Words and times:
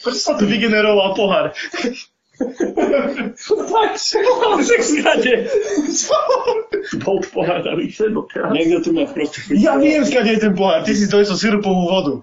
Prečo 0.00 0.20
sa 0.20 0.34
tu 0.36 0.48
vygeneroval 0.48 1.12
pohár? 1.12 1.52
Tak, 3.44 3.90
však 4.64 4.80
skade. 4.80 5.34
Bol 7.04 7.20
pohár 7.28 7.60
a 7.68 7.76
vyše 7.76 8.08
doteraz. 8.08 8.48
Niekto 8.56 8.76
tu 8.80 8.90
má 8.96 9.04
proste 9.04 9.44
Ja 9.60 9.76
viem, 9.76 10.00
skade 10.08 10.32
je 10.32 10.40
ten 10.48 10.54
pohár. 10.56 10.80
Ty 10.88 10.92
si 10.96 11.04
dojesol 11.04 11.36
sirupovú 11.36 11.84
vodu. 11.84 12.14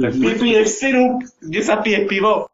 Tak 0.00 0.12
vypiješ 0.16 0.68
sirup, 0.80 1.20
kde 1.42 1.60
sa 1.60 1.82
pije 1.84 2.08
pivo. 2.08 2.48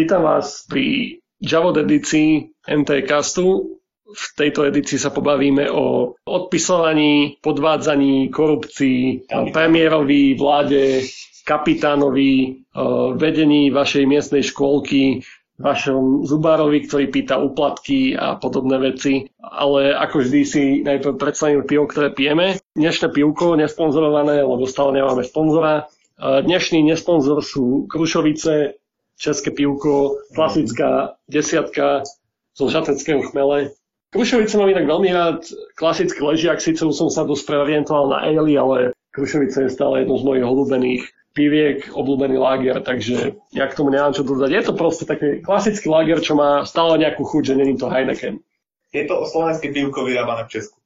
Vítam 0.00 0.24
vás 0.24 0.64
pri 0.64 1.20
Javod 1.44 1.76
edícii 1.76 2.56
MT 2.64 3.04
Castu. 3.04 3.76
V 4.08 4.24
tejto 4.32 4.64
edícii 4.64 4.96
sa 4.96 5.12
pobavíme 5.12 5.68
o 5.68 6.16
odpisovaní, 6.24 7.36
podvádzaní, 7.44 8.32
korupcii, 8.32 9.28
premiérovi, 9.52 10.40
vláde, 10.40 11.04
kapitánovi, 11.44 12.64
o 12.72 13.12
vedení 13.12 13.68
vašej 13.68 14.08
miestnej 14.08 14.40
škôlky, 14.40 15.20
vašom 15.60 16.24
zubárovi, 16.24 16.88
ktorý 16.88 17.12
pýta 17.12 17.36
úplatky 17.36 18.16
a 18.16 18.40
podobné 18.40 18.80
veci. 18.80 19.28
Ale 19.36 19.92
ako 19.92 20.24
vždy 20.24 20.40
si 20.48 20.62
najprv 20.80 21.20
predstavíme 21.20 21.68
pivo, 21.68 21.84
ktoré 21.84 22.08
pijeme. 22.08 22.56
Dnešné 22.72 23.12
pivko, 23.12 23.52
nesponzorované, 23.52 24.40
lebo 24.48 24.64
stále 24.64 24.96
nemáme 24.96 25.28
sponzora. 25.28 25.92
Dnešný 26.16 26.88
nesponzor 26.88 27.44
sú 27.44 27.84
Krušovice, 27.84 28.80
české 29.20 29.52
pivko, 29.52 30.16
klasická 30.32 31.20
desiatka 31.28 32.08
zo 32.56 32.72
žateckého 32.72 33.20
chmele. 33.28 33.76
Krušovice 34.10 34.58
mám 34.58 34.72
inak 34.72 34.90
veľmi 34.90 35.10
rád, 35.12 35.38
klasický 35.78 36.24
ležiak, 36.24 36.58
síce 36.58 36.82
už 36.82 36.96
som 36.96 37.12
sa 37.12 37.22
dosť 37.22 37.46
preorientoval 37.46 38.10
na 38.10 38.18
ale, 38.26 38.56
ale 38.58 38.78
Krušovice 39.14 39.68
je 39.68 39.76
stále 39.76 40.02
jedno 40.02 40.18
z 40.18 40.26
mojich 40.26 40.46
obľúbených 40.48 41.02
piviek, 41.30 41.78
obľúbený 41.94 42.36
lager, 42.42 42.82
takže 42.82 43.38
ja 43.54 43.70
k 43.70 43.76
tomu 43.78 43.94
nemám 43.94 44.10
čo 44.10 44.26
dodať. 44.26 44.50
Je 44.50 44.62
to 44.66 44.72
proste 44.74 45.06
taký 45.06 45.38
klasický 45.46 45.86
lager, 45.86 46.18
čo 46.18 46.34
má 46.34 46.66
stále 46.66 46.98
nejakú 46.98 47.22
chuť, 47.22 47.54
že 47.54 47.58
není 47.60 47.78
to 47.78 47.86
Heineken. 47.86 48.42
Je 48.90 49.06
to 49.06 49.22
slovenské 49.30 49.70
pivko 49.70 50.02
vyrábané 50.02 50.50
v 50.50 50.58
Česku. 50.58 50.82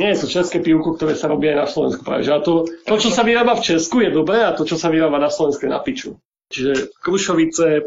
Nie 0.00 0.16
je 0.16 0.24
to 0.24 0.26
české 0.26 0.58
pivko, 0.64 0.96
ktoré 0.96 1.12
sa 1.14 1.28
robí 1.28 1.52
aj 1.52 1.58
na 1.58 1.68
Slovensku. 1.68 2.00
Práve, 2.00 2.24
že 2.24 2.32
a 2.32 2.40
to, 2.40 2.64
to, 2.64 2.94
čo 2.96 3.12
sa 3.12 3.22
vyrába 3.22 3.54
v 3.60 3.66
Česku, 3.76 4.00
je 4.00 4.10
dobré 4.10 4.40
a 4.40 4.56
to, 4.56 4.64
čo 4.64 4.80
sa 4.80 4.88
vyrába 4.88 5.20
na 5.20 5.28
Slovensku, 5.28 5.68
je 5.68 5.70
na 5.70 5.84
piču. 5.84 6.16
Čiže 6.48 6.96
Krušovice, 7.04 7.84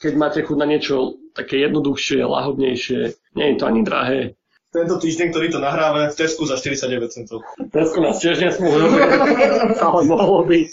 keď 0.00 0.12
máte 0.16 0.40
chuť 0.40 0.56
na 0.56 0.66
niečo 0.66 1.20
také 1.36 1.60
jednoduchšie, 1.60 2.24
lahodnejšie, 2.24 3.00
nie 3.36 3.46
je 3.52 3.56
to 3.60 3.64
ani 3.68 3.80
drahé. 3.84 4.20
Tento 4.68 5.00
týždeň, 5.00 5.32
ktorý 5.32 5.46
to 5.48 5.60
nahrávame 5.64 6.12
v 6.12 6.18
Tesku 6.18 6.44
za 6.44 6.60
49 6.60 7.08
centov. 7.08 7.40
Tesco 7.72 7.98
nás 8.04 8.20
tiež 8.20 8.36
nesmú 8.36 8.68
ale 9.88 10.00
mohlo 10.04 10.44
by. 10.44 10.68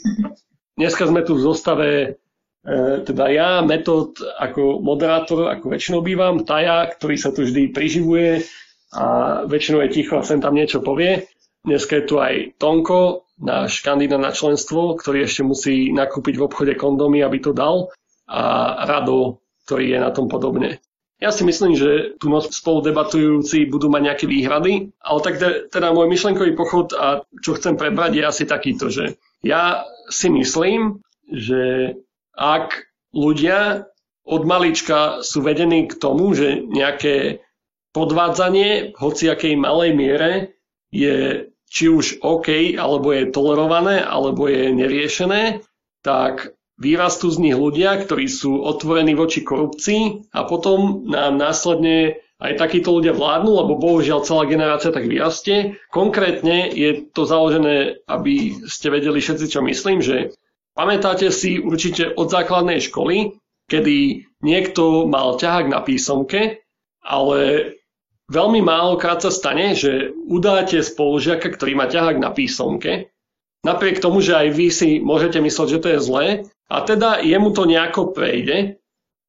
Dneska 0.75 1.07
sme 1.07 1.23
tu 1.23 1.39
v 1.39 1.45
zostave, 1.47 1.89
e, 2.67 2.77
teda 3.07 3.31
ja, 3.31 3.63
Metod 3.63 4.19
ako 4.19 4.83
moderátor, 4.83 5.47
ako 5.47 5.71
väčšinou 5.71 6.03
bývam, 6.03 6.43
Taja, 6.43 6.91
ktorý 6.91 7.15
sa 7.15 7.31
tu 7.31 7.47
vždy 7.47 7.71
priživuje 7.71 8.43
a 8.95 9.05
väčšinou 9.47 9.79
je 9.87 9.89
ticho 9.95 10.19
a 10.19 10.27
sem 10.27 10.43
tam 10.43 10.59
niečo 10.59 10.83
povie. 10.83 11.31
Dneska 11.63 12.03
je 12.03 12.05
tu 12.05 12.19
aj 12.19 12.59
Tonko, 12.59 13.24
náš 13.39 13.83
kandidát 13.83 14.21
na 14.21 14.31
členstvo, 14.31 14.95
ktorý 14.95 15.27
ešte 15.27 15.43
musí 15.43 15.91
nakúpiť 15.91 16.39
v 16.39 16.45
obchode 16.47 16.73
kondomy, 16.79 17.23
aby 17.23 17.43
to 17.43 17.51
dal 17.51 17.91
a 18.25 18.83
Rado, 18.87 19.43
ktorý 19.67 19.95
je 19.95 19.99
na 20.01 20.09
tom 20.09 20.31
podobne. 20.31 20.79
Ja 21.15 21.31
si 21.31 21.47
myslím, 21.47 21.79
že 21.79 22.19
tu 22.19 22.27
noc 22.27 22.51
spolu 22.51 22.83
debatujúci 22.83 23.71
budú 23.71 23.87
mať 23.87 24.01
nejaké 24.03 24.25
výhrady, 24.27 24.91
ale 24.99 25.19
tak 25.23 25.39
teda 25.71 25.95
môj 25.95 26.11
myšlenkový 26.11 26.51
pochod 26.59 26.91
a 26.91 27.23
čo 27.39 27.55
chcem 27.55 27.79
prebrať 27.79 28.19
je 28.19 28.23
asi 28.27 28.43
takýto, 28.43 28.91
že 28.91 29.15
ja 29.39 29.87
si 30.11 30.27
myslím, 30.27 30.99
že 31.31 31.95
ak 32.35 32.91
ľudia 33.15 33.87
od 34.27 34.43
malička 34.43 35.23
sú 35.23 35.39
vedení 35.39 35.87
k 35.87 35.95
tomu, 35.95 36.35
že 36.35 36.59
nejaké 36.67 37.45
podvádzanie 37.95 38.91
v 38.91 38.97
hociakej 38.99 39.55
malej 39.55 39.95
miere 39.95 40.31
je 40.91 41.47
či 41.75 41.91
už 41.91 42.23
OK, 42.23 42.79
alebo 42.79 43.11
je 43.11 43.27
tolerované, 43.35 43.99
alebo 43.99 44.47
je 44.47 44.71
neriešené, 44.71 45.59
tak 45.99 46.55
vyrastú 46.79 47.27
z 47.27 47.51
nich 47.51 47.57
ľudia, 47.59 47.99
ktorí 47.99 48.31
sú 48.31 48.63
otvorení 48.63 49.11
voči 49.11 49.43
korupcii 49.43 50.31
a 50.31 50.47
potom 50.47 51.03
nám 51.03 51.35
následne 51.35 52.23
aj 52.39 52.59
takíto 52.59 52.95
ľudia 52.95 53.15
vládnu, 53.15 53.47
lebo 53.47 53.79
bohužiaľ 53.79 54.27
celá 54.27 54.43
generácia 54.47 54.91
tak 54.91 55.07
vyrastie. 55.07 55.79
Konkrétne 55.91 56.71
je 56.71 57.07
to 57.11 57.23
založené, 57.23 58.03
aby 58.07 58.55
ste 58.67 58.91
vedeli 58.91 59.23
všetci, 59.23 59.45
čo 59.47 59.63
myslím, 59.63 60.03
že 60.03 60.35
pamätáte 60.75 61.31
si 61.31 61.59
určite 61.59 62.11
od 62.11 62.27
základnej 62.27 62.83
školy, 62.83 63.39
kedy 63.71 64.27
niekto 64.43 65.07
mal 65.07 65.39
ťahák 65.39 65.71
na 65.71 65.79
písomke, 65.79 66.59
ale 66.99 67.39
veľmi 68.29 68.61
málokrát 68.61 69.21
sa 69.21 69.29
stane, 69.29 69.77
že 69.77 70.13
udáte 70.25 70.81
spolužiaka, 70.81 71.51
ktorý 71.53 71.77
má 71.77 71.85
ťahák 71.85 72.17
na 72.17 72.33
písomke, 72.33 73.13
napriek 73.65 74.01
tomu, 74.01 74.21
že 74.21 74.37
aj 74.37 74.47
vy 74.53 74.67
si 74.69 74.89
môžete 75.01 75.41
mysleť, 75.41 75.67
že 75.69 75.81
to 75.81 75.87
je 75.93 75.99
zlé, 75.99 76.25
a 76.65 76.81
teda 76.81 77.21
jemu 77.21 77.53
to 77.53 77.69
nejako 77.69 78.13
prejde, 78.13 78.81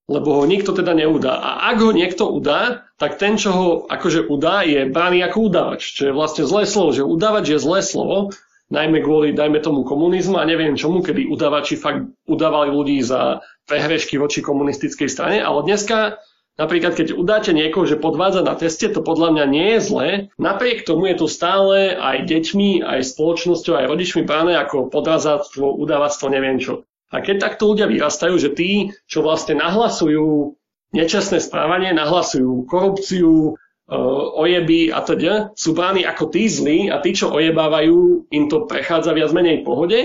lebo 0.07 0.39
ho 0.39 0.45
nikto 0.47 0.71
teda 0.73 0.95
neudá. 0.95 1.37
A 1.37 1.51
ak 1.75 1.83
ho 1.83 1.91
niekto 1.91 2.31
udá, 2.31 2.87
tak 2.97 3.19
ten, 3.19 3.37
čo 3.37 3.51
ho 3.53 3.67
akože 3.91 4.31
udá, 4.31 4.63
je 4.63 4.87
braný 4.87 5.21
ako 5.27 5.51
udávač, 5.51 5.83
čo 5.93 6.09
je 6.09 6.17
vlastne 6.17 6.47
zlé 6.47 6.65
slovo, 6.65 6.95
že 6.95 7.03
udávač 7.03 7.53
je 7.53 7.59
zlé 7.59 7.83
slovo, 7.83 8.31
najmä 8.71 9.03
kvôli, 9.03 9.35
dajme 9.35 9.63
tomu, 9.63 9.83
komunizmu 9.87 10.39
a 10.39 10.49
neviem 10.49 10.79
čomu, 10.79 11.03
kedy 11.03 11.31
udávači 11.31 11.79
fakt 11.79 12.07
udávali 12.27 12.71
ľudí 12.71 12.99
za 13.03 13.43
prehrešky 13.67 14.19
voči 14.19 14.43
komunistickej 14.43 15.11
strane, 15.11 15.39
ale 15.43 15.67
dneska 15.67 16.19
Napríklad, 16.57 16.97
keď 16.97 17.13
udáte 17.13 17.53
niekoho, 17.53 17.85
že 17.85 18.01
podvádza 18.01 18.41
na 18.41 18.57
teste, 18.57 18.89
to 18.89 19.05
podľa 19.05 19.29
mňa 19.37 19.45
nie 19.45 19.69
je 19.77 19.81
zlé. 19.85 20.09
Napriek 20.41 20.89
tomu 20.89 21.13
je 21.13 21.21
to 21.21 21.29
stále 21.29 21.93
aj 21.93 22.25
deťmi, 22.25 22.81
aj 22.81 23.13
spoločnosťou, 23.13 23.77
aj 23.77 23.89
rodičmi 23.93 24.25
bráne 24.25 24.57
ako 24.57 24.89
podvádzatvo, 24.89 25.77
udávatstvo, 25.77 26.33
neviem 26.33 26.57
čo. 26.57 26.89
A 27.13 27.21
keď 27.21 27.53
takto 27.53 27.69
ľudia 27.69 27.87
vyrastajú, 27.87 28.41
že 28.41 28.57
tí, 28.57 28.89
čo 29.05 29.21
vlastne 29.21 29.61
nahlasujú 29.61 30.57
nečestné 30.97 31.45
správanie, 31.45 31.93
nahlasujú 31.93 32.65
korupciu, 32.65 33.53
e, 33.53 33.95
ojeby 34.41 34.97
a 34.97 35.05
teda, 35.05 35.33
sú 35.55 35.77
bráni 35.77 36.09
ako 36.09 36.25
tí 36.33 36.49
zlí 36.49 36.89
a 36.89 37.05
tí, 37.05 37.13
čo 37.13 37.37
ojebávajú, 37.37 38.33
im 38.33 38.45
to 38.49 38.65
prechádza 38.65 39.13
viac 39.13 39.31
menej 39.37 39.61
v 39.61 39.67
pohode, 39.69 39.99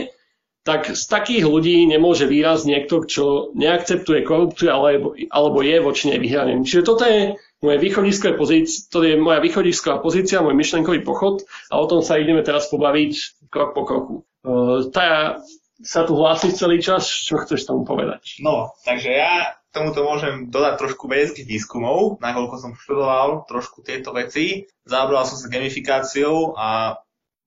tak 0.62 0.94
z 0.94 1.04
takých 1.10 1.46
ľudí 1.50 1.90
nemôže 1.90 2.30
výraz 2.30 2.70
niekto, 2.70 3.02
čo 3.10 3.50
neakceptuje 3.58 4.22
korupciu 4.22 4.70
alebo, 4.70 5.18
alebo 5.34 5.60
je 5.66 5.78
voči 5.82 6.14
nej 6.14 6.22
vyhraným. 6.22 6.62
Čiže 6.62 6.86
toto 6.86 7.04
je 7.10 7.34
moje 7.66 7.78
východisková 7.82 8.38
pozícia, 8.38 8.86
to 8.94 9.02
je 9.02 9.18
moja 9.18 9.42
východisková 9.42 9.98
pozícia, 10.02 10.46
môj 10.46 10.54
myšlenkový 10.54 11.02
pochod 11.02 11.42
a 11.74 11.82
o 11.82 11.86
tom 11.90 12.06
sa 12.06 12.22
ideme 12.22 12.46
teraz 12.46 12.70
pobaviť 12.70 13.42
krok 13.50 13.74
po 13.74 13.82
kroku. 13.86 14.16
Uh, 14.42 14.90
tá 14.90 15.38
sa 15.82 16.06
tu 16.06 16.14
hlási 16.14 16.54
celý 16.54 16.78
čas, 16.78 17.10
čo 17.10 17.42
chceš 17.42 17.66
tomu 17.66 17.82
povedať? 17.82 18.38
No, 18.42 18.78
takže 18.86 19.10
ja 19.10 19.58
tomuto 19.74 20.06
môžem 20.06 20.54
dodať 20.54 20.78
trošku 20.78 21.10
vedeckých 21.10 21.48
výskumov, 21.48 22.22
nakoľko 22.22 22.56
som 22.62 22.72
študoval 22.78 23.50
trošku 23.50 23.82
tieto 23.82 24.14
veci. 24.14 24.70
Zaoberal 24.86 25.26
som 25.26 25.42
sa 25.42 25.50
gamifikáciou 25.50 26.54
a 26.54 27.00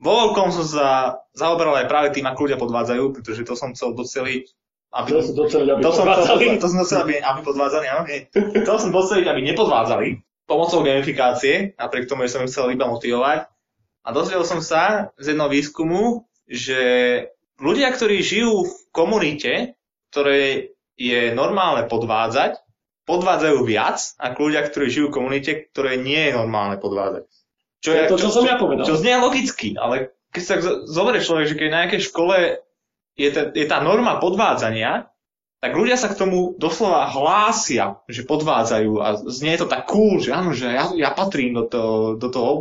vo 0.04 0.12
veľkom 0.12 0.52
som 0.52 0.64
sa 0.68 0.88
zaoberal 1.32 1.80
aj 1.80 1.88
práve 1.88 2.08
tým, 2.12 2.28
ako 2.28 2.44
ľudia 2.44 2.60
podvádzajú, 2.60 3.04
pretože 3.16 3.42
to 3.48 3.56
som 3.56 3.72
chcel 3.72 3.96
doceliť 3.96 4.44
aby, 4.94 5.10
to, 5.10 5.34
doceliť, 5.34 5.68
aby 5.74 5.82
to 5.82 5.90
som 5.90 6.06
chcel, 6.06 6.36
to 6.38 6.68
som 6.70 6.80
chcel, 6.86 6.98
aby, 7.02 7.18
aby 7.18 7.40
podvádzali, 7.42 7.84
áno, 7.90 8.06
nie. 8.06 8.30
To 8.62 8.78
som 8.78 8.94
doceliť, 8.94 9.26
aby 9.26 9.40
nepodvádzali 9.42 10.22
pomocou 10.46 10.86
gamifikácie, 10.86 11.74
napriek 11.74 12.06
tomu, 12.06 12.22
že 12.28 12.38
som 12.38 12.46
im 12.46 12.50
chcel 12.52 12.70
iba 12.70 12.86
motivovať. 12.86 13.50
A 14.04 14.08
dozvedel 14.14 14.46
som 14.46 14.62
sa 14.62 15.10
z 15.18 15.34
jedného 15.34 15.50
výskumu, 15.50 16.30
že 16.46 16.80
ľudia, 17.58 17.90
ktorí 17.90 18.22
žijú 18.22 18.68
v 18.68 18.74
komunite, 18.94 19.74
ktoré 20.14 20.70
je 20.94 21.34
normálne 21.34 21.90
podvádzať, 21.90 22.62
podvádzajú 23.02 23.58
viac 23.66 23.98
ako 24.20 24.38
ľudia, 24.46 24.62
ktorí 24.62 24.86
žijú 24.94 25.06
v 25.10 25.16
komunite, 25.16 25.50
ktoré 25.74 25.98
nie 25.98 26.30
je 26.30 26.36
normálne 26.38 26.78
podvádzať. 26.78 27.26
Čo 27.84 27.90
je, 27.92 28.02
to, 28.08 28.16
čo, 28.16 28.32
čo 28.32 28.34
som 28.40 28.48
ja 28.48 28.56
povedal. 28.56 28.88
Čo 28.88 28.96
znie 28.96 29.20
logicky, 29.20 29.76
ale 29.76 30.16
keď 30.32 30.42
sa 30.42 30.54
zoberie 30.88 31.20
človek, 31.20 31.52
že 31.52 31.56
keď 31.60 31.68
na 31.68 31.78
nejakej 31.84 32.02
škole 32.08 32.64
je, 33.14 33.28
ta, 33.28 33.52
je 33.52 33.66
tá 33.68 33.78
norma 33.84 34.16
podvádzania, 34.16 35.12
tak 35.60 35.72
ľudia 35.76 36.00
sa 36.00 36.08
k 36.08 36.16
tomu 36.16 36.56
doslova 36.56 37.08
hlásia, 37.12 38.00
že 38.08 38.24
podvádzajú 38.24 38.92
a 39.00 39.08
znie 39.28 39.60
to 39.60 39.68
tak 39.68 39.84
cool, 39.88 40.16
že 40.20 40.32
áno, 40.32 40.56
že 40.56 40.72
ja, 40.72 40.92
ja 40.96 41.10
patrím 41.12 41.56
do 41.56 41.64
toho, 41.68 42.16
do 42.16 42.28
toho 42.32 42.52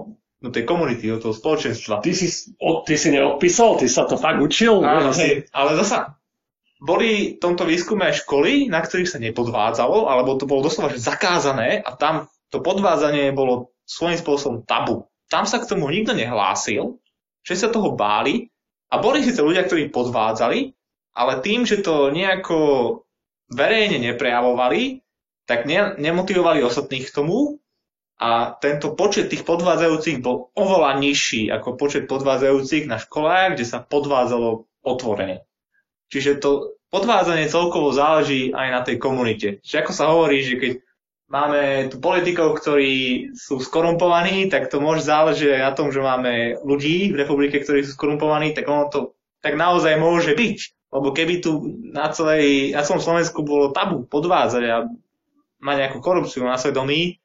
do 0.43 0.51
tej 0.51 0.67
komunity, 0.67 1.07
do 1.07 1.23
toho 1.23 1.31
spoločenstva. 1.31 2.03
Ty 2.03 2.11
si, 2.11 2.27
o, 2.59 2.83
ty 2.83 2.99
si 2.99 3.15
neodpísal, 3.15 3.79
ty 3.79 3.87
sa 3.87 4.03
to 4.03 4.19
fakt 4.19 4.43
učil. 4.43 4.83
Áno, 4.83 5.15
si, 5.15 5.47
ale 5.55 5.79
zasa, 5.79 6.19
boli 6.83 7.35
v 7.35 7.39
tomto 7.39 7.63
výskume 7.63 8.11
aj 8.11 8.27
školy, 8.27 8.67
na 8.67 8.83
ktorých 8.83 9.07
sa 9.07 9.23
nepodvádzalo, 9.23 10.11
alebo 10.11 10.35
to 10.35 10.43
bolo 10.43 10.67
doslova 10.67 10.91
že 10.91 10.99
zakázané 10.99 11.79
a 11.79 11.95
tam 11.95 12.27
to 12.51 12.59
podvádzanie 12.59 13.31
bolo 13.31 13.71
svojím 13.87 14.19
spôsobom 14.19 14.67
tabu. 14.67 15.07
Tam 15.33 15.49
sa 15.49 15.57
k 15.57 15.65
tomu 15.65 15.89
nikto 15.89 16.13
nehlásil, 16.13 17.01
že 17.41 17.57
sa 17.57 17.73
toho 17.73 17.97
báli 17.97 18.53
a 18.93 19.01
boli 19.01 19.25
síce 19.25 19.41
ľudia, 19.41 19.65
ktorí 19.65 19.89
podvádzali, 19.89 20.69
ale 21.17 21.33
tým, 21.41 21.65
že 21.65 21.81
to 21.81 22.13
nejako 22.13 22.57
verejne 23.49 23.97
neprejavovali, 23.97 25.01
tak 25.49 25.65
ne, 25.65 25.97
nemotivovali 25.97 26.61
ostatných 26.61 27.09
k 27.09 27.15
tomu 27.17 27.57
a 28.21 28.53
tento 28.61 28.93
počet 28.93 29.33
tých 29.33 29.41
podvádzajúcich 29.41 30.21
bol 30.21 30.53
oveľa 30.53 31.01
nižší 31.01 31.49
ako 31.49 31.81
počet 31.81 32.05
podvádzajúcich 32.05 32.85
na 32.85 33.01
školách, 33.01 33.57
kde 33.57 33.65
sa 33.65 33.81
podvádzalo 33.81 34.69
otvorene. 34.85 35.49
Čiže 36.13 36.37
to 36.37 36.77
podvádzanie 36.93 37.49
celkovo 37.49 37.89
záleží 37.89 38.53
aj 38.53 38.67
na 38.69 38.81
tej 38.85 39.01
komunite. 39.01 39.57
Čiže 39.65 39.81
ako 39.81 39.91
sa 39.97 40.05
hovorí, 40.13 40.45
že 40.45 40.61
keď 40.61 40.71
máme 41.33 41.89
tu 41.89 41.97
politikov, 41.97 42.61
ktorí 42.61 43.33
sú 43.33 43.57
skorumpovaní, 43.57 44.53
tak 44.53 44.69
to 44.69 44.77
môže 44.77 45.01
záležiť 45.09 45.65
na 45.65 45.73
tom, 45.73 45.89
že 45.89 45.97
máme 45.97 46.61
ľudí 46.61 47.09
v 47.09 47.25
republike, 47.25 47.57
ktorí 47.57 47.81
sú 47.81 47.97
skorumpovaní, 47.97 48.53
tak 48.53 48.69
ono 48.69 48.85
to 48.93 49.17
tak 49.41 49.57
naozaj 49.57 49.97
môže 49.97 50.37
byť. 50.37 50.57
Lebo 50.93 51.09
keby 51.09 51.41
tu 51.41 51.81
na, 51.89 52.13
celej, 52.13 52.77
na 52.77 52.85
celom 52.85 53.01
Slovensku 53.01 53.41
bolo 53.41 53.73
tabu 53.73 54.05
podvádzať 54.05 54.63
a 54.69 54.85
mať 55.57 55.75
nejakú 55.81 55.99
korupciu 56.05 56.45
na 56.45 56.61
svedomí, 56.61 57.17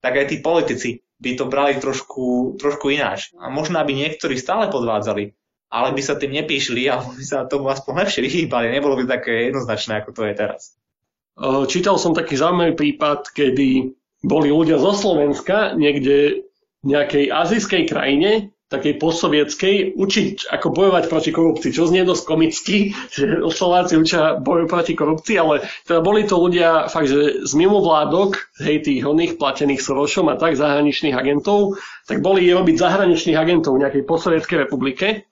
tak 0.00 0.16
aj 0.16 0.32
tí 0.32 0.36
politici 0.40 1.04
by 1.20 1.36
to 1.36 1.44
brali 1.44 1.76
trošku, 1.76 2.56
trošku 2.56 2.88
ináč. 2.88 3.36
A 3.36 3.52
možno 3.52 3.76
by 3.76 3.92
niektorí 3.92 4.40
stále 4.40 4.72
podvádzali, 4.72 5.36
ale 5.68 5.88
by 5.92 6.00
sa 6.00 6.16
tým 6.16 6.32
nepíšli, 6.32 6.88
alebo 6.88 7.12
by 7.12 7.24
sa 7.24 7.44
tomu 7.44 7.68
aspoň 7.68 8.08
lepšie 8.08 8.24
vyhýbali. 8.24 8.72
Nebolo 8.72 8.96
by 8.96 9.04
také 9.20 9.52
jednoznačné, 9.52 10.00
ako 10.00 10.10
to 10.16 10.22
je 10.24 10.32
teraz. 10.32 10.62
Čítal 11.66 11.98
som 11.98 12.14
taký 12.14 12.38
zaujímavý 12.38 12.78
prípad, 12.78 13.34
kedy 13.34 13.90
boli 14.22 14.48
ľudia 14.54 14.78
zo 14.78 14.94
Slovenska 14.94 15.74
niekde 15.74 16.46
v 16.80 16.86
nejakej 16.86 17.32
azijskej 17.32 17.82
krajine 17.90 18.54
takej 18.74 18.98
postsovietskej, 18.98 19.74
učiť, 19.94 20.50
ako 20.50 20.66
bojovať 20.74 21.04
proti 21.06 21.30
korupcii, 21.30 21.70
čo 21.70 21.86
znie 21.86 22.02
dosť 22.02 22.24
komicky, 22.26 22.76
že 23.14 23.44
Slováci 23.52 23.94
učia 23.94 24.40
boju 24.40 24.66
proti 24.66 24.98
korupcii, 24.98 25.36
ale 25.38 25.62
teda 25.86 26.00
boli 26.02 26.26
to 26.26 26.40
ľudia 26.40 26.90
fakt, 26.90 27.12
že 27.12 27.46
z 27.46 27.52
mimovládok, 27.54 28.40
hej, 28.64 28.82
tých 28.82 29.06
oných 29.06 29.38
platených 29.38 29.84
Sorošom 29.84 30.32
a 30.32 30.40
tak, 30.40 30.58
zahraničných 30.58 31.14
agentov, 31.14 31.78
tak 32.08 32.24
boli 32.24 32.50
robiť 32.50 32.74
zahraničných 32.80 33.38
agentov 33.38 33.78
v 33.78 33.86
nejakej 33.86 34.02
postsovietskej 34.08 34.66
republike. 34.66 35.28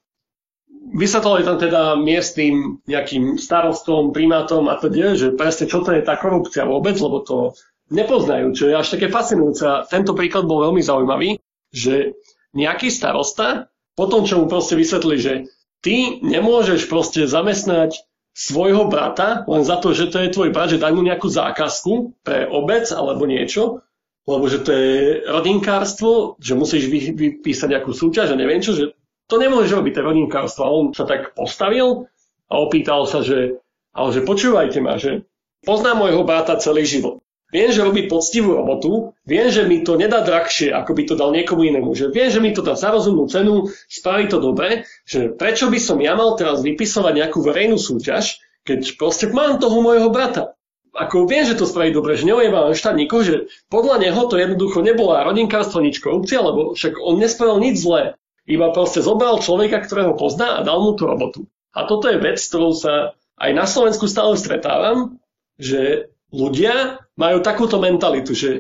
Vysvetlali 0.92 1.42
tam 1.48 1.56
teda 1.56 1.96
miestnym 1.96 2.84
nejakým 2.84 3.40
starostom, 3.40 4.12
primátom 4.12 4.68
a 4.68 4.76
teda, 4.76 5.16
že 5.16 5.32
presne 5.32 5.64
čo 5.64 5.80
to 5.80 5.96
je 5.96 6.04
tá 6.04 6.20
korupcia 6.20 6.68
vôbec, 6.68 7.00
lebo 7.00 7.24
to 7.24 7.56
nepoznajú, 7.88 8.52
čo 8.52 8.68
je 8.68 8.74
až 8.76 8.96
také 8.96 9.08
fascinujúce. 9.08 9.88
Tento 9.88 10.12
príklad 10.12 10.44
bol 10.44 10.68
veľmi 10.68 10.84
zaujímavý, 10.84 11.40
že 11.72 12.16
nejaký 12.52 12.92
starosta, 12.92 13.72
potom 13.96 14.28
čo 14.28 14.44
mu 14.44 14.46
proste 14.48 14.76
vysvetli, 14.76 15.16
že 15.16 15.32
ty 15.80 16.20
nemôžeš 16.20 16.88
proste 16.88 17.24
zamestnať 17.24 17.96
svojho 18.32 18.88
brata 18.88 19.44
len 19.44 19.60
za 19.60 19.76
to, 19.76 19.92
že 19.92 20.08
to 20.08 20.24
je 20.24 20.32
tvoj 20.32 20.52
brat, 20.56 20.72
že 20.72 20.80
daj 20.80 20.92
mu 20.96 21.04
nejakú 21.04 21.28
zákazku 21.28 22.24
pre 22.24 22.48
obec 22.48 22.88
alebo 22.88 23.28
niečo, 23.28 23.84
lebo 24.24 24.48
že 24.48 24.64
to 24.64 24.70
je 24.72 24.96
rodinkárstvo, 25.28 26.40
že 26.40 26.56
musíš 26.56 26.88
vy, 26.88 27.12
vypísať 27.12 27.68
nejakú 27.76 27.92
súťaž 27.92 28.32
a 28.32 28.40
neviem 28.40 28.64
čo, 28.64 28.72
že 28.72 28.96
to 29.30 29.36
nemôžeš 29.38 29.72
robiť, 29.74 29.92
to 29.94 30.00
je 30.00 30.08
rodinkárstvo. 30.08 30.62
On 30.64 30.84
sa 30.90 31.04
tak 31.06 31.36
postavil 31.36 32.10
a 32.48 32.54
opýtal 32.60 33.06
sa, 33.06 33.22
že 33.24 33.62
ale 33.92 34.08
že 34.12 34.24
počúvajte 34.24 34.78
ma, 34.80 34.96
že 34.96 35.28
poznám 35.68 36.08
môjho 36.08 36.24
brata 36.24 36.56
celý 36.56 36.88
život. 36.88 37.20
Viem, 37.52 37.68
že 37.68 37.84
robí 37.84 38.08
poctivú 38.08 38.56
robotu, 38.56 39.12
viem, 39.28 39.52
že 39.52 39.68
mi 39.68 39.84
to 39.84 40.00
nedá 40.00 40.24
drahšie, 40.24 40.72
ako 40.72 40.96
by 40.96 41.02
to 41.04 41.14
dal 41.20 41.36
niekomu 41.36 41.68
inému. 41.68 41.92
Že 41.92 42.08
viem, 42.08 42.32
že 42.32 42.40
mi 42.40 42.56
to 42.56 42.64
dá 42.64 42.72
za 42.72 42.88
rozumnú 42.88 43.28
cenu, 43.28 43.68
spraví 43.92 44.32
to 44.32 44.40
dobre, 44.40 44.88
že 45.04 45.28
prečo 45.28 45.68
by 45.68 45.76
som 45.76 46.00
ja 46.00 46.16
mal 46.16 46.32
teraz 46.40 46.64
vypisovať 46.64 47.12
nejakú 47.12 47.44
verejnú 47.44 47.76
súťaž, 47.76 48.40
keď 48.64 48.96
proste 48.96 49.28
mám 49.28 49.60
toho 49.60 49.84
môjho 49.84 50.08
brata. 50.08 50.56
Ako 50.96 51.28
viem, 51.28 51.44
že 51.44 51.60
to 51.60 51.68
spraví 51.68 51.92
dobre, 51.92 52.16
že 52.16 52.24
neujebám 52.24 52.72
štátnikov, 52.72 53.20
že 53.20 53.52
podľa 53.68 54.00
neho 54.00 54.22
to 54.32 54.40
jednoducho 54.40 54.80
nebola 54.80 55.24
rodinkárstvo, 55.28 55.84
nič 55.84 56.00
korupcia, 56.00 56.40
lebo 56.40 56.72
však 56.72 56.96
on 56.96 57.20
nespravil 57.20 57.60
nič 57.60 57.84
zlé. 57.84 58.16
Iba 58.48 58.74
proste 58.74 59.04
zobral 59.04 59.38
človeka, 59.38 59.82
ktorého 59.82 60.18
pozná 60.18 60.58
a 60.58 60.64
dal 60.66 60.82
mu 60.82 60.98
tú 60.98 61.06
robotu. 61.06 61.46
A 61.72 61.86
toto 61.86 62.10
je 62.10 62.18
vec, 62.18 62.42
ktorou 62.42 62.74
sa 62.74 63.14
aj 63.38 63.50
na 63.54 63.64
Slovensku 63.64 64.10
stále 64.10 64.34
stretávam, 64.36 65.22
že 65.56 66.10
ľudia 66.34 67.04
majú 67.14 67.38
takúto 67.40 67.78
mentalitu, 67.78 68.32
že 68.34 68.50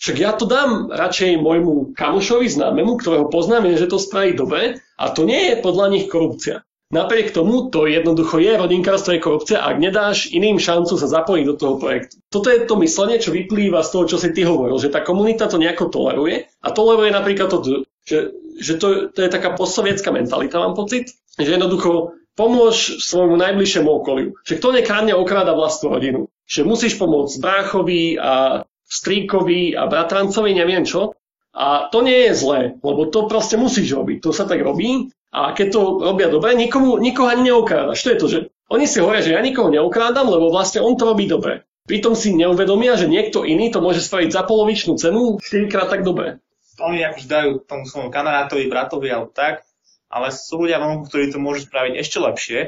však 0.00 0.16
ja 0.16 0.32
to 0.32 0.48
dám 0.48 0.88
radšej 0.88 1.40
môjmu 1.44 1.92
kamošovi 1.92 2.48
známemu, 2.48 2.96
ktorého 2.96 3.28
poznám, 3.28 3.68
že 3.76 3.84
to 3.84 4.00
spraví 4.00 4.32
dobre 4.32 4.80
a 4.96 5.04
to 5.12 5.28
nie 5.28 5.52
je 5.52 5.60
podľa 5.60 5.86
nich 5.92 6.08
korupcia. 6.08 6.64
Napriek 6.90 7.30
tomu 7.30 7.70
to 7.70 7.86
jednoducho 7.86 8.42
je 8.42 8.58
rodinkárstvo 8.58 9.14
je 9.14 9.22
korupcia, 9.22 9.62
ak 9.62 9.78
nedáš 9.78 10.26
iným 10.26 10.58
šancu 10.58 10.98
sa 10.98 11.06
zapojiť 11.06 11.44
do 11.46 11.54
toho 11.54 11.74
projektu. 11.78 12.18
Toto 12.26 12.50
je 12.50 12.66
to 12.66 12.74
myslenie, 12.82 13.22
čo 13.22 13.30
vyplýva 13.30 13.86
z 13.86 13.90
toho, 13.94 14.04
čo 14.10 14.16
si 14.18 14.34
ty 14.34 14.42
hovoril, 14.42 14.74
že 14.74 14.90
tá 14.90 14.98
komunita 14.98 15.46
to 15.46 15.62
nejako 15.62 15.86
toleruje 15.86 16.50
a 16.50 16.68
toleruje 16.74 17.14
napríklad 17.14 17.46
to, 17.46 17.86
že, 18.04 18.32
že 18.58 18.74
to, 18.80 19.12
to 19.12 19.18
je 19.22 19.30
taká 19.30 19.54
postsovietská 19.54 20.10
mentalita, 20.10 20.62
mám 20.62 20.76
pocit, 20.76 21.12
že 21.36 21.56
jednoducho 21.56 22.16
pomôž 22.34 23.02
svojmu 23.02 23.36
najbližšiemu 23.36 23.88
okoliu. 23.90 24.38
Že 24.46 24.56
kto 24.58 24.68
nekradne, 24.72 25.12
okráda 25.12 25.52
vlastnú 25.52 25.92
rodinu 25.92 26.30
že 26.50 26.66
musíš 26.66 26.98
pomôcť 26.98 27.38
bráchovi 27.38 28.18
a 28.18 28.66
stríkovi 28.90 29.78
a 29.78 29.86
bratrancovi, 29.86 30.50
neviem 30.50 30.82
čo. 30.82 31.14
A 31.54 31.86
to 31.94 32.02
nie 32.02 32.26
je 32.26 32.34
zlé, 32.34 32.60
lebo 32.82 33.06
to 33.06 33.30
proste 33.30 33.54
musíš 33.54 33.94
robiť. 33.94 34.18
To 34.26 34.34
sa 34.34 34.50
tak 34.50 34.58
robí 34.58 35.14
a 35.30 35.54
keď 35.54 35.66
to 35.70 35.80
robia 36.02 36.26
dobre, 36.26 36.58
nikomu, 36.58 36.98
nikoho 36.98 37.30
ani 37.30 37.54
neokrádaš. 37.54 38.02
To 38.02 38.10
je 38.10 38.18
to, 38.18 38.26
že 38.26 38.38
oni 38.66 38.90
si 38.90 38.98
hovoria, 38.98 39.22
že 39.22 39.34
ja 39.34 39.42
nikoho 39.42 39.70
neokrádam, 39.70 40.26
lebo 40.26 40.50
vlastne 40.50 40.82
on 40.82 40.98
to 40.98 41.06
robí 41.06 41.30
dobre. 41.30 41.62
Pritom 41.86 42.18
si 42.18 42.34
neuvedomia, 42.34 42.98
že 42.98 43.10
niekto 43.10 43.46
iný 43.46 43.70
to 43.70 43.82
môže 43.82 44.02
spraviť 44.02 44.30
za 44.30 44.42
polovičnú 44.46 44.98
cenu 44.98 45.38
4 45.38 45.70
krát 45.70 45.90
tak 45.90 46.02
dobre. 46.02 46.42
Oni 46.80 47.04
akože 47.04 47.28
dajú 47.28 47.50
tomu 47.68 47.84
svojmu 47.84 48.08
kamarátovi, 48.08 48.66
bratovi 48.66 49.12
alebo 49.12 49.30
tak, 49.30 49.62
ale 50.08 50.32
sú 50.32 50.64
ľudia 50.64 50.80
vonku, 50.80 51.06
ktorí 51.06 51.30
to 51.30 51.38
môžu 51.38 51.68
spraviť 51.68 51.92
ešte 52.00 52.18
lepšie 52.18 52.60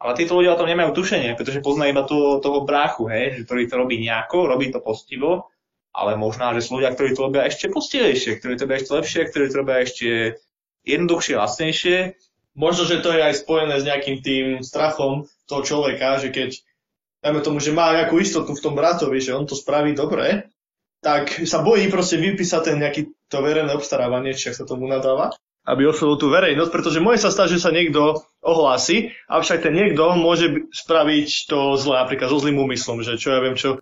ale 0.00 0.16
títo 0.16 0.40
ľudia 0.40 0.56
o 0.56 0.60
tom 0.60 0.72
nemajú 0.72 0.96
tušenie, 0.96 1.36
pretože 1.36 1.60
poznajú 1.60 1.92
iba 1.92 2.04
toho, 2.08 2.40
toho 2.40 2.64
bráchu, 2.64 3.04
hej, 3.12 3.36
že 3.36 3.44
ktorý 3.44 3.62
to 3.68 3.76
robí 3.76 4.00
nejako, 4.00 4.48
robí 4.48 4.72
to 4.72 4.80
postivo, 4.80 5.52
ale 5.92 6.16
možná, 6.16 6.56
že 6.56 6.64
sú 6.64 6.80
ľudia, 6.80 6.96
ktorí 6.96 7.12
to 7.12 7.28
robia 7.28 7.44
ešte 7.44 7.68
postivejšie, 7.68 8.40
ktorí 8.40 8.56
to 8.56 8.64
robia 8.64 8.80
ešte 8.80 8.92
lepšie, 8.96 9.20
ktorí 9.28 9.44
to 9.52 9.60
robia 9.60 9.76
ešte 9.84 10.08
jednoduchšie, 10.88 11.34
lacnejšie. 11.36 11.96
Možno, 12.56 12.82
že 12.88 13.04
to 13.04 13.12
je 13.12 13.20
aj 13.20 13.44
spojené 13.44 13.76
s 13.76 13.84
nejakým 13.84 14.16
tým 14.24 14.46
strachom 14.64 15.28
toho 15.44 15.62
človeka, 15.68 16.16
že 16.16 16.32
keď, 16.32 16.64
dajme 17.20 17.40
tomu, 17.44 17.60
že 17.60 17.76
má 17.76 17.92
nejakú 17.92 18.16
istotu 18.24 18.56
v 18.56 18.64
tom 18.64 18.72
bratovi, 18.72 19.20
že 19.20 19.36
on 19.36 19.44
to 19.44 19.52
spraví 19.52 19.92
dobre, 19.92 20.48
tak 21.04 21.44
sa 21.44 21.60
bojí 21.60 21.92
proste 21.92 22.16
vypísať 22.16 22.72
ten 22.72 22.76
nejaký 22.80 23.12
to 23.30 23.38
verejné 23.38 23.72
obstarávanie, 23.72 24.34
či 24.34 24.50
sa 24.50 24.66
tomu 24.66 24.90
nadáva 24.90 25.30
aby 25.70 25.86
oslovil 25.86 26.16
tú 26.16 26.32
verejnosť, 26.32 26.72
pretože 26.72 27.04
môže 27.04 27.22
sa 27.22 27.30
stať, 27.30 27.58
že 27.58 27.62
sa 27.62 27.70
niekto 27.70 28.24
ohlási, 28.40 29.12
avšak 29.28 29.68
ten 29.68 29.76
niekto 29.76 30.16
môže 30.16 30.66
spraviť 30.72 31.28
to 31.46 31.76
zle, 31.76 32.00
napríklad 32.00 32.32
so 32.32 32.40
zlým 32.40 32.58
úmyslom, 32.64 33.04
že 33.04 33.20
čo 33.20 33.36
ja 33.36 33.44
viem 33.44 33.54
čo, 33.54 33.78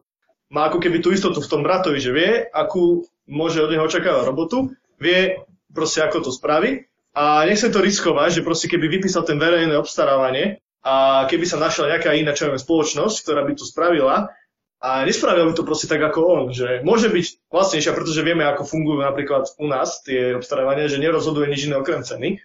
má 0.51 0.67
ako 0.67 0.83
keby 0.83 0.99
tú 0.99 1.15
istotu 1.15 1.39
v 1.39 1.51
tom 1.51 1.63
bratovi, 1.63 2.03
že 2.03 2.11
vie, 2.11 2.45
akú 2.51 3.07
môže 3.29 3.63
od 3.63 3.71
neho 3.71 3.85
očakávať 3.85 4.25
robotu, 4.27 4.73
vie 4.99 5.39
proste 5.71 6.03
ako 6.03 6.29
to 6.29 6.31
spraví 6.33 6.89
a 7.15 7.45
nechce 7.45 7.69
to 7.69 7.79
riskovať, 7.79 8.41
že 8.41 8.47
proste 8.47 8.67
keby 8.67 8.99
vypísal 8.99 9.23
ten 9.29 9.37
verejné 9.37 9.77
obstarávanie 9.77 10.59
a 10.83 11.29
keby 11.29 11.45
sa 11.45 11.61
našla 11.61 11.95
nejaká 11.95 12.17
iná 12.17 12.33
čo 12.33 12.49
viem, 12.49 12.59
spoločnosť, 12.59 13.17
ktorá 13.23 13.45
by 13.45 13.53
to 13.55 13.65
spravila, 13.69 14.33
a 14.79 15.03
nespravil 15.03 15.51
by 15.51 15.55
to 15.59 15.67
proste 15.67 15.91
tak 15.91 15.99
ako 15.99 16.21
on, 16.23 16.43
že 16.55 16.87
môže 16.87 17.11
byť 17.11 17.51
vlastnejšia, 17.51 17.97
pretože 17.99 18.23
vieme, 18.23 18.47
ako 18.47 18.63
fungujú 18.63 19.03
napríklad 19.03 19.51
u 19.59 19.67
nás 19.67 20.03
tie 20.07 20.39
obstarávania, 20.39 20.87
že 20.87 21.03
nerozhoduje 21.03 21.51
nič 21.51 21.67
iné 21.67 21.77
okrem 21.79 22.07
ceny. 22.07 22.39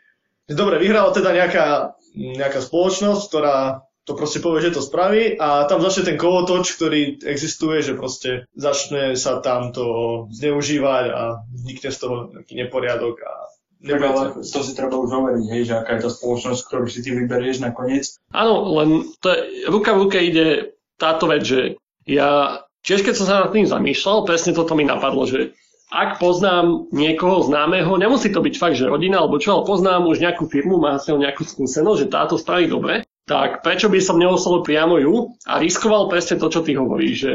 Dobre, 0.50 0.82
vyhrala 0.82 1.14
teda 1.14 1.30
nejaká, 1.30 1.96
nejaká 2.18 2.60
spoločnosť, 2.60 3.22
ktorá 3.30 3.86
to 4.04 4.20
proste 4.20 4.44
povie, 4.44 4.68
že 4.68 4.76
to 4.76 4.82
spraví 4.84 5.40
a 5.40 5.64
tam 5.64 5.80
začne 5.80 6.12
ten 6.12 6.18
kolotoč, 6.20 6.76
ktorý 6.76 7.24
existuje, 7.24 7.80
že 7.80 7.96
proste 7.96 8.52
začne 8.52 9.16
sa 9.16 9.40
tam 9.40 9.72
to 9.72 10.28
zneužívať 10.36 11.06
a 11.08 11.22
vznikne 11.48 11.90
z 11.94 11.98
toho 12.04 12.16
nejaký 12.36 12.54
neporiadok 12.60 13.16
a 13.24 13.34
tak 13.84 14.00
ale 14.00 14.40
to 14.40 14.60
si 14.64 14.72
treba 14.80 14.96
už 14.96 15.12
hovoriť, 15.12 15.44
hej, 15.52 15.62
že 15.68 15.74
aká 15.76 16.00
je 16.00 16.08
tá 16.08 16.12
spoločnosť, 16.16 16.62
ktorú 16.72 16.88
si 16.88 17.04
ty 17.04 17.12
vyberieš 17.12 17.60
nakoniec. 17.60 18.16
Áno, 18.32 18.64
len 18.80 19.12
to 19.20 19.28
je, 19.28 19.68
ruka 19.68 19.92
v 19.92 20.02
ruke 20.08 20.24
ide 20.24 20.72
táto 20.96 21.28
vec, 21.28 21.44
že 21.44 21.76
ja 22.08 22.62
tiež 22.84 23.02
keď 23.08 23.14
som 23.16 23.28
sa 23.28 23.48
nad 23.48 23.52
tým 23.56 23.66
zamýšľal, 23.66 24.28
presne 24.28 24.52
toto 24.52 24.76
mi 24.76 24.84
napadlo, 24.84 25.24
že 25.24 25.56
ak 25.94 26.18
poznám 26.18 26.90
niekoho 26.90 27.46
známeho, 27.46 27.96
nemusí 28.02 28.34
to 28.34 28.42
byť 28.42 28.56
fakt, 28.58 28.82
že 28.82 28.90
rodina 28.90 29.22
alebo 29.22 29.38
čo, 29.38 29.62
ale 29.62 29.70
poznám 29.70 30.10
už 30.10 30.26
nejakú 30.26 30.50
firmu, 30.50 30.82
má 30.82 30.98
s 30.98 31.06
ňou 31.06 31.22
nejakú 31.22 31.46
skúsenosť, 31.46 32.00
že 32.02 32.12
táto 32.12 32.36
spraví 32.36 32.66
dobre, 32.66 33.06
tak 33.30 33.62
prečo 33.62 33.88
by 33.88 34.02
som 34.02 34.18
neoslovil 34.18 34.66
priamo 34.66 34.98
ju 34.98 35.32
a 35.48 35.62
riskoval 35.62 36.10
presne 36.10 36.42
to, 36.42 36.50
čo 36.50 36.66
ty 36.66 36.74
hovoríš, 36.74 37.16
že 37.16 37.34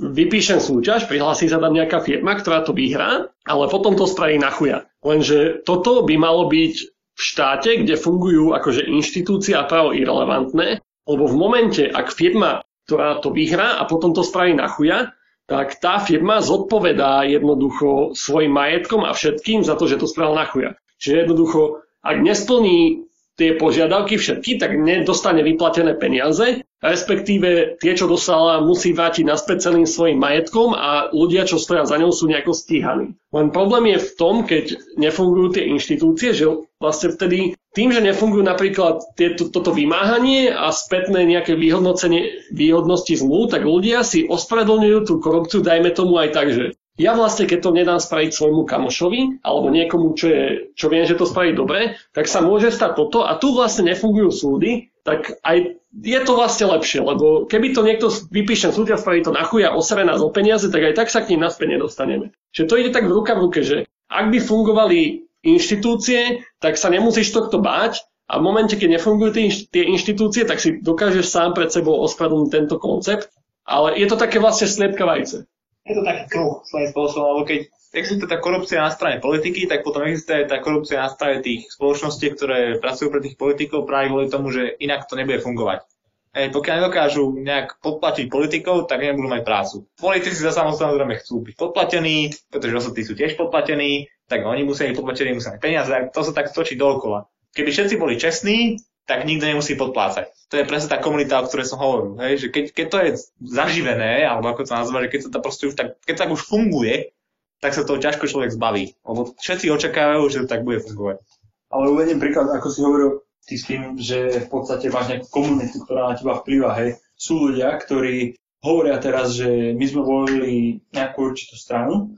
vypíšem 0.00 0.62
súťaž, 0.62 1.10
prihlási 1.10 1.50
sa 1.50 1.58
tam 1.58 1.74
nejaká 1.74 1.98
firma, 1.98 2.38
ktorá 2.38 2.62
to 2.62 2.70
vyhrá, 2.70 3.26
ale 3.42 3.64
potom 3.66 3.98
to 3.98 4.06
spraví 4.06 4.38
na 4.38 4.54
chuja. 4.54 4.86
Lenže 5.02 5.66
toto 5.66 6.06
by 6.06 6.14
malo 6.14 6.46
byť 6.46 6.74
v 7.16 7.20
štáte, 7.20 7.70
kde 7.84 7.98
fungujú 7.98 8.54
akože 8.54 8.86
inštitúcia 8.86 9.60
a 9.60 9.68
právo 9.68 9.92
irrelevantné, 9.92 10.78
lebo 11.10 11.24
v 11.26 11.36
momente, 11.36 11.84
ak 11.90 12.14
firma, 12.14 12.62
ktorá 12.90 13.22
to 13.22 13.30
vyhrá 13.30 13.78
a 13.78 13.86
potom 13.86 14.10
to 14.10 14.26
spraví 14.26 14.58
na 14.58 14.66
chuja, 14.66 15.14
tak 15.46 15.78
tá 15.78 16.02
firma 16.02 16.42
zodpovedá 16.42 17.22
jednoducho 17.22 18.18
svojim 18.18 18.50
majetkom 18.50 19.06
a 19.06 19.14
všetkým 19.14 19.62
za 19.62 19.78
to, 19.78 19.86
že 19.86 20.02
to 20.02 20.10
spravil 20.10 20.34
na 20.34 20.50
chuja. 20.50 20.74
Čiže 20.98 21.26
jednoducho, 21.26 21.86
ak 22.02 22.16
nesplní 22.18 23.06
tie 23.38 23.54
požiadavky 23.54 24.18
všetky, 24.18 24.58
tak 24.58 24.74
nedostane 24.74 25.40
vyplatené 25.46 25.94
peniaze, 25.96 26.66
respektíve 26.82 27.78
tie, 27.78 27.92
čo 27.94 28.10
dostala, 28.10 28.60
musí 28.60 28.90
vrátiť 28.90 29.24
naspäť 29.24 29.70
celým 29.70 29.86
svojim 29.86 30.18
majetkom 30.18 30.74
a 30.74 31.08
ľudia, 31.14 31.46
čo 31.46 31.56
stoja 31.56 31.86
za 31.86 31.96
ňou, 31.96 32.10
sú 32.10 32.26
nejako 32.26 32.52
stíhaní. 32.52 33.16
Len 33.32 33.48
problém 33.54 33.96
je 33.96 33.98
v 34.02 34.10
tom, 34.18 34.42
keď 34.44 34.76
nefungujú 34.98 35.56
tie 35.56 35.72
inštitúcie, 35.72 36.34
že 36.36 36.46
vlastne 36.82 37.14
vtedy 37.14 37.54
tým, 37.70 37.94
že 37.94 38.02
nefungujú 38.02 38.42
napríklad 38.42 39.14
tieto, 39.14 39.46
toto 39.46 39.70
vymáhanie 39.70 40.50
a 40.50 40.74
spätné 40.74 41.22
nejaké 41.22 41.54
vyhodnocenie 41.54 42.50
výhodnosti 42.50 43.14
zmluv, 43.14 43.54
tak 43.54 43.62
ľudia 43.62 44.02
si 44.02 44.26
ospravedlňujú 44.26 44.98
tú 45.06 45.14
korupciu, 45.22 45.62
dajme 45.62 45.94
tomu 45.94 46.18
aj 46.18 46.28
tak, 46.34 46.50
že 46.50 46.64
ja 47.00 47.16
vlastne, 47.16 47.48
keď 47.48 47.58
to 47.64 47.70
nedám 47.72 48.00
spraviť 48.02 48.30
svojmu 48.34 48.68
kamošovi 48.68 49.40
alebo 49.40 49.72
niekomu, 49.72 50.12
čo, 50.18 50.26
je, 50.28 50.44
čo 50.76 50.92
viem, 50.92 51.08
že 51.08 51.16
to 51.16 51.24
spraví 51.24 51.56
dobre, 51.56 51.96
tak 52.12 52.28
sa 52.28 52.44
môže 52.44 52.68
stať 52.68 52.98
toto 52.98 53.24
a 53.24 53.38
tu 53.40 53.56
vlastne 53.56 53.88
nefungujú 53.88 54.28
súdy, 54.28 54.92
tak 55.00 55.40
aj 55.40 55.80
je 55.90 56.20
to 56.20 56.32
vlastne 56.36 56.68
lepšie, 56.68 57.00
lebo 57.00 57.48
keby 57.48 57.72
to 57.72 57.86
niekto 57.86 58.12
vypíše 58.28 58.68
súd 58.74 58.92
a 58.92 59.00
spraví 59.00 59.24
to 59.24 59.32
na 59.32 59.48
chuja 59.48 59.72
osere 59.72 60.04
nás 60.04 60.20
o 60.20 60.28
peniaze, 60.28 60.68
tak 60.68 60.92
aj 60.92 60.94
tak 60.98 61.08
sa 61.08 61.24
k 61.24 61.32
ním 61.34 61.46
naspäť 61.46 61.80
nedostaneme. 61.80 62.36
Čiže 62.52 62.68
to 62.68 62.78
ide 62.78 62.90
tak 62.92 63.08
v 63.08 63.14
ruka 63.16 63.32
v 63.32 63.42
ruke, 63.48 63.60
že 63.64 63.88
ak 64.10 64.26
by 64.28 64.38
fungovali 64.42 65.29
inštitúcie, 65.44 66.44
tak 66.60 66.76
sa 66.76 66.92
nemusíš 66.92 67.32
tohto 67.32 67.60
báť 67.60 68.04
a 68.30 68.38
v 68.38 68.46
momente, 68.46 68.78
keď 68.78 69.00
nefungujú 69.00 69.30
tie, 69.72 69.84
inštitúcie, 69.90 70.46
tak 70.46 70.62
si 70.62 70.78
dokážeš 70.78 71.26
sám 71.26 71.56
pred 71.56 71.72
sebou 71.72 71.98
ospravedlniť 72.06 72.50
tento 72.50 72.76
koncept. 72.78 73.32
Ale 73.66 73.98
je 73.98 74.06
to 74.06 74.16
také 74.18 74.38
vlastne 74.42 74.66
sliepka 74.66 75.02
vajce 75.06 75.46
je 75.90 75.94
to 75.96 76.02
taký 76.06 76.24
kruh 76.28 76.62
svojím 76.68 76.88
spôsobom, 76.92 77.26
lebo 77.34 77.42
keď 77.48 77.60
existuje 77.96 78.28
tá 78.30 78.38
korupcia 78.38 78.78
na 78.84 78.92
strane 78.92 79.18
politiky, 79.18 79.66
tak 79.66 79.82
potom 79.82 80.06
existuje 80.06 80.46
tá 80.46 80.62
korupcia 80.62 81.02
na 81.02 81.10
strane 81.10 81.42
tých 81.42 81.72
spoločností, 81.72 82.26
ktoré 82.36 82.78
pracujú 82.78 83.08
pre 83.10 83.20
tých 83.24 83.34
politikov 83.40 83.88
práve 83.88 84.12
kvôli 84.12 84.30
tomu, 84.30 84.54
že 84.54 84.76
inak 84.78 85.10
to 85.10 85.18
nebude 85.18 85.42
fungovať. 85.42 85.82
Ej, 86.30 86.54
pokiaľ 86.54 86.74
nedokážu 86.78 87.24
nejak 87.42 87.82
podplatiť 87.82 88.30
politikov, 88.30 88.86
tak 88.86 89.02
nebudú 89.02 89.26
mať 89.26 89.42
prácu. 89.42 89.90
Politici 89.98 90.38
sa 90.38 90.54
samozrejme 90.54 91.18
chcú 91.18 91.42
byť 91.42 91.54
podplatení, 91.58 92.30
pretože 92.54 92.86
osoby 92.86 93.02
sú 93.02 93.18
tiež 93.18 93.34
podplatení, 93.34 94.06
tak 94.30 94.46
oni 94.46 94.62
musia 94.62 94.86
byť 94.86 94.94
podplatení, 94.94 95.34
musia 95.34 95.58
mať 95.58 95.60
peniaze, 95.60 95.90
to 96.14 96.20
sa 96.22 96.30
tak 96.30 96.54
točí 96.54 96.78
dookola. 96.78 97.26
Keby 97.50 97.74
všetci 97.74 97.94
boli 97.98 98.14
čestní, 98.14 98.78
tak 99.10 99.26
nikto 99.26 99.50
nemusí 99.50 99.74
podplácať. 99.74 100.30
To 100.50 100.54
je 100.54 100.68
presne 100.70 100.94
tá 100.94 101.02
komunita, 101.02 101.42
o 101.42 101.46
ktorej 101.50 101.66
som 101.66 101.82
hovoril. 101.82 102.14
Hej? 102.22 102.46
Že 102.46 102.48
keď, 102.54 102.64
keď 102.70 102.86
to 102.86 102.98
je 103.02 103.10
zaživené, 103.42 104.22
alebo 104.22 104.54
ako 104.54 104.70
to 104.70 104.78
nazvať, 104.78 105.00
že 105.02 105.10
keď 105.10 105.20
to 105.34 105.38
proste 105.42 105.64
už 105.66 105.74
tak, 105.74 105.98
keď 106.06 106.14
tak 106.14 106.30
už 106.30 106.46
funguje, 106.46 107.10
tak 107.58 107.74
sa 107.74 107.82
toho 107.82 107.98
ťažko 107.98 108.30
človek 108.30 108.54
zbaví. 108.54 108.94
Lebo 109.02 109.34
všetci 109.34 109.66
očakávajú, 109.66 110.22
že 110.30 110.46
to 110.46 110.50
tak 110.54 110.62
bude 110.62 110.78
fungovať. 110.86 111.26
Ale 111.74 111.90
uvediem 111.90 112.22
príklad, 112.22 112.54
ako 112.54 112.68
si 112.70 112.78
hovoril 112.86 113.10
ty 113.50 113.54
s 113.58 113.66
tým, 113.66 113.98
že 113.98 114.46
v 114.46 114.48
podstate 114.48 114.94
máš 114.94 115.10
nejakú 115.10 115.26
komunitu, 115.26 115.82
ktorá 115.82 116.14
na 116.14 116.14
teba 116.14 116.38
vplyva. 116.38 116.70
Hej. 116.78 117.02
Sú 117.18 117.50
ľudia, 117.50 117.74
ktorí 117.82 118.38
hovoria 118.62 119.02
teraz, 119.02 119.34
že 119.34 119.74
my 119.74 119.84
sme 119.90 120.02
volili 120.06 120.78
nejakú 120.94 121.34
určitú 121.34 121.58
stranu 121.58 122.14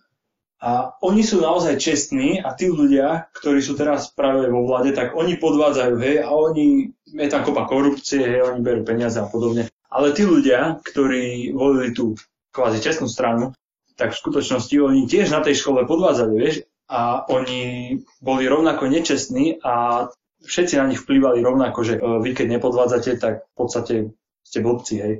a 0.62 0.95
oni 1.02 1.26
sú 1.26 1.42
naozaj 1.42 1.75
čestní 1.75 2.38
a 2.38 2.54
tí 2.54 2.71
ľudia, 2.71 3.26
ktorí 3.35 3.59
sú 3.59 3.75
teraz 3.75 4.14
práve 4.14 4.47
vo 4.47 4.62
vláde, 4.62 4.95
tak 4.95 5.19
oni 5.19 5.35
podvádzajú, 5.35 5.95
hej, 5.99 6.16
a 6.23 6.31
oni, 6.31 6.95
je 7.11 7.28
tam 7.28 7.42
kopa 7.42 7.66
korupcie, 7.66 8.23
hej, 8.23 8.47
oni 8.47 8.62
berú 8.62 8.87
peniaze 8.87 9.19
a 9.19 9.26
podobne. 9.26 9.66
Ale 9.90 10.14
tí 10.14 10.23
ľudia, 10.23 10.78
ktorí 10.87 11.50
volili 11.50 11.90
tú 11.90 12.14
kvázi 12.54 12.78
čestnú 12.78 13.11
stranu, 13.11 13.59
tak 13.99 14.14
v 14.14 14.23
skutočnosti 14.23 14.75
oni 14.78 15.11
tiež 15.11 15.35
na 15.35 15.42
tej 15.42 15.59
škole 15.59 15.83
podvádzali, 15.83 16.35
vieš, 16.38 16.62
a 16.87 17.26
oni 17.26 17.99
boli 18.23 18.45
rovnako 18.47 18.87
nečestní 18.87 19.59
a 19.66 20.07
všetci 20.47 20.78
na 20.78 20.87
nich 20.87 21.02
vplývali 21.02 21.42
rovnako, 21.42 21.78
že 21.83 21.95
e, 21.97 22.00
vy 22.23 22.31
keď 22.38 22.47
nepodvádzate, 22.59 23.11
tak 23.19 23.49
v 23.50 23.54
podstate 23.57 23.95
ste 24.43 24.59
blbci, 24.61 24.95
hej. 25.01 25.15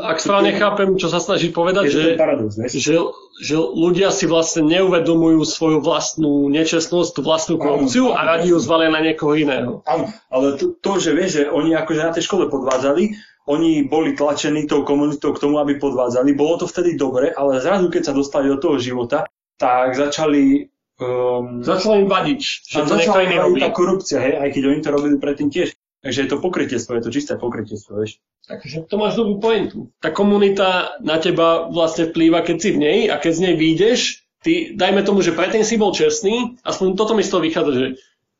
Ak 0.00 0.24
správne 0.24 0.56
chápem, 0.56 0.96
čo 0.96 1.12
sa 1.12 1.20
snaží 1.20 1.52
povedať, 1.52 1.84
že, 1.92 2.02
paradox, 2.16 2.56
že, 2.56 2.96
že 3.42 3.54
ľudia 3.58 4.08
si 4.08 4.24
vlastne 4.24 4.64
neuvedomujú 4.64 5.44
svoju 5.44 5.78
vlastnú 5.84 6.48
nečestnosť, 6.48 7.10
tú 7.12 7.20
vlastnú 7.20 7.60
korupciu 7.60 8.16
a 8.16 8.24
radi 8.24 8.54
ju 8.54 8.58
zvalia 8.62 8.88
na 8.88 9.04
niekoho 9.04 9.36
iného. 9.36 9.84
Áno, 9.84 10.08
ale 10.32 10.56
to, 10.56 10.78
to, 10.80 10.96
že 10.96 11.10
vieš, 11.12 11.30
že 11.36 11.42
oni 11.52 11.76
akože 11.76 12.00
na 12.00 12.14
tej 12.16 12.24
škole 12.24 12.48
podvádzali, 12.48 13.12
oni 13.50 13.84
boli 13.84 14.14
tlačení 14.16 14.64
tou 14.64 14.86
komunitou 14.86 15.36
k 15.36 15.42
tomu, 15.42 15.58
aby 15.58 15.76
podvádzali. 15.76 16.32
Bolo 16.32 16.62
to 16.62 16.66
vtedy 16.70 16.94
dobre, 16.94 17.34
ale 17.34 17.60
zrazu, 17.60 17.90
keď 17.90 18.02
sa 18.08 18.16
dostali 18.16 18.48
do 18.48 18.56
toho 18.56 18.80
života, 18.80 19.26
tak 19.58 19.92
začali 19.92 20.70
Um, 21.00 21.64
začalo 21.64 21.96
im 21.96 22.12
vadiť, 22.12 22.40
že 22.44 22.84
to 22.84 22.92
niekto 22.92 23.24
iný 23.24 23.40
robí. 23.40 23.56
tá 23.64 23.72
korupcia, 23.72 24.20
hej, 24.20 24.36
aj 24.36 24.48
keď 24.52 24.62
oni 24.68 24.78
to 24.84 24.88
robili 24.92 25.16
predtým 25.16 25.48
tiež. 25.48 25.72
Takže 26.00 26.18
je 26.24 26.30
to 26.32 26.40
pokrytiestvo, 26.40 26.96
je 26.96 27.04
to 27.04 27.10
čisté 27.12 27.36
pokrytiestvo, 27.36 28.00
vieš. 28.00 28.24
Takže 28.48 28.88
to 28.88 28.96
máš 28.96 29.20
dobrú 29.20 29.36
pointu. 29.36 29.78
Tá 30.00 30.08
komunita 30.08 30.96
na 31.04 31.20
teba 31.20 31.68
vlastne 31.68 32.08
vplýva, 32.08 32.40
keď 32.40 32.56
si 32.56 32.68
v 32.72 32.78
nej 32.80 32.98
a 33.12 33.20
keď 33.20 33.32
z 33.36 33.42
nej 33.44 33.54
vyjdeš, 33.60 34.00
ty, 34.40 34.72
dajme 34.72 35.04
tomu, 35.04 35.20
že 35.20 35.36
predtým 35.36 35.60
si 35.60 35.76
bol 35.76 35.92
čestný, 35.92 36.56
aspoň 36.64 36.96
toto 36.96 37.12
mi 37.12 37.20
z 37.20 37.30
toho 37.30 37.44
vychádza, 37.44 37.72
že 37.76 37.86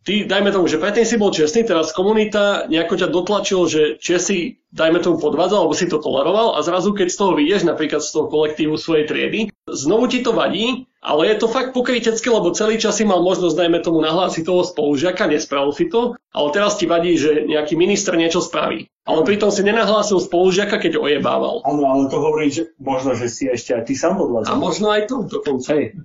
ty, 0.05 0.25
dajme 0.25 0.51
tomu, 0.53 0.67
že 0.67 0.81
predtým 0.81 1.07
si 1.07 1.17
bol 1.21 1.33
čestný, 1.33 1.65
teraz 1.65 1.93
komunita 1.93 2.67
nejako 2.67 2.95
ťa 3.01 3.09
dotlačil, 3.13 3.61
že 3.99 4.17
si, 4.21 4.63
dajme 4.73 5.01
tomu, 5.05 5.21
podvádzal, 5.21 5.67
alebo 5.67 5.77
si 5.77 5.87
to 5.89 6.01
toleroval 6.01 6.57
a 6.57 6.65
zrazu, 6.65 6.97
keď 6.97 7.09
z 7.13 7.17
toho 7.17 7.33
vyjdeš, 7.37 7.63
napríklad 7.69 8.01
z 8.01 8.11
toho 8.13 8.27
kolektívu 8.33 8.75
svojej 8.81 9.05
triedy, 9.09 9.41
znovu 9.69 10.09
ti 10.09 10.25
to 10.25 10.33
vadí, 10.33 10.89
ale 11.01 11.33
je 11.33 11.41
to 11.41 11.49
fakt 11.49 11.73
pokrytecké, 11.73 12.29
lebo 12.29 12.53
celý 12.53 12.77
čas 12.77 13.01
si 13.01 13.09
mal 13.09 13.25
možnosť, 13.25 13.57
dajme 13.57 13.81
tomu, 13.81 14.05
nahlásiť 14.05 14.45
toho 14.45 14.63
spolužiaka, 14.69 15.33
nespravil 15.33 15.73
si 15.73 15.89
to, 15.89 16.13
ale 16.31 16.49
teraz 16.53 16.77
ti 16.77 16.85
vadí, 16.85 17.17
že 17.17 17.49
nejaký 17.49 17.73
minister 17.73 18.21
niečo 18.21 18.45
spraví. 18.45 18.85
Ale 19.09 19.25
pritom 19.25 19.49
si 19.49 19.65
nenahlásil 19.65 20.21
spolužiaka, 20.21 20.77
keď 20.77 21.01
ojebával. 21.01 21.65
Áno, 21.65 21.83
ale 21.89 22.13
to 22.13 22.21
hovorí, 22.21 22.53
že 22.53 22.77
možno, 22.77 23.17
že 23.17 23.33
si 23.33 23.49
ešte 23.49 23.73
aj 23.73 23.83
ty 23.89 23.97
sám 23.97 24.21
podvádzal. 24.21 24.53
A 24.53 24.61
možno 24.61 24.87
aj 24.93 25.09
to 25.09 25.25
dokonca. 25.25 25.73
Hej. 25.73 26.05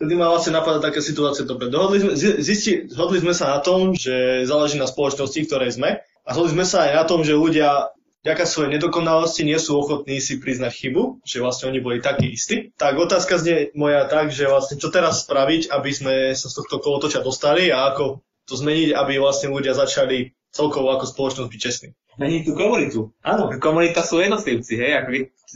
Vtedy 0.00 0.16
ma 0.16 0.32
vlastne 0.32 0.56
napadá 0.56 0.80
také 0.80 1.04
situácie, 1.04 1.44
dobre, 1.44 1.68
dohodli 1.68 2.00
sme, 2.00 2.12
zisti, 2.16 2.88
zhodli 2.88 3.20
sme 3.20 3.36
sa 3.36 3.52
na 3.52 3.60
tom, 3.60 3.92
že 3.92 4.48
záleží 4.48 4.80
na 4.80 4.88
spoločnosti, 4.88 5.44
ktorej 5.44 5.76
sme 5.76 6.00
a 6.00 6.28
zhodli 6.32 6.56
sme 6.56 6.64
sa 6.64 6.88
aj 6.88 6.92
na 6.96 7.04
tom, 7.04 7.20
že 7.20 7.36
ľudia 7.36 7.92
vďaka 8.24 8.48
svojej 8.48 8.80
nedokonalosti 8.80 9.44
nie 9.44 9.60
sú 9.60 9.76
ochotní 9.76 10.16
si 10.24 10.40
priznať 10.40 10.72
chybu, 10.72 11.20
že 11.20 11.44
vlastne 11.44 11.68
oni 11.68 11.84
boli 11.84 12.00
takí 12.00 12.32
istí. 12.32 12.72
Tak 12.80 12.96
otázka 12.96 13.44
znie 13.44 13.76
moja 13.76 14.08
tak, 14.08 14.32
že 14.32 14.48
vlastne 14.48 14.80
čo 14.80 14.88
teraz 14.88 15.28
spraviť, 15.28 15.68
aby 15.68 15.90
sme 15.92 16.14
sa 16.32 16.48
z 16.48 16.64
tohto 16.64 16.80
kolotoča 16.80 17.20
dostali 17.20 17.68
a 17.68 17.92
ako 17.92 18.24
to 18.48 18.56
zmeniť, 18.56 18.96
aby 18.96 19.20
vlastne 19.20 19.52
ľudia 19.52 19.76
začali 19.76 20.32
celkovo 20.48 20.96
ako 20.96 21.12
spoločnosť 21.12 21.48
byť 21.52 21.60
čestní. 21.60 21.92
Meniť 22.16 22.48
tú 22.48 22.52
komunitu. 22.56 23.12
Áno, 23.20 23.52
komunita 23.60 24.00
sú 24.00 24.16
jednotlivci, 24.24 24.80
hej, 24.80 24.96
ak 24.96 25.06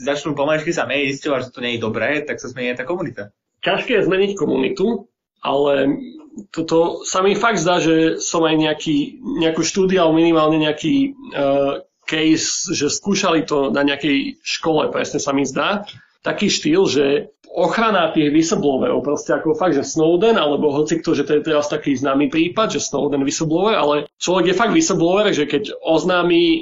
začnú 0.05 0.37
pomaličky 0.37 0.69
sa 0.69 0.85
meniť, 0.85 1.17
že 1.17 1.49
to 1.49 1.65
nie 1.65 1.81
je 1.81 1.83
dobré, 1.83 2.21
tak 2.21 2.37
sa 2.37 2.45
zmení 2.45 2.77
tá 2.77 2.85
komunita 2.85 3.33
ťažké 3.65 3.91
je 3.97 4.05
zmeniť 4.05 4.31
komunitu, 4.37 5.09
ale 5.41 5.97
toto 6.53 7.01
sa 7.07 7.25
mi 7.25 7.33
fakt 7.33 7.57
zdá, 7.57 7.81
že 7.81 8.21
som 8.21 8.43
aj 8.45 8.55
nejaký, 8.55 9.23
nejakú 9.41 9.65
štúdiu, 9.65 10.03
alebo 10.03 10.19
minimálne 10.19 10.61
nejaký 10.61 11.15
uh, 11.33 11.81
case, 12.05 12.69
že 12.75 12.93
skúšali 12.93 13.47
to 13.49 13.73
na 13.73 13.81
nejakej 13.81 14.37
škole, 14.45 14.93
presne 14.93 15.17
sa 15.17 15.33
mi 15.33 15.47
zdá, 15.47 15.89
taký 16.21 16.49
štýl, 16.49 16.85
že 16.89 17.05
ochrana 17.51 18.11
tých 18.11 18.31
whistleblowerov, 18.31 19.05
proste 19.05 19.35
ako 19.35 19.57
fakt, 19.57 19.77
že 19.77 19.85
Snowden, 19.85 20.39
alebo 20.39 20.73
hoci 20.73 20.99
kto, 20.99 21.15
že 21.15 21.23
to 21.27 21.37
je 21.39 21.45
teraz 21.45 21.67
taký 21.67 21.93
známy 21.95 22.31
prípad, 22.31 22.77
že 22.77 22.83
Snowden 22.83 23.23
whistleblower, 23.23 23.75
ale 23.75 23.95
človek 24.17 24.51
je 24.51 24.59
fakt 24.59 24.73
whistleblower, 24.73 25.31
že 25.35 25.45
keď 25.45 25.75
oznámi 25.83 26.43
e, 26.45 26.61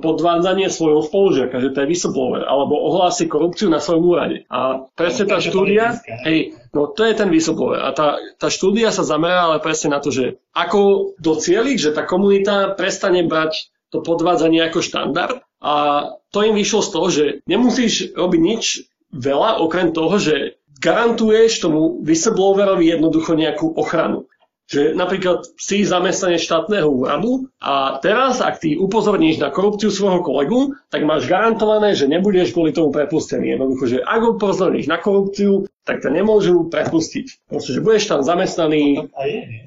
podvádzanie 0.00 0.70
svojho 0.70 1.02
spolužiaka, 1.04 1.58
že 1.58 1.70
to 1.74 1.84
je 1.84 1.90
whistleblower, 1.90 2.42
alebo 2.46 2.78
ohlási 2.78 3.28
korupciu 3.28 3.68
na 3.68 3.82
svojom 3.82 4.04
úrade. 4.04 4.36
A 4.48 4.88
presne 4.94 5.28
tá 5.28 5.42
štúdia, 5.42 5.98
hej, 6.28 6.56
no 6.72 6.88
to 6.88 7.02
je 7.04 7.14
ten 7.16 7.28
whistleblower. 7.28 7.82
A 7.82 7.90
tá, 7.92 8.16
tá 8.38 8.48
štúdia 8.48 8.94
sa 8.94 9.06
zamerala 9.06 9.58
presne 9.58 9.94
na 9.94 10.00
to, 10.00 10.14
že 10.14 10.40
ako 10.56 11.12
docieliť, 11.18 11.76
že 11.76 11.90
tá 11.96 12.06
komunita 12.06 12.76
prestane 12.78 13.26
brať 13.26 13.72
to 13.92 14.00
podvádzanie 14.00 14.64
ako 14.64 14.80
štandard 14.80 15.44
a 15.60 15.74
to 16.32 16.42
im 16.42 16.56
vyšlo 16.56 16.80
z 16.80 16.90
toho, 16.90 17.06
že 17.12 17.24
nemusíš 17.44 18.16
robiť 18.16 18.40
nič 18.40 18.64
veľa, 19.12 19.60
okrem 19.60 19.92
toho, 19.92 20.16
že 20.16 20.56
garantuješ 20.82 21.62
tomu 21.62 22.02
whistleblowerovi 22.02 22.90
jednoducho 22.90 23.38
nejakú 23.38 23.70
ochranu. 23.78 24.26
že 24.72 24.96
napríklad 24.96 25.44
si 25.60 25.84
zamestnanie 25.84 26.40
štátneho 26.40 26.88
úradu 26.88 27.52
a 27.60 28.00
teraz, 28.00 28.40
ak 28.40 28.56
ty 28.62 28.72
upozorníš 28.80 29.36
na 29.36 29.52
korupciu 29.52 29.92
svojho 29.92 30.24
kolegu, 30.24 30.72
tak 30.88 31.04
máš 31.04 31.28
garantované, 31.28 31.92
že 31.92 32.08
nebudeš 32.08 32.56
kvôli 32.56 32.72
tomu 32.72 32.88
prepustený. 32.88 33.52
Jednoducho, 33.52 33.84
že 33.84 33.98
ak 34.00 34.40
upozorníš 34.40 34.88
na 34.88 34.96
korupciu, 34.96 35.68
tak 35.84 36.00
ťa 36.00 36.14
nemôžu 36.14 36.72
prepustiť. 36.72 37.52
Proste, 37.52 37.76
že 37.76 37.84
budeš 37.84 38.16
tam 38.16 38.24
zamestnaný. 38.24 39.12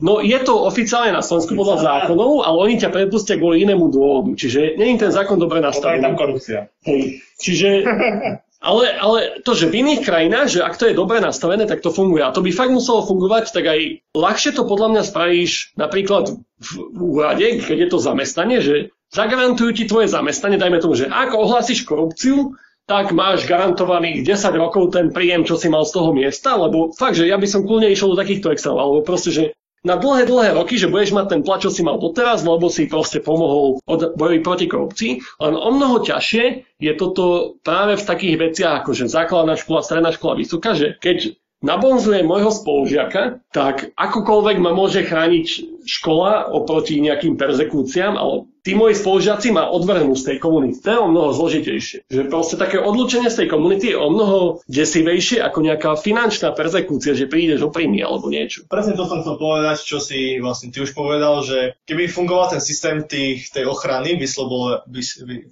No 0.02 0.26
je 0.26 0.40
to 0.42 0.64
oficiálne 0.64 1.14
na 1.14 1.22
Slovensku 1.22 1.54
podľa 1.54 1.86
zákonov, 1.86 2.42
ale 2.42 2.58
oni 2.66 2.76
ťa 2.82 2.90
prepustia 2.90 3.38
kvôli 3.38 3.62
inému 3.62 3.92
dôvodu. 3.94 4.34
Čiže 4.34 4.80
nie 4.80 4.96
je 4.96 5.06
ten 5.06 5.12
zákon 5.14 5.38
dobre 5.38 5.62
nastavený. 5.62 6.02
tam 6.02 6.18
korupcia. 6.18 6.72
Hej. 6.88 7.22
Čiže 7.38 7.70
ale, 8.66 8.98
ale 8.98 9.20
to, 9.46 9.54
že 9.54 9.70
v 9.70 9.86
iných 9.86 10.02
krajinách, 10.02 10.50
že 10.50 10.66
ak 10.66 10.82
to 10.82 10.90
je 10.90 10.98
dobre 10.98 11.22
nastavené, 11.22 11.70
tak 11.70 11.86
to 11.86 11.94
funguje. 11.94 12.26
A 12.26 12.34
to 12.34 12.42
by 12.42 12.50
fakt 12.50 12.74
muselo 12.74 13.06
fungovať, 13.06 13.54
tak 13.54 13.70
aj 13.70 13.80
ľahšie 14.18 14.58
to 14.58 14.66
podľa 14.66 14.98
mňa 14.98 15.04
spravíš 15.06 15.78
napríklad 15.78 16.34
v 16.58 16.70
úrade, 16.98 17.62
keď 17.62 17.78
je 17.86 17.90
to 17.94 18.00
zamestnanie, 18.02 18.60
že 18.66 18.76
zagarantujú 19.14 19.70
ti 19.78 19.86
tvoje 19.86 20.10
zamestnanie, 20.10 20.58
dajme 20.58 20.82
tomu, 20.82 20.98
že 20.98 21.06
ak 21.06 21.38
ohlásiš 21.38 21.86
korupciu, 21.86 22.58
tak 22.86 23.14
máš 23.14 23.50
garantovaných 23.50 24.22
10 24.22 24.62
rokov 24.62 24.94
ten 24.94 25.10
príjem, 25.10 25.42
čo 25.42 25.58
si 25.58 25.70
mal 25.70 25.86
z 25.86 25.98
toho 25.98 26.14
miesta, 26.14 26.54
lebo 26.54 26.94
fakt, 26.94 27.18
že 27.18 27.26
ja 27.26 27.38
by 27.38 27.48
som 27.50 27.66
kľudne 27.66 27.90
išiel 27.90 28.14
do 28.14 28.20
takýchto 28.22 28.54
Excel, 28.54 28.78
alebo 28.78 29.02
proste, 29.02 29.34
že 29.34 29.44
na 29.86 29.96
dlhé, 30.02 30.26
dlhé 30.26 30.58
roky, 30.58 30.82
že 30.82 30.90
budeš 30.90 31.14
mať 31.14 31.26
ten 31.30 31.42
plat, 31.46 31.62
čo 31.62 31.70
si 31.70 31.86
mal 31.86 32.02
doteraz, 32.02 32.42
lebo 32.42 32.68
si 32.74 32.90
proste 32.90 33.22
pomohol 33.22 33.78
od 33.86 34.18
boji 34.18 34.42
proti 34.42 34.66
korupcii. 34.66 35.12
Len 35.40 35.54
o 35.54 35.70
mnoho 35.70 36.02
ťažšie 36.02 36.76
je 36.82 36.92
toto 36.98 37.56
práve 37.62 37.96
v 37.96 38.08
takých 38.10 38.36
veciach, 38.42 38.74
ako 38.82 38.98
že 38.98 39.06
základná 39.06 39.54
škola, 39.54 39.86
stredná 39.86 40.10
škola, 40.10 40.42
vysoká, 40.42 40.74
že 40.74 40.98
keď 40.98 41.38
nabonzuje 41.66 42.22
môjho 42.22 42.54
spolužiaka, 42.54 43.42
tak 43.50 43.90
akokoľvek 43.98 44.58
ma 44.62 44.72
môže 44.78 45.02
chrániť 45.02 45.76
škola 45.86 46.50
oproti 46.54 47.02
nejakým 47.02 47.38
perzekúciám, 47.38 48.14
ale 48.14 48.46
tí 48.66 48.74
moji 48.74 48.98
spolužiaci 48.98 49.54
ma 49.54 49.70
odvrhnú 49.70 50.18
z 50.18 50.34
tej 50.34 50.38
komunity. 50.42 50.82
To 50.82 50.90
je 50.90 51.00
o 51.02 51.10
mnoho 51.10 51.30
zložitejšie. 51.34 52.10
Že 52.10 52.22
proste 52.30 52.56
také 52.58 52.82
odlúčenie 52.82 53.30
z 53.30 53.46
tej 53.46 53.48
komunity 53.50 53.94
je 53.94 53.98
o 53.98 54.10
mnoho 54.10 54.66
desivejšie 54.66 55.42
ako 55.42 55.60
nejaká 55.62 55.92
finančná 55.98 56.54
perzekúcia, 56.58 57.14
že 57.14 57.30
prídeš 57.30 57.66
o 57.66 57.74
príjmy 57.74 58.02
alebo 58.02 58.30
niečo. 58.30 58.66
Presne 58.66 58.98
to 58.98 59.06
som 59.06 59.22
chcel 59.22 59.38
povedať, 59.38 59.78
čo 59.86 60.02
si 60.02 60.42
vlastne 60.42 60.74
ty 60.74 60.82
už 60.82 60.98
povedal, 60.98 61.46
že 61.46 61.78
keby 61.86 62.10
fungoval 62.10 62.58
ten 62.58 62.62
systém 62.62 63.06
tých, 63.06 63.50
tej 63.54 63.70
ochrany, 63.70 64.18
vyslobo, 64.18 64.82
vys, 64.90 65.22
vy, 65.22 65.46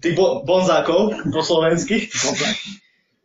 tých 0.00 0.14
bo, 0.16 0.40
bonzákov 0.42 1.28
po 1.28 1.40
slovensky, 1.44 2.08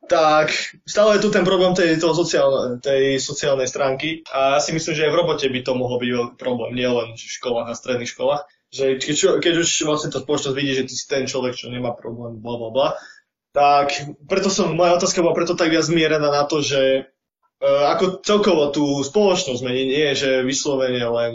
tak 0.10 0.52
stále 0.84 1.16
je 1.16 1.24
tu 1.24 1.30
ten 1.32 1.48
problém 1.48 1.72
tej, 1.72 1.96
toho 1.96 2.12
sociálne, 2.12 2.80
tej 2.84 3.18
sociálnej 3.24 3.72
stránky 3.72 4.24
a 4.30 4.58
ja 4.58 4.60
si 4.60 4.76
myslím, 4.76 4.94
že 4.96 5.06
aj 5.08 5.12
v 5.16 5.20
robote 5.20 5.46
by 5.48 5.60
to 5.64 5.72
mohol 5.74 5.98
byť 6.00 6.36
problém, 6.36 6.76
nielen 6.76 7.16
v 7.16 7.22
školách 7.40 7.72
a 7.72 7.78
stredných 7.78 8.12
školách 8.12 8.44
že 8.74 8.98
keď, 8.98 9.38
keď 9.38 9.54
už 9.62 9.70
vlastne 9.86 10.10
tá 10.10 10.18
spoločnosť 10.18 10.58
vidí, 10.58 10.74
že 10.74 10.90
ty 10.90 10.94
si 10.98 11.06
ten 11.06 11.30
človek, 11.30 11.54
čo 11.54 11.70
nemá 11.70 11.94
problém, 11.94 12.42
bla 12.42 12.58
bla 12.58 12.70
bla, 12.74 12.90
tak 13.54 13.94
preto 14.26 14.50
som, 14.50 14.74
moja 14.74 14.98
otázka 14.98 15.22
bola 15.22 15.38
preto 15.38 15.54
tak 15.54 15.70
viac 15.70 15.86
zmierená 15.86 16.34
na 16.34 16.44
to, 16.50 16.66
že 16.66 17.06
uh, 17.62 17.86
ako 17.94 18.26
celkovo 18.26 18.74
tú 18.74 19.06
spoločnosť 19.06 19.62
mení, 19.62 19.94
nie 19.94 20.18
že 20.18 20.42
vyslovene 20.42 21.06
len 21.06 21.34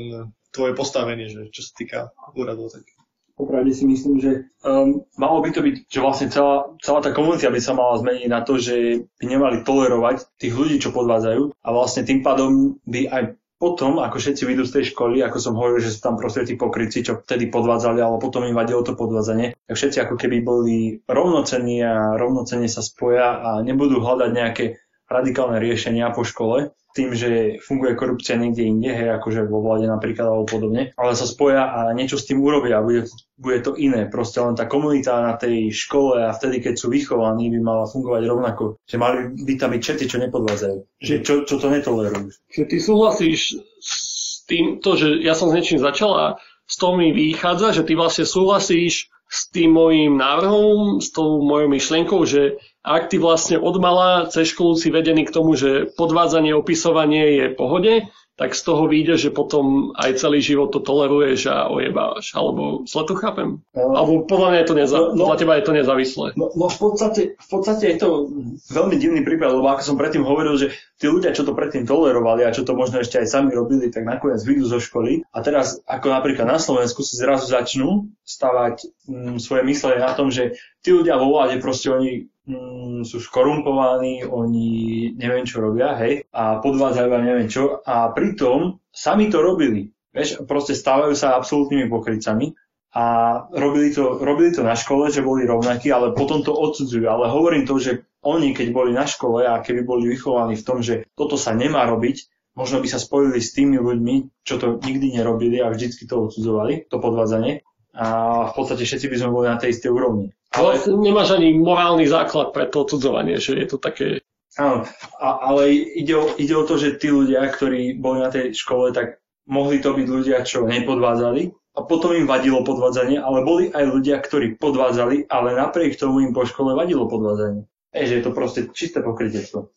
tvoje 0.51 0.75
postavenie, 0.75 1.31
že 1.31 1.47
čo 1.55 1.63
sa 1.63 1.73
týka 1.79 1.99
úradov. 2.35 2.75
Tak. 2.75 2.98
Popravde 3.39 3.71
si 3.71 3.87
myslím, 3.87 4.19
že 4.19 4.51
um, 4.67 5.07
malo 5.15 5.39
by 5.39 5.55
to 5.55 5.63
byť, 5.63 5.87
že 5.87 6.03
vlastne 6.03 6.27
celá, 6.27 6.75
celá 6.83 6.99
tá 6.99 7.15
komunita 7.15 7.55
by 7.55 7.63
sa 7.63 7.79
mala 7.79 8.03
zmeniť 8.03 8.27
na 8.27 8.43
to, 8.43 8.59
že 8.59 9.07
by 9.23 9.25
nemali 9.31 9.63
tolerovať 9.63 10.35
tých 10.43 10.59
ľudí, 10.59 10.83
čo 10.83 10.91
podvádzajú. 10.91 11.55
A 11.63 11.69
vlastne 11.71 12.03
tým 12.03 12.27
pádom 12.27 12.83
by 12.83 13.07
aj 13.07 13.39
potom, 13.59 13.99
ako 13.99 14.23
všetci 14.23 14.43
vyjdú 14.47 14.65
z 14.67 14.75
tej 14.75 14.85
školy, 14.95 15.19
ako 15.23 15.39
som 15.43 15.59
hovoril, 15.59 15.83
že 15.83 15.91
sú 15.91 15.99
tam 15.99 16.15
proste 16.15 16.47
tí 16.47 16.55
pokryci, 16.55 17.03
čo 17.03 17.19
vtedy 17.19 17.51
podvádzali, 17.51 17.99
ale 17.99 18.23
potom 18.23 18.47
im 18.47 18.55
vadilo 18.55 18.87
to 18.87 18.95
podvádzanie, 18.95 19.59
tak 19.67 19.75
všetci 19.75 19.99
ako 20.03 20.15
keby 20.15 20.47
boli 20.47 20.79
rovnocenní 21.11 21.83
a 21.83 22.15
rovnocenne 22.15 22.71
sa 22.71 22.87
spoja 22.87 23.39
a 23.39 23.51
nebudú 23.67 23.99
hľadať 23.99 24.31
nejaké 24.31 24.65
radikálne 25.11 25.59
riešenia 25.59 26.15
po 26.15 26.23
škole, 26.23 26.71
tým, 26.99 27.15
že 27.15 27.63
funguje 27.63 27.95
korupcia 27.95 28.35
niekde 28.35 28.67
inde, 28.67 28.91
hej, 28.91 29.15
akože 29.23 29.47
vo 29.47 29.63
vláde 29.63 29.87
napríklad 29.87 30.27
alebo 30.27 30.51
podobne, 30.51 30.91
ale 30.99 31.15
sa 31.15 31.31
spoja 31.31 31.71
a 31.71 31.95
niečo 31.95 32.19
s 32.19 32.27
tým 32.27 32.43
urobia 32.43 32.83
a 32.83 32.85
bude, 32.85 33.07
bude 33.39 33.63
to 33.63 33.79
iné. 33.79 34.11
Proste 34.11 34.43
len 34.43 34.59
tá 34.59 34.67
komunita 34.67 35.23
na 35.23 35.39
tej 35.39 35.71
škole 35.71 36.19
a 36.27 36.35
vtedy, 36.35 36.59
keď 36.59 36.75
sú 36.75 36.91
vychovaní, 36.91 37.55
by 37.55 37.61
mala 37.63 37.87
fungovať 37.87 38.23
rovnako. 38.27 38.83
Že 38.91 38.97
mali 38.99 39.19
by 39.47 39.55
tam 39.55 39.71
byť 39.71 39.83
všetci, 39.87 40.05
čo 40.11 40.19
nepodvádzajú. 40.27 40.79
Že 40.99 41.15
čo, 41.23 41.35
čo 41.47 41.55
to 41.63 41.69
netolerujú. 41.71 42.35
Ty 42.51 42.77
súhlasíš 42.83 43.63
s 43.79 44.43
tým, 44.51 44.83
to, 44.83 44.99
že 44.99 45.23
ja 45.23 45.39
som 45.39 45.55
s 45.55 45.55
niečím 45.55 45.79
začal 45.79 46.13
a 46.19 46.27
z 46.67 46.75
toho 46.77 46.99
mi 46.99 47.15
vychádza, 47.15 47.81
že 47.81 47.87
ty 47.87 47.95
vlastne 47.95 48.27
súhlasíš 48.27 49.09
s 49.29 49.41
tým 49.53 49.77
môjim 49.77 50.17
návrhom, 50.17 51.05
s 51.05 51.13
tou 51.13 51.45
mojou 51.45 51.69
myšlienkou, 51.69 52.25
že 52.25 52.57
ak 52.83 53.11
ty 53.11 53.17
vlastne 53.19 53.59
od 53.59 53.77
mala 53.83 54.31
cez 54.31 54.55
školu 54.55 54.79
si 54.79 54.89
vedený 54.89 55.27
k 55.27 55.35
tomu, 55.35 55.59
že 55.59 55.91
podvádzanie, 55.99 56.55
opisovanie 56.55 57.25
je 57.37 57.47
pohode, 57.53 58.07
tak 58.39 58.55
z 58.55 58.63
toho 58.63 58.87
vyjde, 58.87 59.19
že 59.19 59.31
potom 59.35 59.91
aj 59.99 60.23
celý 60.23 60.39
život 60.39 60.71
to 60.71 60.79
toleruješ 60.79 61.51
a 61.51 61.67
ojebávaš. 61.67 62.39
Alebo 62.39 62.87
zle 62.87 63.03
to 63.03 63.19
chápem? 63.19 63.67
No, 63.75 63.99
Alebo 63.99 64.31
podľa 64.31 64.49
mňa 64.55 64.59
je 64.63 64.69
to 64.71 64.77
neza- 64.79 65.11
no, 65.11 65.19
no, 65.19 65.23
podľa 65.27 65.39
teba 65.43 65.59
je 65.59 65.65
to 65.67 65.73
nezávislé. 65.75 66.27
No, 66.39 66.47
no 66.55 66.71
v, 66.71 66.79
podstate, 66.79 67.23
v 67.35 67.49
podstate 67.51 67.85
je 67.91 67.99
to 67.99 68.31
veľmi 68.71 68.95
divný 68.95 69.27
prípad, 69.27 69.59
lebo 69.59 69.67
ako 69.67 69.83
som 69.83 69.99
predtým 69.99 70.23
hovoril, 70.23 70.55
že 70.55 70.71
tí 71.03 71.11
ľudia, 71.11 71.35
čo 71.35 71.43
to 71.43 71.51
predtým 71.51 71.83
tolerovali 71.83 72.47
a 72.47 72.55
čo 72.55 72.63
to 72.63 72.79
možno 72.79 73.03
ešte 73.03 73.19
aj 73.19 73.27
sami 73.27 73.51
robili, 73.51 73.91
tak 73.91 74.07
nakoniec 74.07 74.39
vyjdú 74.47 74.71
zo 74.71 74.79
školy. 74.79 75.27
A 75.35 75.43
teraz, 75.43 75.83
ako 75.83 76.07
napríklad 76.15 76.47
na 76.47 76.63
Slovensku, 76.63 77.03
si 77.03 77.19
zrazu 77.19 77.51
začnú 77.51 78.07
stavať 78.23 78.87
mm, 79.11 79.43
svoje 79.43 79.67
myslenie 79.67 79.99
na 79.99 80.15
tom, 80.15 80.31
že 80.31 80.55
tí 80.87 80.95
ľudia 80.95 81.19
vo 81.19 81.35
vláde 81.35 81.59
proste 81.59 81.91
oni 81.91 82.31
mm, 82.49 83.05
sú 83.05 83.21
skorumpovaní, 83.21 84.25
oni 84.25 84.69
neviem 85.15 85.45
čo 85.45 85.61
robia, 85.61 85.95
hej, 86.01 86.25
a 86.33 86.59
podvádzajú 86.65 87.11
a 87.13 87.21
neviem 87.21 87.49
čo. 87.53 87.85
A 87.85 88.11
pritom 88.17 88.81
sami 88.89 89.29
to 89.29 89.45
robili. 89.45 89.93
Vieš, 90.17 90.49
proste 90.49 90.73
stávajú 90.73 91.13
sa 91.13 91.37
absolútnymi 91.37 91.87
pokrycami 91.93 92.57
a 92.97 93.05
robili 93.53 93.93
to, 93.93 94.17
robili 94.17 94.51
to 94.51 94.65
na 94.65 94.73
škole, 94.73 95.13
že 95.13 95.21
boli 95.21 95.45
rovnakí, 95.45 95.93
ale 95.93 96.17
potom 96.17 96.41
to 96.41 96.57
odsudzujú. 96.57 97.05
Ale 97.05 97.29
hovorím 97.29 97.69
to, 97.69 97.77
že 97.77 98.09
oni, 98.25 98.57
keď 98.57 98.73
boli 98.73 98.91
na 98.97 99.05
škole 99.05 99.45
a 99.45 99.61
keby 99.61 99.85
boli 99.85 100.09
vychovaní 100.09 100.57
v 100.57 100.67
tom, 100.67 100.81
že 100.81 101.07
toto 101.15 101.37
sa 101.37 101.53
nemá 101.53 101.85
robiť, 101.85 102.27
možno 102.59 102.83
by 102.83 102.89
sa 102.91 102.99
spojili 102.99 103.39
s 103.39 103.55
tými 103.55 103.79
ľuďmi, 103.79 104.43
čo 104.43 104.59
to 104.59 104.83
nikdy 104.83 105.15
nerobili 105.15 105.63
a 105.63 105.71
vždycky 105.71 106.09
to 106.09 106.27
odsudzovali, 106.27 106.91
to 106.91 106.99
podvádzanie. 106.99 107.63
A 107.99 108.07
v 108.49 108.53
podstate 108.55 108.87
všetci 108.87 109.11
by 109.11 109.17
sme 109.19 109.35
boli 109.35 109.47
na 109.51 109.59
tej 109.59 109.75
istej 109.75 109.91
úrovni. 109.91 110.31
Ale 110.55 110.79
nemáš 110.87 111.35
ani 111.35 111.59
morálny 111.59 112.07
základ 112.07 112.55
pre 112.55 112.71
to 112.71 112.87
odsudzovanie, 112.87 113.43
že 113.43 113.59
je 113.59 113.67
to 113.67 113.77
také... 113.83 114.23
Áno, 114.55 114.87
ale 115.19 115.75
ide 115.75 116.15
o, 116.15 116.31
ide 116.39 116.55
o 116.55 116.63
to, 116.63 116.79
že 116.79 116.99
tí 116.99 117.11
ľudia, 117.11 117.43
ktorí 117.51 117.99
boli 117.99 118.23
na 118.23 118.31
tej 118.31 118.55
škole, 118.55 118.95
tak 118.95 119.19
mohli 119.51 119.83
to 119.83 119.95
byť 119.95 120.07
ľudia, 120.07 120.47
čo 120.47 120.63
nepodvádzali 120.63 121.75
a 121.79 121.81
potom 121.87 122.11
im 122.15 122.27
vadilo 122.27 122.67
podvádzanie, 122.67 123.23
ale 123.23 123.47
boli 123.47 123.71
aj 123.71 123.85
ľudia, 123.87 124.19
ktorí 124.19 124.59
podvádzali, 124.59 125.31
ale 125.31 125.55
napriek 125.55 125.95
tomu 125.95 126.27
im 126.27 126.35
po 126.35 126.43
škole 126.43 126.75
vadilo 126.75 127.07
podvádzanie. 127.07 127.71
Ej, 127.95 128.05
že 128.11 128.15
je 128.19 128.25
to 128.27 128.33
proste 128.35 128.61
čisté 128.75 128.99
pokrytectvo. 128.99 129.71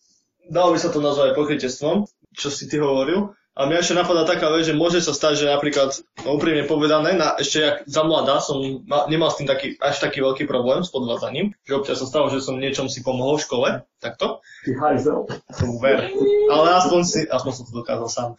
Dalo 0.49 0.73
by 0.73 0.79
sa 0.81 0.89
to 0.89 0.99
nazvať 0.99 1.37
pokrytectvom, 1.37 2.09
čo 2.33 2.49
si 2.49 2.65
ty 2.65 2.81
hovoril. 2.81 3.37
A 3.51 3.67
mňa 3.67 3.83
ešte 3.83 3.99
napadá 3.99 4.23
taká 4.23 4.47
vec, 4.47 4.63
že 4.63 4.71
môže 4.71 5.03
sa 5.03 5.11
stať, 5.11 5.43
že 5.43 5.51
napríklad, 5.51 5.91
no 6.23 6.39
úprimne 6.39 6.63
povedané, 6.63 7.19
na, 7.19 7.35
ešte 7.35 7.57
jak 7.59 7.75
za 7.83 8.07
mladá 8.07 8.39
som 8.39 8.63
ma, 8.87 9.11
nemal 9.11 9.27
s 9.27 9.43
tým 9.43 9.47
taký, 9.51 9.75
až 9.83 9.99
taký 9.99 10.23
veľký 10.23 10.47
problém 10.47 10.87
s 10.87 10.89
podvádzaním, 10.89 11.51
že 11.67 11.75
občas 11.75 11.99
sa 11.99 12.07
stalo, 12.07 12.31
že 12.31 12.39
som 12.39 12.55
niečom 12.55 12.87
si 12.87 13.03
pomohol 13.03 13.35
v 13.35 13.45
škole, 13.45 13.69
takto. 14.01 14.41
Ty 14.65 14.71
hajzel. 14.81 15.29
Som 15.53 15.77
ver. 15.77 16.09
Ale 16.49 16.67
aspoň, 16.81 17.01
si, 17.05 17.19
aspoň 17.29 17.51
som 17.53 17.63
to 17.69 17.73
dokázal 17.85 18.09
sám. 18.09 18.29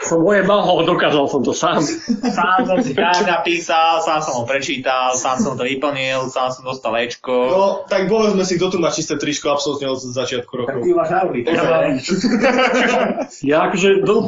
som 0.00 0.18
moje 0.24 0.42
maho, 0.48 0.80
dokázal 0.88 1.28
som 1.28 1.44
to 1.44 1.52
sám. 1.52 1.84
Sám 2.08 2.58
som 2.64 2.78
si 2.80 2.96
tak 2.96 3.20
napísal, 3.28 4.00
sám 4.00 4.20
som 4.24 4.32
ho 4.40 4.44
prečítal, 4.48 5.12
sám 5.12 5.36
som 5.44 5.52
to 5.60 5.64
vyplnil, 5.68 6.32
sám 6.32 6.56
som 6.56 6.64
dostal 6.64 6.96
Ečko. 6.96 7.36
No, 7.52 7.64
tak 7.84 8.08
povedzme 8.08 8.40
si, 8.48 8.56
kto 8.56 8.72
tu 8.72 8.78
má 8.80 8.88
čisté 8.88 9.20
tričko 9.20 9.52
absolútne 9.52 9.92
od 9.92 10.00
začiatku 10.00 10.52
roku. 10.56 10.68
Tak 10.72 10.80
ty 10.80 10.92
máš 10.96 11.10
Ja 13.50 13.68
akože, 13.68 14.06
do, 14.06 14.24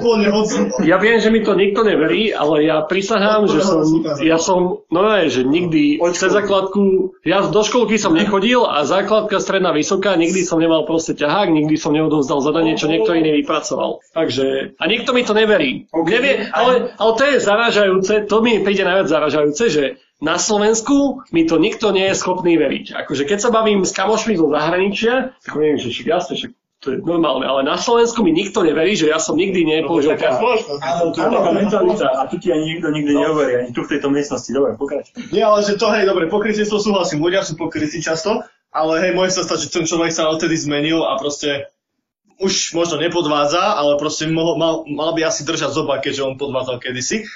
ja 0.84 0.96
viem, 1.00 1.18
že 1.22 1.32
mi 1.32 1.40
to 1.40 1.56
nikto 1.56 1.87
neverí, 1.87 2.34
ale 2.34 2.68
ja 2.68 2.84
prisahám, 2.84 3.48
že 3.48 3.64
som, 3.64 3.80
ja 4.20 4.37
som, 4.37 4.84
no 4.92 5.00
ne, 5.08 5.32
že 5.32 5.46
nikdy 5.46 5.96
cez 6.12 6.30
základku, 6.34 7.16
ja 7.24 7.46
do 7.48 7.62
školky 7.64 7.96
som 7.96 8.12
nechodil 8.12 8.66
a 8.66 8.84
základka 8.84 9.38
stredná 9.38 9.70
vysoká, 9.72 10.14
nikdy 10.14 10.44
som 10.44 10.59
nemal 10.59 10.85
proste 10.85 11.14
ťahák, 11.14 11.51
nikdy 11.51 11.74
som 11.74 11.94
neodovzdal 11.94 12.38
zadanie, 12.42 12.74
čo 12.74 12.87
niekto 12.87 13.14
iný 13.14 13.42
vypracoval. 13.42 14.03
Takže, 14.12 14.77
a 14.79 14.85
nikto 14.87 15.11
mi 15.14 15.22
to 15.22 15.35
neverí. 15.35 15.87
Nevie, 15.90 16.46
ale, 16.51 16.94
ale 16.94 17.12
to 17.16 17.22
je 17.27 17.37
zaražajúce, 17.40 18.27
to 18.27 18.37
mi 18.42 18.61
príde 18.61 18.83
najviac 18.87 19.09
zaražajúce, 19.09 19.64
že 19.70 19.85
na 20.18 20.35
Slovensku 20.35 21.22
mi 21.31 21.46
to 21.46 21.62
nikto 21.62 21.94
nie 21.94 22.11
je 22.11 22.18
schopný 22.18 22.59
veriť. 22.59 22.94
Akože 23.07 23.22
keď 23.22 23.38
sa 23.38 23.51
bavím 23.55 23.87
s 23.87 23.94
kamošmi 23.94 24.35
zo 24.35 24.51
zahraničia, 24.51 25.38
tak 25.46 25.53
neviem, 25.55 25.79
že 25.79 25.94
však 25.94 26.07
jasne, 26.11 26.35
však 26.35 26.53
to 26.79 26.94
je 26.94 27.03
normálne, 27.03 27.42
ale 27.42 27.66
na 27.66 27.74
Slovensku 27.74 28.22
mi 28.22 28.31
nikto 28.31 28.62
neverí, 28.62 28.94
že 28.94 29.11
ja 29.11 29.18
som 29.18 29.35
nikdy 29.35 29.66
nepoužil 29.66 30.14
Taká 30.14 30.38
spoločnosť. 30.38 30.79
Áno, 30.79 31.11
to 31.11 31.18
je 31.18 31.31
taká 31.35 31.51
mentalita 31.51 32.07
a 32.07 32.22
tu 32.31 32.38
ti 32.38 32.55
ani 32.55 32.79
nikto 32.79 32.94
nikdy 32.94 33.12
No. 33.18 33.20
neuverí, 33.27 33.53
ani 33.66 33.70
tu 33.74 33.83
v 33.83 33.90
tejto 33.90 34.14
miestnosti. 34.14 34.46
Dobre, 34.55 34.79
pokračuj. 34.79 35.35
Nie, 35.35 35.42
ale 35.42 35.66
že 35.66 35.74
to, 35.74 35.90
hej, 35.90 36.07
dobre, 36.07 36.31
pokrytectvo 36.31 36.79
súhlasím, 36.79 37.18
ľudia 37.18 37.42
sú 37.42 37.59
pokrytí 37.59 37.98
často, 37.98 38.46
ale 38.78 39.02
hej, 39.02 39.12
môže 39.18 39.34
sa 39.34 39.42
stať, 39.42 39.66
že 39.66 39.74
ten 39.74 39.84
človek 39.84 40.14
sa 40.14 40.30
odtedy 40.30 40.54
zmenil 40.54 41.02
a 41.02 41.18
proste 41.18 41.66
už 42.38 42.78
možno 42.78 43.02
nepodvádza, 43.02 43.74
ale 43.74 43.98
proste 43.98 44.30
mohol, 44.30 44.54
mal, 44.54 44.74
mal 44.86 45.10
by 45.10 45.26
asi 45.26 45.42
držať 45.42 45.74
zoba, 45.74 45.98
keďže 45.98 46.22
on 46.22 46.38
podvádzal 46.38 46.78
kedysi. 46.78 47.26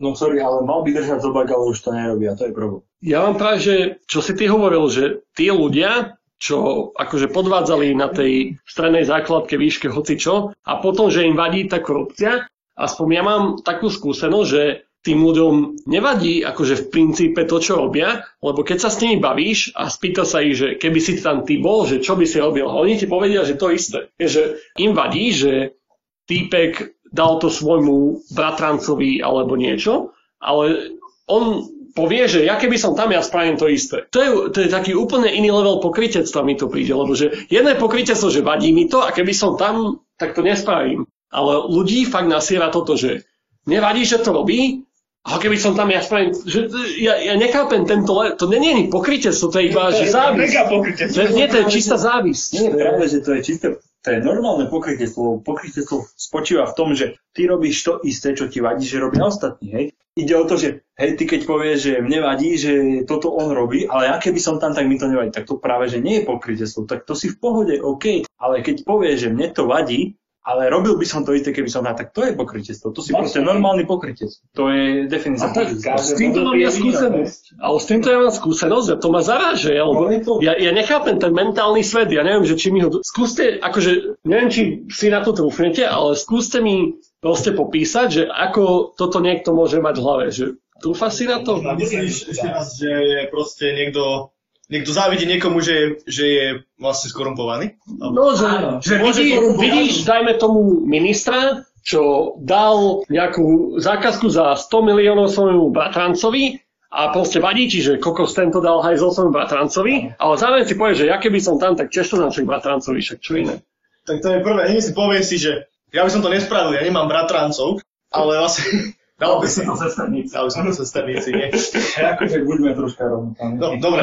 No 0.00 0.12
sorry, 0.16 0.40
ale 0.40 0.64
mal 0.64 0.84
by 0.84 0.92
držať 0.92 1.24
zobak, 1.24 1.48
ale 1.48 1.72
už 1.72 1.80
to 1.80 1.92
nerobí 1.92 2.28
a 2.28 2.36
to 2.36 2.48
je 2.48 2.52
problém. 2.56 2.84
Ja 3.04 3.24
mám 3.24 3.36
práve, 3.36 3.60
že 3.64 3.74
čo 4.08 4.24
si 4.24 4.32
ty 4.36 4.48
hovoril, 4.48 4.88
že 4.92 5.24
tí 5.36 5.48
ľudia, 5.48 6.20
čo 6.36 6.92
akože 6.92 7.32
podvádzali 7.32 7.96
na 7.96 8.12
tej 8.12 8.60
strednej 8.68 9.08
základke, 9.08 9.56
výške, 9.56 9.88
hocičo, 9.88 10.52
a 10.52 10.72
potom, 10.84 11.08
že 11.08 11.24
im 11.24 11.36
vadí 11.36 11.64
tá 11.64 11.80
korupcia, 11.80 12.44
aspoň 12.76 13.08
ja 13.12 13.22
mám 13.24 13.42
takú 13.64 13.88
skúsenosť, 13.88 14.48
že 14.48 14.84
tým 15.04 15.22
ľuďom 15.22 15.86
nevadí 15.86 16.42
akože 16.42 16.74
v 16.82 16.88
princípe 16.90 17.46
to, 17.46 17.62
čo 17.62 17.78
robia, 17.78 18.26
lebo 18.42 18.66
keď 18.66 18.86
sa 18.86 18.90
s 18.90 18.98
nimi 18.98 19.22
bavíš 19.22 19.70
a 19.78 19.86
spýta 19.86 20.26
sa 20.26 20.42
ich, 20.42 20.58
že 20.58 20.68
keby 20.74 20.98
si 20.98 21.22
tam 21.22 21.46
ty 21.46 21.62
bol, 21.62 21.86
že 21.86 22.02
čo 22.02 22.18
by 22.18 22.26
si 22.26 22.42
robil, 22.42 22.66
oni 22.66 22.98
ti 22.98 23.06
povedia, 23.06 23.46
že 23.46 23.54
to 23.54 23.70
isté. 23.70 24.10
Že 24.18 24.58
im 24.82 24.98
vadí, 24.98 25.30
že 25.30 25.78
týpek 26.26 26.98
dal 27.14 27.38
to 27.38 27.46
svojmu 27.46 28.26
bratrancovi 28.34 29.22
alebo 29.22 29.54
niečo, 29.54 30.10
ale 30.42 30.98
on 31.30 31.70
povie, 31.96 32.28
že 32.28 32.44
ja 32.44 32.60
keby 32.60 32.76
som 32.76 32.92
tam, 32.92 33.14
ja 33.14 33.24
spravím 33.24 33.56
to 33.56 33.72
isté. 33.72 34.04
To 34.12 34.18
je, 34.20 34.30
to 34.52 34.58
je 34.66 34.68
taký 34.68 34.92
úplne 34.92 35.32
iný 35.32 35.48
level 35.48 35.80
pokrytectva 35.80 36.44
mi 36.44 36.54
to 36.54 36.68
príde, 36.68 36.92
lebo 36.92 37.16
že 37.16 37.48
jedné 37.48 37.72
pokrytectvo, 37.78 38.28
že 38.28 38.44
vadí 38.44 38.70
mi 38.76 38.84
to 38.86 39.00
a 39.00 39.10
keby 39.10 39.32
som 39.32 39.56
tam, 39.56 40.04
tak 40.20 40.36
to 40.36 40.44
nespravím. 40.44 41.08
Ale 41.32 41.66
ľudí 41.72 42.06
fakt 42.06 42.28
nasiera 42.28 42.68
toto, 42.70 42.94
že 42.94 43.26
nevadí, 43.66 44.06
že 44.06 44.22
to 44.22 44.30
robí, 44.30 44.85
a 45.26 45.42
keby 45.42 45.58
som 45.58 45.74
tam 45.74 45.90
ja 45.90 45.98
spravím, 45.98 46.30
že 46.46 46.70
ja, 47.02 47.18
ja 47.18 47.34
nechápem 47.34 47.82
tento, 47.82 48.14
le- 48.14 48.38
to 48.38 48.46
nie 48.46 48.62
je 48.62 48.74
ani 48.78 48.86
pokrytectvo, 48.86 49.50
to 49.50 49.58
je 49.58 49.64
iba, 49.74 49.90
že 49.90 50.06
závisť. 50.06 50.38
Mega 50.38 50.62
pokrytectvo. 50.70 51.16
To 51.18 51.34
nie, 51.34 51.46
to 51.50 51.56
je 51.58 51.66
čistá 51.66 51.96
závisť. 51.98 52.48
Nie, 52.54 52.68
práve, 52.70 53.04
že 53.10 53.18
to 53.26 53.30
je 53.34 53.40
čisté, 53.42 53.66
to 53.76 54.08
je 54.14 54.18
normálne 54.22 54.70
pokrytectvo. 54.70 55.18
lebo 55.18 55.38
Pokrytectvo 55.42 56.06
spočíva 56.14 56.70
v 56.70 56.76
tom, 56.78 56.94
že 56.94 57.18
ty 57.34 57.50
robíš 57.50 57.82
to 57.82 57.92
isté, 58.06 58.38
čo 58.38 58.46
ti 58.46 58.62
vadí, 58.62 58.86
že 58.86 59.02
robia 59.02 59.26
ostatní, 59.26 59.68
hej. 59.74 59.86
Ide 60.16 60.32
o 60.32 60.48
to, 60.48 60.56
že 60.56 60.86
hej, 60.96 61.18
ty 61.18 61.28
keď 61.28 61.44
povieš, 61.44 61.78
že 61.82 61.92
mne 62.00 62.24
vadí, 62.24 62.56
že 62.56 63.04
toto 63.04 63.34
on 63.36 63.52
robí, 63.52 63.84
ale 63.84 64.08
ja 64.08 64.16
keby 64.16 64.40
som 64.40 64.56
tam, 64.56 64.72
tak 64.72 64.88
mi 64.88 64.96
to 64.96 65.10
nevadí. 65.10 65.28
Tak 65.28 65.44
to 65.44 65.60
práve, 65.60 65.92
že 65.92 66.00
nie 66.00 66.22
je 66.22 66.28
pokrytectvo. 66.30 66.88
Tak 66.88 67.04
to 67.04 67.12
si 67.12 67.28
v 67.28 67.36
pohode, 67.36 67.76
OK. 67.76 68.24
Ale 68.40 68.64
keď 68.64 68.86
povieš, 68.88 69.28
že 69.28 69.28
mne 69.28 69.52
to 69.52 69.68
vadí, 69.68 70.16
ale 70.46 70.70
robil 70.70 70.94
by 70.94 71.02
som 71.02 71.26
to 71.26 71.34
isté, 71.34 71.50
keby 71.50 71.66
som 71.66 71.82
tak 71.82 72.14
to 72.14 72.22
je 72.22 72.38
pokrytectvo. 72.38 72.94
To 72.94 73.02
si 73.02 73.10
proste 73.10 73.42
normálny 73.42 73.82
pokrytec. 73.82 74.30
To 74.54 74.70
je 74.70 75.10
definícia 75.10 75.50
pokrytectva. 75.50 75.98
S 75.98 76.14
týmto 76.14 76.46
mám 76.46 76.54
ja 76.54 76.70
skúsenosť. 76.70 77.58
Ale 77.58 77.76
s 77.82 77.86
týmto 77.90 78.06
ja 78.14 78.18
mám 78.22 78.30
skúsenosť 78.30 78.88
a 78.94 78.96
to 79.02 79.08
ma 79.10 79.26
zaráže, 79.26 79.74
lebo 79.74 80.06
ja, 80.38 80.54
ja 80.54 80.70
nechápem 80.70 81.18
ten 81.18 81.34
mentálny 81.34 81.82
svet, 81.82 82.14
ja 82.14 82.22
neviem, 82.22 82.46
že 82.46 82.54
či 82.54 82.70
mi 82.70 82.78
ho... 82.78 82.94
Skúste, 83.02 83.58
akože, 83.58 84.22
neviem, 84.22 84.48
či 84.54 84.62
si 84.86 85.10
na 85.10 85.26
to 85.26 85.34
trúfnete, 85.34 85.82
ale 85.82 86.14
skúste 86.14 86.62
mi 86.62 86.94
proste 87.18 87.50
popísať, 87.50 88.06
že 88.06 88.22
ako 88.30 88.94
toto 88.94 89.18
niekto 89.18 89.50
môže 89.50 89.82
mať 89.82 89.94
v 89.98 90.04
hlave, 90.06 90.26
že 90.30 90.44
trúfa 90.78 91.10
si 91.10 91.26
na 91.26 91.42
to? 91.42 91.58
A 91.58 91.74
myslíš 91.74 92.30
ešte 92.30 92.46
raz, 92.46 92.78
že 92.78 92.86
je 92.86 93.20
proste 93.34 93.74
niekto, 93.74 94.30
niekto 94.66 94.90
závidí 94.90 95.24
niekomu, 95.24 95.58
že, 95.58 95.72
je- 95.72 95.92
že 96.04 96.24
je 96.26 96.46
vlastne 96.76 97.08
skorumpovaný? 97.08 97.78
No, 97.88 98.32
že, 98.32 98.44
Áno, 98.44 98.70
že 98.78 98.98
môže 98.98 99.20
vidí, 99.20 99.38
vidíš, 99.56 100.02
dajme 100.02 100.34
tomu 100.34 100.82
ministra, 100.82 101.62
čo 101.80 102.34
dal 102.36 103.06
nejakú 103.06 103.78
zákazku 103.78 104.26
za 104.26 104.52
100 104.52 104.66
miliónov 104.82 105.30
svojmu 105.30 105.70
bratrancovi 105.70 106.58
a 106.88 107.10
proste 107.10 107.38
vadí 107.38 107.66
ti, 107.66 107.78
že 107.78 107.96
kokos 107.96 108.32
tento 108.32 108.58
dal 108.58 108.82
hajzel 108.82 109.10
svojmu 109.12 109.30
bratrancovi, 109.30 109.94
ale 110.14 110.34
zároveň 110.34 110.64
si 110.64 110.74
povie, 110.74 110.94
že 110.96 111.06
ja 111.06 111.16
keby 111.16 111.38
som 111.38 111.56
tam, 111.56 111.74
tak 111.74 111.88
tiež 111.88 112.06
to 112.06 112.18
dám 112.18 112.34
bratrancovi, 112.34 112.98
však 112.98 113.18
čo 113.20 113.38
iné. 113.38 113.62
Tak 114.02 114.18
to 114.18 114.28
je 114.28 114.38
prvé, 114.38 114.62
hneď 114.66 114.82
si 114.82 114.92
povie 114.92 115.22
si, 115.22 115.36
že 115.36 115.66
ja 115.90 116.02
by 116.02 116.10
som 116.10 116.22
to 116.22 116.30
nespravil, 116.30 116.74
ja 116.74 116.82
nemám 116.82 117.06
bratrancov, 117.06 117.82
ale 118.08 118.38
vlastne 118.38 118.95
dal 119.16 119.40
by 119.40 119.48
si 119.48 119.64
to 119.64 119.74
sesterníci. 119.76 120.32
dal 120.32 120.44
by 120.46 120.52
som 120.52 120.62
to 120.68 120.74
sesternici, 120.76 121.30
nie? 121.32 121.48
Akože 121.96 122.44
buďme 122.44 122.76
troška 122.76 123.02
rovnoprávni. 123.08 123.56
No, 123.56 123.68
dobre. 123.80 124.00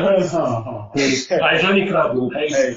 Aj 1.38 1.56
ženy 1.62 1.82
kradnú, 1.86 2.34
hej. 2.34 2.48
Hej. 2.50 2.70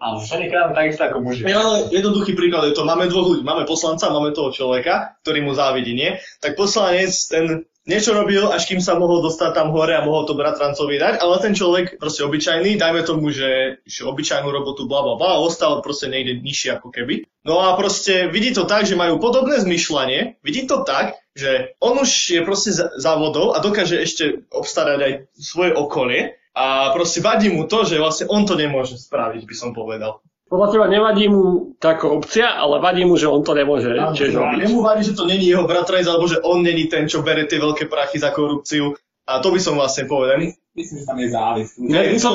Áno, 0.00 0.18
ženy 0.20 0.48
kráľom 0.48 0.72
takisto 0.72 1.02
ako 1.04 1.18
muži. 1.20 1.44
Ja, 1.44 1.60
ale 1.60 1.92
jednoduchý 1.92 2.32
príklad 2.32 2.72
je 2.72 2.76
to, 2.76 2.88
máme 2.88 3.08
dvoch 3.08 3.36
ľudí, 3.36 3.44
máme 3.44 3.68
poslanca, 3.68 4.12
máme 4.12 4.32
toho 4.32 4.52
človeka, 4.52 5.16
ktorý 5.24 5.44
mu 5.44 5.52
závidí, 5.52 5.92
nie? 5.92 6.16
Tak 6.40 6.56
poslanec, 6.56 7.12
ten 7.28 7.68
niečo 7.84 8.16
robil, 8.16 8.48
až 8.48 8.64
kým 8.64 8.80
sa 8.80 8.96
mohol 8.96 9.20
dostať 9.20 9.52
tam 9.52 9.68
hore 9.76 9.92
a 9.92 10.04
mohol 10.04 10.24
to 10.24 10.32
bratrancovi 10.32 10.96
dať, 10.96 11.20
ale 11.20 11.36
ten 11.44 11.52
človek, 11.52 12.00
proste 12.00 12.24
obyčajný, 12.24 12.80
dajme 12.80 13.04
tomu, 13.04 13.28
že, 13.28 13.84
že 13.84 14.08
obyčajnú 14.08 14.48
robotu, 14.48 14.88
bla 14.88 15.04
bla 15.04 15.14
bla, 15.20 15.30
a 15.36 15.42
ostal 15.44 15.84
proste 15.84 16.08
niekde 16.08 16.40
nižšie 16.40 16.80
ako 16.80 16.88
keby. 16.88 17.28
No 17.44 17.60
a 17.60 17.76
proste 17.76 18.32
vidí 18.32 18.56
to 18.56 18.64
tak, 18.64 18.88
že 18.88 18.96
majú 18.96 19.20
podobné 19.20 19.60
zmyšľanie, 19.60 20.40
vidí 20.40 20.64
to 20.64 20.80
tak, 20.80 21.20
že 21.34 21.74
on 21.82 21.98
už 21.98 22.10
je 22.10 22.40
proste 22.46 22.70
za- 22.70 22.94
závodov 22.94 23.58
a 23.58 23.58
dokáže 23.58 23.98
ešte 23.98 24.46
obstarať 24.54 24.98
aj 25.02 25.12
svoje 25.34 25.74
okolie 25.74 26.38
a 26.54 26.94
proste 26.94 27.18
vadí 27.18 27.50
mu 27.50 27.66
to, 27.66 27.82
že 27.82 27.98
vlastne 27.98 28.30
on 28.30 28.46
to 28.46 28.54
nemôže 28.54 28.94
spraviť, 29.02 29.42
by 29.42 29.54
som 29.58 29.74
povedal. 29.74 30.22
Podľa 30.46 30.68
teba 30.70 30.86
nevadí 30.86 31.26
mu 31.26 31.74
tá 31.82 31.98
korupcia, 31.98 32.46
ale 32.46 32.78
vadí 32.78 33.02
mu, 33.02 33.18
že 33.18 33.26
on 33.26 33.42
to 33.42 33.58
nemôže 33.58 33.90
tiež 33.90 34.38
robiť. 34.38 34.70
Jemu 34.70 34.78
vadí, 34.86 35.02
že 35.02 35.18
to 35.18 35.26
není 35.26 35.50
jeho 35.50 35.66
bratranec, 35.66 36.06
alebo 36.06 36.30
že 36.30 36.38
on 36.46 36.62
není 36.62 36.86
ten, 36.86 37.10
čo 37.10 37.26
bere 37.26 37.48
tie 37.50 37.58
veľké 37.58 37.90
prachy 37.90 38.22
za 38.22 38.30
korupciu. 38.30 38.94
A 39.24 39.42
to 39.42 39.50
by 39.50 39.58
som 39.58 39.74
vlastne 39.74 40.06
povedal. 40.06 40.54
Myslím, 40.76 40.96
že 41.02 41.06
tam 41.08 41.18
je 41.18 41.28
závis. 41.32 41.68
Ne, 41.80 42.14
to, 42.20 42.30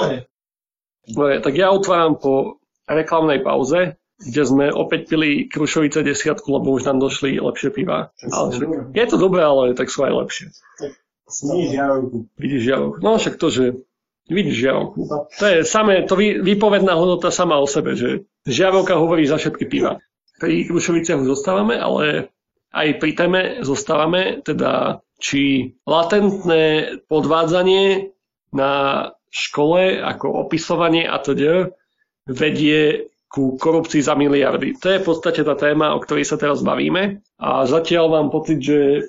Dobre, 1.10 1.40
tak 1.40 1.54
ja 1.56 1.72
otváram 1.72 2.18
po 2.20 2.60
reklamnej 2.90 3.40
pauze, 3.40 3.96
kde 4.20 4.42
sme 4.44 4.66
opäť 4.68 5.08
pili 5.08 5.48
Krušovice 5.48 6.04
desiatku, 6.04 6.52
lebo 6.52 6.76
už 6.76 6.92
nám 6.92 7.00
došli 7.00 7.40
lepšie 7.40 7.72
piva. 7.72 8.12
Ale 8.28 8.48
však, 8.52 8.70
je 8.92 9.06
to 9.08 9.18
dobré, 9.18 9.42
ale 9.48 9.72
tak 9.80 9.88
sú 9.88 10.04
aj 10.04 10.14
lepšie. 10.14 10.48
Sníž 11.30 11.72
jarovku. 11.72 12.28
Vidíš 12.36 12.62
žiarovku. 12.68 12.98
No 13.00 13.16
však 13.16 13.36
to, 13.40 13.48
že 13.48 13.66
vidíš 14.28 14.56
žiarovku. 14.60 15.00
To 15.40 15.46
je 15.46 15.58
samé, 15.64 16.04
to 16.04 16.20
výpovedná 16.20 17.00
hodnota 17.00 17.32
sama 17.32 17.62
o 17.64 17.70
sebe, 17.70 17.96
že 17.96 18.28
žiarovka 18.44 19.00
hovorí 19.00 19.24
za 19.24 19.40
všetky 19.40 19.66
piva. 19.72 20.04
Pri 20.42 20.68
Krušoviciach 20.68 21.24
už 21.24 21.40
zostávame, 21.40 21.80
ale 21.80 22.34
aj 22.76 22.88
pri 23.00 23.12
téme 23.16 23.42
zostávame, 23.64 24.44
teda 24.44 25.00
či 25.20 25.76
latentné 25.84 26.96
podvádzanie 27.08 28.12
na 28.56 28.74
škole 29.30 30.02
ako 30.02 30.48
opisovanie 30.48 31.06
a 31.06 31.22
teda 31.22 31.70
vedie 32.26 33.10
ku 33.30 33.62
korupcii 33.62 34.02
za 34.02 34.18
miliardy. 34.18 34.74
To 34.82 34.90
je 34.90 35.00
v 35.00 35.06
podstate 35.06 35.46
tá 35.46 35.54
téma, 35.54 35.94
o 35.94 36.02
ktorej 36.02 36.26
sa 36.26 36.36
teraz 36.36 36.66
bavíme. 36.66 37.22
A 37.38 37.70
zatiaľ 37.70 38.10
mám 38.10 38.28
pocit, 38.34 38.58
že 38.58 39.06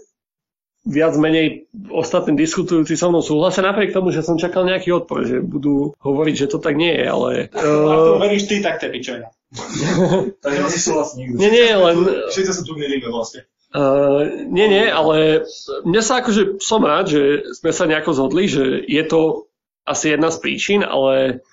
viac 0.84 1.12
menej 1.16 1.68
ostatní 1.92 2.36
diskutujúci 2.36 2.96
so 2.96 3.12
mnou 3.12 3.20
súhlasia, 3.20 3.64
napriek 3.64 3.92
tomu, 3.92 4.12
že 4.12 4.24
som 4.24 4.40
čakal 4.40 4.64
nejaký 4.64 4.92
odpor, 4.96 5.28
že 5.28 5.44
budú 5.44 5.92
hovoriť, 6.00 6.34
že 6.36 6.50
to 6.52 6.58
tak 6.60 6.76
nie 6.76 6.92
je, 6.92 7.04
ale... 7.04 7.30
Ak 7.52 8.00
to 8.00 8.12
Uh, 8.16 8.20
veríš 8.20 8.48
ty, 8.48 8.64
tak. 8.64 8.80
Takže 8.80 10.60
nesúhlasí 10.64 11.14
nikto. 11.20 11.36
nie, 11.36 11.50
nie, 11.52 11.68
len... 11.74 11.96
všetci 12.32 12.52
sa 12.52 12.62
tu 12.64 12.72
milíme 12.76 13.08
vlastne. 13.12 13.44
Uh, 13.70 14.48
nie, 14.50 14.66
nie, 14.66 14.88
ale 14.88 15.46
mne 15.86 16.00
sa 16.02 16.24
akože 16.24 16.58
som 16.58 16.82
rád, 16.82 17.12
že 17.12 17.22
sme 17.54 17.70
sa 17.70 17.84
nejako 17.86 18.16
zhodli, 18.16 18.50
že 18.50 18.82
je 18.82 19.04
to 19.04 19.52
asi 19.86 20.16
jedna 20.16 20.32
z 20.32 20.38
príčin, 20.42 20.80
ale 20.82 21.44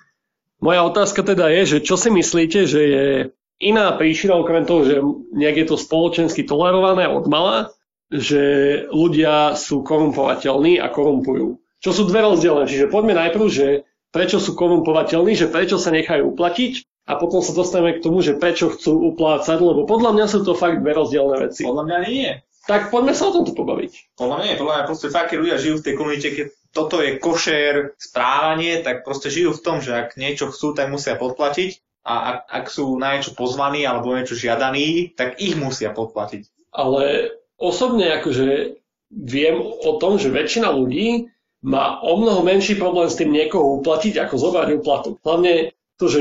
moja 0.58 0.80
otázka 0.86 1.22
teda 1.22 1.50
je, 1.50 1.78
že 1.78 1.78
čo 1.86 1.94
si 1.98 2.10
myslíte, 2.10 2.66
že 2.66 2.80
je 2.80 3.06
iná 3.58 3.94
príčina, 3.98 4.38
okrem 4.38 4.66
toho, 4.66 4.82
že 4.86 4.96
nejak 5.34 5.56
je 5.62 5.66
to 5.66 5.76
spoločensky 5.78 6.46
tolerované 6.46 7.10
od 7.10 7.26
mala, 7.26 7.74
že 8.08 8.42
ľudia 8.88 9.52
sú 9.58 9.84
korumpovateľní 9.84 10.80
a 10.80 10.88
korumpujú. 10.88 11.60
Čo 11.78 11.90
sú 11.94 12.02
dve 12.10 12.24
rozdielne. 12.24 12.66
Čiže 12.66 12.90
poďme 12.90 13.14
najprv, 13.14 13.46
že 13.46 13.66
prečo 14.10 14.42
sú 14.42 14.56
korumpovateľní, 14.56 15.36
že 15.36 15.46
prečo 15.52 15.76
sa 15.76 15.94
nechajú 15.94 16.34
uplatiť 16.34 16.82
a 17.06 17.16
potom 17.20 17.44
sa 17.44 17.52
dostaneme 17.54 17.98
k 17.98 18.02
tomu, 18.02 18.24
že 18.24 18.40
prečo 18.40 18.72
chcú 18.72 19.14
uplácať, 19.14 19.58
lebo 19.60 19.84
podľa 19.84 20.16
mňa 20.16 20.26
sú 20.26 20.42
to 20.42 20.58
fakt 20.58 20.80
dve 20.80 20.96
rozdielne 20.96 21.36
veci. 21.38 21.62
Podľa 21.68 21.84
mňa 21.86 21.98
nie. 22.08 22.30
Tak 22.68 22.92
poďme 22.92 23.16
sa 23.16 23.32
o 23.32 23.34
tomto 23.34 23.56
pobaviť. 23.56 24.18
Podľa 24.18 24.34
mňa 24.36 24.44
nie. 24.44 24.56
Podľa 24.60 24.74
mňa 24.74 24.84
proste 24.84 25.08
fakt, 25.08 25.32
keď 25.32 25.38
ľudia 25.40 25.56
žijú 25.56 25.74
v 25.80 25.84
tej 25.88 25.94
komunite, 25.96 26.28
keď 26.34 26.46
toto 26.72 27.00
je 27.00 27.16
košer 27.16 27.96
správanie, 27.96 28.84
tak 28.84 29.02
proste 29.02 29.32
žijú 29.32 29.56
v 29.56 29.64
tom, 29.64 29.76
že 29.80 29.96
ak 29.96 30.20
niečo 30.20 30.52
chcú, 30.52 30.76
tak 30.76 30.92
musia 30.92 31.16
podplatiť 31.16 31.80
a 32.08 32.14
ak, 32.32 32.38
ak 32.48 32.64
sú 32.72 32.96
na 32.96 33.16
niečo 33.16 33.36
pozvaní 33.36 33.84
alebo 33.84 34.16
niečo 34.16 34.36
žiadaní, 34.36 35.12
tak 35.12 35.40
ich 35.40 35.56
musia 35.56 35.92
podplatiť. 35.92 36.72
Ale 36.72 37.36
osobne 37.60 38.12
akože 38.20 38.80
viem 39.12 39.56
o 39.60 39.96
tom, 39.96 40.20
že 40.20 40.32
väčšina 40.32 40.68
ľudí 40.72 41.32
má 41.64 41.98
o 42.00 42.16
mnoho 42.20 42.46
menší 42.46 42.78
problém 42.78 43.10
s 43.10 43.18
tým 43.18 43.34
niekoho 43.34 43.82
uplatiť, 43.82 44.20
ako 44.20 44.34
zobrať 44.38 44.68
úplatok. 44.78 45.18
Hlavne 45.26 45.74
to, 45.98 46.06
že 46.06 46.20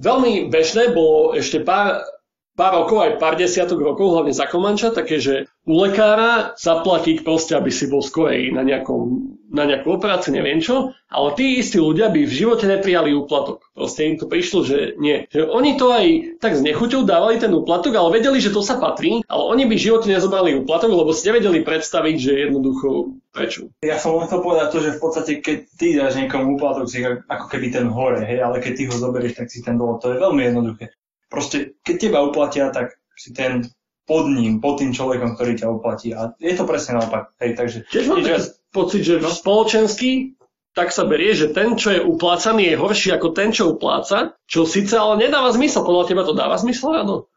veľmi 0.00 0.48
bežné 0.48 0.96
bolo 0.96 1.36
ešte 1.36 1.60
pár, 1.60 2.08
pár 2.52 2.84
rokov, 2.84 2.98
aj 3.00 3.12
pár 3.16 3.34
desiatok 3.40 3.80
rokov, 3.80 4.12
hlavne 4.12 4.36
za 4.36 4.44
Komanča, 4.44 4.92
také, 4.92 5.16
že 5.16 5.48
u 5.64 5.78
lekára 5.78 6.52
zaplatiť 6.58 7.24
proste, 7.24 7.56
aby 7.56 7.70
si 7.72 7.88
bol 7.88 8.04
skorej 8.04 8.52
na, 8.52 8.60
nejakom, 8.66 9.32
na 9.48 9.64
nejakú 9.64 9.94
operáciu, 9.94 10.34
neviem 10.34 10.60
čo, 10.60 10.92
ale 11.08 11.28
tí 11.38 11.62
istí 11.62 11.78
ľudia 11.80 12.12
by 12.12 12.28
v 12.28 12.36
živote 12.44 12.68
neprijali 12.68 13.14
úplatok. 13.16 13.64
Proste 13.72 14.04
im 14.10 14.18
to 14.18 14.28
prišlo, 14.28 14.66
že 14.66 14.98
nie. 14.98 15.24
Že 15.32 15.48
oni 15.48 15.70
to 15.80 15.86
aj 15.94 16.06
tak 16.42 16.58
nechuťou 16.60 17.08
dávali 17.08 17.40
ten 17.40 17.54
úplatok, 17.54 17.94
ale 17.96 18.20
vedeli, 18.20 18.42
že 18.42 18.52
to 18.52 18.60
sa 18.60 18.76
patrí, 18.76 19.24
ale 19.30 19.42
oni 19.48 19.64
by 19.70 19.74
v 19.78 19.86
živote 19.88 20.10
nezobrali 20.10 20.58
úplatok, 20.58 20.92
lebo 20.92 21.14
si 21.14 21.24
nevedeli 21.30 21.64
predstaviť, 21.64 22.16
že 22.18 22.32
jednoducho 22.50 23.16
prečo. 23.32 23.72
Ja 23.80 23.96
som 23.96 24.20
chcel 24.28 24.44
povedať 24.44 24.66
to, 24.76 24.78
že 24.82 24.96
v 24.98 25.00
podstate, 25.00 25.32
keď 25.40 25.58
ty 25.78 25.96
dáš 25.96 26.20
niekomu 26.20 26.60
úplatok, 26.60 26.84
si 26.90 27.00
ako 27.06 27.46
keby 27.48 27.72
ten 27.72 27.88
hore, 27.88 28.20
hej, 28.20 28.44
ale 28.44 28.60
keď 28.60 28.72
ty 28.76 28.82
ho 28.90 28.96
zoberieš, 28.98 29.40
tak 29.40 29.48
si 29.48 29.64
ten 29.64 29.80
dole. 29.80 29.96
To 30.04 30.12
je 30.12 30.20
veľmi 30.20 30.42
jednoduché 30.52 30.92
proste, 31.32 31.80
keď 31.80 31.96
teba 31.96 32.20
uplatia, 32.20 32.68
tak 32.68 33.00
si 33.16 33.32
ten 33.32 33.64
pod 34.04 34.28
ním, 34.28 34.60
pod 34.60 34.76
tým 34.76 34.92
človekom, 34.92 35.40
ktorý 35.40 35.56
ťa 35.56 35.72
uplatí. 35.72 36.12
A 36.12 36.36
je 36.36 36.52
to 36.52 36.68
presne 36.68 37.00
naopak. 37.00 37.32
Hej, 37.40 37.56
takže, 37.56 37.78
Tiež 37.88 38.12
mám 38.12 38.20
taký 38.20 38.52
pocit, 38.68 39.02
že 39.08 39.14
no? 39.22 39.32
spoločenský 39.32 40.36
tak 40.72 40.88
sa 40.88 41.04
berie, 41.04 41.36
že 41.36 41.52
ten, 41.52 41.76
čo 41.76 41.92
je 41.92 42.00
uplácaný, 42.00 42.72
je 42.72 42.80
horší 42.80 43.12
ako 43.12 43.36
ten, 43.36 43.52
čo 43.52 43.76
upláca, 43.76 44.40
čo 44.48 44.64
síce 44.64 44.96
ale 44.96 45.20
nedáva 45.20 45.52
zmysel. 45.52 45.84
Podľa 45.84 46.08
teba 46.08 46.22
to 46.24 46.32
dáva 46.32 46.56
zmysel, 46.56 46.96
áno? 46.96 47.28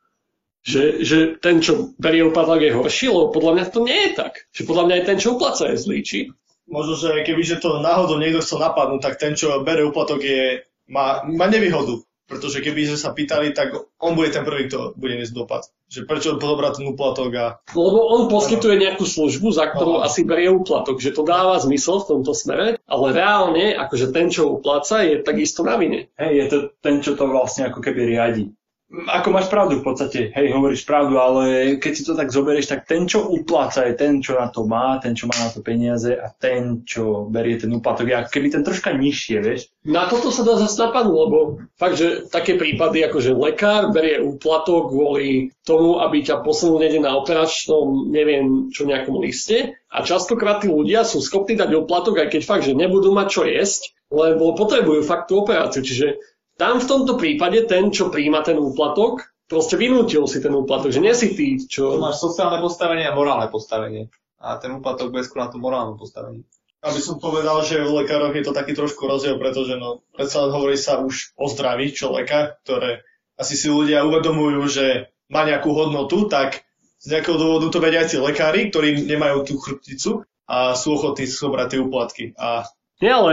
Že, 0.64 0.84
že 1.04 1.18
ten, 1.44 1.60
čo 1.60 1.94
berie 2.00 2.24
uplatok, 2.24 2.64
je 2.64 2.72
horší, 2.72 3.12
lebo 3.12 3.36
podľa 3.36 3.52
mňa 3.60 3.66
to 3.70 3.80
nie 3.84 4.00
je 4.08 4.12
tak. 4.16 4.48
Že 4.56 4.62
podľa 4.66 4.84
mňa 4.88 4.96
aj 4.96 5.06
ten, 5.06 5.18
čo 5.20 5.36
upláca, 5.36 5.68
je 5.68 5.78
zlý, 5.78 6.00
či? 6.02 6.20
Možno, 6.66 6.98
že 6.98 7.22
keby 7.22 7.44
že 7.46 7.62
to 7.62 7.84
náhodou 7.84 8.18
niekto 8.18 8.42
chcel 8.42 8.64
napadnúť, 8.64 9.04
tak 9.04 9.20
ten, 9.20 9.36
čo 9.36 9.62
berie 9.62 9.84
uplatok, 9.84 10.24
je, 10.24 10.64
má, 10.88 11.28
má 11.28 11.46
nevýhodu. 11.52 12.02
Pretože 12.26 12.66
keby 12.66 12.90
sme 12.90 12.98
sa 12.98 13.14
pýtali, 13.14 13.54
tak 13.54 13.78
on 14.02 14.18
bude 14.18 14.34
ten 14.34 14.42
prvý, 14.42 14.66
kto 14.66 14.98
bude 14.98 15.14
niesť 15.14 15.38
dopad. 15.38 15.70
Že 15.86 16.10
prečo 16.10 16.30
zobrať 16.42 16.82
ten 16.82 16.86
úplatok 16.90 17.30
a... 17.38 17.46
Lebo 17.78 18.00
on 18.10 18.26
poskytuje 18.26 18.82
nejakú 18.82 19.06
službu, 19.06 19.54
za 19.54 19.70
ktorú 19.70 20.02
no. 20.02 20.04
asi 20.04 20.26
berie 20.26 20.50
úplatok, 20.50 20.98
že 20.98 21.14
to 21.14 21.22
dáva 21.22 21.62
zmysel 21.62 22.02
v 22.02 22.10
tomto 22.18 22.34
smere, 22.34 22.82
ale 22.90 23.06
reálne, 23.14 23.78
akože 23.78 24.10
ten, 24.10 24.34
čo 24.34 24.58
upláca, 24.58 25.06
je 25.06 25.22
takisto 25.22 25.62
na 25.62 25.78
vine. 25.78 26.10
Hej, 26.18 26.34
je 26.34 26.46
to 26.50 26.58
ten, 26.82 27.06
čo 27.06 27.14
to 27.14 27.30
vlastne 27.30 27.70
ako 27.70 27.80
keby 27.86 28.10
riadi 28.10 28.50
ako 28.86 29.30
máš 29.34 29.50
pravdu 29.50 29.82
v 29.82 29.86
podstate, 29.86 30.20
hej, 30.30 30.48
hovoríš 30.54 30.86
pravdu, 30.86 31.18
ale 31.18 31.76
keď 31.82 31.92
si 31.98 32.06
to 32.06 32.14
tak 32.14 32.30
zoberieš, 32.30 32.70
tak 32.70 32.86
ten, 32.86 33.10
čo 33.10 33.26
upláca, 33.26 33.82
je 33.82 33.98
ten, 33.98 34.22
čo 34.22 34.38
na 34.38 34.54
to 34.54 34.62
má, 34.70 35.02
ten, 35.02 35.18
čo 35.18 35.26
má 35.26 35.34
na 35.42 35.50
to 35.50 35.66
peniaze 35.66 36.14
a 36.14 36.30
ten, 36.30 36.86
čo 36.86 37.26
berie 37.26 37.58
ten 37.58 37.74
úplatok, 37.74 38.06
je 38.06 38.16
keby 38.30 38.54
ten 38.54 38.62
troška 38.62 38.94
nižšie, 38.94 39.38
vieš. 39.42 39.74
Na 39.90 40.06
toto 40.06 40.30
sa 40.30 40.46
dá 40.46 40.54
zase 40.62 40.78
napadnúť, 40.78 41.18
lebo 41.18 41.38
fakt, 41.82 41.98
že 41.98 42.30
také 42.30 42.62
prípady, 42.62 43.02
ako 43.02 43.18
že 43.26 43.34
lekár 43.34 43.90
berie 43.90 44.22
úplatok 44.22 44.94
kvôli 44.94 45.50
tomu, 45.66 45.98
aby 46.06 46.22
ťa 46.22 46.46
posunul 46.46 46.78
niekde 46.78 47.02
na 47.02 47.18
operačnom, 47.18 48.14
neviem 48.14 48.70
čo 48.70 48.86
nejakom 48.86 49.18
liste 49.18 49.82
a 49.96 50.04
častokrát 50.04 50.60
tí 50.60 50.68
ľudia 50.68 51.08
sú 51.08 51.24
schopní 51.24 51.56
dať 51.56 51.72
úplatok, 51.74 52.20
aj 52.20 52.36
keď 52.36 52.42
fakt, 52.44 52.68
že 52.68 52.76
nebudú 52.76 53.16
mať 53.16 53.28
čo 53.32 53.42
jesť, 53.48 53.96
lebo 54.12 54.52
potrebujú 54.54 55.08
fakt 55.08 55.32
tú 55.32 55.42
operáciu. 55.42 55.82
Čiže 55.82 56.20
tam 56.56 56.80
v 56.80 56.88
tomto 56.88 57.20
prípade 57.20 57.68
ten, 57.68 57.92
čo 57.92 58.08
príjma 58.08 58.44
ten 58.44 58.56
úplatok, 58.56 59.28
proste 59.46 59.76
vynútil 59.76 60.26
si 60.26 60.40
ten 60.42 60.56
úplatok, 60.56 60.90
že 60.92 61.04
nie 61.04 61.14
si 61.14 61.36
ty, 61.36 61.60
čo... 61.62 62.00
To 62.00 62.02
máš 62.02 62.24
sociálne 62.24 62.64
postavenie 62.64 63.06
a 63.06 63.14
morálne 63.14 63.48
postavenie. 63.52 64.10
A 64.40 64.58
ten 64.58 64.74
úplatok 64.76 65.12
bude 65.12 65.26
skôr 65.26 65.46
na 65.46 65.50
to 65.52 65.60
morálne 65.62 65.98
postavenie. 66.00 66.48
Aby 66.86 67.02
som 67.02 67.18
povedal, 67.18 67.66
že 67.66 67.82
u 67.82 67.98
lekároch 67.98 68.34
je 68.38 68.46
to 68.46 68.54
taký 68.54 68.78
trošku 68.78 69.10
rozdiel, 69.10 69.42
pretože 69.42 69.74
no, 69.74 70.06
predsa 70.14 70.46
hovorí 70.46 70.78
sa 70.78 71.02
už 71.02 71.34
o 71.34 71.50
zdraví 71.50 71.90
človeka, 71.90 72.62
ktoré 72.62 73.02
asi 73.36 73.58
si 73.58 73.74
ľudia 73.74 74.06
uvedomujú, 74.06 74.62
že 74.70 75.10
má 75.28 75.44
nejakú 75.44 75.74
hodnotu, 75.74 76.30
tak 76.30 76.62
z 77.02 77.06
nejakého 77.10 77.38
dôvodu 77.42 77.74
to 77.74 77.82
vedia 77.82 78.06
aj 78.06 78.14
tí 78.14 78.18
lekári, 78.22 78.70
ktorí 78.70 79.02
nemajú 79.06 79.50
tú 79.50 79.54
chrbticu 79.58 80.24
a 80.46 80.78
sú 80.78 80.94
ochotní 80.94 81.26
zobrať 81.26 81.68
tie 81.74 81.80
úplatky. 81.82 82.24
A 82.38 82.70
nie, 83.04 83.12
ale 83.12 83.32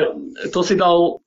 to 0.50 0.60
si 0.66 0.74
dal 0.74 1.22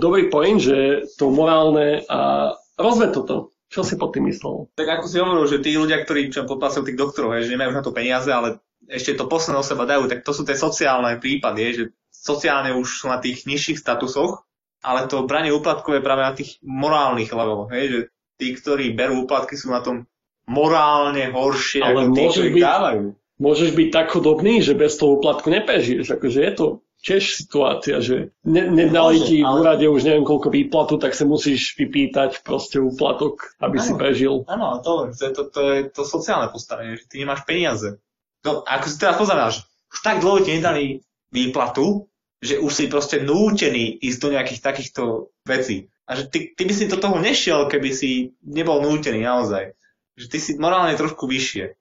dobrý 0.00 0.26
point, 0.32 0.58
že 0.58 1.06
to 1.14 1.30
morálne 1.30 2.02
a 2.10 2.52
rozved 2.74 3.14
toto. 3.14 3.54
Čo 3.68 3.84
si 3.84 4.00
pod 4.00 4.16
tým 4.16 4.32
myslel? 4.32 4.72
Tak 4.80 4.88
ako 4.88 5.04
si 5.04 5.20
hovoril, 5.20 5.44
že 5.44 5.60
tí 5.60 5.76
ľudia, 5.76 6.00
ktorí 6.00 6.32
čo 6.32 6.48
podpasujú 6.48 6.88
tých 6.88 6.96
doktorov, 6.96 7.36
že 7.44 7.52
nemajú 7.52 7.76
na 7.76 7.84
to 7.84 7.92
peniaze, 7.92 8.32
ale 8.32 8.64
ešte 8.88 9.12
to 9.12 9.28
posledné 9.28 9.60
o 9.60 9.66
seba 9.66 9.84
dajú, 9.84 10.08
tak 10.08 10.24
to 10.24 10.32
sú 10.32 10.48
tie 10.48 10.56
sociálne 10.56 11.20
prípady, 11.20 11.60
že 11.76 11.84
sociálne 12.08 12.72
už 12.72 13.04
sú 13.04 13.12
na 13.12 13.20
tých 13.20 13.44
nižších 13.44 13.76
statusoch, 13.76 14.48
ale 14.80 15.04
to 15.04 15.28
branie 15.28 15.52
úplatkov 15.52 16.00
je 16.00 16.06
práve 16.06 16.22
na 16.24 16.32
tých 16.32 16.56
morálnych 16.64 17.28
leveloch, 17.28 17.68
že 17.68 18.08
tí, 18.40 18.56
ktorí 18.56 18.96
berú 18.96 19.28
úplatky, 19.28 19.52
sú 19.60 19.68
na 19.68 19.84
tom 19.84 20.08
morálne 20.48 21.28
horšie, 21.28 21.84
ale 21.84 22.08
ako 22.08 22.16
tí, 22.16 22.24
čo 22.32 22.42
ich 22.48 22.56
byť, 22.56 22.64
dávajú. 22.64 23.02
Môžeš 23.38 23.70
byť 23.76 23.88
tak 23.92 24.06
chudobný, 24.16 24.64
že 24.64 24.72
bez 24.72 24.96
toho 24.96 25.20
úplatku 25.20 25.52
neprežiješ. 25.52 26.16
Akože 26.16 26.40
je 26.40 26.52
to 26.56 26.66
tiež 27.02 27.46
situácia, 27.46 28.02
že 28.02 28.34
ne, 28.42 28.66
nedali 28.66 29.22
ti 29.22 29.38
v 29.40 29.46
úrade 29.46 29.86
už 29.86 30.02
neviem 30.02 30.26
koľko 30.26 30.50
výplatu, 30.50 30.98
tak 30.98 31.14
sa 31.14 31.22
musíš 31.22 31.78
vypýtať 31.78 32.42
proste 32.42 32.82
úplatok, 32.82 33.54
aby 33.62 33.78
ano, 33.78 33.86
si 33.86 33.92
prežil. 33.94 34.34
Áno, 34.50 34.82
to, 34.82 35.14
to, 35.14 35.30
to, 35.30 35.42
to 35.48 35.60
je 35.70 35.80
to 35.94 36.02
sociálne 36.02 36.50
postavenie, 36.50 36.98
že 36.98 37.06
ty 37.06 37.22
nemáš 37.22 37.46
peniaze. 37.46 38.02
No, 38.42 38.66
ako 38.66 38.86
si 38.90 38.96
teraz 38.98 39.16
pozeráš, 39.18 39.54
už 39.94 39.98
tak 40.02 40.18
dlho 40.18 40.42
ti 40.42 40.58
nedali 40.58 41.02
výplatu, 41.30 42.10
že 42.38 42.58
už 42.58 42.70
si 42.70 42.84
proste 42.86 43.22
nútený 43.22 43.98
ísť 43.98 44.18
do 44.22 44.28
nejakých 44.34 44.60
takýchto 44.62 45.02
vecí. 45.42 45.90
A 46.08 46.16
že 46.16 46.30
ty, 46.30 46.54
ty 46.54 46.62
by 46.64 46.72
si 46.72 46.88
do 46.88 46.96
toho 46.96 47.18
nešiel, 47.20 47.68
keby 47.68 47.90
si 47.92 48.32
nebol 48.40 48.80
nútený 48.80 49.26
naozaj. 49.26 49.74
Že 50.16 50.26
ty 50.30 50.38
si 50.38 50.50
morálne 50.56 50.96
trošku 50.96 51.28
vyššie. 51.28 51.76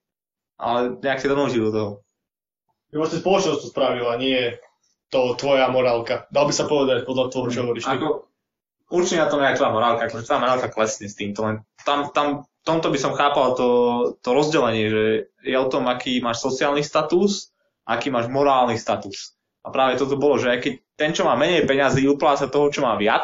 Ale 0.58 0.98
nejak 1.00 1.22
si 1.22 1.30
donútil 1.30 1.70
do 1.70 1.72
toho. 1.72 1.92
Vlastne 2.92 3.22
spoločnosť 3.22 3.60
to 3.62 3.68
spravila, 3.70 4.18
nie 4.18 4.58
to 5.08 5.40
tvoja 5.40 5.72
morálka. 5.72 6.28
Dal 6.30 6.48
by 6.48 6.54
sa 6.54 6.68
povedať 6.68 7.08
podľa 7.08 7.26
toho, 7.32 7.46
čo 7.48 7.64
hovoríš. 7.64 7.88
Ako, 7.88 8.28
určite 8.92 9.24
na 9.24 9.32
tom 9.32 9.40
je 9.40 9.50
aj 9.52 9.58
tvoja 9.60 9.72
morálka, 9.72 10.02
akože 10.12 10.26
tvoja 10.28 10.42
morálka 10.44 10.68
klesne 10.72 11.08
s 11.08 11.16
týmto, 11.16 11.40
len 11.48 11.56
tam, 11.84 12.12
tam 12.12 12.48
tomto 12.68 12.92
by 12.92 13.00
som 13.00 13.16
chápal 13.16 13.56
to, 13.56 13.70
to 14.20 14.36
rozdelenie, 14.36 14.92
že 14.92 15.04
je 15.48 15.56
o 15.56 15.72
tom, 15.72 15.88
aký 15.88 16.20
máš 16.20 16.44
sociálny 16.44 16.84
status, 16.84 17.56
aký 17.88 18.12
máš 18.12 18.28
morálny 18.28 18.76
status. 18.76 19.40
A 19.64 19.72
práve 19.72 19.96
toto 19.96 20.20
bolo, 20.20 20.36
že 20.36 20.52
aj 20.52 20.60
keď 20.60 20.74
ten, 21.00 21.12
čo 21.16 21.24
má 21.24 21.40
menej 21.40 21.64
peňazí, 21.64 22.04
upláca 22.04 22.52
toho, 22.52 22.68
čo 22.68 22.84
má 22.84 23.00
viac, 23.00 23.24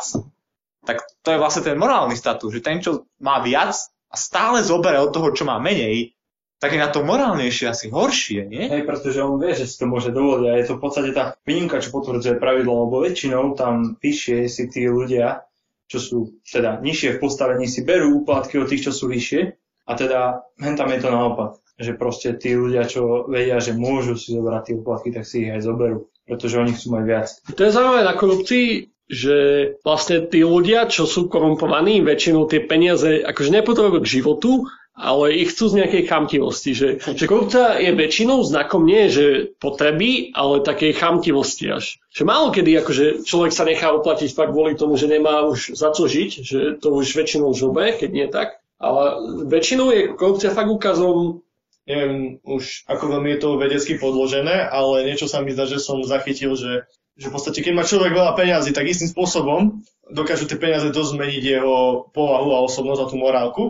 tak 0.88 1.04
to 1.20 1.36
je 1.36 1.42
vlastne 1.44 1.68
ten 1.68 1.76
morálny 1.76 2.16
status, 2.16 2.56
že 2.56 2.64
ten, 2.64 2.80
čo 2.80 3.04
má 3.20 3.44
viac 3.44 3.76
a 4.08 4.16
stále 4.16 4.64
zobere 4.64 5.04
od 5.04 5.12
toho, 5.12 5.36
čo 5.36 5.44
má 5.44 5.60
menej, 5.60 6.16
tak 6.64 6.72
je 6.72 6.80
na 6.80 6.88
to 6.88 7.04
morálnejšie 7.04 7.68
asi 7.68 7.92
horšie, 7.92 8.48
nie? 8.48 8.72
Hej, 8.72 8.88
pretože 8.88 9.20
on 9.20 9.36
vie, 9.36 9.52
že 9.52 9.68
si 9.68 9.76
to 9.76 9.84
môže 9.84 10.16
dovoliť 10.16 10.48
a 10.48 10.56
je 10.56 10.66
to 10.72 10.80
v 10.80 10.82
podstate 10.88 11.12
tá 11.12 11.36
výnimka, 11.44 11.84
čo 11.84 11.92
potvrdzuje 11.92 12.40
pravidlo, 12.40 12.88
lebo 12.88 13.04
väčšinou 13.04 13.60
tam 13.60 14.00
vyššie 14.00 14.48
si 14.48 14.72
tí 14.72 14.88
ľudia, 14.88 15.44
čo 15.92 16.00
sú 16.00 16.18
teda 16.48 16.80
nižšie 16.80 17.20
v 17.20 17.22
postavení, 17.22 17.68
si 17.68 17.84
berú 17.84 18.24
úplatky 18.24 18.64
od 18.64 18.72
tých, 18.72 18.88
čo 18.88 18.96
sú 18.96 19.12
vyššie 19.12 19.60
a 19.84 19.92
teda 20.00 20.48
hen 20.64 20.80
tam 20.80 20.88
je 20.96 21.04
to 21.04 21.10
naopak, 21.12 21.60
že 21.76 22.00
proste 22.00 22.32
tí 22.40 22.56
ľudia, 22.56 22.88
čo 22.88 23.28
vedia, 23.28 23.60
že 23.60 23.76
môžu 23.76 24.16
si 24.16 24.32
zobrať 24.32 24.62
tie 24.64 24.76
úplatky, 24.80 25.10
tak 25.12 25.28
si 25.28 25.44
ich 25.44 25.52
aj 25.52 25.68
zoberú, 25.68 26.08
pretože 26.24 26.64
oni 26.64 26.72
chcú 26.72 26.96
mať 26.96 27.04
viac. 27.04 27.28
To 27.52 27.60
je 27.60 27.76
zaujímavé 27.76 28.08
na 28.08 28.16
korupcii, 28.16 28.68
že 29.12 29.38
vlastne 29.84 30.24
tí 30.32 30.48
ľudia, 30.48 30.88
čo 30.88 31.04
sú 31.04 31.28
korumpovaní, 31.28 32.00
väčšinou 32.00 32.48
tie 32.48 32.64
peniaze 32.64 33.20
akože 33.20 33.52
nepotrebujú 33.52 34.00
k 34.00 34.14
životu, 34.24 34.72
ale 34.94 35.34
ich 35.34 35.52
chcú 35.54 35.74
z 35.74 35.78
nejakej 35.82 36.04
chamtivosti. 36.06 36.72
Že, 36.78 36.90
že 37.18 37.26
korupcia 37.26 37.82
je 37.82 37.92
väčšinou 37.98 38.46
znakom 38.46 38.86
nie, 38.86 39.10
že 39.10 39.58
potreby, 39.58 40.30
ale 40.38 40.62
takej 40.62 40.94
chamtivosti 40.94 41.66
až. 41.74 41.98
Že 42.14 42.24
málo 42.30 42.54
kedy 42.54 42.72
akože 42.86 43.06
človek 43.26 43.52
sa 43.52 43.66
nechá 43.66 43.90
uplatiť 43.90 44.30
fakt 44.38 44.54
kvôli 44.54 44.78
tomu, 44.78 44.94
že 44.96 45.10
nemá 45.10 45.50
už 45.50 45.74
za 45.74 45.90
čo 45.92 46.06
žiť, 46.06 46.32
že 46.46 46.60
to 46.78 46.94
už 46.94 47.18
väčšinou 47.18 47.52
žobe, 47.58 47.98
keď 47.98 48.10
nie 48.14 48.28
tak. 48.30 48.62
Ale 48.78 49.18
väčšinou 49.50 49.90
je 49.90 50.02
korupcia 50.14 50.54
fakt 50.54 50.70
ukazom 50.70 51.42
neviem 51.84 52.40
už 52.48 52.88
ako 52.88 53.18
veľmi 53.18 53.36
je 53.36 53.40
to 53.44 53.60
vedecky 53.60 53.94
podložené, 54.00 54.72
ale 54.72 55.04
niečo 55.04 55.28
sa 55.28 55.44
mi 55.44 55.52
zdá, 55.52 55.68
že 55.68 55.84
som 55.84 56.00
zachytil, 56.00 56.56
že, 56.56 56.88
že 57.20 57.28
v 57.28 57.34
podstate 57.36 57.60
keď 57.60 57.74
má 57.76 57.84
človek 57.84 58.16
veľa 58.16 58.40
peňazí, 58.40 58.72
tak 58.72 58.88
istým 58.88 59.12
spôsobom 59.12 59.84
dokážu 60.08 60.48
tie 60.48 60.60
peniaze 60.60 60.88
dosť 60.92 61.16
zmeniť 61.16 61.44
jeho 61.44 62.08
povahu 62.16 62.56
a 62.56 62.64
osobnosť 62.64 63.02
a 63.04 63.10
tú 63.12 63.16
morálku 63.20 63.64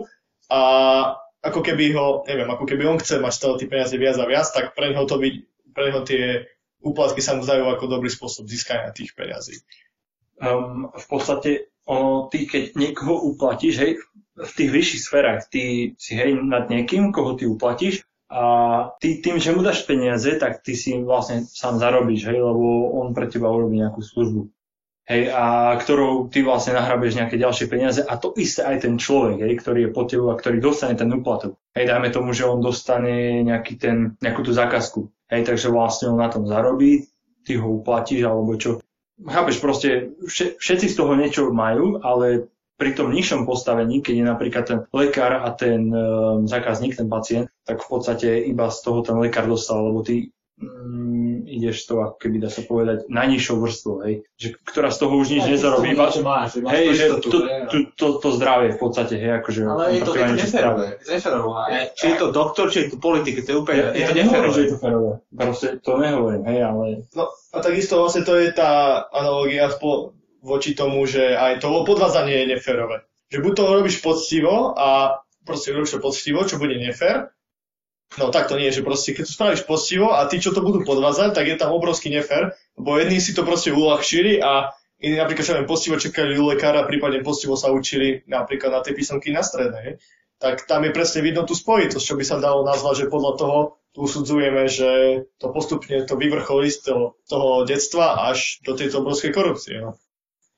a 0.50 0.60
ako 1.44 1.60
keby 1.60 1.92
ho, 1.92 2.24
neviem, 2.24 2.48
ako 2.48 2.64
keby 2.64 2.88
on 2.88 2.96
chce 2.96 3.20
mať 3.20 3.32
stále 3.36 3.54
tie 3.60 3.68
peniaze 3.68 3.94
viac 4.00 4.16
a 4.16 4.24
viac, 4.24 4.48
tak 4.48 4.72
pre 4.72 4.92
neho 4.92 5.04
to 5.04 5.20
byť, 5.20 5.34
pre 5.76 5.84
neho 5.92 6.00
tie 6.02 6.48
úplatky 6.80 7.20
sa 7.20 7.36
mu 7.36 7.44
zdajú 7.44 7.68
ako 7.68 7.84
dobrý 7.88 8.08
spôsob 8.08 8.48
získania 8.48 8.96
tých 8.96 9.12
peniazí. 9.12 9.60
Um, 10.40 10.88
v 10.92 11.06
podstate 11.08 11.72
ono, 11.84 12.32
ty 12.32 12.48
keď 12.48 12.76
niekoho 12.76 13.20
uplatíš, 13.32 13.74
hej, 13.80 13.92
v 14.34 14.52
tých 14.56 14.70
vyšších 14.72 15.02
sférach, 15.04 15.46
ty 15.46 15.94
si 16.00 16.12
hej 16.16 16.34
nad 16.34 16.66
niekým, 16.66 17.14
koho 17.14 17.38
ty 17.38 17.46
uplatíš 17.46 18.02
a 18.26 18.42
ty 18.98 19.22
tým, 19.22 19.38
že 19.38 19.54
mu 19.54 19.62
dáš 19.62 19.86
peniaze, 19.86 20.26
tak 20.40 20.64
ty 20.64 20.74
si 20.74 20.96
vlastne 20.98 21.46
sám 21.46 21.78
zarobíš, 21.78 22.26
hej, 22.26 22.40
lebo 22.40 22.90
on 22.98 23.14
pre 23.14 23.30
teba 23.30 23.52
urobí 23.52 23.78
nejakú 23.78 24.02
službu. 24.02 24.50
Hej, 25.08 25.30
a 25.30 25.74
ktorou 25.76 26.28
ty 26.32 26.40
vlastne 26.40 26.76
nahrabeš 26.76 27.20
nejaké 27.20 27.36
ďalšie 27.36 27.66
peniaze 27.68 28.00
a 28.00 28.16
to 28.16 28.32
isté 28.36 28.64
aj 28.64 28.88
ten 28.88 28.94
človek, 28.96 29.44
hej, 29.44 29.54
ktorý 29.60 29.88
je 29.88 29.90
pod 29.92 30.06
tebou 30.10 30.28
a 30.32 30.38
ktorý 30.40 30.60
dostane 30.60 30.96
ten 30.96 31.12
úplatok. 31.12 31.56
Hej, 31.76 31.88
dajme 31.88 32.08
tomu, 32.10 32.32
že 32.32 32.48
on 32.48 32.64
dostane 32.64 33.44
nejaký 33.44 33.74
ten, 33.76 33.96
nejakú 34.20 34.44
tú 34.44 34.52
zákazku. 34.56 35.08
Hej, 35.28 35.48
takže 35.48 35.72
vlastne 35.72 36.12
on 36.12 36.20
na 36.20 36.28
tom 36.28 36.44
zarobí, 36.48 37.08
ty 37.44 37.60
ho 37.60 37.80
uplatíš 37.80 38.24
alebo 38.24 38.56
čo. 38.56 38.80
Chápeš, 39.14 39.62
proste 39.62 40.10
všetci 40.58 40.90
z 40.90 40.96
toho 40.98 41.14
niečo 41.14 41.54
majú, 41.54 42.02
ale 42.02 42.50
pri 42.74 42.90
tom 42.98 43.14
nižšom 43.14 43.46
postavení, 43.46 44.02
keď 44.02 44.14
je 44.18 44.26
napríklad 44.26 44.64
ten 44.66 44.78
lekár 44.90 45.46
a 45.46 45.54
ten 45.54 45.86
um, 45.94 46.42
zákazník, 46.42 46.98
ten 46.98 47.06
pacient, 47.06 47.46
tak 47.62 47.78
v 47.78 47.86
podstate 47.86 48.42
iba 48.50 48.66
z 48.66 48.78
toho 48.82 49.06
ten 49.06 49.14
lekár 49.22 49.46
dostal, 49.46 49.86
lebo 49.86 50.02
ty 50.02 50.34
mm, 50.58 51.50
ideš 51.50 51.86
to, 51.86 52.02
ako 52.02 52.16
keby 52.18 52.36
dá 52.42 52.50
sa 52.50 52.62
povedať, 52.62 53.06
najnižšou 53.10 53.56
vrstvou, 53.58 53.96
hej, 54.06 54.14
že, 54.38 54.54
ktorá 54.62 54.90
z 54.90 54.98
toho 55.02 55.14
už 55.18 55.28
nič 55.30 55.44
ja, 55.46 55.50
nezarobí. 55.54 55.86
Iba, 55.94 56.10
že 56.10 56.22
máš, 56.22 56.48
že 56.54 56.60
máš 56.62 56.72
hej, 56.74 56.86
že 56.94 57.04
to, 57.10 57.28
to, 57.30 57.38
to, 57.94 58.06
to, 58.22 58.28
zdravie 58.34 58.68
v 58.74 58.78
podstate, 58.78 59.14
hej, 59.18 59.32
akože... 59.42 59.60
Ale 59.66 59.84
je 59.94 60.00
to, 60.02 60.12
neférové, 60.14 60.88
Či 61.94 62.04
je 62.10 62.16
to 62.18 62.26
doktor, 62.30 62.64
či 62.70 62.78
je 62.84 62.86
to 62.94 62.96
politik, 62.98 63.42
to 63.42 63.50
je 63.50 63.56
úplne, 63.58 63.80
ja, 63.80 64.10
je 64.10 64.24
to 64.26 64.34
ja 64.34 64.50
že 64.50 64.60
je 64.62 64.70
to 64.74 64.78
férové, 64.78 65.12
proste 65.34 65.66
to 65.82 65.90
nehovorím, 65.98 66.42
hej, 66.46 66.60
ale... 66.62 66.84
No 67.14 67.24
a 67.54 67.56
takisto 67.62 67.98
vlastne 68.02 68.22
to 68.22 68.34
je 68.38 68.50
tá 68.54 69.02
analogia 69.10 69.70
spo, 69.70 70.14
voči 70.44 70.76
tomu, 70.76 71.08
že 71.08 71.32
aj 71.32 71.64
to 71.64 71.72
podvádzanie 71.88 72.44
je 72.44 72.50
neférové. 72.52 73.08
Že 73.32 73.38
buď 73.40 73.52
to 73.56 73.64
robíš 73.64 73.96
poctivo 74.04 74.76
a 74.76 75.18
proste 75.48 75.72
robíš 75.72 75.96
to 75.96 76.04
poctivo, 76.04 76.44
čo 76.44 76.60
bude 76.60 76.76
nefér, 76.76 77.32
No 78.14 78.30
tak 78.30 78.46
to 78.46 78.54
nie 78.54 78.70
že 78.70 78.86
proste 78.86 79.10
keď 79.10 79.26
to 79.26 79.32
spravíš 79.34 79.62
poctivo 79.66 80.14
a 80.14 80.26
tí, 80.30 80.38
čo 80.38 80.54
to 80.54 80.62
budú 80.62 80.86
podvázať, 80.86 81.34
tak 81.34 81.50
je 81.50 81.58
tam 81.58 81.74
obrovský 81.74 82.14
nefér, 82.14 82.54
lebo 82.78 82.98
jedni 82.98 83.18
si 83.18 83.34
to 83.34 83.42
proste 83.42 83.74
uľahčili 83.74 84.38
a 84.38 84.70
iní 85.02 85.18
napríklad, 85.18 85.44
čo 85.44 85.52
neviem, 85.58 85.70
poctivo 85.70 85.98
čakali 85.98 86.38
u 86.38 86.46
lekára, 86.46 86.86
prípadne 86.86 87.26
poctivo 87.26 87.58
sa 87.58 87.74
učili 87.74 88.22
napríklad 88.30 88.70
na 88.70 88.80
tej 88.80 88.94
písomky 88.94 89.34
na 89.34 89.42
strednej, 89.42 89.98
tak 90.38 90.66
tam 90.70 90.86
je 90.86 90.94
presne 90.94 91.26
vidno 91.26 91.42
tú 91.42 91.58
spojitosť, 91.58 92.04
čo 92.04 92.14
by 92.14 92.24
sa 92.26 92.38
dalo 92.38 92.62
nazvať, 92.62 93.06
že 93.06 93.12
podľa 93.12 93.32
toho 93.34 93.58
tu 93.94 93.98
usudzujeme, 94.06 94.66
že 94.66 94.90
to 95.38 95.50
postupne 95.54 96.02
to 96.02 96.14
vyvrcholí 96.18 96.66
z 96.70 96.90
toho, 96.90 97.04
toho 97.30 97.62
detstva 97.62 98.30
až 98.30 98.58
do 98.66 98.74
tejto 98.74 99.02
obrovskej 99.02 99.30
korupcie. 99.30 99.78
No 99.82 99.98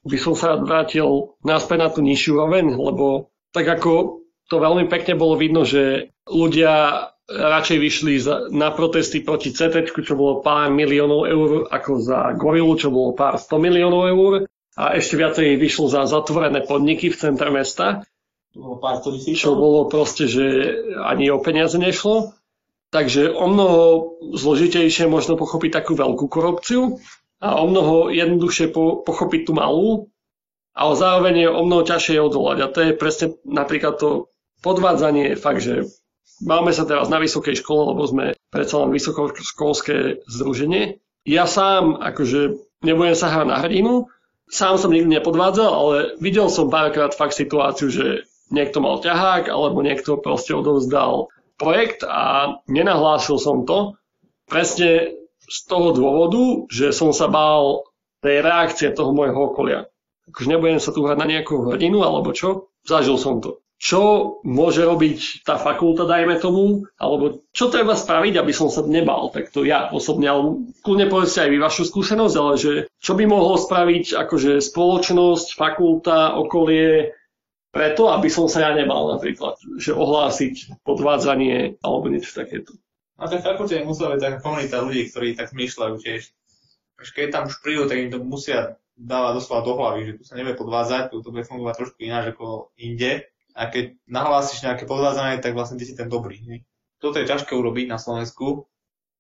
by 0.07 0.17
som 0.23 0.35
sa 0.39 0.55
vrátil 0.55 1.35
naspäť 1.43 1.79
na 1.83 1.89
tú 1.91 2.01
nižšiu 2.01 2.39
úroveň, 2.39 2.79
lebo 2.79 3.35
tak 3.51 3.67
ako 3.67 4.23
to 4.47 4.57
veľmi 4.63 4.87
pekne 4.87 5.19
bolo 5.19 5.35
vidno, 5.35 5.67
že 5.67 6.15
ľudia 6.27 7.07
radšej 7.27 7.79
vyšli 7.83 8.15
za, 8.23 8.47
na 8.55 8.71
protesty 8.71 9.19
proti 9.19 9.51
CT, 9.51 9.91
čo 9.91 10.15
bolo 10.15 10.47
pár 10.47 10.71
miliónov 10.71 11.27
eur, 11.27 11.51
ako 11.67 11.99
za 11.99 12.31
Gorilu, 12.39 12.79
čo 12.79 12.95
bolo 12.95 13.19
pár 13.19 13.43
100 13.43 13.59
miliónov 13.59 14.03
eur. 14.07 14.33
A 14.77 14.95
ešte 14.95 15.19
viacej 15.19 15.57
vyšlo 15.59 15.91
za 15.91 16.07
zatvorené 16.07 16.63
podniky 16.63 17.11
v 17.11 17.19
centre 17.19 17.51
mesta. 17.51 18.07
Čo 19.37 19.59
bolo 19.59 19.91
proste, 19.91 20.31
že 20.31 20.45
ani 21.03 21.33
o 21.33 21.43
peniaze 21.43 21.77
nešlo. 21.81 22.37
Takže 22.95 23.35
o 23.35 23.51
mnoho 23.51 23.83
zložitejšie 24.39 25.11
možno 25.11 25.35
pochopiť 25.35 25.83
takú 25.83 25.99
veľkú 25.99 26.31
korupciu 26.31 27.03
a 27.43 27.59
o 27.59 27.67
mnoho 27.67 28.15
jednoduchšie 28.15 28.71
po, 28.71 29.03
pochopiť 29.03 29.51
tú 29.51 29.53
malú, 29.59 30.09
ale 30.73 30.93
zároveň 30.95 31.35
je 31.35 31.49
o 31.51 31.63
mnoho 31.67 31.83
ťažšie 31.83 32.23
odvolať. 32.23 32.59
A 32.63 32.71
to 32.71 32.79
je 32.87 32.93
presne 32.95 33.27
napríklad 33.43 33.99
to 33.99 34.31
podvádzanie, 34.67 35.39
fakt, 35.39 35.63
že 35.63 35.87
máme 36.43 36.75
sa 36.75 36.83
teraz 36.83 37.07
na 37.07 37.23
vysokej 37.23 37.63
škole, 37.63 37.95
lebo 37.95 38.03
sme 38.03 38.35
predsa 38.51 38.83
len 38.83 38.91
vysokoškolské 38.91 40.27
združenie. 40.27 40.99
Ja 41.23 41.47
sám, 41.47 42.03
akože 42.03 42.59
nebudem 42.83 43.15
sa 43.15 43.31
hrať 43.31 43.47
na 43.47 43.63
hrdinu, 43.63 44.11
sám 44.51 44.79
som 44.79 44.91
nikdy 44.91 45.19
nepodvádzal, 45.19 45.71
ale 45.71 45.97
videl 46.19 46.51
som 46.51 46.71
párkrát 46.71 47.15
fakt 47.15 47.39
situáciu, 47.39 47.91
že 47.91 48.27
niekto 48.51 48.79
mal 48.79 49.03
ťahák, 49.03 49.51
alebo 49.51 49.83
niekto 49.83 50.19
proste 50.19 50.55
odovzdal 50.55 51.31
projekt 51.59 52.07
a 52.07 52.55
nenahlásil 52.71 53.39
som 53.43 53.67
to. 53.67 53.99
Presne 54.47 55.19
z 55.47 55.59
toho 55.67 55.95
dôvodu, 55.95 56.71
že 56.71 56.95
som 56.95 57.11
sa 57.11 57.27
bál 57.27 57.87
tej 58.23 58.43
reakcie 58.43 58.91
toho 58.95 59.11
môjho 59.11 59.51
okolia. 59.51 59.91
Akože 60.31 60.51
nebudem 60.51 60.83
sa 60.83 60.91
tu 60.91 61.07
hrať 61.07 61.19
na 61.19 61.27
nejakú 61.27 61.71
hrdinu 61.71 62.03
alebo 62.03 62.35
čo, 62.35 62.71
zažil 62.83 63.19
som 63.19 63.39
to. 63.39 63.63
Čo 63.77 64.01
môže 64.41 64.89
robiť 64.89 65.45
tá 65.45 65.61
fakulta, 65.61 66.09
dajme 66.09 66.41
tomu, 66.41 66.89
alebo 66.97 67.45
čo 67.53 67.69
treba 67.69 67.93
spraviť, 67.93 68.41
aby 68.41 68.49
som 68.49 68.73
sa 68.73 68.81
nebal, 68.81 69.29
tak 69.29 69.53
to 69.53 69.69
ja 69.69 69.93
osobne, 69.93 70.33
ale 70.33 70.73
kľudne 70.81 71.13
povedzte 71.13 71.45
aj 71.45 71.51
vy 71.53 71.59
vašu 71.61 71.85
skúsenosť, 71.85 72.37
ale 72.41 72.53
že 72.57 72.73
čo 72.97 73.13
by 73.13 73.29
mohlo 73.29 73.61
spraviť 73.61 74.17
akože 74.17 74.65
spoločnosť, 74.65 75.61
fakulta, 75.61 76.41
okolie, 76.41 77.13
preto, 77.69 78.09
aby 78.09 78.33
som 78.33 78.49
sa 78.49 78.65
ja 78.65 78.73
nebal 78.73 79.13
napríklad, 79.13 79.61
že 79.77 79.93
ohlásiť 79.93 80.81
podvádzanie 80.81 81.77
alebo 81.85 82.09
niečo 82.09 82.33
takéto. 82.33 82.73
Na 83.21 83.29
tej 83.29 83.45
fakulte 83.45 83.85
musela 83.85 84.17
byť 84.17 84.23
taká 84.25 84.39
komunita 84.41 84.81
ľudí, 84.81 85.13
ktorí 85.13 85.37
tak 85.37 85.53
zmýšľajú 85.53 85.95
tiež. 86.01 86.33
Až 86.97 87.09
keď 87.13 87.27
tam 87.29 87.45
už 87.53 87.61
prídu, 87.61 87.85
tak 87.85 88.01
im 88.01 88.09
to 88.09 88.25
musia 88.25 88.81
dávať 88.97 89.45
doslova 89.45 89.61
do 89.61 89.73
hlavy, 89.77 90.01
že 90.09 90.13
tu 90.17 90.23
sa 90.25 90.41
nevie 90.41 90.57
podvázať, 90.57 91.13
tu 91.13 91.21
to 91.21 91.29
bude 91.29 91.45
fungovať 91.45 91.75
trošku 91.77 92.01
ináč 92.01 92.33
ako 92.33 92.73
inde. 92.81 93.29
A 93.57 93.73
keď 93.73 93.97
nahlásiš 94.05 94.61
nejaké 94.61 94.85
podvázanie, 94.85 95.41
tak 95.41 95.57
vlastne 95.57 95.81
ty 95.81 95.89
si 95.89 95.97
ten 95.97 96.13
dobrý. 96.13 96.45
Ne? 96.45 96.69
Toto 97.01 97.17
je 97.17 97.25
ťažké 97.25 97.57
urobiť 97.57 97.89
na 97.89 97.97
Slovensku, 97.97 98.69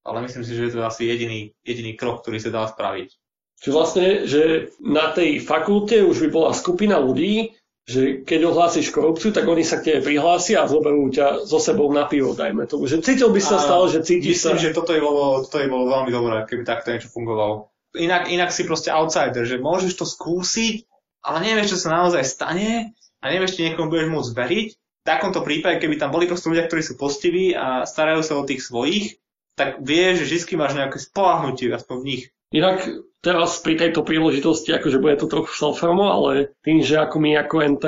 ale 0.05 0.22
myslím 0.29 0.44
si, 0.44 0.53
že 0.53 0.68
je 0.68 0.72
to 0.77 0.85
asi 0.85 1.09
jediný, 1.09 1.57
jediný 1.64 1.96
krok, 1.96 2.20
ktorý 2.20 2.38
sa 2.38 2.53
dá 2.53 2.68
spraviť. 2.68 3.09
Čiže 3.57 3.72
vlastne, 3.72 4.07
že 4.29 4.42
na 4.85 5.16
tej 5.16 5.40
fakulte 5.40 6.05
už 6.05 6.29
by 6.29 6.29
bola 6.29 6.51
skupina 6.53 7.01
ľudí, 7.01 7.57
že 7.87 8.27
keď 8.27 8.51
ohlásiš 8.51 8.90
korupciu, 8.90 9.31
tak 9.31 9.46
oni 9.46 9.62
sa 9.62 9.79
k 9.79 9.94
tebe 9.94 10.11
prihlásia 10.11 10.61
a 10.61 10.68
zoberú 10.68 11.07
ťa 11.07 11.46
so 11.46 11.62
sebou 11.62 11.87
na 11.94 12.05
pivo, 12.11 12.35
dajme 12.35 12.66
tomu. 12.66 12.90
Že 12.90 13.01
cítil 13.01 13.31
by 13.31 13.40
sa 13.40 13.62
stalo, 13.62 13.87
že 13.87 14.03
cítiš 14.03 14.42
Myslím, 14.42 14.59
sa... 14.59 14.64
že 14.68 14.75
toto 14.75 14.90
je 14.90 15.01
bolo, 15.01 15.46
toto 15.46 15.62
je 15.62 15.70
bolo 15.70 15.87
veľmi 15.88 16.11
dobré, 16.11 16.42
keby 16.44 16.66
takto 16.66 16.90
niečo 16.90 17.09
fungovalo. 17.14 17.70
Inak, 17.96 18.29
inak 18.29 18.51
si 18.51 18.66
proste 18.66 18.90
outsider, 18.90 19.46
že 19.46 19.62
môžeš 19.62 20.03
to 20.03 20.05
skúsiť, 20.05 20.85
ale 21.25 21.46
nevieš, 21.46 21.79
čo 21.79 21.87
sa 21.87 22.03
naozaj 22.03 22.27
stane 22.27 22.92
a 23.26 23.34
nevieš, 23.34 23.58
či 23.58 23.66
niekomu 23.66 23.90
budeš 23.90 24.08
môcť 24.14 24.32
veriť. 24.32 24.68
V 24.76 25.04
takomto 25.06 25.42
prípade, 25.42 25.82
keby 25.82 25.98
tam 25.98 26.14
boli 26.14 26.30
proste 26.30 26.50
ľudia, 26.50 26.66
ktorí 26.66 26.82
sú 26.82 26.94
postiví 26.94 27.54
a 27.54 27.82
starajú 27.86 28.22
sa 28.22 28.38
o 28.38 28.46
tých 28.46 28.62
svojich, 28.62 29.18
tak 29.58 29.82
vieš, 29.82 30.26
že 30.26 30.46
vždy 30.46 30.54
máš 30.54 30.78
nejaké 30.78 30.98
spolahnutie 31.02 31.70
aspoň 31.70 31.96
v 31.98 32.06
nich. 32.06 32.22
Inak 32.54 32.86
teraz 33.26 33.58
pri 33.58 33.74
tejto 33.74 34.06
príležitosti, 34.06 34.70
akože 34.70 35.02
bude 35.02 35.18
to 35.18 35.26
trochu 35.26 35.50
self 35.50 35.82
ale 35.82 36.54
tým, 36.62 36.78
že 36.78 37.02
ako 37.02 37.16
my 37.18 37.30
ako 37.42 37.56
NT 37.74 37.84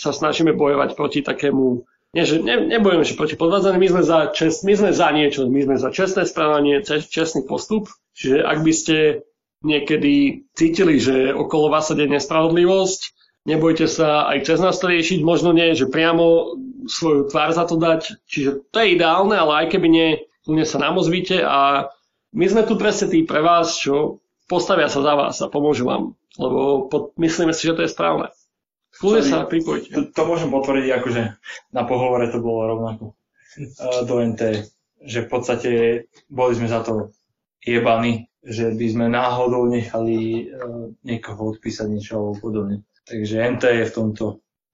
sa 0.00 0.16
snažíme 0.16 0.56
bojovať 0.56 0.96
proti 0.96 1.20
takému 1.20 1.84
nie, 2.12 2.28
že 2.28 2.44
ne, 2.44 2.68
nebojujeme, 2.68 3.08
že 3.08 3.16
proti 3.16 3.40
podvádzaniu, 3.40 3.80
my 3.80 3.88
sme 3.88 4.02
za 4.04 4.28
my 4.36 4.74
sme 4.76 4.90
za 4.92 5.08
niečo, 5.16 5.48
my 5.48 5.64
sme 5.64 5.76
za 5.80 5.88
čestné 5.88 6.28
správanie, 6.28 6.84
čestný 6.84 7.48
postup. 7.48 7.88
Čiže 8.12 8.44
ak 8.44 8.58
by 8.60 8.72
ste 8.76 8.96
niekedy 9.64 10.44
cítili, 10.52 11.00
že 11.00 11.32
okolo 11.32 11.72
vás 11.72 11.88
sa 11.88 11.96
deje 11.96 12.12
nespravodlivosť, 12.12 13.00
nebojte 13.46 13.90
sa 13.90 14.30
aj 14.30 14.46
cez 14.46 14.58
nás 14.62 14.78
to 14.78 14.86
riešiť, 14.90 15.20
možno 15.26 15.50
nie, 15.50 15.74
že 15.74 15.90
priamo 15.90 16.56
svoju 16.86 17.30
tvár 17.30 17.50
za 17.54 17.66
to 17.66 17.78
dať, 17.78 18.22
čiže 18.26 18.70
to 18.70 18.76
je 18.82 18.94
ideálne, 18.94 19.34
ale 19.34 19.66
aj 19.66 19.66
keby 19.74 19.88
nie, 19.90 20.08
kľudne 20.46 20.66
sa 20.66 20.82
nám 20.82 20.98
ozvíte 20.98 21.42
a 21.42 21.90
my 22.32 22.44
sme 22.48 22.62
tu 22.64 22.74
presne 22.80 23.12
tí 23.12 23.22
pre 23.22 23.44
vás, 23.44 23.76
čo 23.76 24.24
postavia 24.48 24.88
sa 24.90 25.04
za 25.04 25.14
vás 25.14 25.36
a 25.42 25.52
pomôžu 25.52 25.86
vám, 25.86 26.18
lebo 26.38 26.88
pod, 26.88 27.14
myslíme 27.18 27.54
si, 27.54 27.68
že 27.68 27.76
to 27.76 27.84
je 27.86 27.92
správne. 27.92 28.32
Kľudne 28.92 29.22
sa 29.24 29.48
pripojte. 29.48 29.88
To, 29.94 30.00
to 30.12 30.22
môžem 30.28 30.52
potvrdiť, 30.52 30.88
akože 31.00 31.22
na 31.72 31.82
pohovore 31.88 32.28
to 32.28 32.38
bolo 32.44 32.60
rovnako 32.76 33.04
uh, 33.12 34.04
do 34.04 34.20
NT, 34.20 34.68
že 35.02 35.18
v 35.24 35.28
podstate 35.28 35.70
boli 36.28 36.52
sme 36.52 36.68
za 36.68 36.84
to 36.84 37.14
jebaní, 37.64 38.28
že 38.44 38.74
by 38.74 38.86
sme 38.92 39.06
náhodou 39.08 39.64
nechali 39.70 40.50
uh, 40.50 40.92
niekoho 41.06 41.56
odpísať 41.56 41.86
niečo 41.88 42.20
alebo 42.20 42.34
podobne. 42.36 42.84
Takže 43.06 43.34
NT 43.58 43.62
je 43.62 43.84
v 43.90 43.94
tomto 43.94 44.24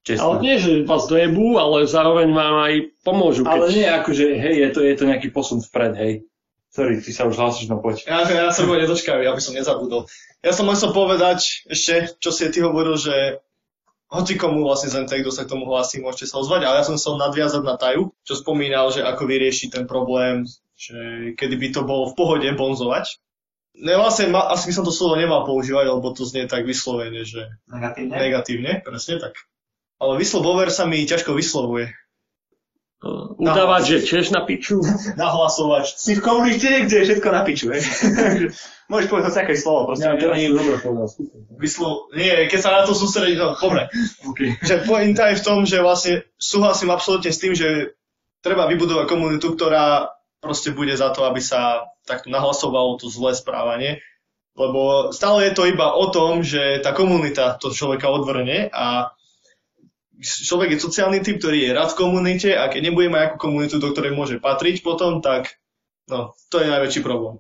čestné. 0.05 0.25
Ale 0.25 0.37
nie, 0.45 0.57
že 0.61 0.85
vás 0.85 1.05
dojebú, 1.09 1.57
ale 1.57 1.89
zároveň 1.89 2.29
vám 2.33 2.57
aj 2.69 2.75
pomôžu. 3.05 3.45
Keď... 3.45 3.53
Ale 3.53 3.67
nie, 3.73 3.89
akože, 3.89 4.25
hej, 4.37 4.55
je 4.65 4.69
to, 4.73 4.81
je 4.85 4.95
to 4.97 5.05
nejaký 5.05 5.29
posun 5.33 5.61
vpred, 5.61 5.93
hej. 5.97 6.13
Sorry, 6.69 7.01
ty 7.01 7.11
sa 7.17 7.25
už 7.25 7.41
hlásiš, 7.41 7.73
no 7.73 7.81
poď. 7.81 8.05
Ja, 8.05 8.29
ja 8.29 8.53
sa 8.53 8.69
ho 8.69 8.77
nedočkajú, 8.77 9.25
aby 9.25 9.41
som 9.41 9.57
nezabudol. 9.57 10.05
Ja 10.45 10.53
som 10.53 10.69
chcel 10.69 10.93
povedať 10.93 11.65
ešte, 11.67 12.13
čo 12.21 12.29
si 12.29 12.45
ty 12.53 12.61
hovoril, 12.61 13.01
že 13.01 13.41
hoci 14.09 14.41
komu 14.41 14.65
vlastne 14.65 14.89
z 14.89 15.05
kto 15.05 15.33
sa 15.33 15.45
k 15.45 15.53
tomu 15.53 15.69
hlási, 15.69 16.01
môžete 16.01 16.33
sa 16.33 16.41
ozvať, 16.41 16.65
ale 16.65 16.81
ja 16.81 16.85
som 16.85 16.97
chcel 16.97 17.21
nadviazať 17.21 17.63
na 17.65 17.77
Taju, 17.77 18.13
čo 18.25 18.35
spomínal, 18.37 18.89
že 18.89 19.05
ako 19.05 19.29
vyrieši 19.29 19.69
ten 19.69 19.85
problém, 19.85 20.49
že 20.77 21.33
kedy 21.37 21.57
by 21.57 21.69
to 21.73 21.83
bolo 21.85 22.13
v 22.13 22.17
pohode 22.17 22.49
bonzovať. 22.57 23.21
Ne, 23.79 23.95
vlastne, 23.95 24.27
ma, 24.35 24.51
asi 24.51 24.67
by 24.71 24.75
som 24.75 24.85
to 24.85 24.91
slovo 24.91 25.15
nemal 25.15 25.47
používať, 25.47 25.87
lebo 25.87 26.11
to 26.11 26.27
znie 26.27 26.51
tak 26.51 26.67
vyslovene, 26.67 27.23
že... 27.23 27.47
Negatívne? 27.71 28.15
Negatívne, 28.19 28.73
presne 28.83 29.23
tak. 29.23 29.39
Ale 30.03 30.19
whistleblower 30.19 30.71
sa 30.75 30.87
mi 30.87 31.07
ťažko 31.07 31.35
vyslovuje. 31.35 31.95
Uh, 32.99 33.31
udávať, 33.39 34.03
že 34.03 34.11
tiež 34.11 34.35
na 34.35 34.43
piču. 34.43 34.83
Nahlasovať. 35.23 35.95
Si 35.95 36.19
v 36.19 36.23
komunite, 36.23 36.67
kde 36.67 36.95
je 36.99 37.07
všetko 37.07 37.29
na 37.31 37.47
piču, 37.47 37.71
hej. 37.71 37.87
Môžeš 38.91 39.07
povedať 39.07 39.27
hoci 39.31 39.39
aké 39.47 39.55
slovo, 39.55 39.95
proste. 39.95 40.11
Ja, 40.11 40.19
to 40.19 40.35
nie 40.35 40.51
je 40.51 40.59
dobré. 40.59 40.75
Vyslo... 41.63 42.11
Nie, 42.19 42.51
keď 42.51 42.59
sa 42.59 42.75
na 42.75 42.83
to 42.83 42.99
sústredí, 42.99 43.39
no, 43.39 43.55
dobre. 43.55 43.87
Okay. 44.27 44.59
Že 44.59 44.89
pointa 44.91 45.31
je 45.31 45.39
v 45.39 45.45
tom, 45.47 45.63
že 45.63 45.79
vlastne 45.79 46.27
súhlasím 46.35 46.91
absolútne 46.91 47.31
s 47.31 47.39
tým, 47.39 47.55
že 47.55 47.95
treba 48.43 48.67
vybudovať 48.67 49.07
komunitu, 49.07 49.55
ktorá 49.55 50.18
proste 50.39 50.71
bude 50.71 50.95
za 50.95 51.11
to, 51.11 51.27
aby 51.27 51.43
sa 51.43 51.91
takto 52.07 52.31
nahlasovalo 52.31 52.99
to 52.99 53.11
zlé 53.11 53.35
správanie. 53.35 54.01
Lebo 54.59 55.15
stále 55.15 55.47
je 55.47 55.53
to 55.55 55.71
iba 55.71 55.95
o 55.95 56.11
tom, 56.11 56.43
že 56.43 56.83
tá 56.83 56.91
komunita 56.91 57.55
to 57.63 57.71
človeka 57.71 58.11
odvrne 58.11 58.67
a 58.75 59.15
človek 60.19 60.75
je 60.75 60.83
sociálny 60.83 61.23
typ, 61.23 61.39
ktorý 61.39 61.71
je 61.71 61.77
rád 61.79 61.95
v 61.95 62.01
komunite 62.03 62.51
a 62.59 62.67
keď 62.67 62.91
nebude 62.91 63.07
mať 63.07 63.23
akú 63.31 63.37
komunitu, 63.39 63.79
do 63.79 63.95
ktorej 63.95 64.19
môže 64.19 64.43
patriť 64.43 64.83
potom, 64.83 65.23
tak 65.23 65.63
no, 66.11 66.35
to 66.51 66.59
je 66.59 66.67
najväčší 66.67 67.07
problém. 67.07 67.39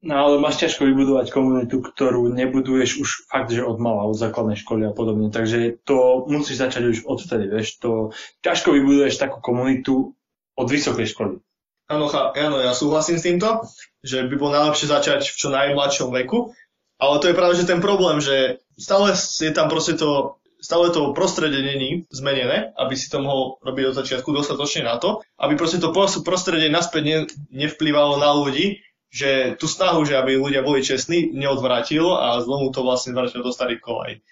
No 0.00 0.16
ale 0.16 0.40
máš 0.40 0.62
ťažko 0.64 0.88
vybudovať 0.88 1.28
komunitu, 1.28 1.84
ktorú 1.84 2.32
nebuduješ 2.32 3.04
už 3.04 3.10
fakt, 3.28 3.52
že 3.52 3.60
od 3.60 3.76
mala, 3.76 4.08
od 4.08 4.16
základnej 4.16 4.56
školy 4.56 4.88
a 4.88 4.96
podobne. 4.96 5.28
Takže 5.28 5.76
to 5.84 6.24
musíš 6.24 6.56
začať 6.56 6.82
už 6.88 6.98
odvtedy, 7.04 7.52
vieš. 7.52 7.76
To 7.84 8.16
ťažko 8.40 8.72
vybuduješ 8.72 9.20
takú 9.20 9.44
komunitu 9.44 10.16
od 10.56 10.66
vysokej 10.72 11.04
školy. 11.04 11.44
Áno, 11.90 12.06
áno, 12.14 12.56
ja 12.62 12.70
súhlasím 12.70 13.18
s 13.18 13.26
týmto, 13.26 13.66
že 14.06 14.22
by 14.22 14.34
bolo 14.38 14.54
najlepšie 14.54 14.86
začať 14.86 15.26
v 15.26 15.38
čo 15.42 15.50
najmladšom 15.50 16.14
veku, 16.22 16.54
ale 17.02 17.18
to 17.18 17.26
je 17.26 17.34
práve 17.34 17.58
že 17.58 17.66
ten 17.66 17.82
problém, 17.82 18.22
že 18.22 18.62
stále 18.78 19.10
je 19.18 19.50
tam 19.50 19.66
proste 19.66 19.98
to 19.98 20.38
stále 20.60 20.92
to 20.92 21.16
prostredie 21.16 21.64
není 21.64 22.04
zmenené, 22.12 22.76
aby 22.76 22.94
si 22.94 23.08
to 23.08 23.18
mohol 23.18 23.58
robiť 23.64 23.90
od 23.90 23.98
začiatku 23.98 24.28
dostatočne 24.30 24.86
na 24.86 25.00
to, 25.00 25.24
aby 25.40 25.56
proste 25.56 25.80
to 25.80 25.90
prostredie 26.22 26.68
naspäť 26.68 27.02
ne, 27.02 27.18
nevplyvalo 27.50 28.20
na 28.20 28.30
ľudí, 28.36 28.84
že 29.10 29.58
tú 29.58 29.66
snahu, 29.66 30.06
že 30.06 30.14
aby 30.14 30.38
ľudia 30.38 30.62
boli 30.62 30.86
čestní, 30.86 31.34
neodvrátilo 31.34 32.14
a 32.14 32.38
zlomu 32.44 32.70
to 32.70 32.86
vlastne 32.86 33.16
vrátilo 33.16 33.42
do 33.42 33.50
starých 33.50 33.82
kolaj. 33.82 34.22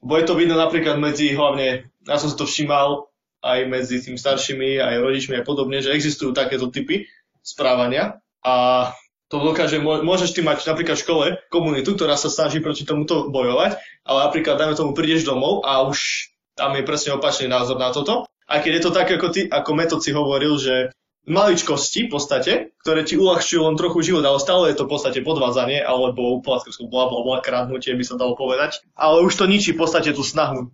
Bo 0.00 0.16
je 0.20 0.24
to 0.28 0.38
vidno 0.38 0.54
napríklad 0.54 0.96
medzi, 0.96 1.34
hlavne, 1.34 1.90
ja 2.06 2.16
som 2.16 2.30
si 2.30 2.38
to 2.38 2.46
všímal, 2.46 3.09
aj 3.40 3.58
medzi 3.68 4.00
tým 4.04 4.16
staršími, 4.20 4.80
aj 4.80 5.00
rodičmi 5.00 5.34
a 5.40 5.46
podobne, 5.46 5.80
že 5.80 5.92
existujú 5.92 6.36
takéto 6.36 6.68
typy 6.68 7.08
správania 7.40 8.20
a 8.44 8.88
to 9.30 9.38
dokáže, 9.38 9.78
môžeš 9.78 10.34
ty 10.34 10.40
mať 10.42 10.66
napríklad 10.66 10.98
v 10.98 11.04
škole 11.06 11.26
komunitu, 11.54 11.94
ktorá 11.94 12.18
sa 12.18 12.26
snaží 12.26 12.58
proti 12.58 12.82
tomuto 12.82 13.30
bojovať, 13.30 13.78
ale 14.02 14.18
napríklad, 14.26 14.58
dajme 14.58 14.74
tomu, 14.74 14.90
prídeš 14.90 15.22
domov 15.22 15.62
a 15.62 15.86
už 15.86 16.30
tam 16.58 16.74
je 16.74 16.82
presne 16.82 17.14
opačný 17.14 17.46
názor 17.46 17.78
na 17.78 17.94
toto. 17.94 18.26
Aj 18.50 18.58
keď 18.58 18.72
je 18.76 18.82
to 18.82 18.90
tak, 18.90 19.06
ako, 19.06 19.30
ty, 19.30 19.46
ako 19.46 19.70
Metod 19.78 20.02
si 20.02 20.10
hovoril, 20.10 20.58
že 20.58 20.90
maličkosti 21.30 22.08
v 22.08 22.12
podstate, 22.12 22.52
ktoré 22.82 23.06
ti 23.06 23.14
uľahčujú 23.14 23.70
len 23.70 23.78
trochu 23.78 24.10
život, 24.10 24.26
ale 24.26 24.42
stále 24.42 24.74
je 24.74 24.82
to 24.82 24.90
v 24.90 24.92
podstate 24.98 25.20
podvádzanie 25.22 25.78
alebo 25.78 26.42
úplatkovské 26.42 26.90
bla 26.90 27.06
bla 27.06 27.38
krádnutie 27.38 27.94
by 27.94 28.02
sa 28.02 28.18
dalo 28.18 28.34
povedať. 28.34 28.82
Ale 28.98 29.22
už 29.22 29.38
to 29.38 29.46
ničí 29.46 29.76
v 29.76 29.80
podstate 29.84 30.10
tú 30.10 30.26
snahu 30.26 30.66
e, 30.66 30.68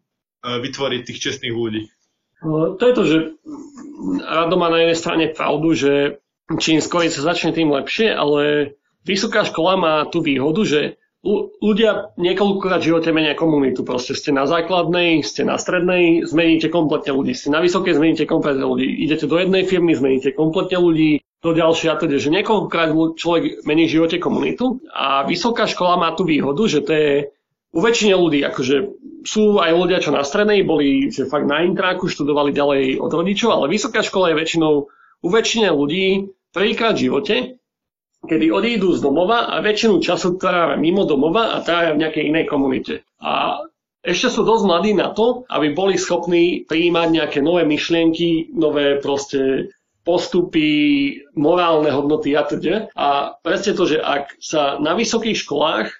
vytvoriť 0.64 1.00
tých 1.04 1.18
čestných 1.28 1.52
ľudí. 1.52 1.92
No, 2.44 2.76
to 2.76 2.82
je 2.84 2.94
to, 2.94 3.02
že 3.04 3.16
Rado 4.28 4.56
má 4.60 4.68
na 4.68 4.84
jednej 4.84 4.98
strane 4.98 5.24
pravdu, 5.32 5.72
že 5.72 6.20
čím 6.60 6.84
skôr 6.84 7.08
sa 7.08 7.24
začne, 7.24 7.56
tým 7.56 7.72
lepšie, 7.72 8.12
ale 8.12 8.74
vysoká 9.08 9.42
škola 9.48 9.74
má 9.80 9.94
tú 10.06 10.20
výhodu, 10.20 10.62
že 10.62 10.80
ľudia 11.58 12.14
niekoľkokrát 12.14 12.78
v 12.78 12.88
živote 12.92 13.10
menia 13.10 13.34
komunitu. 13.34 13.82
Proste 13.82 14.14
ste 14.14 14.30
na 14.30 14.46
základnej, 14.46 15.26
ste 15.26 15.42
na 15.42 15.58
strednej, 15.58 16.22
zmeníte 16.22 16.70
kompletne 16.70 17.16
ľudí. 17.16 17.34
Ste 17.34 17.50
na 17.50 17.58
vysokej, 17.58 17.98
zmeníte 17.98 18.30
kompletne 18.30 18.62
ľudí. 18.62 18.86
Idete 18.86 19.26
do 19.26 19.40
jednej 19.40 19.66
firmy, 19.66 19.98
zmeníte 19.98 20.30
kompletne 20.36 20.78
ľudí, 20.78 21.26
do 21.44 21.52
ďalšie 21.52 21.92
a 21.92 22.00
teda, 22.00 22.16
že 22.18 22.32
niekoľkokrát 22.32 22.90
človek 23.14 23.62
mení 23.68 23.86
v 23.86 23.94
živote 24.00 24.16
komunitu 24.18 24.82
a 24.90 25.22
vysoká 25.28 25.68
škola 25.68 26.00
má 26.00 26.10
tú 26.16 26.26
výhodu, 26.26 26.58
že 26.66 26.80
to 26.82 26.90
je 26.90 27.12
u 27.72 27.78
väčšine 27.82 28.14
ľudí, 28.14 28.40
akože 28.46 28.76
sú 29.26 29.58
aj 29.58 29.72
ľudia, 29.74 29.98
čo 29.98 30.14
na 30.14 30.22
strednej 30.22 30.62
boli, 30.62 31.10
že 31.10 31.26
fakt 31.26 31.50
na 31.50 31.66
intráku, 31.66 32.06
študovali 32.06 32.54
ďalej 32.54 33.02
od 33.02 33.10
rodičov, 33.10 33.50
ale 33.50 33.72
vysoká 33.72 34.06
škola 34.06 34.32
je 34.32 34.40
väčšinou 34.40 34.72
u 35.22 35.28
väčšine 35.28 35.68
ľudí 35.74 36.30
prvýkrát 36.54 36.94
v 36.94 37.10
živote 37.10 37.34
kedy 38.26 38.50
odídu 38.50 38.92
z 38.92 39.00
domova 39.00 39.52
a 39.52 39.62
väčšinu 39.62 40.02
času 40.02 40.36
trávia 40.36 40.74
mimo 40.74 41.06
domova 41.06 41.54
a 41.54 41.62
trávia 41.62 41.94
v 41.94 42.02
nejakej 42.02 42.24
inej 42.26 42.44
komunite. 42.50 43.06
A 43.22 43.62
ešte 44.02 44.30
sú 44.30 44.42
dosť 44.42 44.64
mladí 44.66 44.92
na 44.94 45.14
to, 45.14 45.46
aby 45.50 45.74
boli 45.74 45.94
schopní 45.98 46.66
prijímať 46.66 47.08
nejaké 47.10 47.38
nové 47.42 47.66
myšlienky, 47.66 48.54
nové 48.54 48.98
proste 49.02 49.70
postupy, 50.06 51.18
morálne 51.34 51.90
hodnoty 51.90 52.38
a 52.38 52.46
teda. 52.46 52.86
A 52.94 53.34
presne 53.42 53.74
to, 53.74 53.90
že 53.90 53.98
ak 53.98 54.38
sa 54.38 54.78
na 54.78 54.94
vysokých 54.94 55.34
školách, 55.34 55.90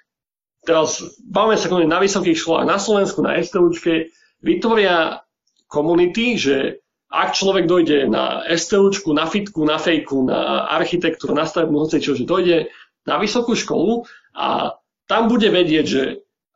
teraz 0.67 0.99
bavíme 1.23 1.55
sa 1.55 1.71
na 1.71 2.03
vysokých 2.03 2.35
školách 2.35 2.67
na 2.67 2.75
Slovensku, 2.75 3.23
na 3.23 3.39
STUčke, 3.39 4.11
vytvoria 4.43 5.23
komunity, 5.71 6.35
že 6.35 6.83
ak 7.07 7.31
človek 7.31 7.71
dojde 7.71 8.11
na 8.11 8.43
STUčku, 8.51 9.15
na 9.15 9.23
fitku, 9.23 9.63
na 9.63 9.79
fejku, 9.79 10.27
na 10.27 10.67
architektúru, 10.75 11.31
na 11.31 11.47
stavebnú 11.47 11.87
hoci 11.87 12.03
čo, 12.03 12.19
že 12.19 12.27
dojde 12.27 12.67
na 13.07 13.15
vysokú 13.15 13.55
školu 13.55 14.03
a 14.35 14.75
tam 15.07 15.31
bude 15.31 15.47
vedieť, 15.47 15.85
že 15.87 16.03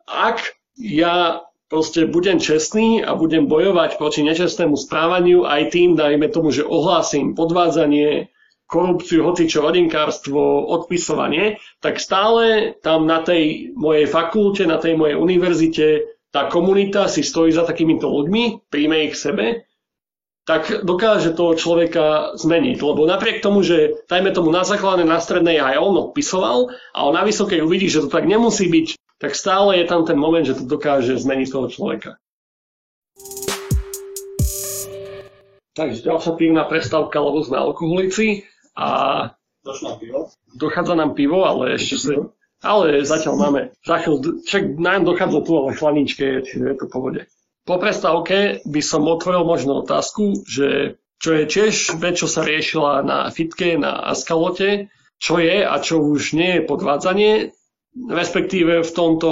ak 0.04 0.44
ja 0.76 1.48
proste 1.72 2.04
budem 2.04 2.36
čestný 2.36 3.00
a 3.00 3.16
budem 3.16 3.48
bojovať 3.48 3.96
proti 3.96 4.28
nečestnému 4.28 4.76
správaniu 4.76 5.48
aj 5.48 5.72
tým, 5.72 5.96
dajme 5.96 6.28
tomu, 6.28 6.52
že 6.52 6.68
ohlásim 6.68 7.32
podvádzanie, 7.32 8.28
korupciu, 8.72 9.28
hocičo, 9.28 9.60
rodinkárstvo, 9.60 10.64
odpisovanie, 10.72 11.60
tak 11.84 12.00
stále 12.00 12.72
tam 12.80 13.04
na 13.04 13.20
tej 13.20 13.76
mojej 13.76 14.08
fakulte, 14.08 14.64
na 14.64 14.80
tej 14.80 14.96
mojej 14.96 15.20
univerzite 15.20 15.86
tá 16.32 16.48
komunita 16.48 17.12
si 17.12 17.28
stojí 17.28 17.52
za 17.52 17.68
takýmito 17.68 18.08
ľuďmi, 18.08 18.72
príjme 18.72 19.12
ich 19.12 19.20
k 19.20 19.24
sebe 19.28 19.46
tak 20.42 20.84
dokáže 20.84 21.38
toho 21.38 21.54
človeka 21.54 22.34
zmeniť. 22.34 22.82
Lebo 22.82 23.06
napriek 23.06 23.46
tomu, 23.46 23.62
že 23.62 24.02
dajme 24.10 24.34
tomu 24.34 24.50
na 24.50 24.66
základnej, 24.66 25.06
na 25.06 25.22
strednej 25.22 25.62
aj 25.62 25.78
on 25.78 26.10
odpisoval 26.10 26.74
a 26.98 27.00
on 27.06 27.14
na 27.14 27.22
vysokej 27.22 27.62
uvidí, 27.62 27.88
že 27.88 28.04
to 28.04 28.10
tak 28.10 28.26
nemusí 28.26 28.66
byť, 28.66 28.98
tak 29.22 29.38
stále 29.38 29.78
je 29.78 29.86
tam 29.86 30.02
ten 30.04 30.18
moment, 30.18 30.42
že 30.42 30.58
to 30.58 30.66
dokáže 30.66 31.14
zmeniť 31.22 31.48
toho 31.48 31.68
človeka. 31.70 32.18
Takže 35.72 36.04
ďalšia 36.04 36.34
pivná 36.36 36.68
prestávka, 36.68 37.16
lebo 37.24 37.40
sme 37.48 37.56
alkoholici 37.56 38.44
a 38.76 38.88
dochádza 40.56 40.94
nám 40.96 41.14
pivo, 41.14 41.44
ale 41.46 41.78
ešte 41.78 41.96
sa... 41.98 42.14
Ale 42.62 43.02
zatiaľ 43.02 43.36
máme, 43.42 43.62
za 43.82 43.98
chvíľu, 43.98 44.46
však 44.46 44.78
nám 44.78 45.02
dochádza 45.02 45.40
tu, 45.42 45.52
ale 45.58 45.74
chlaničke, 45.74 46.46
čiže 46.46 46.66
je 46.70 46.78
to 46.78 46.86
v 46.86 46.94
pohode. 46.94 47.22
Po 47.66 47.82
prestávke 47.82 48.62
by 48.70 48.82
som 48.86 49.10
otvoril 49.10 49.46
možno 49.50 49.82
otázku, 49.82 50.46
že 50.46 51.02
čo 51.22 51.30
je 51.38 51.44
tiež 51.50 51.98
vec, 51.98 52.22
čo 52.22 52.30
sa 52.30 52.46
riešila 52.46 53.02
na 53.02 53.30
fitke, 53.34 53.78
na 53.82 54.06
Askalote, 54.06 54.94
čo 55.22 55.38
je 55.38 55.62
a 55.62 55.74
čo 55.82 56.02
už 56.02 56.34
nie 56.34 56.58
je 56.58 56.66
podvádzanie, 56.66 57.34
respektíve 58.10 58.82
v 58.82 58.92
tomto 58.94 59.30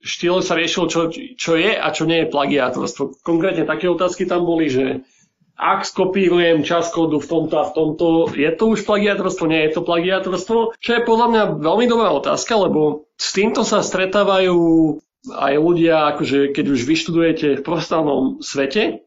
štýle 0.00 0.40
sa 0.40 0.56
riešilo, 0.56 0.88
čo, 0.88 1.12
čo 1.12 1.52
je 1.56 1.72
a 1.76 1.88
čo 1.92 2.08
nie 2.08 2.24
je 2.24 2.32
plagiátorstvo. 2.32 3.20
Konkrétne 3.20 3.68
také 3.68 3.88
otázky 3.88 4.24
tam 4.24 4.48
boli, 4.48 4.72
že 4.72 5.04
ak 5.56 5.88
skopírujem 5.88 6.60
čas 6.68 6.92
kódu 6.92 7.16
v 7.16 7.28
tomto 7.28 7.54
a 7.56 7.64
v 7.64 7.72
tomto, 7.72 8.06
je 8.36 8.50
to 8.52 8.64
už 8.76 8.84
plagiátorstvo, 8.84 9.48
nie 9.48 9.64
je 9.66 9.80
to 9.80 9.82
plagiátorstvo? 9.82 10.76
Čo 10.76 10.90
je 11.00 11.08
podľa 11.08 11.26
mňa 11.32 11.42
veľmi 11.64 11.86
dobrá 11.88 12.12
otázka, 12.12 12.60
lebo 12.60 13.08
s 13.16 13.32
týmto 13.32 13.64
sa 13.64 13.80
stretávajú 13.80 14.56
aj 15.32 15.54
ľudia, 15.56 16.12
akože 16.14 16.52
keď 16.52 16.64
už 16.76 16.80
vyštudujete 16.84 17.46
v 17.58 17.64
profesionálnom 17.64 18.44
svete, 18.44 19.02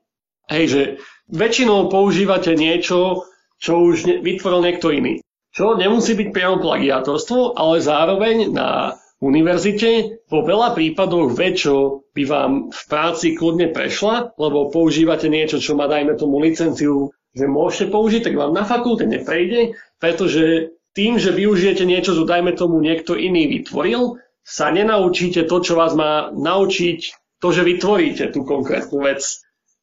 hej, 0.50 0.66
že 0.66 0.82
väčšinou 1.30 1.88
používate 1.94 2.58
niečo, 2.58 3.30
čo 3.62 3.72
už 3.86 4.26
vytvoril 4.26 4.66
niekto 4.66 4.90
iný. 4.90 5.22
Čo 5.54 5.78
nemusí 5.78 6.18
byť 6.18 6.30
priamo 6.34 6.62
plagiátorstvo, 6.62 7.58
ale 7.58 7.82
zároveň 7.82 8.50
na 8.50 8.98
univerzite 9.20 10.24
vo 10.32 10.40
veľa 10.44 10.76
prípadoch 10.76 11.36
čo 11.56 12.08
by 12.16 12.24
vám 12.24 12.52
v 12.72 12.82
práci 12.88 13.36
kľudne 13.36 13.72
prešla, 13.76 14.36
lebo 14.40 14.72
používate 14.72 15.28
niečo, 15.28 15.60
čo 15.60 15.76
má 15.76 15.92
dajme 15.92 16.16
tomu 16.16 16.40
licenciu, 16.40 17.12
že 17.36 17.46
môžete 17.46 17.92
použiť, 17.92 18.22
tak 18.32 18.36
vám 18.40 18.56
na 18.56 18.64
fakulte 18.64 19.06
neprejde, 19.06 19.76
pretože 20.00 20.74
tým, 20.96 21.22
že 21.22 21.36
využijete 21.36 21.84
niečo, 21.86 22.16
čo 22.18 22.24
dajme 22.26 22.56
tomu 22.56 22.82
niekto 22.82 23.14
iný 23.14 23.48
vytvoril, 23.60 24.18
sa 24.42 24.74
nenaučíte 24.74 25.46
to, 25.46 25.62
čo 25.62 25.78
vás 25.78 25.94
má 25.94 26.34
naučiť 26.34 27.00
to, 27.40 27.48
že 27.54 27.62
vytvoríte 27.62 28.34
tú 28.34 28.42
konkrétnu 28.44 29.06
vec. 29.06 29.22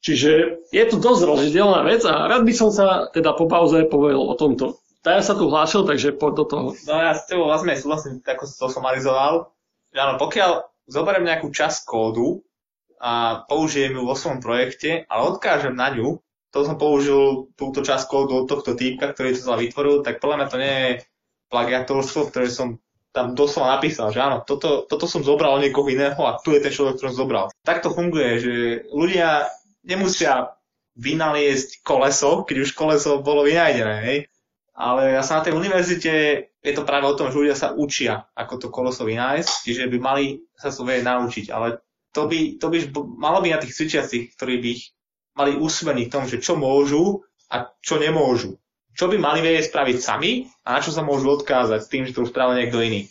Čiže 0.02 0.62
je 0.70 0.84
to 0.86 0.96
dosť 0.98 1.22
rozdielná 1.24 1.86
vec 1.86 2.02
a 2.04 2.26
rád 2.28 2.42
by 2.44 2.54
som 2.54 2.70
sa 2.70 3.08
teda 3.10 3.32
po 3.34 3.48
pauze 3.48 3.86
povedal 3.86 4.22
o 4.22 4.34
tomto. 4.38 4.78
Ja 5.14 5.22
sa 5.22 5.38
tu 5.38 5.46
hlásil, 5.46 5.86
takže 5.86 6.16
poď 6.18 6.32
do 6.42 6.44
toho. 6.44 6.66
No 6.88 6.94
ja 6.98 7.14
s 7.14 7.30
tebou 7.30 7.46
vlastne 7.46 7.78
súhlasím, 7.78 8.18
ako 8.24 8.44
si 8.48 8.54
to 8.58 8.66
somarizoval. 8.66 9.54
Že 9.94 9.98
áno, 10.02 10.14
pokiaľ 10.18 10.50
zoberiem 10.90 11.26
nejakú 11.26 11.50
časť 11.54 11.86
kódu 11.86 12.42
a 12.98 13.44
použijem 13.46 13.94
ju 13.94 14.02
vo 14.02 14.16
svojom 14.16 14.40
projekte, 14.40 15.04
ale 15.06 15.22
odkážem 15.30 15.76
na 15.76 15.92
ňu, 15.92 16.18
to 16.50 16.64
som 16.64 16.80
použil 16.80 17.52
túto 17.58 17.84
časť 17.84 18.08
kódu 18.08 18.42
od 18.42 18.46
tohto 18.48 18.72
týpka, 18.72 19.12
ktorý 19.12 19.36
to 19.36 19.44
celé 19.44 19.56
vytvoril, 19.68 20.00
tak 20.00 20.22
podľa 20.22 20.36
mňa 20.40 20.48
to 20.48 20.56
nie 20.56 20.76
je 20.80 20.92
plagiatorstvo, 21.52 22.32
ktoré 22.32 22.48
som 22.48 22.80
tam 23.12 23.32
doslova 23.32 23.80
napísal, 23.80 24.12
že 24.12 24.20
áno, 24.20 24.44
toto, 24.44 24.84
toto 24.84 25.08
som 25.08 25.24
zobral 25.24 25.56
od 25.56 25.64
niekoho 25.64 25.88
iného 25.88 26.20
a 26.20 26.36
tu 26.36 26.52
je 26.52 26.60
ten 26.60 26.68
človek, 26.68 27.00
ktorý 27.00 27.08
som 27.12 27.20
zobral. 27.24 27.44
Tak 27.64 27.80
to 27.80 27.88
funguje, 27.88 28.30
že 28.40 28.52
ľudia 28.92 29.48
nemusia 29.88 30.52
vynaliesť 31.00 31.80
koleso, 31.80 32.44
keď 32.44 32.56
už 32.68 32.70
koleso 32.76 33.24
bolo 33.24 33.44
vynajdené, 33.44 33.96
hej. 34.04 34.18
Ale 34.76 35.16
sa 35.24 35.40
na 35.40 35.42
tej 35.48 35.56
univerzite 35.56 36.12
je 36.60 36.72
to 36.76 36.84
práve 36.84 37.08
o 37.08 37.16
tom, 37.16 37.32
že 37.32 37.40
ľudia 37.40 37.56
sa 37.56 37.72
učia, 37.72 38.28
ako 38.36 38.54
to 38.60 38.68
koleso 38.68 39.08
vynájsť, 39.08 39.64
čiže 39.64 39.88
by 39.88 39.98
mali 39.98 40.24
sa 40.52 40.68
vedieť 40.68 41.04
naučiť. 41.08 41.46
Ale 41.48 41.80
to 42.12 42.28
by, 42.28 42.60
to 42.60 42.66
by 42.68 42.78
malo 43.16 43.40
byť 43.40 43.52
na 43.56 43.60
tých 43.64 43.72
cvičiacich, 43.72 44.24
ktorí 44.36 44.60
by 44.60 44.68
ich 44.68 44.92
mali 45.32 45.56
usmeniť 45.56 46.06
v 46.08 46.12
tom, 46.12 46.24
že 46.28 46.44
čo 46.44 46.60
môžu 46.60 47.24
a 47.48 47.72
čo 47.80 47.96
nemôžu. 47.96 48.60
Čo 48.96 49.12
by 49.12 49.16
mali 49.20 49.40
vedieť 49.44 49.72
spraviť 49.72 49.96
sami 50.00 50.48
a 50.64 50.76
na 50.76 50.80
čo 50.80 50.92
sa 50.92 51.04
môžu 51.04 51.28
odkázať 51.40 51.80
s 51.80 51.90
tým, 51.92 52.04
že 52.08 52.16
to 52.16 52.28
spravil 52.28 52.56
niekto 52.56 52.80
iný. 52.80 53.08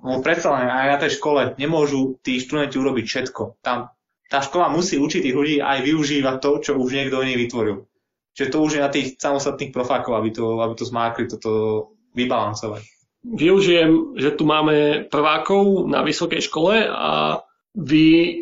No 0.00 0.20
predsa 0.20 0.52
len 0.52 0.68
aj 0.68 0.86
na 0.96 0.98
tej 1.00 1.20
škole 1.20 1.56
nemôžu 1.56 2.20
tí 2.20 2.40
študenti 2.40 2.76
urobiť 2.76 3.04
všetko. 3.08 3.62
Tam 3.64 3.92
tá 4.32 4.40
škola 4.40 4.72
musí 4.72 4.96
učiť 4.96 5.28
tých 5.28 5.36
ľudí 5.36 5.56
aj 5.60 5.84
využívať 5.84 6.36
to, 6.40 6.50
čo 6.64 6.70
už 6.80 6.88
niekto 6.96 7.20
iný 7.20 7.36
vytvoril. 7.36 7.84
Čiže 8.32 8.52
to 8.52 8.58
už 8.64 8.72
je 8.76 8.84
na 8.84 8.90
tých 8.92 9.20
samostatných 9.20 9.72
profákov, 9.72 10.16
aby 10.16 10.30
to, 10.32 10.60
aby 10.64 10.74
to 10.76 10.88
zmákli, 10.88 11.28
toto 11.28 11.50
vybalancovať. 12.16 12.82
Využijem, 13.22 14.18
že 14.18 14.34
tu 14.34 14.42
máme 14.42 15.06
prvákov 15.06 15.86
na 15.86 16.02
vysokej 16.02 16.42
škole 16.42 16.82
a 16.90 17.44
vy 17.76 18.36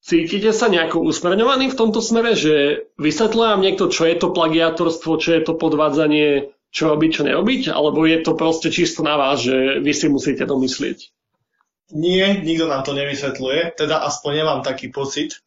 cítite 0.00 0.50
sa 0.56 0.72
nejako 0.72 1.04
usmerňovaní 1.04 1.68
v 1.68 1.78
tomto 1.78 2.00
smere, 2.00 2.32
že 2.32 2.88
vysvetľujem 2.96 3.50
vám 3.52 3.62
niekto, 3.62 3.92
čo 3.92 4.08
je 4.08 4.16
to 4.16 4.34
plagiátorstvo, 4.34 5.20
čo 5.20 5.30
je 5.36 5.42
to 5.44 5.52
podvádzanie, 5.54 6.50
čo 6.72 6.88
robiť, 6.88 7.10
čo 7.12 7.22
nerobiť, 7.28 7.62
alebo 7.68 8.08
je 8.08 8.18
to 8.24 8.32
proste 8.32 8.72
čisto 8.72 9.04
na 9.04 9.20
vás, 9.20 9.44
že 9.44 9.84
vy 9.84 9.92
si 9.92 10.08
musíte 10.08 10.48
domyslieť? 10.48 11.12
Nie, 11.92 12.40
nikto 12.40 12.72
nám 12.72 12.88
to 12.88 12.96
nevysvetľuje, 12.96 13.76
teda 13.76 14.00
aspoň 14.08 14.30
nemám 14.40 14.60
taký 14.64 14.88
pocit. 14.88 15.44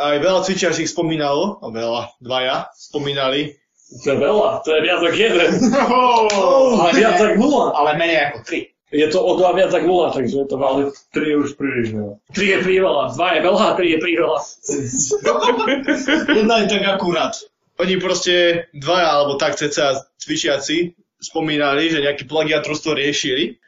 Aj 0.00 0.16
veľa 0.16 0.40
cvičiarských 0.40 0.88
spomínalo, 0.88 1.60
no 1.60 1.68
veľa, 1.68 2.16
dvaja, 2.24 2.72
spomínali. 2.72 3.60
To 4.00 4.16
je 4.16 4.18
veľa, 4.18 4.48
to 4.64 4.68
je 4.72 4.80
viac 4.80 5.00
ako 5.04 5.18
jeden. 5.18 5.50
Oh, 5.76 6.72
ale 6.80 6.90
viac 6.96 7.20
ako 7.20 7.36
nula. 7.36 7.64
Ale 7.76 8.00
menej 8.00 8.32
ako 8.32 8.38
tri. 8.48 8.60
Je 8.90 9.06
to 9.06 9.22
o 9.22 9.36
dva 9.36 9.52
viac 9.52 9.70
ako 9.70 9.86
nula, 9.86 10.08
takže 10.16 10.34
je 10.40 10.46
to 10.48 10.56
veľa. 10.56 10.80
Tri 11.12 11.26
je 11.28 11.36
už 11.36 11.50
príliš 11.60 11.88
veľa. 11.92 12.14
Tri 12.32 12.46
je 12.48 12.58
priveľa, 12.64 13.02
dva 13.12 13.28
je 13.36 13.40
veľa, 13.44 13.66
tri 13.76 13.86
je 13.92 13.98
priveľa. 14.00 14.38
Jedna 16.40 16.54
je 16.64 16.66
tak 16.72 16.84
akurát. 16.88 17.34
Oni 17.76 17.94
proste 18.00 18.66
dvaja, 18.72 19.08
alebo 19.20 19.36
tak 19.36 19.60
cca 19.60 20.08
cvičiaci, 20.16 20.96
spomínali, 21.20 21.92
že 21.92 22.00
nejaký 22.00 22.24
plagiatorstvo 22.24 22.96
riešili 22.96 23.60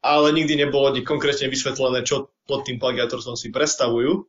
ale 0.00 0.32
nikdy 0.32 0.56
nebolo 0.56 0.96
konkrétne 1.04 1.52
vysvetlené, 1.52 2.04
čo 2.08 2.32
pod 2.48 2.64
tým 2.64 2.80
plagiatorstvom 2.80 3.36
si 3.36 3.52
predstavujú. 3.52 4.24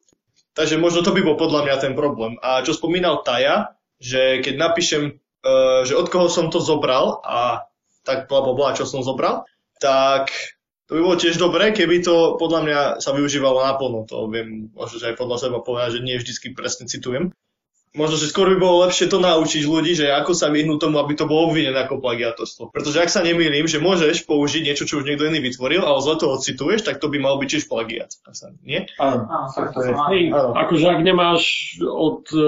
Takže 0.51 0.75
možno 0.75 1.01
to 1.01 1.15
by 1.15 1.23
bol 1.23 1.39
podľa 1.39 1.63
mňa 1.67 1.75
ten 1.79 1.93
problém. 1.95 2.35
A 2.43 2.59
čo 2.61 2.75
spomínal 2.75 3.23
Taja, 3.23 3.75
že 4.01 4.43
keď 4.43 4.55
napíšem, 4.59 5.03
uh, 5.45 5.87
že 5.87 5.95
od 5.95 6.11
koho 6.11 6.27
som 6.27 6.51
to 6.51 6.59
zobral 6.59 7.23
a 7.23 7.69
tak 8.03 8.27
bla 8.27 8.43
bla 8.43 8.53
bla, 8.57 8.75
čo 8.75 8.83
som 8.83 9.05
zobral, 9.05 9.47
tak 9.79 10.33
to 10.91 10.99
by 10.99 11.07
bolo 11.07 11.15
tiež 11.15 11.39
dobré, 11.39 11.71
keby 11.71 12.03
to 12.03 12.35
podľa 12.35 12.59
mňa 12.67 12.79
sa 12.99 13.15
využívalo 13.15 13.63
naplno. 13.63 14.03
To 14.11 14.27
viem 14.27 14.67
že 14.75 15.13
aj 15.13 15.15
podľa 15.15 15.37
seba 15.39 15.57
povedať, 15.63 16.01
že 16.01 16.03
nie 16.03 16.19
vždy 16.19 16.51
presne 16.51 16.89
citujem 16.89 17.31
možno, 17.91 18.15
že 18.15 18.31
skôr 18.31 18.47
by 18.55 18.57
bolo 18.57 18.87
lepšie 18.87 19.11
to 19.11 19.19
naučiť 19.19 19.63
ľudí, 19.67 19.93
že 19.99 20.07
ako 20.15 20.31
sa 20.31 20.47
vyhnúť 20.47 20.79
tomu, 20.79 21.03
aby 21.03 21.13
to 21.19 21.27
bolo 21.27 21.51
obvinené 21.51 21.75
ako 21.75 21.99
plagiatorstvo. 21.99 22.71
Pretože 22.71 23.03
ak 23.03 23.11
sa 23.11 23.19
nemýlim, 23.19 23.67
že 23.67 23.83
môžeš 23.83 24.23
použiť 24.23 24.63
niečo, 24.63 24.87
čo 24.87 25.03
už 25.03 25.07
niekto 25.07 25.27
iný 25.27 25.43
vytvoril, 25.43 25.83
ale 25.83 25.99
zle 25.99 26.15
to 26.15 26.31
ocituješ, 26.31 26.87
tak 26.87 27.03
to 27.03 27.11
by 27.11 27.19
mal 27.19 27.35
byť 27.35 27.47
tiež 27.51 27.65
plagiat. 27.67 28.15
Nie? 28.63 28.87
Áno, 28.95 29.27
tak 29.51 29.75
to 29.75 29.79
je. 29.83 29.91
Hej, 29.91 30.21
akože 30.31 30.85
ak 30.87 31.01
nemáš 31.03 31.43
od 31.83 32.31
e, 32.31 32.39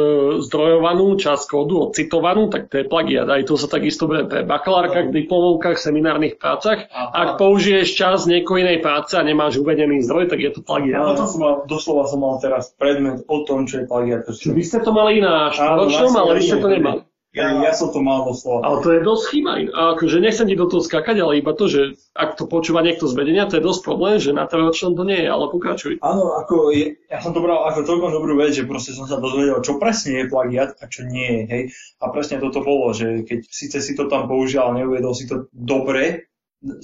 zdrojovanú 0.47 1.19
časť 1.19 1.43
kódu, 1.51 1.91
odcitovanú, 1.91 2.47
tak 2.47 2.71
to 2.71 2.79
je 2.79 2.85
plagiat. 2.87 3.27
Aj 3.27 3.43
to 3.43 3.59
sa 3.59 3.67
takisto 3.67 4.07
bude 4.07 4.23
pre 4.31 4.47
bakalárkach, 4.47 5.11
diplomovkách, 5.11 5.75
seminárnych 5.75 6.39
prácach. 6.39 6.87
Ak 6.93 7.35
použiješ 7.35 7.91
čas 7.91 8.23
niekoho 8.31 8.63
inej 8.63 8.79
práce 8.79 9.19
a 9.19 9.23
nemáš 9.27 9.59
uvedený 9.59 10.07
zdroj, 10.07 10.31
tak 10.31 10.39
je 10.39 10.51
to 10.55 10.63
plagiat. 10.63 11.03
Ja, 11.03 11.19
to 11.19 11.27
som 11.27 11.39
mal, 11.43 11.53
doslova 11.67 12.07
som 12.07 12.23
mal 12.23 12.39
teraz 12.39 12.71
predmet 12.79 13.27
o 13.27 13.43
tom, 13.43 13.67
čo 13.67 13.83
je 13.83 13.85
plagiat. 13.91 14.23
Vy 14.31 14.63
ste 14.63 14.79
to 14.79 14.95
mali 14.95 15.19
iná 15.19 15.32
na 15.33 15.49
štoročnom, 15.49 16.13
ale 16.13 16.31
vy 16.37 16.41
ste 16.45 16.61
to 16.61 16.69
nemali. 16.69 17.01
Ja, 17.33 17.49
ja 17.49 17.73
som 17.73 17.89
to 17.89 17.97
mal 17.97 18.29
doslova. 18.29 18.61
Ale 18.61 18.77
to 18.85 18.89
je 18.93 19.01
dosť 19.01 19.23
chyba. 19.33 19.51
A 19.73 19.97
akože 19.97 20.21
nechcem 20.21 20.45
ti 20.45 20.53
do 20.53 20.69
toho 20.69 20.85
skakať, 20.85 21.17
ale 21.17 21.41
iba 21.41 21.57
to, 21.57 21.65
že 21.65 21.97
ak 22.13 22.37
to 22.37 22.45
počúva 22.45 22.85
niekto 22.85 23.09
z 23.09 23.17
vedenia, 23.17 23.49
to 23.49 23.57
je 23.57 23.65
dosť 23.65 23.81
problém, 23.81 24.21
že 24.21 24.37
na 24.37 24.45
trojročnom 24.45 24.93
to 24.93 25.01
nie 25.01 25.17
je, 25.17 25.33
ale 25.33 25.49
pokračuj. 25.49 25.97
Áno, 26.05 26.37
ako 26.37 26.69
je, 26.69 26.93
ja 27.09 27.25
som 27.25 27.33
to 27.33 27.41
bral 27.41 27.65
ako 27.65 27.89
celkom 27.89 28.13
dobrú 28.13 28.37
vec, 28.37 28.53
že 28.53 28.69
proste 28.69 28.93
som 28.93 29.09
sa 29.09 29.17
dozvedel, 29.17 29.65
čo 29.65 29.81
presne 29.81 30.21
je 30.21 30.29
plagiat 30.29 30.77
a 30.77 30.85
čo 30.85 31.09
nie 31.09 31.25
je. 31.25 31.43
Hej. 31.49 31.63
A 32.05 32.13
presne 32.13 32.37
toto 32.37 32.61
bolo, 32.61 32.93
že 32.93 33.25
keď 33.25 33.49
síce 33.49 33.81
si 33.81 33.97
to 33.97 34.05
tam 34.05 34.29
použil, 34.29 34.69
neuviedol 34.69 35.17
si 35.17 35.25
to 35.25 35.49
dobre, 35.49 36.29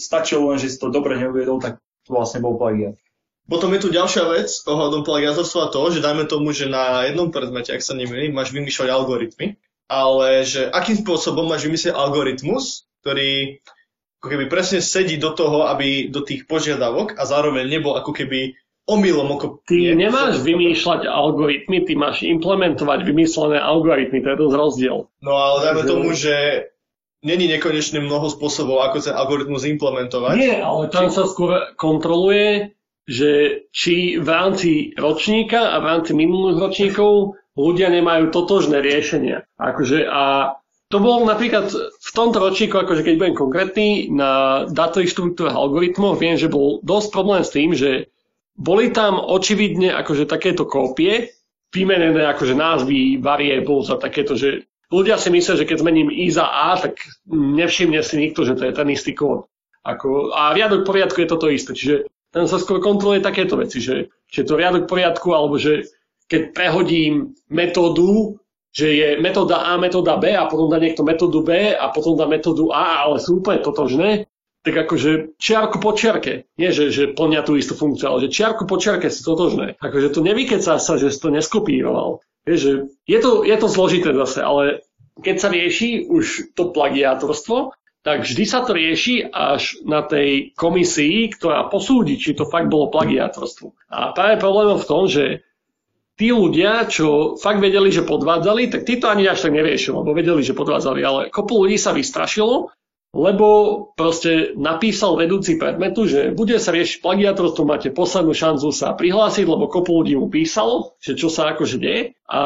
stačilo 0.01 0.49
len, 0.49 0.57
že 0.57 0.73
si 0.73 0.81
to 0.81 0.89
dobre 0.89 1.13
neuviedol, 1.21 1.61
tak 1.61 1.77
to 2.09 2.09
vlastne 2.09 2.41
bol 2.41 2.57
plagiat. 2.57 2.97
Potom 3.49 3.73
je 3.73 3.81
tu 3.81 3.89
ďalšia 3.89 4.23
vec 4.29 4.49
ohľadom 4.69 5.01
plagiatorstva 5.01 5.73
to, 5.73 5.81
že 5.89 6.05
dajme 6.05 6.29
tomu, 6.29 6.53
že 6.53 6.69
na 6.69 7.09
jednom 7.09 7.33
predmete, 7.33 7.73
ak 7.73 7.81
sa 7.81 7.97
nemýlim, 7.97 8.29
máš 8.29 8.53
vymýšľať 8.53 8.89
algoritmy, 8.93 9.57
ale 9.89 10.45
že 10.45 10.69
akým 10.69 11.01
spôsobom 11.01 11.49
máš 11.49 11.65
vymyslieť 11.65 11.97
algoritmus, 11.97 12.85
ktorý 13.01 13.57
ako 14.21 14.27
keby 14.29 14.45
presne 14.51 14.85
sedí 14.85 15.17
do 15.17 15.33
toho, 15.33 15.65
aby 15.65 16.13
do 16.13 16.21
tých 16.21 16.45
požiadavok 16.45 17.17
a 17.17 17.23
zároveň 17.25 17.65
nebol 17.65 17.97
ako 17.97 18.11
keby 18.13 18.53
omylom. 18.85 19.33
Ako 19.33 19.63
ty 19.63 19.95
nemáš 19.95 20.43
vymýšľať 20.45 21.07
algoritmy, 21.07 21.87
ty 21.87 21.93
máš 21.95 22.21
implementovať 22.21 23.01
vymyslené 23.01 23.57
algoritmy, 23.57 24.19
to 24.21 24.29
je 24.29 24.41
dosť 24.45 24.55
rozdiel. 24.59 24.97
No 25.23 25.33
ale 25.39 25.57
dajme 25.71 25.83
tomu, 25.87 26.11
že 26.13 26.67
není 27.23 27.47
nekonečne 27.47 28.03
mnoho 28.03 28.27
spôsobov, 28.27 28.83
ako 28.83 28.97
ten 28.99 29.15
algoritmus 29.15 29.63
implementovať. 29.63 30.33
Nie, 30.35 30.59
ale 30.59 30.91
tam 30.91 31.07
sa 31.07 31.23
skôr 31.23 31.71
kontroluje, 31.79 32.75
že 33.09 33.65
či 33.73 34.21
v 34.21 34.27
rámci 34.29 34.93
ročníka 34.93 35.73
a 35.73 35.81
v 35.81 35.85
rámci 35.89 36.13
minulých 36.13 36.61
ročníkov 36.61 37.41
ľudia 37.57 37.89
nemajú 37.89 38.29
totožné 38.29 38.85
riešenia. 38.85 39.49
Akože 39.57 40.05
a 40.05 40.53
to 40.93 41.01
bolo 41.01 41.25
napríklad 41.25 41.73
v 41.73 42.09
tomto 42.13 42.37
ročníku, 42.37 42.77
akože 42.77 43.01
keď 43.01 43.15
budem 43.17 43.35
konkrétny, 43.37 43.87
na 44.13 44.65
dátových 44.69 45.13
štruktúrach 45.13 45.57
algoritmov 45.57 46.21
viem, 46.21 46.37
že 46.37 46.49
bol 46.49 46.85
dosť 46.85 47.07
problém 47.09 47.41
s 47.41 47.53
tým, 47.53 47.73
že 47.73 48.13
boli 48.53 48.93
tam 48.93 49.17
očividne 49.17 49.89
akože 49.93 50.29
takéto 50.29 50.69
kópie, 50.69 51.33
vymenené 51.73 52.25
akože 52.29 52.53
názvy 52.53 53.21
variables 53.21 53.89
a 53.89 54.01
takéto, 54.01 54.33
že 54.37 54.69
ľudia 54.89 55.21
si 55.21 55.29
myslia, 55.29 55.57
že 55.57 55.65
keď 55.69 55.77
zmením 55.81 56.09
i 56.09 56.29
za 56.29 56.45
a, 56.45 56.77
tak 56.77 56.97
nevšimne 57.29 58.01
si 58.01 58.17
nikto, 58.17 58.45
že 58.45 58.57
to 58.57 58.69
je 58.69 58.73
ten 58.73 58.89
istý 58.89 59.13
kód. 59.13 59.45
Ako, 59.85 60.33
a 60.33 60.51
riadok 60.57 60.83
poriadku 60.83 61.21
je 61.21 61.29
toto 61.29 61.47
isté. 61.47 61.71
Čiže 61.77 62.09
tam 62.29 62.45
sa 62.45 62.61
skôr 62.61 62.77
kontroluje 62.77 63.25
takéto 63.25 63.57
veci, 63.57 63.81
že 63.81 64.13
je 64.29 64.43
to 64.45 64.57
riadok 64.57 64.85
poriadku, 64.85 65.33
alebo 65.33 65.57
že 65.57 65.89
keď 66.29 66.53
prehodím 66.53 67.33
metódu, 67.49 68.37
že 68.69 68.87
je 68.93 69.07
metóda 69.17 69.65
A, 69.65 69.81
metóda 69.81 70.21
B 70.21 70.29
a 70.29 70.45
potom 70.45 70.69
dá 70.69 70.77
niekto 70.77 71.01
metódu 71.01 71.41
B 71.41 71.73
a 71.73 71.89
potom 71.89 72.13
dá 72.13 72.29
metódu 72.29 72.69
A, 72.69 73.09
ale 73.09 73.17
sú 73.17 73.41
úplne 73.41 73.65
totožné, 73.65 74.29
tak 74.61 74.75
akože 74.85 75.39
čiarku 75.41 75.81
po 75.81 75.97
čiarke. 75.97 76.45
Nie, 76.59 76.69
že, 76.69 76.93
že 76.93 77.09
plnia 77.09 77.41
tú 77.41 77.57
istú 77.57 77.73
funkciu, 77.73 78.13
ale 78.13 78.29
že 78.29 78.35
čiarku 78.35 78.69
po 78.69 78.77
čiarke 78.77 79.09
sú 79.09 79.25
totožné. 79.25 79.81
Akože 79.81 80.13
to 80.13 80.21
nevykecá 80.21 80.77
sa, 80.77 80.93
že 81.01 81.09
si 81.09 81.17
to 81.17 81.33
neskopíroval. 81.33 82.21
Je, 82.45 82.55
že 82.59 82.71
je, 83.09 83.19
to, 83.23 83.41
je 83.41 83.55
to 83.57 83.67
zložité 83.71 84.13
zase, 84.13 84.45
ale 84.45 84.85
keď 85.19 85.35
sa 85.41 85.49
rieši 85.49 86.05
už 86.05 86.53
to 86.53 86.69
plagiátorstvo, 86.69 87.73
tak 87.99 88.23
vždy 88.23 88.43
sa 88.47 88.63
to 88.63 88.71
rieši 88.71 89.27
až 89.27 89.83
na 89.83 89.99
tej 89.99 90.55
komisii, 90.55 91.35
ktorá 91.35 91.67
posúdi, 91.67 92.15
či 92.15 92.31
to 92.31 92.47
fakt 92.47 92.71
bolo 92.71 92.87
plagiátorstvo. 92.87 93.75
A 93.91 94.15
práve 94.15 94.39
problém 94.39 94.79
v 94.79 94.87
tom, 94.87 95.03
že 95.05 95.43
tí 96.15 96.31
ľudia, 96.31 96.87
čo 96.87 97.39
fakt 97.39 97.63
vedeli, 97.63 97.91
že 97.91 98.07
podvádzali, 98.07 98.71
tak 98.71 98.83
tí 98.87 98.99
to 98.99 99.07
ani 99.07 99.27
až 99.27 99.47
tak 99.47 99.55
neriešili, 99.55 99.99
lebo 99.99 100.11
vedeli, 100.11 100.43
že 100.43 100.55
podvádzali, 100.55 100.99
ale 101.03 101.21
kopu 101.31 101.63
ľudí 101.63 101.79
sa 101.79 101.95
vystrašilo, 101.95 102.71
lebo 103.09 103.47
proste 103.97 104.53
napísal 104.53 105.17
vedúci 105.17 105.57
predmetu, 105.57 106.05
že 106.05 106.29
bude 106.29 106.55
sa 106.61 106.69
riešiť 106.69 107.01
plagiatorstvo, 107.01 107.65
máte 107.65 107.89
poslednú 107.89 108.37
šancu 108.37 108.69
sa 108.69 108.93
prihlásiť, 108.93 109.47
lebo 109.49 109.65
kopu 109.65 110.03
ľudí 110.03 110.13
mu 110.13 110.29
písalo, 110.29 110.93
že 111.01 111.17
čo 111.17 111.31
sa 111.31 111.51
akože 111.55 111.81
deje. 111.81 112.13
A 112.29 112.41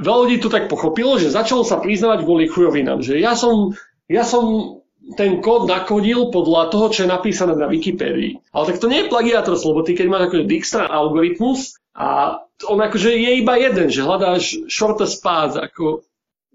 veľa 0.00 0.18
ľudí 0.24 0.36
to 0.40 0.48
tak 0.48 0.72
pochopilo, 0.72 1.20
že 1.20 1.34
začalo 1.34 1.68
sa 1.68 1.78
priznávať 1.78 2.24
kvôli 2.24 2.48
chujovinám, 2.48 3.04
že 3.04 3.20
ja 3.20 3.36
som, 3.36 3.76
ja 4.08 4.24
som 4.24 4.79
ten 5.16 5.40
kód 5.42 5.66
nakodil 5.66 6.30
podľa 6.30 6.70
toho, 6.70 6.86
čo 6.92 7.00
je 7.04 7.12
napísané 7.12 7.56
na 7.56 7.66
Wikipédii. 7.66 8.52
Ale 8.52 8.64
tak 8.70 8.78
to 8.78 8.90
nie 8.90 9.04
je 9.04 9.12
plagiátorstvo, 9.12 9.74
lebo 9.74 9.82
ty 9.82 9.96
keď 9.96 10.06
máš 10.06 10.22
akože 10.30 10.44
Dijkstra 10.46 10.84
algoritmus 10.86 11.80
a 11.96 12.40
on 12.68 12.78
akože 12.78 13.16
je 13.16 13.30
iba 13.40 13.56
jeden, 13.56 13.88
že 13.88 14.04
hľadáš 14.04 14.68
shortest 14.68 15.24
path, 15.24 15.56
ako 15.56 16.04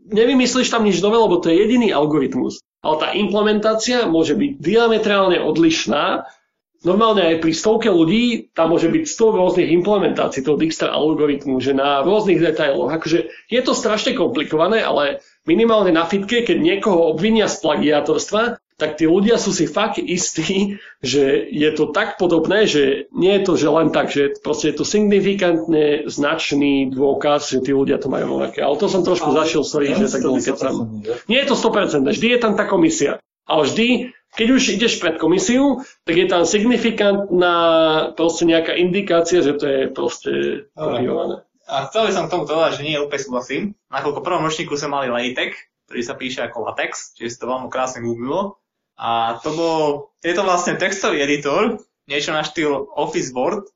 nevymyslíš 0.06 0.70
tam 0.70 0.86
nič 0.86 1.02
nové, 1.02 1.18
lebo 1.18 1.42
to 1.42 1.50
je 1.50 1.66
jediný 1.66 1.90
algoritmus. 1.90 2.62
Ale 2.86 2.96
tá 3.02 3.08
implementácia 3.18 4.06
môže 4.06 4.38
byť 4.38 4.62
diametrálne 4.62 5.42
odlišná. 5.42 6.30
Normálne 6.86 7.26
aj 7.26 7.42
pri 7.42 7.54
stovke 7.58 7.90
ľudí 7.90 8.54
tam 8.54 8.70
môže 8.70 8.94
byť 8.94 9.04
100 9.10 9.40
rôznych 9.42 9.70
implementácií 9.74 10.46
toho 10.46 10.62
Dijkstra 10.62 10.94
algoritmu, 10.94 11.58
že 11.58 11.74
na 11.74 12.06
rôznych 12.06 12.38
detailoch. 12.38 12.94
Akože 12.94 13.34
je 13.50 13.62
to 13.66 13.74
strašne 13.74 14.14
komplikované, 14.14 14.86
ale 14.86 15.26
minimálne 15.46 15.94
na 15.94 16.06
fitke, 16.06 16.42
keď 16.44 16.58
niekoho 16.60 17.14
obvinia 17.14 17.46
z 17.46 17.62
plagiátorstva, 17.62 18.58
tak 18.76 19.00
tí 19.00 19.08
ľudia 19.08 19.40
sú 19.40 19.56
si 19.56 19.72
fakt 19.72 20.04
istí, 20.04 20.76
že 21.02 21.48
je 21.48 21.70
to 21.72 21.96
tak 21.96 22.20
podobné, 22.20 22.68
že 22.68 23.08
nie 23.16 23.40
je 23.40 23.42
to, 23.48 23.54
že 23.56 23.68
len 23.72 23.88
tak, 23.96 24.12
že 24.12 24.36
proste 24.44 24.74
je 24.74 24.76
to 24.76 24.86
signifikantne 24.86 26.12
značný 26.12 26.92
dôkaz, 26.92 27.56
že 27.56 27.64
tí 27.64 27.72
ľudia 27.72 28.02
to 28.02 28.12
majú 28.12 28.36
rovnaké. 28.36 28.60
Ale 28.60 28.76
to 28.76 28.92
som 28.92 29.08
trošku 29.08 29.32
zašiel, 29.32 29.64
sorry, 29.64 29.96
že 29.96 30.12
tak 30.12 30.22
keď 30.28 30.58
sa... 30.60 30.70
Nie 31.32 31.48
je 31.48 31.48
to 31.48 31.56
100%, 31.56 32.04
vždy 32.04 32.28
je 32.36 32.40
tam 32.42 32.60
tá 32.60 32.68
komisia. 32.68 33.24
Ale 33.46 33.70
vždy, 33.70 33.88
keď 34.34 34.48
už 34.58 34.62
ideš 34.74 34.98
pred 34.98 35.22
komisiu, 35.22 35.86
tak 36.04 36.18
je 36.18 36.28
tam 36.28 36.44
signifikantná 36.50 37.58
proste 38.18 38.50
nejaká 38.50 38.74
indikácia, 38.74 39.46
že 39.46 39.54
to 39.54 39.66
je 39.70 39.82
proste 39.94 40.32
kopiované. 40.74 41.46
A 41.66 41.90
chcel 41.90 42.10
by 42.10 42.12
som 42.14 42.26
k 42.30 42.34
tomu 42.34 42.46
povedať, 42.46 42.82
že 42.82 42.86
nie 42.86 43.02
úplne 43.02 43.22
súhlasím. 43.22 43.64
Nakoľko 43.90 44.20
v 44.22 44.28
prvom 44.28 44.46
ročníku 44.46 44.74
sme 44.78 45.02
mali 45.02 45.08
LaTeX, 45.10 45.58
ktorý 45.90 46.02
sa 46.02 46.14
píše 46.18 46.40
ako 46.46 46.66
latex, 46.70 47.14
čiže 47.18 47.30
si 47.30 47.40
to 47.42 47.50
veľmi 47.50 47.70
krásne 47.70 48.06
googlilo. 48.06 48.58
A 48.96 49.42
to 49.44 49.50
bol, 49.54 49.82
je 50.24 50.34
to 50.34 50.46
vlastne 50.46 50.80
textový 50.80 51.20
editor, 51.20 51.82
niečo 52.08 52.32
na 52.32 52.46
štýl 52.46 52.90
Office 52.96 53.34
Word, 53.34 53.68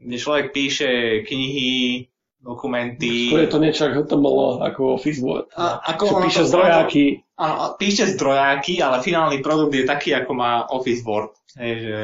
kde 0.00 0.16
človek 0.16 0.46
píše 0.50 1.22
knihy, 1.28 2.08
dokumenty. 2.42 3.30
To 3.30 3.38
je 3.38 3.50
to 3.50 3.62
niečo 3.62 3.86
ako 3.86 4.02
to 4.02 4.16
bolo 4.18 4.58
ako 4.58 4.98
Office 4.98 5.22
Word. 5.22 5.46
A, 5.54 5.78
ako 5.94 6.02
Čo 6.10 6.16
píše 6.26 6.42
zdrojáky. 6.50 7.04
Áno, 7.38 7.78
píše 7.78 8.04
zdrojáky, 8.18 8.82
ale 8.82 8.98
finálny 8.98 9.38
produkt 9.38 9.74
je 9.78 9.86
taký, 9.86 10.10
ako 10.14 10.30
má 10.34 10.66
Office 10.66 11.06
Word. 11.06 11.38
Hej, 11.54 11.72
že, 11.78 12.00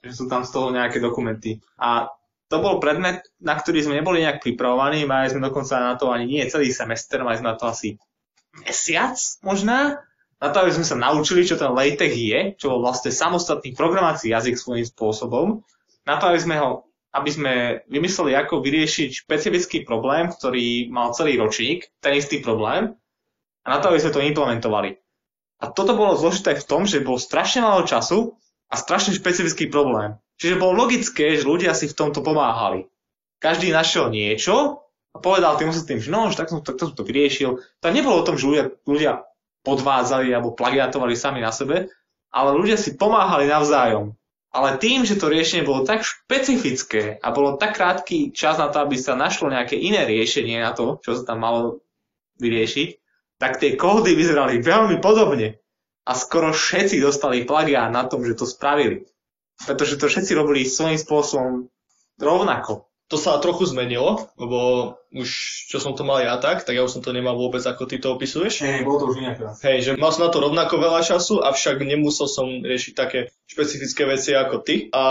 že 0.00 0.10
sú 0.16 0.24
tam 0.32 0.48
z 0.48 0.50
toho 0.52 0.72
nejaké 0.72 0.96
dokumenty. 0.96 1.60
A 1.76 2.08
to 2.52 2.60
bol 2.60 2.76
predmet, 2.76 3.24
na 3.40 3.56
ktorý 3.56 3.80
sme 3.80 3.96
neboli 3.96 4.20
nejak 4.20 4.44
pripravovaní, 4.44 5.08
mali 5.08 5.32
sme 5.32 5.40
dokonca 5.40 5.80
na 5.80 5.96
to 5.96 6.12
ani 6.12 6.28
nie 6.28 6.44
celý 6.52 6.68
semester, 6.68 7.24
mali 7.24 7.40
sme 7.40 7.48
na 7.48 7.56
to 7.56 7.64
asi 7.64 7.96
mesiac 8.60 9.16
možná, 9.40 10.04
na 10.36 10.48
to, 10.52 10.60
aby 10.60 10.76
sme 10.76 10.84
sa 10.84 11.00
naučili, 11.00 11.48
čo 11.48 11.56
ten 11.56 11.72
LaTeX 11.72 12.12
je, 12.12 12.40
čo 12.60 12.76
bol 12.76 12.84
vlastne 12.84 13.08
samostatný 13.08 13.72
programovací 13.72 14.28
jazyk 14.28 14.60
svojím 14.60 14.84
spôsobom, 14.84 15.64
na 16.04 16.20
to, 16.20 16.28
aby 16.28 16.40
sme 16.44 16.56
ho 16.60 16.70
aby 17.12 17.28
sme 17.28 17.52
vymysleli, 17.92 18.32
ako 18.32 18.64
vyriešiť 18.64 19.28
špecifický 19.28 19.84
problém, 19.84 20.32
ktorý 20.32 20.88
mal 20.88 21.12
celý 21.12 21.36
ročník, 21.36 21.92
ten 22.00 22.16
istý 22.16 22.40
problém, 22.40 22.96
a 23.62 23.66
na 23.68 23.78
to, 23.84 23.92
aby 23.92 24.00
sme 24.00 24.16
to 24.16 24.24
implementovali. 24.24 24.96
A 25.60 25.68
toto 25.68 25.92
bolo 25.92 26.16
zložité 26.16 26.56
v 26.56 26.64
tom, 26.64 26.88
že 26.88 27.04
bol 27.04 27.20
strašne 27.20 27.62
málo 27.62 27.84
času 27.84 28.40
a 28.72 28.80
strašne 28.80 29.12
špecifický 29.12 29.68
problém. 29.68 30.16
Čiže 30.40 30.60
bolo 30.60 30.86
logické, 30.86 31.36
že 31.38 31.48
ľudia 31.48 31.72
si 31.76 31.90
v 31.90 31.96
tomto 31.96 32.24
pomáhali. 32.24 32.88
Každý 33.42 33.74
našiel 33.74 34.10
niečo 34.14 34.86
a 35.12 35.16
povedal 35.18 35.58
tým 35.58 35.74
tým, 35.74 36.00
že 36.00 36.08
no, 36.08 36.30
že 36.30 36.38
tak 36.38 36.48
som, 36.48 36.62
tak 36.62 36.78
som 36.78 36.94
to 36.94 37.02
vyriešil. 37.04 37.58
To 37.58 37.86
nebolo 37.90 38.22
o 38.22 38.26
tom, 38.26 38.38
že 38.38 38.48
ľudia, 38.48 38.64
ľudia 38.86 39.12
podvádzali 39.62 40.30
alebo 40.30 40.54
plagiatovali 40.54 41.14
sami 41.14 41.42
na 41.42 41.54
sebe, 41.54 41.90
ale 42.32 42.50
ľudia 42.56 42.80
si 42.80 42.96
pomáhali 42.96 43.46
navzájom. 43.46 44.16
Ale 44.52 44.76
tým, 44.76 45.08
že 45.08 45.16
to 45.16 45.32
riešenie 45.32 45.64
bolo 45.64 45.88
tak 45.88 46.04
špecifické 46.04 47.16
a 47.24 47.32
bolo 47.32 47.56
tak 47.56 47.80
krátky 47.80 48.36
čas 48.36 48.60
na 48.60 48.68
to, 48.68 48.84
aby 48.84 49.00
sa 49.00 49.16
našlo 49.16 49.48
nejaké 49.48 49.80
iné 49.80 50.04
riešenie 50.04 50.60
na 50.60 50.76
to, 50.76 51.00
čo 51.00 51.16
sa 51.16 51.24
tam 51.24 51.40
malo 51.40 51.80
vyriešiť, 52.36 52.88
tak 53.40 53.56
tie 53.58 53.80
kódy 53.80 54.12
vyzerali 54.12 54.60
veľmi 54.60 55.00
podobne. 55.00 55.56
A 56.04 56.12
skoro 56.12 56.52
všetci 56.52 57.00
dostali 57.00 57.48
plagiát 57.48 57.88
na 57.88 58.04
tom, 58.04 58.26
že 58.26 58.36
to 58.36 58.44
spravili. 58.44 59.08
Pretože 59.62 59.98
to 59.98 60.10
všetci 60.10 60.32
robili 60.34 60.66
svojím 60.66 60.98
spôsobom 60.98 61.70
rovnako 62.18 62.91
to 63.10 63.20
sa 63.20 63.36
trochu 63.42 63.68
zmenilo, 63.68 64.32
lebo 64.40 64.58
už 65.12 65.28
čo 65.68 65.76
som 65.76 65.92
to 65.92 66.00
mal 66.00 66.24
ja 66.24 66.40
tak, 66.40 66.64
tak 66.64 66.72
ja 66.72 66.80
už 66.80 66.96
som 66.96 67.02
to 67.04 67.12
nemal 67.12 67.36
vôbec, 67.36 67.60
ako 67.60 67.84
ty 67.84 68.00
to 68.00 68.16
opisuješ. 68.16 68.64
Hej, 68.64 68.88
bolo 68.88 68.96
to 68.96 69.06
už 69.12 69.20
inak. 69.20 69.36
Hej, 69.60 69.76
že 69.84 69.90
mal 70.00 70.08
som 70.08 70.24
na 70.24 70.32
to 70.32 70.40
rovnako 70.40 70.80
veľa 70.80 71.04
času, 71.04 71.44
avšak 71.44 71.84
nemusel 71.84 72.24
som 72.24 72.48
riešiť 72.64 72.92
také 72.96 73.28
špecifické 73.44 74.08
veci 74.08 74.32
ako 74.32 74.64
ty. 74.64 74.88
A 74.96 75.04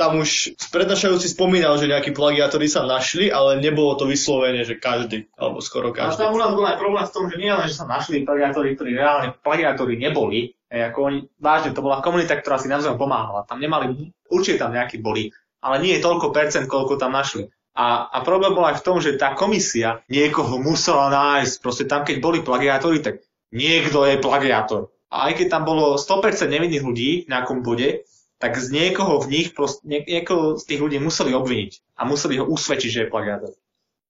tam 0.00 0.24
už 0.24 0.56
prednášajúci 0.72 1.28
spomínal, 1.28 1.76
že 1.76 1.92
nejakí 1.92 2.16
plagiátori 2.16 2.64
sa 2.64 2.88
našli, 2.88 3.28
ale 3.28 3.60
nebolo 3.60 3.92
to 4.00 4.08
vyslovene, 4.08 4.64
že 4.64 4.80
každý, 4.80 5.28
alebo 5.36 5.60
skoro 5.60 5.92
každý. 5.92 6.24
A 6.24 6.32
tam 6.32 6.32
u 6.32 6.40
nás 6.40 6.56
bol 6.56 6.64
aj 6.64 6.80
problém 6.80 7.04
v 7.04 7.12
tom, 7.12 7.24
že 7.28 7.36
nie 7.36 7.52
len, 7.52 7.68
že 7.68 7.76
sa 7.76 7.84
našli 7.84 8.24
plagiátori, 8.24 8.72
ktorí 8.72 8.96
reálne 8.96 9.36
plagiátori 9.36 10.00
neboli, 10.00 10.56
ako 10.72 10.98
oni, 11.06 11.18
vážne, 11.38 11.76
to 11.76 11.84
bola 11.84 12.00
komunita, 12.00 12.34
ktorá 12.40 12.56
si 12.56 12.72
navzájom 12.72 12.96
pomáhala. 12.96 13.44
Tam 13.44 13.60
nemali, 13.60 14.10
určite 14.26 14.58
tam 14.64 14.72
nejakí 14.74 14.98
boli, 14.98 15.30
ale 15.64 15.80
nie 15.80 15.96
je 15.96 16.04
toľko 16.04 16.28
percent, 16.36 16.68
koľko 16.68 17.00
tam 17.00 17.16
našli. 17.16 17.48
A, 17.74 18.06
a 18.06 18.22
problém 18.22 18.52
bol 18.54 18.68
aj 18.68 18.78
v 18.78 18.86
tom, 18.86 19.00
že 19.00 19.18
tá 19.18 19.34
komisia 19.34 20.04
niekoho 20.06 20.60
musela 20.60 21.10
nájsť. 21.10 21.54
Proste 21.58 21.84
tam, 21.88 22.04
keď 22.04 22.16
boli 22.22 22.38
plagiátori, 22.44 23.02
tak 23.02 23.24
niekto 23.50 24.04
je 24.04 24.20
plagiátor. 24.20 24.94
A 25.10 25.30
aj 25.30 25.42
keď 25.42 25.46
tam 25.58 25.62
bolo 25.66 25.98
100% 25.98 26.46
nevinných 26.46 26.84
ľudí 26.84 27.10
v 27.24 27.30
nejakom 27.32 27.66
bode, 27.66 28.06
tak 28.38 28.60
z 28.60 28.70
niekoho 28.70 29.24
v 29.24 29.30
nich, 29.30 29.48
proste, 29.56 29.82
nie, 29.88 30.04
niekoho 30.04 30.60
z 30.60 30.68
tých 30.68 30.80
ľudí 30.82 30.98
museli 31.00 31.32
obviniť 31.32 31.96
a 31.96 32.02
museli 32.04 32.38
ho 32.38 32.44
usvedčiť, 32.44 32.90
že 32.90 33.00
je 33.06 33.12
plagiátor. 33.12 33.56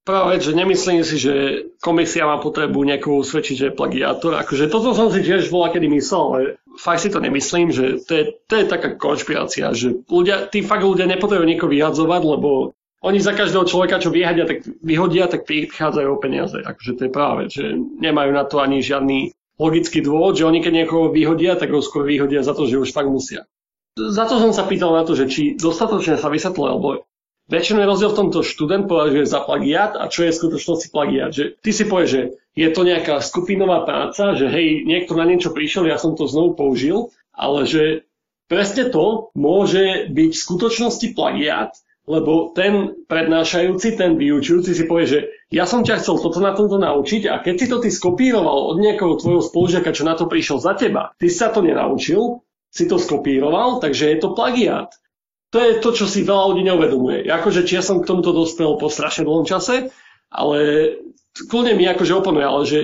Práve, 0.05 0.37
že 0.37 0.53
nemyslím 0.53 1.01
si, 1.01 1.17
že 1.17 1.65
komisia 1.81 2.29
má 2.29 2.37
potrebu 2.37 2.85
niekoho 2.85 3.25
usvedčiť, 3.25 3.57
že 3.57 3.67
je 3.73 3.79
plagiátor. 3.79 4.37
Akože 4.37 4.69
toto 4.69 4.93
som 4.93 5.09
si 5.09 5.25
tiež 5.25 5.49
bola 5.49 5.73
kedy 5.73 5.89
myslel, 5.97 6.25
ale 6.29 6.41
fakt 6.77 7.01
si 7.01 7.09
to 7.09 7.25
nemyslím, 7.25 7.73
že 7.73 8.05
to 8.05 8.13
je, 8.13 8.25
to 8.45 8.55
je 8.61 8.65
taká 8.69 9.01
konšpirácia, 9.01 9.73
že 9.73 10.05
ľudia, 10.05 10.45
tí 10.53 10.61
fakt 10.61 10.85
ľudia 10.85 11.09
nepotrebujú 11.09 11.49
niekoho 11.49 11.73
vyhadzovať, 11.73 12.21
lebo 12.21 12.77
oni 13.05 13.21
za 13.21 13.33
každého 13.33 13.65
človeka, 13.65 14.01
čo 14.01 14.13
vyhadia, 14.13 14.45
tak 14.45 14.65
vyhodia, 14.85 15.25
tak 15.25 15.49
prichádzajú 15.49 16.09
o 16.09 16.21
peniaze. 16.21 16.61
Akože 16.61 17.01
to 17.01 17.03
je 17.09 17.13
práve, 17.13 17.43
že 17.49 17.65
nemajú 18.01 18.31
na 18.33 18.45
to 18.45 18.61
ani 18.61 18.85
žiadny 18.85 19.33
logický 19.57 20.05
dôvod, 20.05 20.37
že 20.37 20.45
oni 20.45 20.61
keď 20.61 20.85
niekoho 20.85 21.13
vyhodia, 21.13 21.57
tak 21.57 21.73
ho 21.73 21.81
skôr 21.81 22.05
vyhodia 22.05 22.45
za 22.45 22.53
to, 22.53 22.69
že 22.69 22.77
už 22.77 22.93
fakt 22.93 23.09
musia. 23.09 23.49
Za 23.97 24.29
to 24.29 24.37
som 24.37 24.53
sa 24.53 24.69
pýtal 24.69 24.93
na 24.93 25.07
to, 25.07 25.17
že 25.17 25.33
či 25.33 25.57
dostatočne 25.57 26.21
sa 26.21 26.29
vysvetlilo, 26.29 26.69
lebo 26.77 26.89
väčšinou 27.49 27.85
je 27.85 27.91
rozdiel 27.91 28.11
v 28.13 28.19
tomto 28.25 28.41
študent 28.41 28.85
považuje 28.89 29.29
za 29.29 29.45
plagiat 29.45 29.97
a 29.99 30.09
čo 30.09 30.25
je 30.25 30.33
v 30.33 30.41
skutočnosti 30.41 30.89
plagiat. 30.89 31.31
Že 31.33 31.45
ty 31.61 31.71
si 31.73 31.85
povieš, 31.85 32.11
že 32.11 32.23
je 32.55 32.69
to 32.71 32.81
nejaká 32.87 33.19
skupinová 33.21 33.83
práca, 33.83 34.39
že 34.39 34.47
hej, 34.49 34.87
niekto 34.87 35.19
na 35.19 35.27
niečo 35.27 35.51
prišiel, 35.51 35.91
ja 35.91 35.99
som 35.99 36.15
to 36.15 36.31
znovu 36.31 36.55
použil, 36.55 37.11
ale 37.35 37.67
že 37.67 38.07
presne 38.47 38.89
to 38.89 39.35
môže 39.35 40.09
byť 40.13 40.31
v 40.33 40.45
skutočnosti 40.47 41.07
plagiat, 41.19 41.75
lebo 42.05 42.53
ten 42.53 42.93
prednášajúci, 43.09 43.97
ten 43.97 44.21
vyučujúci 44.21 44.77
si 44.77 44.85
povie, 44.85 45.07
že 45.09 45.21
ja 45.49 45.65
som 45.65 45.81
ťa 45.81 46.05
chcel 46.05 46.21
toto 46.21 46.37
na 46.39 46.53
tomto 46.53 46.77
naučiť 46.77 47.33
a 47.33 47.41
keď 47.41 47.55
si 47.57 47.67
to 47.67 47.81
ty 47.81 47.89
skopíroval 47.89 48.77
od 48.77 48.81
nejakého 48.81 49.17
tvojho 49.17 49.41
spolužiaka, 49.41 49.97
čo 49.97 50.05
na 50.05 50.13
to 50.13 50.29
prišiel 50.29 50.61
za 50.61 50.77
teba, 50.77 51.17
ty 51.17 51.33
sa 51.33 51.49
to 51.49 51.65
nenaučil, 51.65 52.45
si 52.69 52.85
to 52.85 53.01
skopíroval, 53.01 53.81
takže 53.81 54.11
je 54.13 54.19
to 54.21 54.37
plagiat 54.37 54.93
to 55.55 55.63
je 55.63 55.79
to, 55.79 55.95
čo 55.95 56.11
si 56.11 56.27
veľa 56.27 56.51
ľudí 56.51 56.67
neuvedomuje. 56.67 57.31
Akože 57.31 57.63
či 57.63 57.79
ja 57.79 57.83
som 57.87 58.03
k 58.03 58.11
tomuto 58.11 58.35
dospel 58.35 58.75
po 58.75 58.91
strašne 58.91 59.23
dlhom 59.23 59.47
čase, 59.47 59.95
ale 60.27 60.59
kľudne 61.47 61.79
mi 61.79 61.87
akože 61.87 62.11
oponuje, 62.11 62.43
ale 62.43 62.63
že 62.67 62.81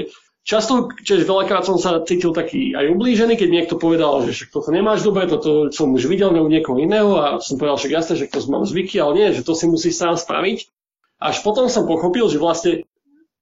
často, 0.46 0.86
čiže 1.02 1.26
veľakrát 1.26 1.66
som 1.66 1.82
sa 1.82 1.98
cítil 2.06 2.30
taký 2.30 2.78
aj 2.78 2.94
ublížený, 2.94 3.34
keď 3.34 3.48
niekto 3.50 3.74
povedal, 3.74 4.22
že 4.22 4.38
však 4.38 4.54
toto 4.54 4.70
nemáš 4.70 5.02
dobre, 5.02 5.26
toto 5.26 5.74
som 5.74 5.90
už 5.90 6.06
videl 6.06 6.30
u 6.30 6.46
niekoho 6.46 6.78
iného 6.78 7.18
a 7.18 7.26
som 7.42 7.58
povedal, 7.58 7.82
že 7.82 7.90
jasne, 7.90 8.14
že 8.14 8.30
to 8.30 8.38
mám 8.46 8.62
zvyky, 8.62 9.02
ale 9.02 9.18
nie, 9.18 9.34
že 9.34 9.42
to 9.42 9.58
si 9.58 9.66
musíš 9.66 9.98
sám 9.98 10.14
spraviť. 10.14 10.70
Až 11.18 11.42
potom 11.42 11.66
som 11.66 11.90
pochopil, 11.90 12.30
že 12.30 12.38
vlastne 12.38 12.86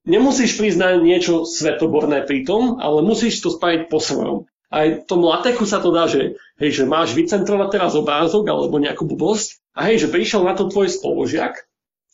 nemusíš 0.09 0.57
priznať 0.57 1.05
niečo 1.05 1.45
svetoborné 1.45 2.25
pri 2.25 2.49
tom, 2.49 2.81
ale 2.81 3.05
musíš 3.05 3.45
to 3.45 3.53
spraviť 3.53 3.93
po 3.93 4.01
svojom 4.01 4.49
aj 4.69 5.09
tom 5.09 5.25
latechu 5.25 5.65
sa 5.65 5.81
to 5.81 5.89
dá, 5.89 6.05
že, 6.05 6.37
hej, 6.61 6.71
že 6.71 6.83
máš 6.85 7.17
vycentrovať 7.17 7.67
teraz 7.73 7.97
obrázok 7.97 8.45
alebo 8.45 8.77
nejakú 8.77 9.05
blbosť 9.09 9.61
a 9.73 9.89
hej, 9.89 10.05
že 10.05 10.13
prišiel 10.13 10.45
na 10.45 10.53
to 10.53 10.69
tvoj 10.69 10.89
spoložiak 10.93 11.65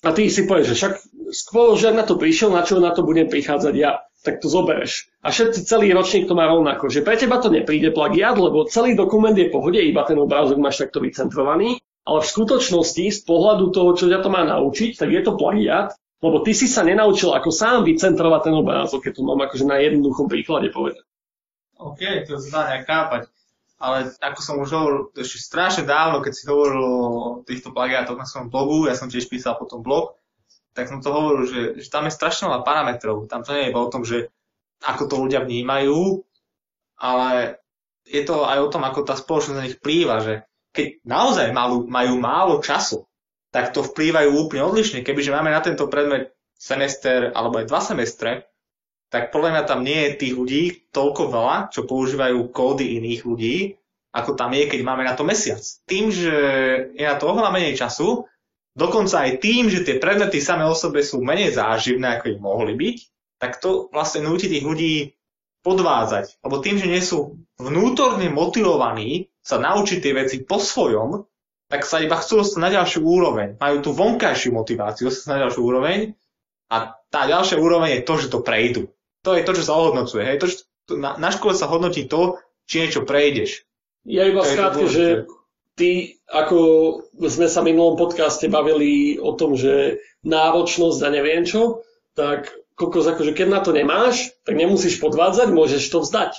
a 0.05 0.09
ty 0.15 0.31
si 0.31 0.47
povieš, 0.47 0.67
že 0.71 0.77
však 0.79 0.93
spoložiak 1.35 1.93
na 1.97 2.07
to 2.07 2.15
prišiel, 2.15 2.53
na 2.53 2.63
čo 2.63 2.79
na 2.79 2.95
to 2.95 3.03
budem 3.03 3.27
prichádzať 3.27 3.73
ja, 3.75 4.05
tak 4.23 4.39
to 4.39 4.47
zobereš. 4.47 5.11
A 5.25 5.33
všetci, 5.33 5.67
celý 5.67 5.91
ročník 5.91 6.29
to 6.29 6.37
má 6.37 6.47
rovnako, 6.47 6.87
že 6.87 7.03
pre 7.03 7.19
teba 7.19 7.41
to 7.41 7.51
nepríde 7.51 7.91
plagiat, 7.91 8.37
lebo 8.39 8.69
celý 8.69 8.93
dokument 8.93 9.35
je 9.35 9.51
pohode, 9.51 9.81
iba 9.81 10.05
ten 10.07 10.17
obrázok 10.17 10.61
máš 10.61 10.85
takto 10.85 11.01
vycentrovaný, 11.01 11.81
ale 12.05 12.19
v 12.21 12.31
skutočnosti 12.31 13.05
z 13.11 13.19
pohľadu 13.25 13.73
toho, 13.73 13.97
čo 13.97 14.05
ťa 14.05 14.21
to 14.21 14.29
má 14.29 14.45
naučiť, 14.45 14.93
tak 14.95 15.09
je 15.09 15.21
to 15.25 15.33
plagiat, 15.33 15.97
lebo 16.21 16.41
ty 16.45 16.53
si 16.53 16.69
sa 16.69 16.85
nenaučil 16.85 17.33
ako 17.33 17.49
sám 17.49 17.81
vycentrovať 17.83 18.41
ten 18.49 18.55
obrázok, 18.55 19.09
keď 19.09 19.13
to 19.17 19.21
mám 19.25 19.41
akože 19.41 19.65
na 19.65 19.81
jednoduchom 19.81 20.29
príklade 20.29 20.69
povedať. 20.69 21.01
OK, 21.75 22.01
to 22.27 22.39
sa 22.39 22.49
dá 22.49 22.61
nejak 22.71 22.85
chápať. 22.87 23.21
Ale 23.75 24.15
ako 24.23 24.39
som 24.39 24.55
už 24.63 24.71
hovoril 24.71 25.01
ešte 25.19 25.43
strašne 25.43 25.83
dávno, 25.83 26.23
keď 26.23 26.33
si 26.33 26.47
hovoril 26.47 26.81
o 26.81 26.99
týchto 27.43 27.75
plagiátoch 27.75 28.15
na 28.15 28.23
svojom 28.23 28.47
blogu, 28.47 28.87
ja 28.87 28.95
som 28.95 29.11
tiež 29.11 29.27
písal 29.27 29.59
potom 29.59 29.83
blog, 29.83 30.15
tak 30.71 30.87
som 30.87 31.03
to 31.03 31.11
hovoril, 31.11 31.43
že, 31.43 31.61
že 31.83 31.87
tam 31.91 32.07
je 32.07 32.15
strašne 32.15 32.47
veľa 32.47 32.63
parametrov. 32.63 33.27
Tam 33.27 33.43
to 33.43 33.51
nie 33.51 33.67
je 33.67 33.71
iba 33.75 33.81
o 33.83 33.91
tom, 33.91 34.07
že 34.07 34.31
ako 34.83 35.03
to 35.11 35.15
ľudia 35.19 35.43
vnímajú, 35.43 36.23
ale 36.99 37.59
je 38.07 38.21
to 38.23 38.47
aj 38.47 38.59
o 38.63 38.71
tom, 38.71 38.83
ako 38.87 39.03
tá 39.03 39.15
spoločnosť 39.19 39.57
na 39.59 39.65
nich 39.67 39.79
plýva, 39.79 40.23
že 40.23 40.33
keď 40.71 41.03
naozaj 41.03 41.47
majú, 41.51 41.87
majú 41.87 42.13
málo 42.19 42.55
času, 42.63 43.07
tak 43.51 43.71
to 43.71 43.83
vplývajú 43.83 44.35
úplne 44.35 44.67
odlišne. 44.67 45.03
Kebyže 45.03 45.31
máme 45.31 45.51
na 45.51 45.63
tento 45.63 45.87
predmet 45.87 46.35
semester 46.55 47.31
alebo 47.31 47.63
aj 47.63 47.67
dva 47.67 47.81
semestre, 47.83 48.47
tak 49.09 49.31
podľa 49.31 49.49
mňa 49.55 49.63
tam 49.69 49.81
nie 49.85 49.99
je 50.09 50.17
tých 50.19 50.33
ľudí 50.33 50.63
toľko 50.91 51.31
veľa, 51.31 51.57
čo 51.71 51.87
používajú 51.87 52.51
kódy 52.51 52.99
iných 52.99 53.21
ľudí, 53.23 53.57
ako 54.15 54.39
tam 54.39 54.55
je, 54.55 54.63
keď 54.71 54.79
máme 54.81 55.03
na 55.03 55.13
to 55.13 55.27
mesiac. 55.27 55.59
Tým, 55.85 56.07
že 56.07 56.35
je 56.95 57.05
na 57.05 57.19
to 57.19 57.27
oveľa 57.27 57.51
menej 57.51 57.75
času, 57.75 58.23
dokonca 58.71 59.27
aj 59.27 59.43
tým, 59.43 59.67
že 59.67 59.83
tie 59.83 59.99
predmety 59.99 60.39
samé 60.39 60.63
o 60.63 60.75
sebe 60.75 61.03
sú 61.03 61.19
menej 61.19 61.55
záživné, 61.55 62.19
ako 62.19 62.25
ich 62.31 62.39
mohli 62.39 62.73
byť, 62.79 62.97
tak 63.39 63.59
to 63.59 63.91
vlastne 63.91 64.23
núti 64.23 64.47
tých 64.47 64.63
ľudí 64.63 65.15
podvádzať. 65.65 66.39
Lebo 66.45 66.63
tým, 66.63 66.79
že 66.79 66.87
nie 66.87 67.03
sú 67.03 67.41
vnútorne 67.59 68.31
motivovaní 68.31 69.33
sa 69.43 69.59
naučiť 69.59 69.97
tie 69.99 70.13
veci 70.13 70.37
po 70.45 70.61
svojom, 70.61 71.25
tak 71.65 71.83
sa 71.83 71.99
iba 71.99 72.15
chcú 72.15 72.45
dostať 72.45 72.59
na 72.61 72.69
ďalšiu 72.69 73.01
úroveň. 73.01 73.57
Majú 73.57 73.77
tú 73.81 73.89
vonkajšiu 73.97 74.53
motiváciu 74.53 75.09
dostať 75.09 75.27
na 75.27 75.37
ďalšiu 75.45 75.61
úroveň 75.65 75.99
a 76.69 76.93
tá 77.09 77.21
ďalšia 77.25 77.57
úroveň 77.57 77.99
je 77.99 78.05
to, 78.05 78.13
že 78.21 78.31
to 78.31 78.39
prejdú. 78.45 78.94
To 79.25 79.33
je 79.33 79.43
to, 79.43 79.57
čo 79.57 79.63
sa 79.65 79.73
ohodnocuje. 79.73 80.21
Hej? 80.21 80.37
To, 80.39 80.45
že 80.45 80.55
na, 80.93 81.17
na 81.17 81.29
škole 81.33 81.57
sa 81.57 81.65
hodnotí 81.65 82.05
to, 82.05 82.37
či 82.69 82.85
niečo 82.85 83.01
prejdeš. 83.03 83.65
Ja 84.05 84.29
iba 84.29 84.45
skrátke, 84.45 84.85
že 84.85 85.25
ty, 85.73 86.21
ako 86.29 86.59
sme 87.17 87.49
sa 87.49 87.65
v 87.65 87.73
minulom 87.73 87.97
podcaste 87.97 88.45
bavili 88.45 89.17
o 89.17 89.33
tom, 89.33 89.57
že 89.57 90.05
náročnosť 90.21 90.99
a 91.01 91.09
neviem 91.09 91.41
čo, 91.41 91.81
tak 92.13 92.53
kokos, 92.77 93.09
akože 93.09 93.33
keď 93.33 93.47
na 93.49 93.59
to 93.65 93.73
nemáš, 93.73 94.37
tak 94.45 94.55
nemusíš 94.55 95.01
podvádzať, 95.01 95.49
môžeš 95.49 95.83
to 95.89 96.05
vzdať. 96.05 96.37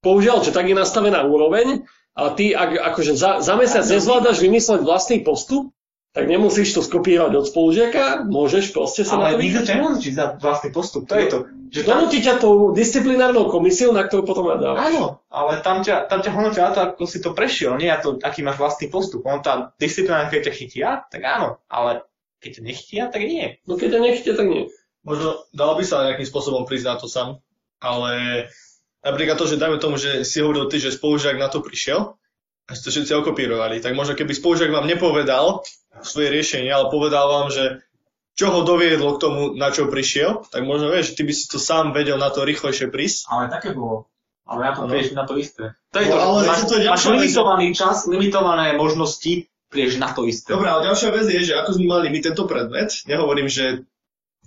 Použiaľ, 0.00 0.46
že 0.46 0.54
tak 0.54 0.70
je 0.70 0.76
nastavená 0.78 1.26
úroveň, 1.26 1.84
a 2.14 2.34
ty, 2.34 2.52
ak 2.52 2.74
akože 2.94 3.14
za, 3.14 3.40
za 3.40 3.54
mesiac 3.54 3.86
nezvládaš 3.86 4.42
vymysleť 4.42 4.80
vlastný 4.82 5.22
postup, 5.22 5.70
tak 6.10 6.26
nemusíš 6.26 6.74
to 6.74 6.82
skopírovať 6.82 7.32
od 7.38 7.46
spolužiaka, 7.46 8.26
môžeš 8.26 8.74
proste 8.74 9.06
sa 9.06 9.14
Ale 9.14 9.38
nikto 9.38 9.62
ťa 9.62 9.78
nenúti 9.78 10.10
za 10.10 10.34
vlastný 10.42 10.74
postup, 10.74 11.06
to 11.06 11.14
je 11.14 11.26
to. 11.30 11.38
Že 11.70 11.80
tam... 11.86 11.90
Donúti 12.02 12.18
ťa 12.18 12.34
tou 12.42 12.74
disciplinárnou 12.74 13.46
komisiou, 13.46 13.94
na 13.94 14.02
ktorú 14.02 14.26
potom 14.26 14.50
nadávaš. 14.50 14.90
Áno, 14.90 15.22
ale 15.30 15.62
tam 15.62 15.86
ťa, 15.86 16.10
tam 16.10 16.18
ťa 16.18 16.34
hodnotia 16.34 16.66
na 16.66 16.72
to, 16.74 16.80
ako 16.82 17.02
si 17.06 17.22
to 17.22 17.30
prešiel, 17.30 17.78
nie 17.78 17.86
na 17.86 18.02
to, 18.02 18.18
aký 18.18 18.42
máš 18.42 18.58
vlastný 18.58 18.90
postup. 18.90 19.22
On 19.22 19.38
tá 19.38 19.70
disciplína, 19.78 20.26
keď 20.26 20.50
ťa 20.50 20.56
chytia, 20.58 20.88
tak 21.06 21.22
áno, 21.22 21.62
ale 21.70 22.02
keď 22.42 22.58
ťa 22.58 22.62
nechytia, 22.66 23.02
tak 23.06 23.22
nie. 23.22 23.62
No 23.70 23.78
keď 23.78 23.88
ťa 23.94 24.00
nechytia, 24.02 24.34
tak 24.34 24.50
nie. 24.50 24.66
Možno 25.06 25.46
dalo 25.54 25.78
by 25.78 25.84
sa 25.86 26.10
nejakým 26.10 26.26
spôsobom 26.26 26.66
prísť 26.66 26.86
na 26.90 26.96
to 26.98 27.06
sám, 27.06 27.38
ale 27.78 28.44
napríklad 29.06 29.38
to, 29.38 29.46
že 29.46 29.62
dajme 29.62 29.78
tomu, 29.78 29.94
že 29.94 30.26
si 30.26 30.42
hovoril 30.42 30.66
ty, 30.66 30.82
že 30.82 30.90
spolužiak 30.90 31.38
na 31.38 31.46
to 31.46 31.62
prišiel, 31.62 32.18
a 32.70 32.78
ste 32.78 32.94
všetci 32.94 33.12
okopírovali. 33.18 33.82
Tak 33.82 33.98
možno 33.98 34.14
keby 34.14 34.30
spolužiak 34.30 34.70
vám 34.70 34.86
nepovedal 34.86 35.66
svoje 36.06 36.30
riešenie, 36.30 36.70
ale 36.70 36.86
povedal 36.86 37.26
vám, 37.26 37.48
že 37.50 37.82
čo 38.38 38.54
ho 38.54 38.62
doviedlo 38.62 39.18
k 39.18 39.22
tomu, 39.26 39.40
na 39.58 39.74
čo 39.74 39.90
prišiel, 39.90 40.46
tak 40.48 40.62
možno 40.62 40.94
vieš, 40.94 41.18
ty 41.18 41.26
by 41.26 41.34
si 41.34 41.50
to 41.50 41.58
sám 41.58 41.90
vedel 41.90 42.16
na 42.16 42.30
to 42.30 42.46
rýchlejšie 42.46 42.88
prísť. 42.88 43.26
Ale 43.26 43.50
také 43.50 43.74
bolo. 43.74 44.06
Ale 44.46 44.70
ja 44.70 44.72
to 44.72 44.86
vieš 44.86 45.12
na 45.12 45.26
to 45.26 45.34
isté. 45.34 45.74
To 45.90 45.98
je 45.98 46.06
No, 46.06 46.14
to, 46.14 46.22
ale 46.22 46.38
máš, 46.46 46.60
to 46.66 46.74
máš 46.78 47.04
limitovaný 47.10 47.66
čas, 47.74 48.06
limitované 48.06 48.78
možnosti, 48.78 49.50
prieš 49.70 49.98
na 49.98 50.14
to 50.14 50.26
isté. 50.26 50.54
Dobre, 50.54 50.70
ale 50.70 50.86
ďalšia 50.86 51.10
vec 51.10 51.26
je, 51.26 51.40
že 51.52 51.54
ako 51.58 51.70
sme 51.74 51.86
mali 51.86 52.06
my 52.10 52.18
tento 52.22 52.46
predmet, 52.46 52.90
nehovorím, 53.06 53.46
že 53.46 53.86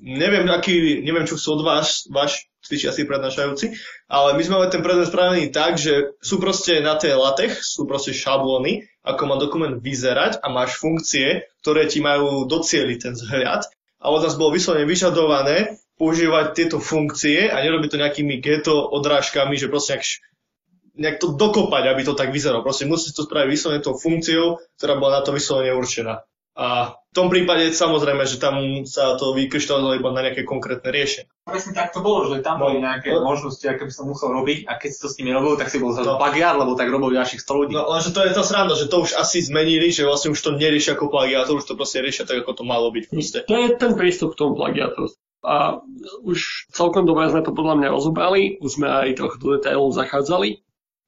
neviem, 0.04 0.48
aký, 0.52 1.04
neviem, 1.04 1.24
čo 1.24 1.40
chcú 1.40 1.60
od 1.60 1.64
vás, 1.64 2.08
váš 2.12 2.52
cvičiaci 2.64 3.04
prednášajúci, 3.04 3.76
ale 4.08 4.40
my 4.40 4.42
sme 4.42 4.56
mali 4.64 4.72
ten 4.72 4.80
predmet 4.80 5.12
spravený 5.12 5.52
tak, 5.52 5.76
že 5.76 6.16
sú 6.24 6.40
proste 6.40 6.80
na 6.80 6.96
tej 6.96 7.20
latech, 7.20 7.60
sú 7.60 7.84
proste 7.84 8.16
šablóny, 8.16 8.88
ako 9.04 9.22
má 9.28 9.36
dokument 9.36 9.76
vyzerať 9.76 10.40
a 10.40 10.48
máš 10.48 10.80
funkcie, 10.80 11.44
ktoré 11.60 11.92
ti 11.92 12.00
majú 12.00 12.48
docieliť 12.48 12.98
ten 12.98 13.14
vzhľad. 13.20 13.68
A 14.04 14.06
od 14.12 14.24
nás 14.24 14.40
bolo 14.40 14.56
vyslovene 14.56 14.88
vyžadované 14.88 15.80
používať 16.00 16.46
tieto 16.56 16.78
funkcie 16.80 17.52
a 17.52 17.60
nerobiť 17.60 17.90
to 17.94 18.02
nejakými 18.02 18.40
geto 18.40 18.76
odrážkami, 18.92 19.56
že 19.60 19.72
proste 19.72 19.96
nejak, 19.96 20.06
nejak 21.00 21.18
to 21.20 21.36
dokopať, 21.36 21.84
aby 21.92 22.02
to 22.04 22.16
tak 22.16 22.32
vyzeralo. 22.32 22.64
Proste 22.64 22.88
musíš 22.88 23.16
to 23.16 23.28
spraviť 23.28 23.50
vyslovene 23.52 23.84
tou 23.84 23.96
funkciou, 23.96 24.60
ktorá 24.80 25.00
bola 25.00 25.20
na 25.20 25.24
to 25.24 25.36
vyslovene 25.36 25.76
určená. 25.76 26.24
A 26.54 26.94
v 27.10 27.14
tom 27.18 27.34
prípade 27.34 27.74
samozrejme, 27.74 28.30
že 28.30 28.38
tam 28.38 28.86
sa 28.86 29.18
to 29.18 29.34
vykryštalizovalo 29.34 29.98
iba 29.98 30.10
na 30.14 30.22
nejaké 30.22 30.46
konkrétne 30.46 30.86
riešenie. 30.90 31.26
Presne 31.44 31.74
tak 31.74 31.90
to 31.90 32.00
bolo, 32.00 32.30
že 32.30 32.46
tam 32.46 32.62
No, 32.62 32.70
boli 32.70 32.78
nejaké 32.78 33.10
no. 33.10 33.26
možnosti, 33.26 33.66
aké 33.66 33.90
by 33.90 33.94
som 33.94 34.06
musel 34.06 34.30
robiť 34.32 34.70
a 34.70 34.78
keď 34.78 34.90
si 34.94 35.00
to 35.02 35.08
s 35.10 35.18
nimi 35.18 35.34
robil, 35.34 35.58
tak 35.58 35.74
si 35.74 35.82
bol 35.82 35.98
zrazu 35.98 36.14
No. 36.14 36.22
plagiár, 36.22 36.62
lebo 36.62 36.78
tak 36.78 36.94
robil 36.94 37.18
ďalších 37.18 37.42
100 37.42 37.58
ľudí. 37.58 37.74
No 37.74 37.90
lenže 37.90 38.14
to 38.14 38.22
je 38.22 38.38
tá 38.38 38.46
sranda, 38.46 38.78
že 38.78 38.86
to 38.86 39.02
už 39.02 39.18
asi 39.18 39.42
zmenili, 39.42 39.90
že 39.90 40.06
vlastne 40.06 40.30
už 40.30 40.40
to 40.40 40.54
neriešia 40.54 40.94
ako 40.94 41.10
plagiátor, 41.10 41.58
už 41.58 41.66
to 41.66 41.74
proste 41.74 42.06
riešia 42.06 42.30
tak, 42.30 42.46
ako 42.46 42.54
to 42.54 42.64
malo 42.64 42.94
byť 42.94 43.04
proste. 43.10 43.38
To 43.50 43.58
je 43.58 43.70
ten 43.74 43.92
prístup 43.98 44.38
k 44.38 44.46
tomu 44.46 44.54
plagiatorstvu. 44.54 45.18
A 45.44 45.84
už 46.24 46.70
celkom 46.72 47.04
dobre 47.04 47.28
sme 47.28 47.44
to 47.44 47.52
podľa 47.52 47.76
mňa 47.76 47.90
rozobrali, 47.92 48.62
už 48.64 48.80
sme 48.80 48.88
aj 48.88 49.20
trochu 49.20 49.36
do 49.44 49.60
detailov 49.60 49.92
zachádzali. 49.92 50.64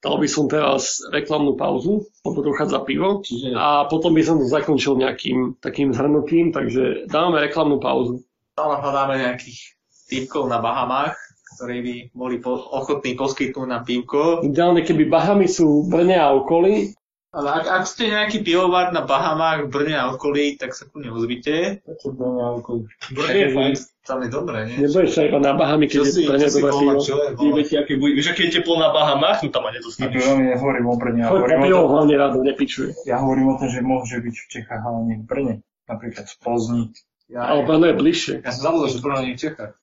Dal 0.06 0.22
by 0.22 0.30
som 0.30 0.46
teraz 0.46 1.02
reklamnú 1.10 1.58
pauzu, 1.58 2.06
lebo 2.22 2.46
dochádza 2.46 2.86
pivo. 2.86 3.26
Čiže 3.26 3.58
A 3.58 3.90
potom 3.90 4.14
by 4.14 4.22
som 4.22 4.38
to 4.38 4.46
zakončil 4.46 5.02
nejakým 5.02 5.58
takým 5.58 5.98
zhrnutím, 5.98 6.54
takže 6.54 7.10
dáme 7.10 7.42
reklamnú 7.42 7.82
pauzu. 7.82 8.22
stále 8.54 8.78
hľadáme 8.86 9.18
nejakých 9.26 9.82
typkov 10.06 10.46
na 10.46 10.62
Bahamách, 10.62 11.18
ktorí 11.58 11.78
by 11.82 11.96
boli 12.14 12.38
po, 12.38 12.54
ochotní 12.54 13.18
poskytnúť 13.18 13.66
na 13.66 13.82
pivko. 13.82 14.46
Ideálne, 14.46 14.86
keby 14.86 15.10
Bahamy 15.10 15.50
sú 15.50 15.90
Brne 15.90 16.22
a 16.22 16.38
okolí, 16.38 16.94
Ale 17.36 17.52
ak, 17.52 17.66
ak 17.68 17.84
ste 17.84 18.08
nejaký 18.08 18.48
pivovar 18.48 18.96
na 18.96 19.04
Bahamách, 19.04 19.68
v 19.68 19.70
Brne 19.70 19.96
a 20.00 20.08
okolí, 20.08 20.56
tak 20.56 20.72
sa 20.72 20.88
kľudne 20.88 21.12
ozvite. 21.12 21.84
Čo 21.84 22.16
to 22.16 22.24
je 22.24 22.44
okolí? 22.64 22.82
Brne 23.12 23.36
je 23.36 23.50
fajn. 23.52 23.74
Tam 24.06 24.22
je 24.22 24.30
dobré, 24.30 24.70
nie? 24.70 24.86
nebudeš 24.86 25.18
sa 25.18 25.26
iba 25.26 25.42
na 25.42 25.58
Bahamy, 25.58 25.90
keď 25.90 26.00
je 26.06 26.30
Brne 26.30 26.48
dobré 26.48 26.72
pivo. 26.72 28.06
Vieš, 28.08 28.28
aké 28.32 28.42
je 28.48 28.52
teplo 28.56 28.80
na 28.80 28.94
Bahamách, 28.94 29.44
no 29.44 29.50
tam 29.52 29.66
ma 29.66 29.74
Ako 29.74 29.78
nedostaneš. 29.82 30.22
veľmi 30.24 30.46
nehovorím 30.48 30.86
o 30.88 30.96
Brne, 30.96 31.20
ja 31.26 31.28
hovorím 31.28 31.60
o 31.60 31.68
tom, 31.68 31.92
hlavne 31.92 32.16
rado, 32.16 32.38
nepičuje. 32.40 32.90
ja 33.04 33.18
hovorím 33.20 33.48
o 33.52 33.56
tom, 33.60 33.68
že 33.68 33.82
môže 33.84 34.16
byť 34.22 34.36
v 34.38 34.48
Čechách, 34.48 34.82
ale 34.86 35.00
nie 35.04 35.16
v 35.20 35.26
Brne. 35.26 35.54
Napríklad 35.92 36.26
v 36.26 36.36
Plzni. 36.40 36.84
Ja, 37.26 37.50
Ale 37.50 37.66
Brno 37.66 37.90
je 37.90 37.96
bližšie. 37.98 38.34
ja 38.46 38.52
som 38.54 38.62
zabudol, 38.70 38.88
že 38.94 39.02
Brno 39.02 39.18
nie 39.26 39.34
je 39.34 39.38
v 39.38 39.42
Čechách. 39.50 39.74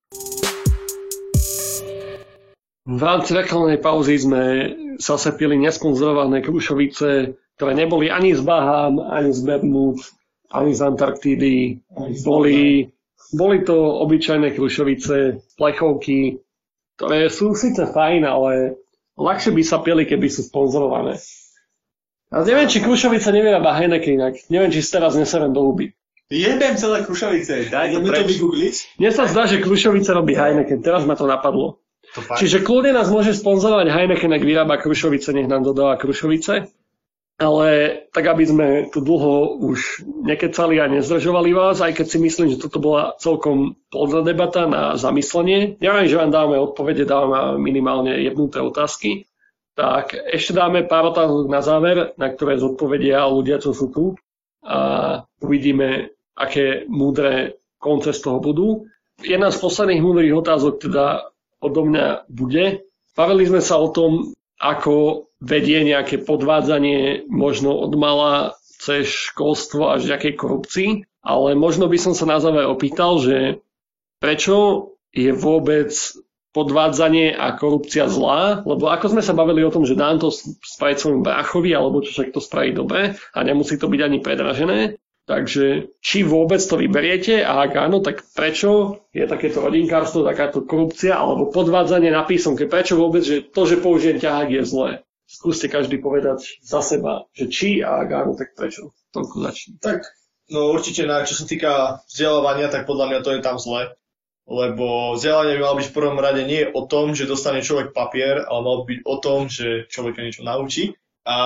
V 2.82 2.98
rámci 2.98 3.30
reklamnej 3.30 3.78
pauzy 3.78 4.18
sme 4.18 4.42
zase 4.98 5.30
pili 5.38 5.54
nesponzorované 5.54 6.42
krušovice, 6.42 7.38
ktoré 7.54 7.72
neboli 7.78 8.10
ani 8.10 8.34
z 8.34 8.42
Bahám, 8.42 8.98
ani 8.98 9.30
z 9.30 9.40
Bermud, 9.46 10.02
ani 10.50 10.74
z 10.74 10.80
Antarktídy. 10.82 11.78
Boli, 12.26 12.90
boli 13.30 13.56
to 13.62 14.02
obyčajné 14.02 14.50
krušovice, 14.58 15.46
plechovky, 15.54 16.42
ktoré 16.98 17.30
sú 17.30 17.54
síce 17.54 17.86
fajn, 17.86 18.26
ale 18.26 18.82
ľahšie 19.14 19.54
by 19.54 19.62
sa 19.62 19.78
pili, 19.78 20.02
keby 20.02 20.26
sú 20.26 20.42
sponzorované. 20.42 21.22
A 22.32 22.42
neviem, 22.48 22.64
či 22.64 22.80
Krušovice 22.80 23.28
nevyrába 23.28 23.76
Heineken 23.76 24.16
inak. 24.16 24.34
Neviem, 24.48 24.72
či 24.72 24.80
si 24.80 24.88
teraz 24.88 25.12
neserem 25.12 25.52
do 25.52 25.68
huby. 25.68 25.92
Jebem 26.32 26.80
celé 26.80 27.04
Krušovice, 27.04 27.68
daj 27.68 27.92
to 27.92 28.00
Ideme 28.00 28.08
to 28.08 28.12
preč. 28.24 28.28
vygoogliť. 28.40 28.74
Mne 28.96 29.10
sa 29.12 29.28
zdá, 29.28 29.44
že 29.44 29.60
Krušovice 29.60 30.16
robí 30.16 30.32
Heineken. 30.32 30.80
Teraz 30.80 31.04
ma 31.04 31.12
to 31.12 31.28
napadlo. 31.28 31.81
Čiže 32.12 32.60
kľudne 32.60 32.92
nás 32.92 33.08
môže 33.08 33.32
sponzorovať 33.32 33.88
Heineken, 33.88 34.36
ak 34.36 34.44
vyrába 34.44 34.76
Krušovice, 34.76 35.32
nech 35.32 35.48
nám 35.48 35.64
dodáva 35.64 35.96
Krušovice. 35.96 36.68
Ale 37.40 37.68
tak, 38.12 38.28
aby 38.28 38.44
sme 38.44 38.66
tu 38.92 39.00
dlho 39.00 39.56
už 39.58 40.04
nekecali 40.04 40.78
a 40.78 40.86
nezdržovali 40.86 41.50
vás, 41.56 41.80
aj 41.80 41.96
keď 41.96 42.06
si 42.06 42.18
myslím, 42.20 42.52
že 42.52 42.60
toto 42.60 42.78
bola 42.78 43.16
celkom 43.18 43.80
plodná 43.88 44.22
debata 44.22 44.68
na 44.68 44.94
zamyslenie. 45.00 45.80
Neviem, 45.80 46.06
že 46.06 46.20
vám 46.20 46.30
dáme 46.30 46.60
odpovede, 46.60 47.08
dáme 47.08 47.56
minimálne 47.56 48.20
jednuté 48.20 48.60
otázky. 48.60 49.26
Tak 49.72 50.12
ešte 50.12 50.52
dáme 50.52 50.84
pár 50.84 51.16
otázok 51.16 51.48
na 51.48 51.64
záver, 51.64 52.12
na 52.20 52.28
ktoré 52.28 52.60
zodpovedia 52.60 53.24
ľudia, 53.24 53.56
čo 53.56 53.72
sú 53.72 53.88
tu. 53.88 54.04
A 54.62 55.24
uvidíme, 55.40 56.12
aké 56.36 56.84
múdre 56.86 57.58
konce 57.80 58.12
z 58.12 58.20
toho 58.22 58.38
budú. 58.38 58.86
Jedna 59.24 59.48
z 59.50 59.58
posledných 59.58 60.04
múdrych 60.04 60.36
otázok 60.36 60.78
teda 60.78 61.31
odo 61.62 61.86
mňa 61.86 62.26
bude. 62.26 62.82
Bavili 63.14 63.46
sme 63.46 63.62
sa 63.62 63.78
o 63.78 63.88
tom, 63.88 64.34
ako 64.58 65.26
vedie 65.42 65.82
nejaké 65.82 66.22
podvádzanie 66.22 67.26
možno 67.30 67.74
od 67.74 67.92
mala 67.98 68.54
cez 68.82 69.06
školstvo 69.06 69.94
až 69.94 70.10
nejakej 70.10 70.34
korupcii, 70.34 70.90
ale 71.22 71.54
možno 71.54 71.86
by 71.86 71.98
som 71.98 72.14
sa 72.18 72.26
na 72.26 72.42
záver 72.42 72.66
opýtal, 72.66 73.22
že 73.22 73.62
prečo 74.18 74.90
je 75.14 75.30
vôbec 75.30 75.94
podvádzanie 76.52 77.32
a 77.32 77.56
korupcia 77.56 78.12
zlá, 78.12 78.60
lebo 78.68 78.92
ako 78.92 79.16
sme 79.16 79.22
sa 79.24 79.32
bavili 79.32 79.64
o 79.64 79.72
tom, 79.72 79.88
že 79.88 79.96
dám 79.96 80.20
to 80.20 80.28
spraviť 80.60 80.96
svojmu 81.00 81.20
bráchovi, 81.24 81.72
alebo 81.72 82.04
čo 82.04 82.12
však 82.12 82.36
to 82.36 82.44
spraví 82.44 82.76
dobre 82.76 83.16
a 83.32 83.38
nemusí 83.40 83.80
to 83.80 83.88
byť 83.88 84.00
ani 84.04 84.18
predražené, 84.20 85.00
Takže 85.22 85.94
či 86.02 86.26
vôbec 86.26 86.58
to 86.58 86.74
vyberiete 86.74 87.46
a 87.46 87.62
ak 87.62 87.78
áno, 87.78 88.02
tak 88.02 88.26
prečo 88.34 89.02
je 89.14 89.22
takéto 89.22 89.62
rodinkárstvo, 89.62 90.26
takáto 90.26 90.66
korupcia 90.66 91.14
alebo 91.14 91.46
podvádzanie 91.46 92.10
na 92.10 92.26
písomke? 92.26 92.66
Prečo 92.66 92.98
vôbec, 92.98 93.22
že 93.22 93.46
to, 93.46 93.62
že 93.62 93.78
použijem 93.78 94.18
ťahák 94.18 94.50
je 94.50 94.62
zlé? 94.66 94.90
Skúste 95.30 95.70
každý 95.70 96.02
povedať 96.02 96.58
za 96.60 96.82
seba, 96.82 97.30
že 97.38 97.46
či 97.46 97.86
a 97.86 98.02
ak 98.02 98.10
áno, 98.10 98.32
tak 98.34 98.58
prečo? 98.58 98.90
Toľko 99.14 99.36
začne. 99.46 99.78
Tak, 99.78 100.10
no 100.50 100.74
určite, 100.74 101.06
na, 101.06 101.22
čo 101.22 101.38
sa 101.38 101.46
týka 101.46 102.02
vzdelávania, 102.10 102.66
tak 102.66 102.90
podľa 102.90 103.06
mňa 103.14 103.20
to 103.22 103.30
je 103.38 103.40
tam 103.40 103.56
zle. 103.62 103.94
Lebo 104.42 105.14
vzdelávanie 105.14 105.54
by 105.54 105.62
malo 105.62 105.78
byť 105.78 105.88
v 105.88 105.96
prvom 105.96 106.18
rade 106.18 106.42
nie 106.42 106.66
o 106.66 106.82
tom, 106.90 107.14
že 107.14 107.30
dostane 107.30 107.62
človek 107.62 107.94
papier, 107.94 108.42
ale 108.42 108.60
malo 108.60 108.82
byť 108.82 108.98
o 109.06 109.16
tom, 109.22 109.46
že 109.46 109.86
človeka 109.86 110.18
niečo 110.26 110.42
naučí. 110.42 110.98
A 111.22 111.38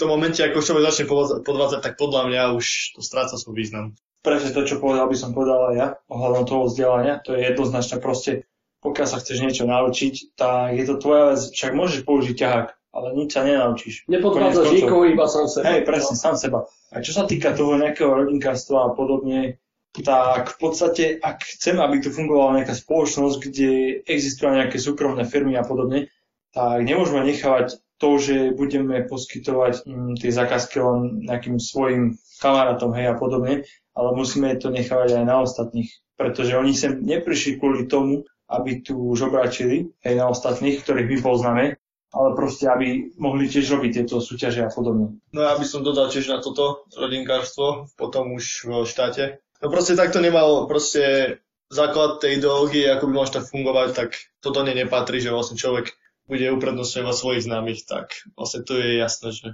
tom 0.00 0.08
momente, 0.08 0.40
ako 0.40 0.64
človek 0.64 0.88
začne 0.88 1.06
podvádzať, 1.44 1.80
tak 1.84 2.00
podľa 2.00 2.32
mňa 2.32 2.42
už 2.56 2.96
to 2.96 3.00
stráca 3.04 3.36
svoj 3.36 3.60
význam. 3.60 3.92
Presne 4.24 4.52
to, 4.52 4.64
čo 4.64 4.80
povedal 4.80 5.08
by 5.08 5.16
som 5.16 5.36
povedal 5.36 5.72
aj 5.72 5.76
ja, 5.76 5.88
ohľadom 6.08 6.44
toho 6.44 6.62
vzdelania, 6.68 7.20
to 7.20 7.36
je 7.36 7.44
jednoznačne 7.44 8.00
proste, 8.00 8.48
pokiaľ 8.80 9.06
sa 9.08 9.20
chceš 9.20 9.44
niečo 9.44 9.64
naučiť, 9.68 10.36
tak 10.36 10.76
je 10.76 10.84
to 10.88 10.96
tvoja 11.00 11.36
vec, 11.36 11.40
však 11.52 11.72
môžeš 11.76 12.00
použiť 12.04 12.36
ťahák, 12.36 12.68
ale 12.96 13.08
nič 13.16 13.28
sa 13.32 13.44
nenaučíš. 13.44 14.08
Nepodvádzaš 14.08 14.68
nikoho, 14.76 15.04
iba 15.08 15.24
sám 15.24 15.48
seba. 15.48 15.64
Hej, 15.72 15.80
presne, 15.88 16.14
sám 16.16 16.36
seba. 16.36 16.68
A 16.92 17.00
čo 17.00 17.12
sa 17.16 17.24
týka 17.24 17.56
toho 17.56 17.80
nejakého 17.80 18.12
rodinkárstva 18.12 18.88
a 18.88 18.94
podobne, 18.96 19.60
tak 19.90 20.54
v 20.54 20.56
podstate, 20.62 21.04
ak 21.18 21.42
chceme, 21.42 21.82
aby 21.82 21.98
tu 21.98 22.14
fungovala 22.14 22.62
nejaká 22.62 22.78
spoločnosť, 22.78 23.36
kde 23.42 23.70
existujú 24.06 24.54
nejaké 24.54 24.78
súkromné 24.78 25.26
firmy 25.26 25.58
a 25.58 25.66
podobne, 25.66 26.12
tak 26.54 26.82
nemôžeme 26.82 27.24
nechávať 27.26 27.78
to, 28.00 28.16
že 28.16 28.56
budeme 28.56 29.04
poskytovať 29.04 29.84
mm, 29.84 30.12
tie 30.16 30.32
zákazky 30.32 30.80
len 30.80 31.28
nejakým 31.28 31.60
svojim 31.60 32.16
kamarátom 32.40 32.96
hej, 32.96 33.12
a 33.12 33.14
podobne, 33.20 33.68
ale 33.92 34.08
musíme 34.16 34.56
to 34.56 34.72
nechávať 34.72 35.20
aj 35.20 35.24
na 35.28 35.36
ostatných, 35.44 35.92
pretože 36.16 36.56
oni 36.56 36.72
sem 36.72 37.04
neprišli 37.04 37.60
kvôli 37.60 37.84
tomu, 37.84 38.24
aby 38.48 38.80
tu 38.80 38.96
žobračili 39.12 39.92
hej, 40.00 40.14
na 40.16 40.32
ostatných, 40.32 40.80
ktorých 40.80 41.12
my 41.12 41.18
poznáme, 41.20 41.64
ale 42.10 42.28
proste, 42.34 42.66
aby 42.66 43.14
mohli 43.20 43.46
tiež 43.46 43.76
robiť 43.76 44.02
tieto 44.02 44.18
súťaže 44.18 44.64
a 44.64 44.72
podobne. 44.72 45.20
No 45.36 45.44
ja 45.44 45.54
by 45.54 45.62
som 45.68 45.84
dodal 45.84 46.08
tiež 46.08 46.32
na 46.32 46.40
toto 46.40 46.88
rodinkárstvo, 46.96 47.92
potom 47.94 48.34
už 48.34 48.66
v 48.66 48.88
štáte. 48.88 49.44
No 49.60 49.68
proste 49.68 49.94
takto 49.94 50.24
nemal 50.24 50.64
proste 50.66 51.36
základ 51.70 52.18
tej 52.18 52.40
ideológie, 52.42 52.88
ako 52.90 53.06
by 53.06 53.12
mohol 53.12 53.28
tak 53.30 53.46
fungovať, 53.46 53.88
tak 53.94 54.10
toto 54.42 54.64
ne 54.66 54.74
nepatrí, 54.74 55.22
že 55.22 55.30
vlastne 55.30 55.60
človek 55.60 55.99
bude 56.30 56.46
uprednostňovať 56.54 57.14
svojich 57.18 57.44
známych, 57.44 57.82
tak 57.84 58.22
vlastne 58.38 58.62
to 58.62 58.78
je 58.78 59.02
jasné, 59.02 59.28
že 59.34 59.48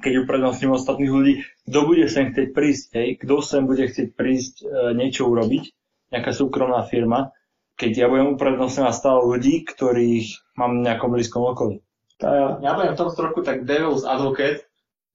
keď 0.00 0.24
uprednostním 0.24 0.72
ostatných 0.72 1.12
ľudí, 1.12 1.34
kto 1.68 1.78
bude 1.84 2.08
sem 2.08 2.32
chcieť 2.32 2.48
prísť, 2.56 2.88
hej, 2.96 3.08
kto 3.20 3.44
sem 3.44 3.68
bude 3.68 3.84
chcieť 3.84 4.16
prísť 4.16 4.54
e, 4.64 4.96
niečo 4.96 5.28
urobiť, 5.28 5.64
nejaká 6.08 6.32
súkromná 6.32 6.88
firma, 6.88 7.36
keď 7.76 7.92
ja 7.92 8.06
budem 8.08 8.36
uprednostňovať 8.36 8.94
stále 8.96 9.20
ľudí, 9.28 9.64
ktorých 9.68 10.56
mám 10.56 10.80
v 10.80 10.84
nejakom 10.88 11.10
blízkom 11.12 11.44
okolí. 11.44 11.84
Tá... 12.16 12.60
Ja 12.60 12.76
budem 12.76 12.96
v 12.96 13.00
tom 13.00 13.12
trochu 13.12 13.40
tak 13.44 13.68
devil's 13.68 14.04
advocate, 14.04 14.64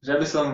že 0.05 0.13
by 0.13 0.25
som 0.25 0.45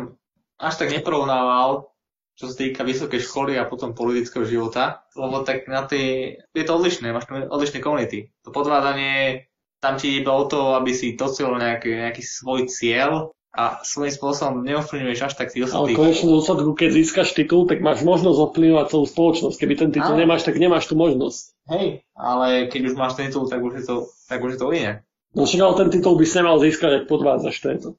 až 0.60 0.74
tak 0.80 0.92
neporovnával, 0.92 1.92
čo 2.36 2.52
sa 2.52 2.56
týka 2.56 2.88
vysokej 2.88 3.20
školy 3.20 3.54
a 3.60 3.68
potom 3.68 3.96
politického 3.96 4.48
života, 4.48 5.04
lebo 5.16 5.44
tak 5.44 5.68
na 5.68 5.84
tej, 5.84 6.40
je 6.56 6.64
to 6.64 6.76
odlišné, 6.76 7.12
máš 7.12 7.28
odlišné 7.28 7.84
komunity. 7.84 8.32
To 8.48 8.56
podvádanie 8.56 9.51
tam 9.82 9.98
ti 9.98 10.22
iba 10.22 10.32
o 10.32 10.46
to, 10.46 10.78
aby 10.78 10.94
si 10.94 11.18
dosiel 11.18 11.58
nejaký, 11.58 12.06
nejaký 12.06 12.22
svoj 12.22 12.70
cieľ 12.70 13.34
a 13.52 13.84
svojím 13.84 14.14
spôsobom 14.16 14.64
neovplyvňuješ 14.64 15.20
až 15.28 15.34
tak 15.36 15.52
tých 15.52 15.68
ostatných. 15.68 15.98
Ale 15.98 16.00
konečne 16.00 16.28
dôsledku, 16.32 16.72
keď 16.72 16.90
získaš 17.04 17.36
titul, 17.36 17.68
tak 17.68 17.84
máš 17.84 18.00
možnosť 18.06 18.38
ovplyvňovať 18.48 18.86
celú 18.88 19.06
spoločnosť. 19.10 19.58
Keby 19.60 19.74
ten 19.76 19.90
titul 19.92 20.16
ale... 20.16 20.24
nemáš, 20.24 20.48
tak 20.48 20.56
nemáš 20.56 20.88
tú 20.88 20.96
možnosť. 20.96 21.42
Hej, 21.68 22.08
ale 22.16 22.72
keď 22.72 22.82
už 22.88 22.94
máš 22.96 23.20
ten 23.20 23.28
titul, 23.28 23.52
tak 23.52 23.60
už 23.60 23.74
je 23.82 23.84
to, 23.84 23.96
tak 24.32 24.40
už 24.40 24.56
je 24.56 24.60
to 24.62 24.68
iné. 24.72 24.94
No 25.36 25.44
však 25.44 25.62
ale 25.66 25.76
ten 25.84 25.90
titul 25.92 26.16
by 26.16 26.26
si 26.30 26.36
nemal 26.40 26.58
získať, 26.64 26.92
ak 27.04 27.06
podvádzaš, 27.12 27.56
to 27.60 27.68
je 27.68 27.78
to. 27.82 27.90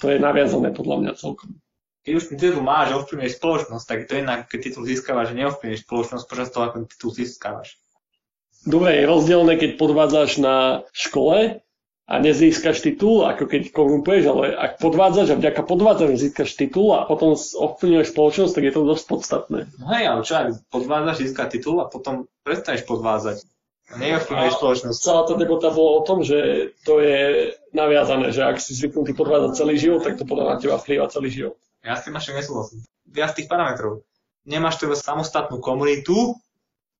To 0.00 0.06
je 0.08 0.18
naviazané 0.22 0.72
podľa 0.72 0.96
mňa 1.04 1.12
celkom. 1.20 1.60
Keď 2.02 2.12
už 2.16 2.24
ten 2.32 2.38
titul 2.40 2.62
máš, 2.64 2.96
ovplyvňuješ 2.96 3.36
spoločnosť, 3.36 3.84
tak 3.84 3.98
je 4.02 4.06
to 4.08 4.14
inak, 4.16 4.40
keď 4.48 4.58
titul 4.70 4.82
získavaš, 4.88 5.34
že 5.34 5.38
neovplyvňuješ 5.44 5.84
spoločnosť 5.84 6.24
počas 6.24 6.48
toho, 6.50 6.64
ako 6.70 6.76
titul 6.88 7.10
získavaš. 7.12 7.81
Dobre, 8.62 9.02
je 9.02 9.10
rozdielne, 9.10 9.54
keď 9.58 9.70
podvádzaš 9.74 10.38
na 10.38 10.86
škole 10.94 11.62
a 12.06 12.14
nezískaš 12.18 12.78
titul, 12.82 13.26
ako 13.26 13.50
keď 13.50 13.74
korumpuješ, 13.74 14.24
ale 14.30 14.54
ak 14.54 14.78
podvádzaš 14.78 15.34
a 15.34 15.38
vďaka 15.38 15.62
podvádzaniu 15.66 16.14
získaš 16.14 16.54
titul 16.54 16.94
a 16.94 17.06
potom 17.06 17.34
ovplyvňuješ 17.34 18.14
spoločnosť, 18.14 18.52
tak 18.54 18.64
je 18.68 18.74
to 18.74 18.82
dosť 18.86 19.04
podstatné. 19.10 19.60
No 19.82 19.86
hej, 19.90 20.04
ale 20.06 20.20
čo 20.22 20.34
ak 20.38 20.46
podvádzaš, 20.70 21.16
získať 21.26 21.48
titul 21.58 21.82
a 21.82 21.90
potom 21.90 22.30
prestaneš 22.46 22.86
podvádzať? 22.86 23.42
Neovplyvňuješ 23.92 24.54
spoločnosť. 24.56 24.98
Celá 24.98 25.20
tá 25.26 25.34
debata 25.36 25.68
bola 25.74 25.90
o 26.00 26.02
tom, 26.06 26.22
že 26.24 26.70
to 26.86 27.02
je 27.02 27.52
naviazané, 27.76 28.30
že 28.30 28.46
ak 28.46 28.62
si 28.62 28.72
zvyknutý 28.78 29.12
podvádzať 29.12 29.58
celý 29.58 29.74
život, 29.76 30.06
tak 30.06 30.16
to 30.16 30.24
podľa 30.24 30.44
na 30.48 30.56
teba 30.62 30.78
vplýva 30.78 31.12
celý 31.12 31.28
život. 31.28 31.58
Ja 31.82 31.98
s 31.98 32.06
tým 32.06 32.14
až 32.14 32.30
nesúhlasím. 32.30 32.86
Viac 33.10 33.34
tých 33.34 33.50
parametrov. 33.50 34.06
Nemáš 34.48 34.80
teda 34.80 34.96
samostatnú 34.96 35.60
komunitu, 35.60 36.38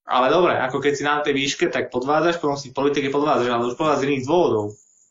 ale 0.02 0.26
dobre, 0.34 0.58
ako 0.58 0.82
keď 0.82 0.92
si 0.98 1.02
na 1.06 1.22
tej 1.22 1.34
výške, 1.38 1.70
tak 1.70 1.94
podvádzaš, 1.94 2.42
potom 2.42 2.58
si 2.58 2.74
v 2.74 2.76
politike 2.76 3.08
podvádzaš, 3.14 3.48
ale 3.48 3.68
už 3.70 3.78
podvádzaš 3.78 4.02
z 4.02 4.06
iných 4.10 4.26
dôvodov. 4.26 4.64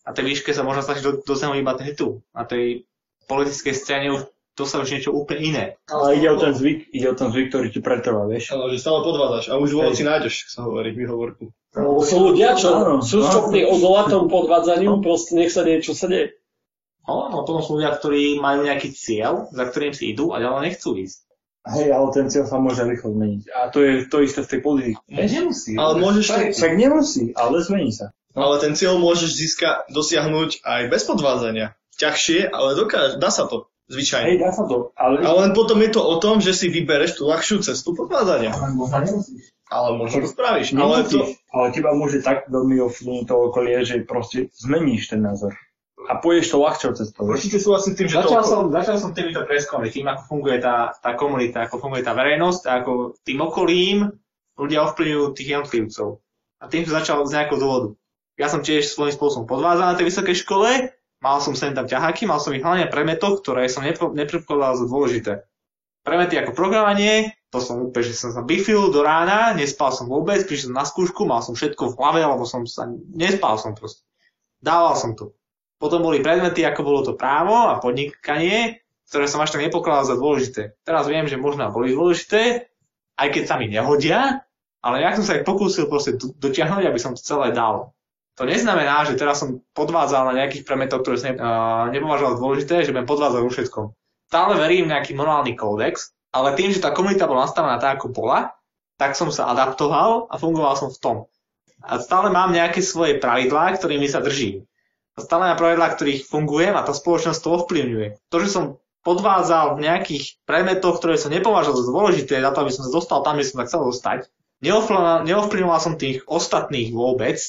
Na 0.04 0.12
tej 0.12 0.24
výške 0.28 0.52
sa 0.52 0.68
možno 0.68 0.82
stať, 0.84 0.96
že 1.00 1.24
dosiahnu 1.24 1.62
iba 1.62 1.78
ten 1.78 1.88
titul. 1.88 2.26
Na 2.36 2.44
tej 2.44 2.90
politickej 3.30 3.74
scéne 3.78 4.08
už 4.12 4.22
to 4.52 4.68
sa 4.68 4.84
už 4.84 4.92
niečo 4.92 5.16
úplne 5.16 5.42
iné. 5.42 5.66
Ale 5.88 6.20
ide 6.20 6.28
o 6.28 6.36
ten 6.36 6.52
zvyk, 6.52 6.92
ide 6.92 7.08
o 7.08 7.16
ten 7.16 7.32
zvyk, 7.32 7.48
ktorý 7.56 7.68
ti 7.72 7.80
pretrvá, 7.80 8.28
vieš. 8.28 8.52
Ale 8.52 8.68
že 8.76 8.84
stále 8.84 9.00
podvádzaš 9.00 9.46
a 9.48 9.56
už 9.56 9.70
dôvod 9.72 9.96
si 9.96 10.04
nájdeš, 10.04 10.52
sa 10.52 10.68
hovorí 10.68 10.92
výhovorku. 10.92 11.56
No, 11.72 12.04
sú 12.04 12.20
ľudia, 12.20 12.60
čo 12.60 12.76
áno, 12.76 13.00
sú 13.00 13.24
schopní 13.24 13.64
odolať 13.64 14.12
tomu 14.12 14.28
podvádzaniu, 14.28 15.00
proste 15.00 15.40
nech 15.40 15.56
sa 15.56 15.64
deje, 15.64 15.88
čo 15.88 15.96
sa 15.96 16.12
deje. 16.12 16.36
No, 17.08 17.32
no 17.32 17.48
potom 17.48 17.64
sú 17.64 17.80
ľudia, 17.80 17.96
ktorí 17.96 18.44
majú 18.44 18.68
nejaký 18.68 18.92
cieľ, 18.92 19.48
za 19.56 19.64
ktorým 19.72 19.96
si 19.96 20.12
idú 20.12 20.36
a 20.36 20.44
ďalej 20.44 20.62
nechcú 20.68 21.00
ísť. 21.00 21.31
Hej, 21.62 21.94
ale 21.94 22.08
ten 22.10 22.26
cieľ 22.26 22.50
sa 22.50 22.58
môže 22.58 22.82
rýchlo 22.82 23.14
zmeniť. 23.14 23.42
A 23.54 23.70
to 23.70 23.86
je 23.86 24.10
to 24.10 24.26
isté 24.26 24.42
v 24.42 24.50
tej 24.50 24.60
politike. 24.66 24.98
Ne, 25.14 25.30
nemusí. 25.30 25.78
Ale 25.78 26.02
môžeš 26.02 26.26
tak, 26.26 26.46
tak 26.58 26.74
nemusí, 26.74 27.38
ale 27.38 27.62
zmení 27.62 27.94
sa. 27.94 28.10
No. 28.34 28.50
Ale 28.50 28.64
ten 28.64 28.74
cieľ 28.74 28.98
môžeš 28.98 29.30
získať, 29.30 29.86
dosiahnuť 29.94 30.66
aj 30.66 30.82
bez 30.90 31.06
podvádzania. 31.06 31.78
Ťažšie, 32.02 32.50
ale 32.50 32.74
dokáže, 32.74 33.22
dá 33.22 33.30
sa 33.30 33.46
to. 33.46 33.70
Zvyčajne. 33.92 34.26
Hej, 34.26 34.38
dá 34.40 34.50
sa 34.56 34.64
to. 34.66 34.96
Ale... 34.96 35.20
ale 35.22 35.38
len 35.46 35.54
potom 35.54 35.78
je 35.84 35.92
to 35.92 36.02
o 36.02 36.16
tom, 36.18 36.40
že 36.40 36.56
si 36.56 36.72
vybereš 36.72 37.20
tú 37.20 37.28
ľahšiu 37.28 37.62
cestu 37.62 37.92
podvádzania. 37.94 38.56
Ale 39.72 39.90
možno 40.00 40.26
to 40.26 40.30
spravíš. 40.32 40.74
Ale, 40.80 41.04
to... 41.06 41.30
ale 41.52 41.66
teba 41.76 41.92
môže 41.94 42.24
tak 42.24 42.48
veľmi 42.48 42.80
ovplyvniť 42.88 43.24
to 43.28 43.36
okolie, 43.36 43.78
že 43.84 44.02
proste 44.08 44.50
zmeníš 44.56 45.12
ten 45.14 45.22
názor 45.22 45.54
a 46.10 46.18
pôjdeš 46.18 46.54
to 46.54 46.58
ľahčou 46.58 46.92
cestou. 46.98 47.30
Určite 47.30 47.62
súhlasím 47.62 47.94
tým, 47.94 48.08
že 48.10 48.22
začal 48.22 48.42
to... 48.42 48.50
Som, 48.50 48.64
začal 48.74 48.98
som 48.98 49.12
týmito 49.14 49.46
preskami, 49.46 49.94
tým, 49.94 50.10
ako 50.10 50.22
funguje 50.26 50.58
tá, 50.58 50.96
tá 50.98 51.14
komunita, 51.14 51.68
ako 51.68 51.78
funguje 51.78 52.02
tá 52.02 52.18
verejnosť 52.18 52.62
a 52.66 52.72
ako 52.82 53.22
tým 53.22 53.40
okolím 53.42 53.98
ľudia 54.58 54.86
ovplyvňujú 54.90 55.26
tých 55.38 55.50
jednotlivcov. 55.58 56.22
A 56.62 56.64
tým 56.70 56.86
som 56.86 56.98
začal 56.98 57.22
z 57.26 57.34
nejakého 57.38 57.60
dôvodu. 57.62 57.90
Ja 58.38 58.50
som 58.50 58.66
tiež 58.66 58.90
svojím 58.90 59.14
spôsobom 59.14 59.46
podvázal 59.46 59.94
na 59.94 59.98
tej 59.98 60.10
vysokej 60.10 60.36
škole, 60.42 60.70
mal 61.22 61.38
som 61.42 61.54
sem 61.54 61.74
tam 61.78 61.86
ťaháky, 61.86 62.26
mal 62.26 62.42
som 62.42 62.54
ich 62.54 62.66
hlavne 62.66 62.90
premetoch, 62.90 63.42
ktoré 63.46 63.70
som 63.70 63.86
nepredpokladal 63.86 64.82
za 64.82 64.86
dôležité. 64.90 65.34
Premety 66.02 66.34
ako 66.42 66.58
programovanie, 66.58 67.38
to 67.54 67.62
som 67.62 67.78
úplne, 67.78 68.10
že 68.10 68.18
som 68.18 68.34
sa 68.34 68.42
bifil 68.42 68.90
do 68.90 69.06
rána, 69.06 69.54
nespal 69.54 69.94
som 69.94 70.10
vôbec, 70.10 70.42
prišiel 70.50 70.74
som 70.74 70.82
na 70.82 70.86
skúšku, 70.88 71.30
mal 71.30 71.46
som 71.46 71.54
všetko 71.54 71.94
v 71.94 71.98
hlave, 72.02 72.20
lebo 72.26 72.42
som 72.50 72.66
sa, 72.66 72.90
nespal 73.14 73.62
som 73.62 73.78
proste. 73.78 74.02
Dával 74.66 74.98
som 74.98 75.14
to. 75.14 75.38
Potom 75.82 76.06
boli 76.06 76.22
predmety, 76.22 76.62
ako 76.62 76.82
bolo 76.86 77.02
to 77.02 77.18
právo 77.18 77.58
a 77.58 77.82
podnikanie, 77.82 78.86
ktoré 79.10 79.26
som 79.26 79.42
až 79.42 79.58
tak 79.58 79.66
nepokladal 79.66 80.14
za 80.14 80.16
dôležité. 80.16 80.78
Teraz 80.86 81.10
viem, 81.10 81.26
že 81.26 81.42
možno 81.42 81.66
boli 81.74 81.98
dôležité, 81.98 82.70
aj 83.18 83.28
keď 83.34 83.44
sa 83.50 83.58
mi 83.58 83.66
nehodia, 83.66 84.46
ale 84.86 85.02
ja 85.02 85.10
som 85.18 85.26
sa 85.26 85.42
ich 85.42 85.44
pokúsil 85.44 85.90
proste 85.90 86.22
dotiahnuť, 86.22 86.86
aby 86.86 87.00
som 87.02 87.18
to 87.18 87.26
celé 87.26 87.50
dal. 87.50 87.98
To 88.38 88.46
neznamená, 88.46 89.10
že 89.10 89.18
teraz 89.18 89.42
som 89.42 89.66
podvádzal 89.74 90.32
na 90.32 90.38
nejakých 90.46 90.64
predmetoch, 90.70 91.02
ktoré 91.02 91.18
som 91.18 91.28
ne, 91.34 91.36
uh, 91.42 91.90
nepovažoval 91.90 92.38
dôležité, 92.38 92.86
že 92.86 92.94
budem 92.94 93.10
podvádzať 93.10 93.42
vo 93.42 93.52
všetkom. 93.52 93.86
Stále 94.32 94.54
verím 94.62 94.86
v 94.88 94.94
nejaký 94.96 95.12
morálny 95.18 95.58
kódex, 95.58 96.14
ale 96.30 96.56
tým, 96.56 96.72
že 96.72 96.80
tá 96.80 96.94
komunita 96.94 97.26
bola 97.28 97.50
nastavená 97.50 97.82
tak, 97.82 98.00
ako 98.00 98.14
bola, 98.14 98.54
tak 98.96 99.18
som 99.18 99.34
sa 99.34 99.50
adaptoval 99.50 100.30
a 100.30 100.38
fungoval 100.38 100.78
som 100.78 100.94
v 100.94 101.02
tom. 101.02 101.18
A 101.82 101.98
stále 101.98 102.30
mám 102.30 102.54
nejaké 102.54 102.86
svoje 102.86 103.18
pravidlá, 103.18 103.76
ktorými 103.76 104.06
sa 104.08 104.22
držím 104.22 104.64
na 105.18 105.58
pravidlá, 105.60 105.96
ktorých 105.96 106.28
fungujem 106.28 106.76
a 106.76 106.86
tá 106.88 106.96
spoločnosť 106.96 107.40
to 107.44 107.50
ovplyvňuje. 107.62 108.08
To, 108.32 108.38
že 108.40 108.50
som 108.50 108.64
podvádzal 109.02 109.76
v 109.76 109.84
nejakých 109.90 110.40
predmetoch, 110.46 111.02
ktoré 111.02 111.18
som 111.18 111.34
nepovažoval 111.34 111.82
za 111.82 111.90
dôležité, 111.90 112.34
za 112.38 112.54
to, 112.54 112.62
aby 112.62 112.72
som 112.72 112.86
sa 112.86 112.94
dostal 112.94 113.20
tam, 113.26 113.42
kde 113.42 113.50
som 113.50 113.58
sa 113.62 113.68
chcel 113.68 113.82
dostať, 113.90 114.20
neovplyvňoval 115.26 115.80
som 115.82 115.98
tých 115.98 116.22
ostatných 116.30 116.94
vôbec, 116.94 117.42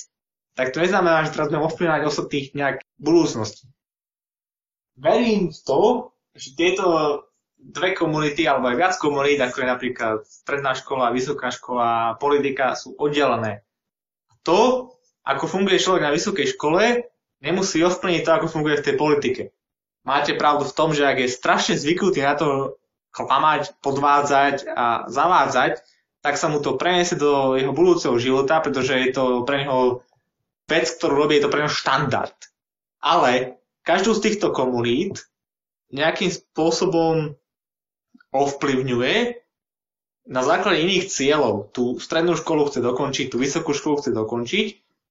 tak 0.56 0.72
to 0.72 0.80
neznamená, 0.80 1.28
že 1.28 1.32
teraz 1.36 1.52
budem 1.52 1.64
ovplyvňovať 1.68 2.02
ostatných 2.08 2.46
nejak 2.56 2.76
v 2.80 3.00
budúcnosti. 3.04 3.68
Verím 4.96 5.52
v 5.52 5.60
to, 5.64 5.80
že 6.32 6.56
tieto 6.56 6.86
dve 7.62 7.94
komunity, 7.94 8.48
alebo 8.48 8.72
aj 8.72 8.76
viac 8.80 8.94
komunít, 8.98 9.38
ako 9.38 9.56
je 9.60 9.68
napríklad 9.68 10.16
stredná 10.26 10.72
škola, 10.74 11.14
vysoká 11.14 11.52
škola, 11.52 12.16
politika, 12.16 12.74
sú 12.74 12.96
oddelené. 12.96 13.62
To, 14.42 14.90
ako 15.22 15.44
funguje 15.46 15.78
človek 15.78 16.02
na 16.02 16.10
vysokej 16.10 16.58
škole, 16.58 17.11
nemusí 17.42 17.82
ovplyvniť 17.82 18.22
to, 18.22 18.30
ako 18.30 18.46
funguje 18.48 18.78
v 18.78 18.86
tej 18.86 18.94
politike. 18.94 19.42
Máte 20.06 20.34
pravdu 20.34 20.66
v 20.66 20.76
tom, 20.78 20.90
že 20.94 21.06
ak 21.06 21.18
je 21.22 21.28
strašne 21.30 21.74
zvyknutý 21.78 22.22
na 22.22 22.34
to 22.38 22.78
klamať, 23.12 23.78
podvádzať 23.82 24.66
a 24.66 25.06
zavádzať, 25.06 25.84
tak 26.22 26.34
sa 26.38 26.46
mu 26.46 26.62
to 26.62 26.78
preniesie 26.78 27.18
do 27.18 27.58
jeho 27.58 27.74
budúceho 27.74 28.14
života, 28.16 28.62
pretože 28.62 28.94
je 28.94 29.10
to 29.10 29.24
pre 29.42 29.66
neho 29.66 30.06
vec, 30.70 30.86
ktorú 30.86 31.26
robí, 31.26 31.38
je 31.38 31.44
to 31.44 31.52
pre 31.52 31.66
neho 31.66 31.72
štandard. 31.72 32.34
Ale 33.02 33.58
každú 33.82 34.14
z 34.14 34.30
týchto 34.30 34.54
komunít 34.54 35.26
nejakým 35.90 36.30
spôsobom 36.30 37.36
ovplyvňuje 38.32 39.42
na 40.30 40.42
základe 40.46 40.86
iných 40.86 41.10
cieľov. 41.10 41.74
Tú 41.74 41.98
strednú 41.98 42.38
školu 42.38 42.70
chce 42.70 42.80
dokončiť, 42.80 43.26
tú 43.28 43.36
vysokú 43.42 43.74
školu 43.74 44.00
chce 44.00 44.10
dokončiť, 44.14 44.66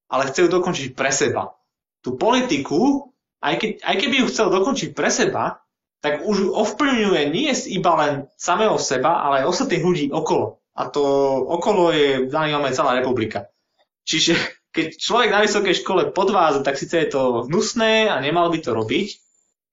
ale 0.10 0.28
chce 0.32 0.48
ju 0.48 0.50
dokončiť 0.50 0.88
pre 0.96 1.12
seba. 1.12 1.61
Tú 2.02 2.18
politiku, 2.18 3.14
aj, 3.42 3.56
keď, 3.62 3.72
aj 3.86 3.96
keby 3.98 4.16
ju 4.22 4.30
chcel 4.30 4.48
dokončiť 4.50 4.90
pre 4.94 5.10
seba, 5.10 5.62
tak 6.02 6.26
už 6.26 6.50
ovplyvňuje 6.50 7.22
nie 7.30 7.54
iba 7.70 7.92
len 8.02 8.14
samého 8.34 8.82
seba, 8.82 9.22
ale 9.22 9.46
aj 9.46 9.54
ostatných 9.54 9.86
ľudí 9.86 10.06
okolo. 10.10 10.58
A 10.74 10.90
to 10.90 11.04
okolo 11.46 11.94
je 11.94 12.26
v 12.26 12.32
daný 12.34 12.58
moment 12.58 12.74
celá 12.74 12.98
republika. 12.98 13.54
Čiže 14.02 14.34
keď 14.74 14.98
človek 14.98 15.30
na 15.30 15.44
vysokej 15.46 15.76
škole 15.84 16.02
podváza, 16.10 16.66
tak 16.66 16.80
síce 16.80 17.06
je 17.06 17.10
to 17.14 17.46
hnusné 17.46 18.10
a 18.10 18.18
nemal 18.18 18.50
by 18.50 18.60
to 18.64 18.74
robiť. 18.74 19.08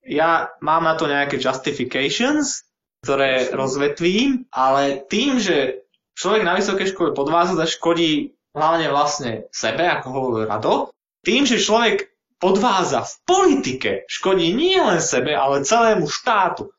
Ja 0.04 0.52
mám 0.60 0.84
na 0.84 1.00
to 1.00 1.08
nejaké 1.08 1.40
justifications, 1.40 2.68
ktoré 3.00 3.48
rozvetvím, 3.54 4.50
ale 4.50 5.06
tým, 5.06 5.38
že 5.38 5.86
človek 6.18 6.42
na 6.42 6.58
vysokej 6.58 6.92
škole 6.92 7.10
podváza, 7.14 7.54
škodí 7.62 8.34
hlavne 8.52 8.90
vlastne 8.90 9.46
sebe, 9.54 9.86
ako 9.86 10.06
hovoril 10.10 10.50
Rado, 10.50 10.90
tým, 11.22 11.46
že 11.46 11.62
človek 11.62 12.10
podváza 12.38 13.02
v 13.04 13.14
politike, 13.26 13.90
škodí 14.06 14.54
nie 14.54 14.78
len 14.78 15.02
sebe, 15.02 15.34
ale 15.34 15.66
celému 15.66 16.06
štátu. 16.06 16.70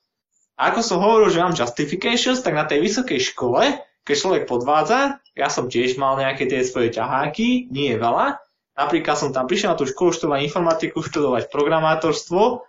A 0.59 0.75
ako 0.75 0.79
som 0.83 0.99
hovoril, 0.99 1.31
že 1.31 1.39
mám 1.39 1.55
justifications, 1.55 2.43
tak 2.43 2.55
na 2.55 2.67
tej 2.67 2.83
vysokej 2.83 3.19
škole 3.19 3.79
keď 4.09 4.17
človek 4.17 4.43
podvádza, 4.49 5.21
ja 5.37 5.53
som 5.53 5.69
tiež 5.69 6.01
mal 6.01 6.17
nejaké 6.17 6.49
tie 6.49 6.65
svoje 6.65 6.89
ťaháky, 6.97 7.69
nie 7.69 7.93
je 7.93 8.01
veľa. 8.01 8.41
Napríklad 8.73 9.13
som 9.13 9.29
tam 9.29 9.45
prišiel 9.45 9.75
na 9.75 9.77
tú 9.77 9.85
školu 9.85 10.09
študovať 10.17 10.49
informatiku, 10.49 11.05
študovať 11.05 11.53
programátorstvo 11.53 12.65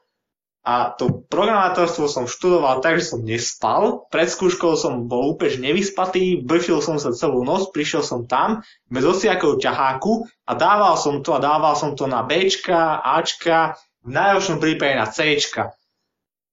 a 0.60 0.92
to 0.92 1.24
programátorstvo 1.32 2.04
som 2.04 2.28
študoval 2.28 2.84
tak, 2.84 3.00
že 3.00 3.16
som 3.16 3.24
nespal. 3.24 4.04
Pred 4.12 4.28
skúškou 4.28 4.76
som 4.76 5.08
bol 5.08 5.32
úplne 5.32 5.72
nevyspatý, 5.72 6.44
bršil 6.44 6.84
som 6.84 7.00
sa 7.00 7.16
celú 7.16 7.40
noc, 7.48 7.72
prišiel 7.72 8.04
som 8.04 8.28
tam 8.28 8.60
bez 8.92 9.00
osiakého 9.00 9.56
ťaháku 9.56 10.28
a 10.44 10.52
dával 10.52 11.00
som 11.00 11.24
to 11.24 11.32
a 11.32 11.40
dával 11.40 11.72
som 11.80 11.96
to 11.96 12.04
na 12.04 12.20
Bčka, 12.20 13.00
Ačka, 13.00 13.80
v 14.04 14.10
najhoršom 14.12 14.60
prípade 14.60 15.00
na 15.00 15.08
Cčka. 15.08 15.72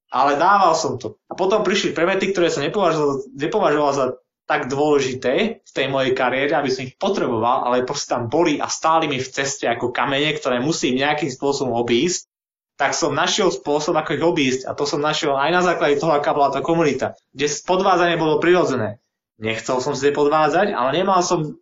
Ale 0.08 0.40
dával 0.40 0.72
som 0.72 0.96
to. 0.96 1.20
A 1.28 1.36
potom 1.36 1.68
prišli 1.68 1.92
premety, 1.92 2.32
ktoré 2.32 2.48
som 2.48 2.64
nepovažoval, 2.64 3.28
nepovažoval 3.36 3.92
za 3.92 4.06
tak 4.48 4.72
dôležité 4.72 5.60
v 5.60 5.72
tej 5.76 5.92
mojej 5.92 6.16
kariére, 6.16 6.56
aby 6.56 6.72
som 6.72 6.88
ich 6.88 6.96
potreboval, 6.96 7.68
ale 7.68 7.84
proste 7.84 8.16
tam 8.16 8.32
boli 8.32 8.64
a 8.64 8.72
stáli 8.72 9.12
mi 9.12 9.20
v 9.20 9.28
ceste 9.28 9.68
ako 9.68 9.92
kamene, 9.92 10.32
ktoré 10.32 10.64
musím 10.64 11.04
nejakým 11.04 11.28
spôsobom 11.28 11.76
obísť, 11.76 12.32
tak 12.78 12.94
som 12.94 13.12
našiel 13.12 13.50
spôsob, 13.50 13.98
ako 13.98 14.14
ich 14.14 14.24
obísť 14.24 14.62
a 14.70 14.78
to 14.78 14.86
som 14.86 15.02
našiel 15.02 15.34
aj 15.34 15.50
na 15.50 15.62
základe 15.66 15.98
toho, 15.98 16.14
aká 16.14 16.32
bola 16.38 16.54
tá 16.54 16.62
komunita, 16.62 17.18
kde 17.34 17.50
podvádzanie 17.66 18.22
bolo 18.22 18.38
prirodzené. 18.38 19.02
Nechcel 19.42 19.82
som 19.82 19.98
si 19.98 20.14
podvádzať, 20.14 20.74
ale 20.74 20.90
nemal 20.94 21.26
som 21.26 21.58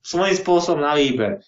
svojím 0.00 0.36
spôsobom 0.36 0.80
na 0.80 0.96
výber, 0.96 1.44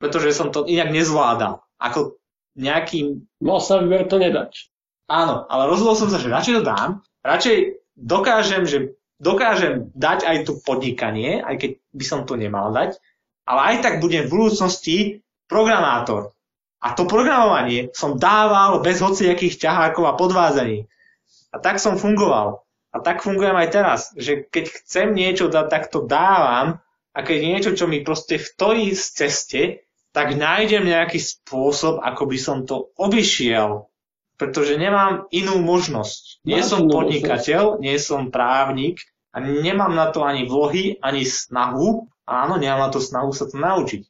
pretože 0.00 0.32
som 0.36 0.48
to 0.48 0.64
inak 0.64 0.92
nezvládal. 0.92 1.60
Ako 1.80 2.16
nejakým... 2.56 3.28
Mal 3.44 3.60
sa 3.60 3.80
výber 3.80 4.08
to 4.08 4.16
nedať. 4.16 4.72
Áno, 5.08 5.44
ale 5.48 5.68
rozhodol 5.68 5.96
som 5.96 6.08
sa, 6.08 6.20
že 6.20 6.32
radšej 6.32 6.54
to 6.60 6.62
dám, 6.64 6.90
radšej 7.24 7.56
dokážem, 7.96 8.64
že 8.64 8.78
dokážem 9.20 9.92
dať 9.92 10.24
aj 10.24 10.36
tu 10.48 10.52
podnikanie, 10.64 11.44
aj 11.44 11.56
keď 11.60 11.70
by 11.92 12.04
som 12.08 12.20
to 12.24 12.40
nemal 12.40 12.72
dať, 12.72 12.96
ale 13.44 13.60
aj 13.74 13.76
tak 13.84 13.94
budem 14.00 14.24
v 14.28 14.32
budúcnosti 14.32 14.96
programátor. 15.50 16.32
A 16.80 16.96
to 16.96 17.04
programovanie 17.04 17.92
som 17.92 18.16
dával 18.16 18.80
bez 18.80 19.04
hociakých 19.04 19.60
ťahákov 19.60 20.04
a 20.08 20.16
podvázaní. 20.16 20.88
A 21.52 21.60
tak 21.60 21.76
som 21.76 22.00
fungoval. 22.00 22.64
A 22.90 22.98
tak 23.04 23.22
fungujem 23.22 23.54
aj 23.54 23.68
teraz, 23.70 24.00
že 24.16 24.48
keď 24.48 24.64
chcem 24.82 25.14
niečo 25.14 25.46
dať, 25.46 25.66
tak 25.68 25.84
to 25.92 26.02
dávam 26.08 26.80
a 27.14 27.18
keď 27.20 27.38
niečo, 27.38 27.70
čo 27.76 27.84
mi 27.86 28.02
proste 28.02 28.40
stojí 28.40 28.96
z 28.96 29.04
ceste, 29.12 29.62
tak 30.10 30.34
nájdem 30.34 30.88
nejaký 30.88 31.22
spôsob, 31.22 32.02
ako 32.02 32.22
by 32.26 32.38
som 32.40 32.66
to 32.66 32.90
obišiel 32.98 33.90
pretože 34.40 34.80
nemám 34.80 35.28
inú 35.36 35.60
možnosť. 35.60 36.40
Nie 36.48 36.64
som 36.64 36.88
podnikateľ, 36.88 37.76
nie 37.84 38.00
som 38.00 38.32
právnik 38.32 39.04
a 39.36 39.44
nemám 39.44 39.92
na 39.92 40.08
to 40.08 40.24
ani 40.24 40.48
vlohy, 40.48 40.96
ani 41.04 41.28
snahu. 41.28 42.08
Áno, 42.24 42.56
nemám 42.56 42.88
na 42.88 42.90
to 42.90 43.04
snahu 43.04 43.36
sa 43.36 43.44
to 43.44 43.60
naučiť. 43.60 44.08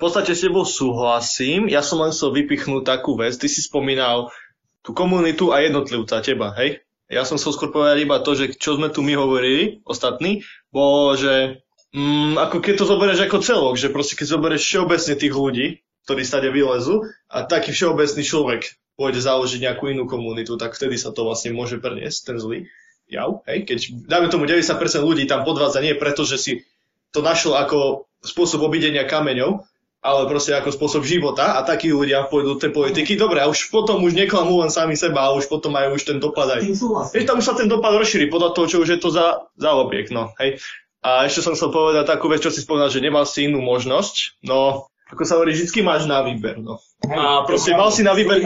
V 0.00 0.08
podstate 0.08 0.32
s 0.32 0.48
tebou 0.48 0.64
súhlasím. 0.64 1.68
Ja 1.68 1.84
som 1.84 2.00
len 2.00 2.08
chcel 2.08 2.32
vypichnúť 2.32 2.88
takú 2.88 3.20
vec. 3.20 3.36
Ty 3.36 3.52
si 3.52 3.60
spomínal 3.60 4.32
tú 4.80 4.96
komunitu 4.96 5.52
a 5.52 5.60
jednotlivca, 5.60 6.24
teba, 6.24 6.56
hej? 6.56 6.80
Ja 7.12 7.28
som 7.28 7.36
chcel 7.36 7.52
skôr 7.52 7.68
povedať 7.68 8.08
iba 8.08 8.16
to, 8.24 8.32
že 8.32 8.56
čo 8.56 8.80
sme 8.80 8.88
tu 8.88 9.04
my 9.04 9.12
hovorili, 9.12 9.84
ostatní, 9.84 10.40
bolo, 10.72 11.20
že 11.20 11.60
mm, 11.92 12.40
ako 12.40 12.64
keď 12.64 12.74
to 12.80 12.88
zoberieš 12.88 13.20
ako 13.28 13.44
celok, 13.44 13.74
že 13.76 13.92
proste 13.92 14.16
keď 14.16 14.26
zoberieš 14.40 14.64
všeobecne 14.64 15.14
tých 15.20 15.34
ľudí, 15.36 15.66
ktorí 16.08 16.24
stade 16.24 16.48
vylezú 16.48 17.04
a 17.28 17.44
taký 17.44 17.76
všeobecný 17.76 18.24
človek 18.24 18.72
pôjde 18.96 19.20
založiť 19.20 19.68
nejakú 19.68 19.92
inú 19.92 20.08
komunitu, 20.08 20.56
tak 20.56 20.80
vtedy 20.80 20.96
sa 20.96 21.12
to 21.12 21.28
vlastne 21.28 21.52
môže 21.52 21.76
preniesť, 21.76 22.18
ten 22.24 22.36
zlý 22.40 22.72
jav. 23.04 23.44
Hej? 23.44 23.68
Keď, 23.68 24.08
dáme 24.08 24.32
tomu, 24.32 24.48
90% 24.48 24.64
ľudí 25.04 25.28
tam 25.28 25.44
podvádza 25.44 25.84
nie 25.84 25.92
preto, 25.92 26.24
že 26.24 26.40
si 26.40 26.64
to 27.12 27.20
našlo 27.20 27.58
ako 27.60 28.08
spôsob 28.24 28.64
obidenia 28.64 29.04
kameňov, 29.04 29.66
ale 30.00 30.24
proste 30.28 30.56
ako 30.56 30.72
spôsob 30.72 31.04
života 31.04 31.60
a 31.60 31.64
takí 31.64 31.92
ľudia 31.92 32.24
pôjdu 32.28 32.56
do 32.56 32.60
tej 32.60 32.72
politiky. 32.72 33.20
Dobre, 33.20 33.44
a 33.44 33.48
už 33.52 33.68
potom 33.68 34.00
už 34.00 34.16
neklamú 34.16 34.64
len 34.64 34.72
sami 34.72 34.96
seba, 34.96 35.28
a 35.28 35.36
už 35.36 35.52
potom 35.52 35.76
majú 35.76 35.96
už 35.96 36.08
ten 36.08 36.16
dopad 36.16 36.56
aj. 36.56 36.64
Vieš, 37.12 37.24
tam 37.28 37.38
už 37.40 37.46
sa 37.46 37.54
ten 37.56 37.68
dopad 37.68 37.92
rozšíri 37.92 38.32
podľa 38.32 38.56
toho, 38.56 38.66
čo 38.66 38.76
už 38.80 38.96
je 38.96 38.98
to 39.00 39.12
za, 39.12 39.44
za 39.60 39.70
objekt, 39.76 40.08
no, 40.08 40.32
hej. 40.40 40.56
A 41.00 41.24
ešte 41.24 41.44
som 41.44 41.56
chcel 41.56 41.72
povedať 41.72 42.08
takú 42.08 42.28
vec, 42.28 42.44
čo 42.44 42.52
si 42.52 42.60
spomínal, 42.60 42.92
že 42.92 43.00
nemal 43.00 43.24
si 43.24 43.48
inú 43.48 43.64
možnosť. 43.64 44.44
No, 44.44 44.88
ako 45.08 45.22
sa 45.24 45.40
hovorí, 45.40 45.56
vždy 45.56 45.80
máš 45.80 46.04
na 46.04 46.20
výber, 46.24 46.60
no. 46.60 46.80
A 47.08 47.44
proste 47.48 47.72
mal 47.72 47.88
si 47.88 48.04
na 48.04 48.12
výber, 48.12 48.44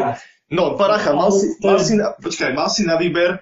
No, 0.53 0.77
paracha, 0.77 1.17
mal 1.17 1.33
si, 1.33 1.57
mal 1.65 1.81
si, 1.81 1.97
na, 1.97 2.13
počkaj, 2.15 2.53
mal 2.53 2.69
si 2.69 2.85
na 2.85 3.01
výber 3.01 3.41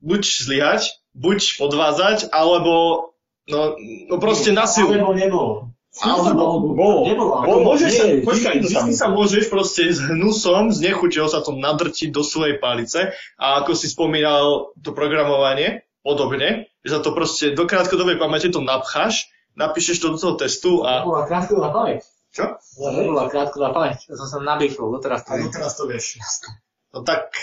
buď 0.00 0.22
zlyhať, 0.22 1.02
buď 1.18 1.58
podvázať, 1.58 2.30
alebo 2.30 3.10
no, 3.50 3.74
no 4.06 4.14
proste 4.22 4.54
na 4.54 4.70
silu. 4.70 4.94
Alebo 4.94 5.18
nebolo. 5.18 5.52
Alebo 6.00 6.72
bolo. 6.72 7.04
Nebolo. 7.04 7.44
Bolo, 7.44 7.60
môžeš 7.68 7.90
sa, 7.92 8.04
počkaj, 8.24 8.64
vždy 8.64 8.92
sa 8.96 9.12
môžeš 9.12 9.52
proste 9.52 9.92
s 9.92 10.00
hnusom, 10.00 10.72
s 10.72 10.80
nechuťou 10.80 11.28
sa 11.28 11.44
to 11.44 11.52
nadrtiť 11.52 12.08
do 12.08 12.24
svojej 12.24 12.56
palice 12.56 13.12
a 13.36 13.60
ako 13.60 13.76
si 13.76 13.92
spomínal 13.92 14.72
to 14.80 14.96
programovanie, 14.96 15.84
podobne, 16.00 16.72
že 16.80 16.96
sa 16.96 17.00
to 17.04 17.12
proste 17.12 17.52
do 17.52 17.68
krátkodobej 17.68 18.16
pamäte 18.16 18.48
to 18.48 18.64
napcháš, 18.64 19.28
napíšeš 19.52 20.00
to 20.00 20.16
do 20.16 20.18
toho 20.18 20.34
testu 20.40 20.80
a... 20.80 21.04
Bola 21.04 21.28
krátkodobá 21.28 21.68
pamäť. 21.68 22.08
Čo? 22.32 22.56
Nebola 22.80 23.28
krátkodobá 23.28 23.76
pamäť, 23.76 24.08
ja 24.08 24.16
som 24.16 24.24
sa 24.24 24.40
nabýchol, 24.40 24.96
doteraz 24.96 25.28
to 25.28 25.36
Doteraz 25.36 25.76
to 25.76 25.84
vieš. 25.84 26.16
No 26.96 27.04
tak, 27.04 27.36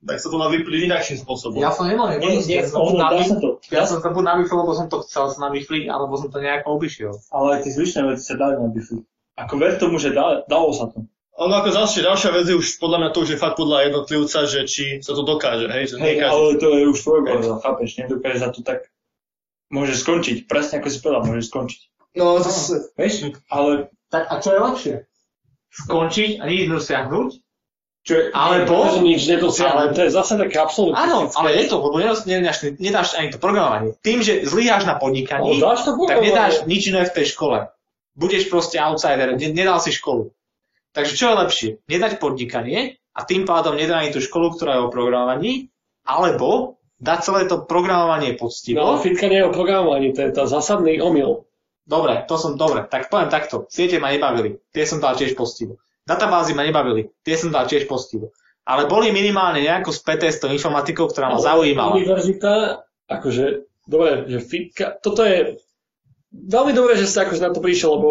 tak 0.00 0.16
sa 0.16 0.28
to 0.32 0.36
má 0.40 0.48
vyplniť 0.48 0.88
inakším 0.88 1.18
spôsobom. 1.20 1.60
Ja 1.60 1.76
som 1.76 1.84
nemal, 1.84 2.16
nie, 2.16 2.40
nie, 2.40 2.64
som 2.64 2.80
ono, 2.80 3.04
dá 3.04 3.20
sa 3.20 3.36
to. 3.36 3.60
Ja 3.68 3.84
som 3.84 4.00
sa 4.00 4.08
buď 4.08 4.24
nabýchol, 4.24 4.64
lebo 4.64 4.72
som 4.72 4.88
to 4.88 5.04
chcel 5.04 5.28
sa 5.28 5.38
nabýchliť, 5.48 5.92
alebo 5.92 6.16
som 6.16 6.32
to 6.32 6.40
nejako 6.40 6.80
obišiel. 6.80 7.12
Ale 7.28 7.60
aj 7.60 7.68
tie 7.68 7.72
zvyšné 7.76 8.00
veci 8.08 8.24
sa 8.24 8.40
dali 8.40 8.56
nabýchliť. 8.56 9.04
Ako 9.44 9.54
ver 9.60 9.76
tomu, 9.76 10.00
že 10.00 10.16
dá, 10.16 10.44
dalo 10.48 10.72
sa 10.72 10.88
to. 10.88 11.04
Ono 11.40 11.54
ako 11.56 11.72
ďalšia, 11.72 12.04
ďalšia 12.04 12.30
vec 12.36 12.46
je 12.52 12.56
už 12.56 12.76
podľa 12.76 12.98
mňa 13.00 13.10
to 13.16 13.18
už 13.24 13.30
je 13.32 13.38
fakt 13.40 13.56
podľa 13.56 13.88
jednotlivca, 13.88 14.38
že 14.44 14.60
či 14.68 14.84
sa 15.00 15.16
to 15.16 15.24
dokáže, 15.24 15.72
hej? 15.72 15.84
Že 15.88 15.96
hej, 16.04 16.16
ale 16.20 16.60
to 16.60 16.68
je 16.76 16.84
už 16.92 16.98
tvoj 17.00 17.20
chápeš, 17.64 17.96
nedokáže 17.96 18.38
sa 18.44 18.52
to 18.52 18.60
tak 18.60 18.92
môže 19.72 19.96
skončiť, 19.96 20.44
presne 20.44 20.84
ako 20.84 20.88
si 20.92 20.98
povedal, 21.00 21.24
môže 21.24 21.48
skončiť. 21.48 21.80
No, 22.18 22.36
zase, 22.42 22.92
vieš, 22.98 23.32
ale 23.48 23.88
tak 24.12 24.28
a 24.28 24.34
čo 24.42 24.50
je 24.52 24.60
lepšie? 24.60 24.94
Skončiť 25.70 26.30
a 26.42 26.44
nič 26.50 26.66
dosiahnuť? 26.66 27.28
Čo 28.00 28.12
je, 28.16 28.22
alebo... 28.32 28.96
Nie, 28.96 29.12
nič 29.12 29.28
nedosiahnuť, 29.28 29.92
to 29.92 30.00
je 30.08 30.10
zase 30.10 30.40
také 30.40 30.56
absolútne. 30.56 30.96
Áno, 30.96 31.28
ale 31.36 31.52
je 31.60 31.64
to, 31.68 31.84
lebo 31.84 32.00
nedáš, 32.00 32.64
nedáš 32.80 33.12
ani 33.12 33.28
to 33.28 33.36
programovanie. 33.36 33.92
Tým, 34.00 34.24
že 34.24 34.48
zlyháš 34.48 34.88
na 34.88 34.96
podnikaní, 34.96 35.60
tak 36.08 36.18
nedáš 36.24 36.64
nič 36.64 36.88
iné 36.88 37.04
v 37.04 37.12
tej 37.12 37.36
škole. 37.36 37.68
Budeš 38.16 38.48
proste 38.48 38.80
outsider, 38.80 39.36
nedal 39.36 39.78
si 39.84 39.92
školu. 39.92 40.32
Takže 40.96 41.12
čo 41.14 41.30
je 41.30 41.34
lepšie? 41.44 41.68
Nedať 41.86 42.18
podnikanie 42.18 42.98
a 43.14 43.20
tým 43.22 43.46
pádom 43.46 43.78
nedať 43.78 43.96
ani 44.00 44.10
tú 44.10 44.20
školu, 44.24 44.56
ktorá 44.56 44.80
je 44.80 44.84
o 44.88 44.92
programovaní, 44.92 45.52
alebo 46.02 46.80
dať 46.98 47.18
celé 47.20 47.40
to 47.46 47.62
programovanie 47.68 48.34
poctivo. 48.34 48.80
No, 48.80 48.98
fitka 48.98 49.28
nie 49.28 49.44
je 49.44 49.48
o 49.48 49.54
programovaní, 49.54 50.16
to 50.16 50.24
je 50.24 50.32
tá 50.34 50.48
zásadný 50.48 50.98
omyl. 50.98 51.46
Dobre, 51.84 52.22
to 52.26 52.34
som, 52.38 52.54
dobre, 52.54 52.86
tak 52.86 53.12
poviem 53.12 53.30
takto. 53.30 53.66
Siete 53.70 53.98
ma 53.98 54.10
nebavili, 54.10 54.58
tie 54.70 54.84
som 54.88 54.98
dal 54.98 55.14
tiež 55.14 55.34
postivo. 55.34 55.78
Databázy 56.10 56.58
ma 56.58 56.66
nebavili, 56.66 57.14
tie 57.22 57.38
som 57.38 57.54
dal 57.54 57.70
tiež 57.70 57.86
postivo. 57.86 58.34
Ale 58.66 58.90
boli 58.90 59.14
minimálne 59.14 59.62
nejako 59.62 59.94
späté 59.94 60.26
s 60.26 60.42
tou 60.42 60.50
informatikou, 60.50 61.06
ktorá 61.06 61.30
ma 61.30 61.38
zaujímala. 61.38 61.94
Univerzita, 61.94 62.82
akože, 63.06 63.70
dobre, 63.86 64.26
že 64.26 64.38
fitka, 64.42 64.98
toto 64.98 65.22
je 65.22 65.62
veľmi 66.34 66.74
dobré, 66.74 66.98
že 66.98 67.06
ste 67.06 67.22
akože 67.22 67.46
na 67.46 67.54
to 67.54 67.62
prišiel, 67.62 67.98
lebo 67.98 68.10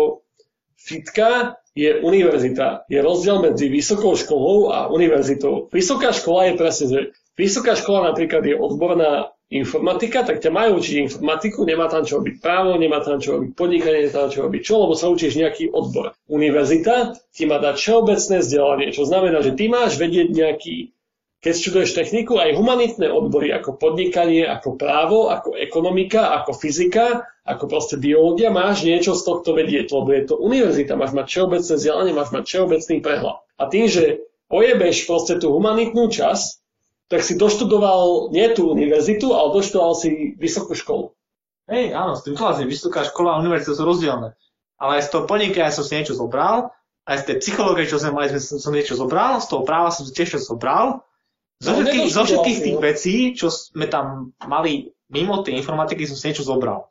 fitka 0.79 1.59
je 1.75 1.99
univerzita. 1.99 2.87
Je 2.91 2.99
rozdiel 2.99 3.39
medzi 3.43 3.71
vysokou 3.71 4.15
školou 4.15 4.71
a 4.71 4.87
univerzitou. 4.91 5.71
Vysoká 5.71 6.15
škola 6.15 6.51
je 6.51 6.53
presne, 6.59 6.85
že 6.87 6.99
vysoká 7.39 7.75
škola 7.75 8.11
napríklad 8.11 8.43
je 8.43 8.55
odborná 8.55 9.31
informatika, 9.49 10.21
tak 10.21 10.45
ťa 10.45 10.53
majú 10.53 10.77
učiť 10.77 10.95
informatiku, 11.09 11.65
nemá 11.65 11.89
tam 11.89 12.05
čo 12.05 12.21
robiť 12.21 12.37
právo, 12.37 12.77
nemá 12.77 13.01
tam 13.01 13.17
čo 13.17 13.41
robiť 13.41 13.57
podnikanie, 13.57 14.05
nemá 14.05 14.13
tam 14.13 14.29
čo 14.29 14.45
robiť 14.45 14.61
čo, 14.61 14.75
lebo 14.85 14.93
sa 14.93 15.09
učíš 15.09 15.41
nejaký 15.41 15.73
odbor. 15.73 16.13
Univerzita 16.29 17.17
ti 17.33 17.49
má 17.49 17.57
dať 17.57 17.75
všeobecné 17.81 18.35
vzdelanie, 18.45 18.87
čo 18.93 19.09
znamená, 19.09 19.41
že 19.41 19.57
ty 19.57 19.65
máš 19.65 19.97
vedieť 19.97 20.29
nejaký, 20.29 20.93
keď 21.41 21.53
študuješ 21.55 21.97
techniku, 21.97 22.37
aj 22.37 22.53
humanitné 22.53 23.09
odbory 23.09 23.49
ako 23.49 23.73
podnikanie, 23.73 24.45
ako 24.45 24.77
právo, 24.77 25.33
ako 25.33 25.57
ekonomika, 25.57 26.29
ako 26.37 26.53
fyzika, 26.53 27.25
ako 27.41 27.65
proste 27.65 27.97
biológia, 27.97 28.53
máš 28.53 28.85
niečo 28.85 29.17
z 29.17 29.25
tohto 29.25 29.57
vedieť, 29.57 29.89
lebo 29.89 30.09
je 30.13 30.23
to 30.29 30.35
univerzita, 30.37 30.93
máš 30.93 31.17
mať 31.17 31.25
všeobecné 31.25 31.73
vzdelanie, 31.73 32.13
máš 32.13 32.29
mať 32.29 32.43
všeobecný 32.45 32.95
prehľad. 33.01 33.37
A 33.57 33.63
tým, 33.65 33.89
že 33.89 34.29
ojebeš 34.53 35.09
proste 35.09 35.41
tú 35.41 35.49
humanitnú 35.57 36.13
časť, 36.13 36.58
tak 37.09 37.25
si 37.25 37.33
doštudoval 37.35 38.29
nie 38.29 38.47
tú 38.53 38.69
univerzitu, 38.69 39.33
ale 39.33 39.57
doštudoval 39.57 39.93
si 39.97 40.37
vysokú 40.37 40.77
školu. 40.77 41.05
Hej, 41.69 41.93
áno, 41.93 42.17
s 42.17 42.25
tým 42.25 42.37
súhlasím, 42.37 42.69
vysoká 42.69 43.05
škola 43.05 43.37
a 43.37 43.41
univerzita 43.41 43.77
sú 43.77 43.83
rozdielne. 43.85 44.33
Ale 44.79 45.01
z 45.01 45.09
toho 45.09 45.25
podnikania 45.25 45.73
som 45.73 45.85
si 45.85 45.97
niečo 45.97 46.17
zobral, 46.17 46.73
aj 47.09 47.25
z 47.25 47.25
tej 47.25 47.35
psychológie, 47.41 47.89
čo 47.89 47.97
sme 47.97 48.13
mali, 48.13 48.29
som 48.37 48.73
niečo 48.73 48.93
zobral, 48.93 49.41
z 49.41 49.49
toho 49.49 49.65
práva 49.65 49.89
som 49.89 50.05
tiež 50.05 50.37
zobral. 50.45 51.01
Zo 51.59 51.75
No, 51.75 51.83
všetkých, 51.83 52.07
zo 52.07 52.23
všetkých 52.23 52.59
tých 52.63 52.77
no. 52.79 52.81
vecí, 52.85 53.15
čo 53.35 53.51
sme 53.51 53.89
tam 53.89 54.31
mali 54.45 54.93
mimo 55.11 55.41
tej 55.43 55.59
informatiky, 55.59 56.07
som 56.07 56.15
si 56.15 56.31
niečo 56.31 56.45
zobral. 56.47 56.87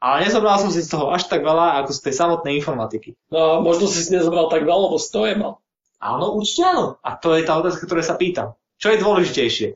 Ale 0.00 0.28
nezobral 0.28 0.60
som 0.60 0.68
si 0.68 0.84
z 0.84 0.92
toho 0.92 1.08
až 1.14 1.28
tak 1.30 1.40
veľa, 1.40 1.80
ako 1.80 1.90
z 1.92 2.00
tej 2.04 2.14
samotnej 2.20 2.52
informatiky. 2.60 3.16
No 3.32 3.64
možno 3.64 3.88
si 3.88 4.04
si 4.04 4.12
nezobral 4.12 4.52
tak 4.52 4.66
veľa, 4.66 4.90
lebo 4.90 4.96
si 5.00 5.08
to 5.08 5.24
je 5.24 5.34
mal. 5.36 5.60
Áno, 6.00 6.36
určite 6.36 6.64
áno. 6.68 6.96
A 7.04 7.16
to 7.16 7.36
je 7.36 7.44
tá 7.44 7.60
otázka, 7.60 7.84
ktoré 7.84 8.00
sa 8.04 8.16
pýtam. 8.16 8.56
Čo 8.80 8.96
je 8.96 8.98
dôležitejšie? 8.98 9.68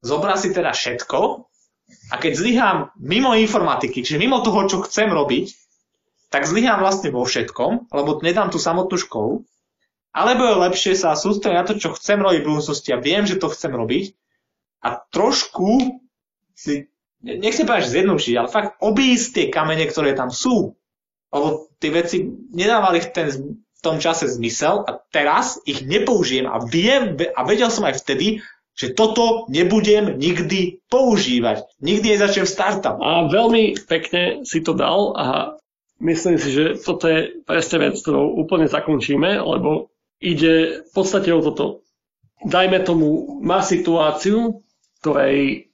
Zobrať 0.00 0.38
si 0.40 0.48
teda 0.56 0.72
všetko 0.72 1.18
a 2.08 2.14
keď 2.16 2.32
zlyhám 2.32 2.78
mimo 2.96 3.36
informatiky, 3.36 4.00
čiže 4.00 4.20
mimo 4.20 4.40
toho, 4.40 4.64
čo 4.64 4.80
chcem 4.88 5.12
robiť, 5.12 5.52
tak 6.32 6.48
zlyhám 6.48 6.80
vlastne 6.80 7.12
vo 7.12 7.24
všetkom, 7.24 7.92
lebo 7.92 8.20
nedám 8.24 8.48
tú 8.48 8.56
samotnú 8.56 8.96
školu, 8.96 9.44
alebo 10.12 10.42
je 10.48 10.62
lepšie 10.64 10.92
sa 10.96 11.12
sústrediť 11.12 11.56
na 11.56 11.66
to, 11.68 11.74
čo 11.76 11.92
chcem 11.96 12.20
robiť 12.20 12.40
v 12.40 12.48
budúcnosti 12.48 12.90
a 12.92 13.00
viem, 13.00 13.28
že 13.28 13.36
to 13.36 13.52
chcem 13.52 13.72
robiť 13.72 14.16
a 14.84 14.96
trošku 15.12 16.00
si, 16.56 16.88
nechcem 17.22 17.68
povedať, 17.68 17.86
že 17.88 17.94
zjednodušiť, 18.00 18.34
ale 18.34 18.48
fakt 18.48 18.70
obísť 18.80 19.26
tie 19.34 19.46
kamene, 19.52 19.84
ktoré 19.86 20.16
tam 20.16 20.32
sú. 20.32 20.74
Lebo 21.28 21.68
tie 21.76 21.90
veci 21.92 22.24
nedávali 22.56 23.04
ten, 23.12 23.28
v 23.78 23.84
tom 23.86 24.02
čase 24.02 24.26
zmysel 24.26 24.82
a 24.82 24.98
teraz 25.14 25.62
ich 25.62 25.86
nepoužijem 25.86 26.50
a 26.50 26.58
viem 26.58 27.14
a 27.14 27.40
vedel 27.46 27.70
som 27.70 27.86
aj 27.86 28.02
vtedy, 28.02 28.42
že 28.78 28.94
toto 28.94 29.46
nebudem 29.50 30.18
nikdy 30.18 30.82
používať. 30.86 31.66
Nikdy 31.82 32.14
nezačnem 32.14 32.46
startup. 32.46 32.98
A 33.02 33.26
veľmi 33.26 33.74
pekne 33.90 34.46
si 34.46 34.62
to 34.62 34.74
dal 34.74 35.14
a 35.18 35.26
myslím 35.98 36.38
si, 36.38 36.54
že 36.54 36.78
toto 36.78 37.10
je 37.10 37.42
presne 37.42 37.90
vec, 37.90 37.98
ktorou 37.98 38.38
úplne 38.38 38.70
zakončíme, 38.70 39.42
lebo 39.42 39.90
ide 40.22 40.86
v 40.86 40.90
podstate 40.94 41.34
o 41.34 41.42
toto. 41.42 41.82
Dajme 42.46 42.86
tomu, 42.86 43.42
má 43.42 43.66
situáciu, 43.66 44.62
ktorej 45.02 45.70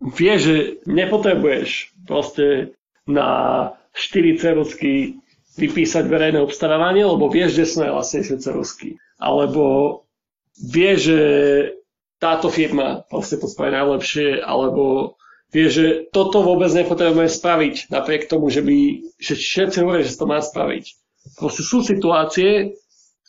vie, 0.00 0.34
že 0.40 0.80
nepotrebuješ 0.88 1.92
proste 2.08 2.72
na 3.04 3.72
4 3.92 4.40
cerusky 4.40 5.20
vypísať 5.58 6.06
verejné 6.06 6.38
obstarávanie, 6.38 7.02
lebo 7.02 7.26
vieš, 7.26 7.58
že 7.58 7.64
sú 7.66 7.76
najlasnejšie 7.82 8.36
cerusky. 8.38 8.96
Alebo 9.18 10.06
vie, 10.58 10.94
že 10.94 11.18
táto 12.22 12.50
firma 12.50 13.02
proste 13.06 13.38
to 13.38 13.50
spraví 13.50 13.74
najlepšie, 13.74 14.42
alebo 14.42 15.14
vie, 15.50 15.66
že 15.70 16.06
toto 16.14 16.46
vôbec 16.46 16.70
nepotrebujeme 16.70 17.30
spraviť, 17.30 17.90
napriek 17.90 18.30
tomu, 18.30 18.50
že, 18.50 18.62
by, 18.62 18.78
že 19.18 19.34
všetci 19.34 19.82
hovoria, 19.82 20.06
že 20.06 20.18
to 20.18 20.26
má 20.26 20.38
spraviť. 20.38 20.84
Proste 21.38 21.62
sú 21.66 21.82
situácie, 21.82 22.78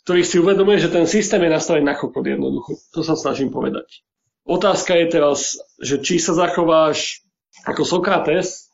ktorých 0.06 0.28
si 0.28 0.36
uvedomuje, 0.40 0.80
že 0.80 0.94
ten 0.94 1.04
systém 1.04 1.42
je 1.44 1.52
nastavený 1.52 1.84
na 1.84 1.98
chokot 1.98 2.24
jednoducho. 2.24 2.78
To 2.96 3.04
sa 3.04 3.18
snažím 3.18 3.52
povedať. 3.52 4.02
Otázka 4.48 4.96
je 4.96 5.06
teraz, 5.12 5.60
že 5.78 6.00
či 6.00 6.16
sa 6.16 6.32
zachováš 6.32 7.22
ako 7.68 7.84
Sokrates, 7.84 8.69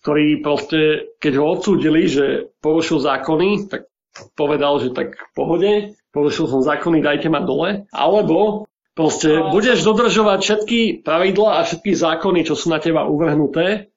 ktorý 0.00 0.40
proste, 0.40 1.12
keď 1.20 1.32
ho 1.36 1.44
odsúdili, 1.56 2.08
že 2.08 2.48
porušil 2.64 3.04
zákony, 3.04 3.68
tak 3.68 3.88
povedal, 4.34 4.80
že 4.80 4.96
tak 4.96 5.14
v 5.14 5.32
pohode, 5.36 5.70
porušil 6.10 6.46
som 6.48 6.64
zákony, 6.64 7.04
dajte 7.04 7.28
ma 7.28 7.44
dole. 7.44 7.84
Alebo 7.92 8.66
proste 8.96 9.52
budeš 9.52 9.84
dodržovať 9.84 10.38
všetky 10.40 10.80
pravidlá 11.04 11.60
a 11.60 11.66
všetky 11.68 11.92
zákony, 11.94 12.48
čo 12.48 12.56
sú 12.56 12.72
na 12.72 12.80
teba 12.80 13.06
uvrhnuté 13.06 13.92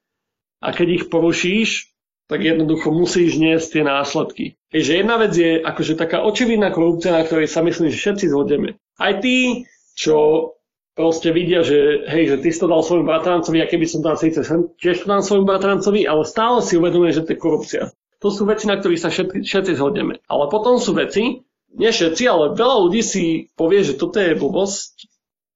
a 0.63 0.69
keď 0.71 0.87
ich 1.01 1.05
porušíš, 1.11 1.91
tak 2.31 2.39
jednoducho 2.39 2.87
musíš 2.91 3.35
niesť 3.35 3.67
tie 3.79 3.83
následky. 3.83 4.45
Takže 4.71 4.91
jedna 5.03 5.19
vec 5.19 5.35
je 5.35 5.59
akože 5.59 5.99
taká 5.99 6.23
očividná 6.23 6.71
korupcia, 6.71 7.11
na 7.11 7.27
ktorej 7.27 7.51
sa 7.51 7.59
myslím, 7.67 7.91
že 7.91 7.99
všetci 7.99 8.31
zhodneme. 8.31 8.79
Aj 8.95 9.19
tí, 9.19 9.67
čo 9.93 10.49
proste 10.93 11.33
vidia, 11.33 11.65
že 11.65 12.05
hej, 12.05 12.33
že 12.33 12.37
ty 12.41 12.49
si 12.53 12.61
to 12.61 12.69
dal 12.69 12.85
svojmu 12.85 13.05
bratrancovi, 13.05 13.61
a 13.61 13.69
keby 13.69 13.85
som 13.89 14.05
dal 14.05 14.17
síce 14.17 14.45
sem, 14.45 14.69
tiež 14.77 15.03
to 15.03 15.09
dám 15.09 15.25
svojmu 15.25 15.45
bratrancovi, 15.45 16.05
ale 16.05 16.23
stále 16.25 16.61
si 16.61 16.77
uvedomuje, 16.77 17.13
že 17.13 17.25
to 17.25 17.33
je 17.33 17.41
korupcia. 17.41 17.83
To 18.21 18.31
sú 18.31 18.47
veci, 18.47 18.69
na 18.69 18.79
ktorých 18.79 19.01
sa 19.01 19.09
všetci, 19.11 19.43
všetci 19.43 19.71
zhodneme. 19.75 20.23
Ale 20.31 20.47
potom 20.47 20.79
sú 20.79 20.95
veci, 20.95 21.43
nie 21.73 21.91
všetci, 21.91 22.23
ale 22.29 22.53
veľa 22.53 22.77
ľudí 22.87 23.01
si 23.01 23.49
povie, 23.57 23.81
že 23.83 23.97
toto 23.97 24.21
je 24.21 24.37
blbosť, 24.37 25.09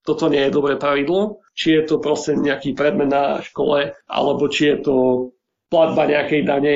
toto 0.03 0.27
nie 0.27 0.41
je 0.47 0.55
dobré 0.55 0.75
pravidlo, 0.75 1.45
či 1.53 1.77
je 1.77 1.83
to 1.85 1.95
proste 2.01 2.35
nejaký 2.35 2.73
predmet 2.73 3.11
na 3.11 3.39
škole, 3.45 3.93
alebo 4.09 4.43
či 4.49 4.73
je 4.73 4.77
to 4.83 4.95
platba 5.69 6.09
nejakej 6.09 6.41
dane, 6.47 6.75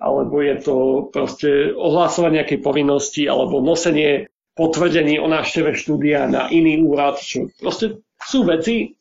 alebo 0.00 0.42
je 0.42 0.56
to 0.58 0.76
proste 1.14 1.76
ohlásovanie 1.78 2.42
nejakej 2.42 2.60
povinnosti, 2.64 3.22
alebo 3.28 3.62
nosenie 3.62 4.31
potvrdení 4.52 5.16
o 5.16 5.26
návšteve 5.28 5.72
štúdia 5.76 6.28
na 6.28 6.48
iný 6.52 6.84
úrad. 6.84 7.20
Čo 7.20 7.48
proste 7.56 8.04
sú 8.20 8.44
veci, 8.44 8.96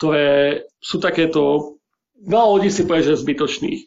ktoré 0.00 0.64
sú 0.80 0.98
takéto, 0.98 1.76
veľa 2.18 2.46
ľudí 2.58 2.70
si 2.72 2.88
povie, 2.88 3.04
že 3.04 3.20
zbytočných. 3.20 3.80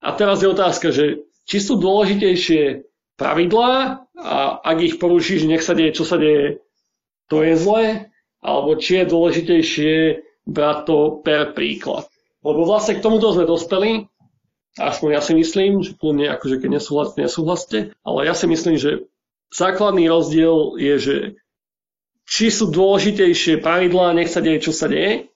A 0.00 0.16
teraz 0.16 0.40
je 0.40 0.48
otázka, 0.48 0.92
že 0.92 1.24
či 1.44 1.58
sú 1.60 1.76
dôležitejšie 1.76 2.86
pravidlá 3.20 4.04
a 4.16 4.38
ak 4.64 4.78
ich 4.80 4.96
porušíš, 4.96 5.44
nech 5.44 5.64
sa 5.64 5.76
deje, 5.76 5.96
čo 5.96 6.04
sa 6.08 6.16
deje, 6.16 6.64
to 7.28 7.44
je 7.44 7.54
zlé, 7.56 8.12
alebo 8.40 8.76
či 8.80 9.02
je 9.02 9.12
dôležitejšie 9.12 9.94
brať 10.48 10.78
to 10.88 10.98
per 11.20 11.52
príklad. 11.52 12.08
Lebo 12.40 12.64
vlastne 12.64 12.96
k 12.96 13.04
tomuto 13.04 13.36
sme 13.36 13.44
dospeli, 13.44 14.08
aspoň 14.80 15.08
ja 15.12 15.20
si 15.20 15.36
myslím, 15.36 15.84
že 15.84 15.92
kľudne 15.96 16.32
akože 16.32 16.64
keď 16.64 16.80
nesúhlasíte, 16.80 17.20
nesúhlasíte, 17.20 17.78
ale 18.00 18.18
ja 18.24 18.32
si 18.32 18.48
myslím, 18.48 18.80
že 18.80 19.04
základný 19.50 20.06
rozdiel 20.06 20.78
je, 20.78 20.94
že 20.98 21.16
či 22.30 22.50
sú 22.50 22.70
dôležitejšie 22.70 23.58
pravidlá, 23.58 24.14
nech 24.14 24.30
sa 24.30 24.38
deje, 24.38 24.70
čo 24.70 24.72
sa 24.72 24.86
deje, 24.86 25.30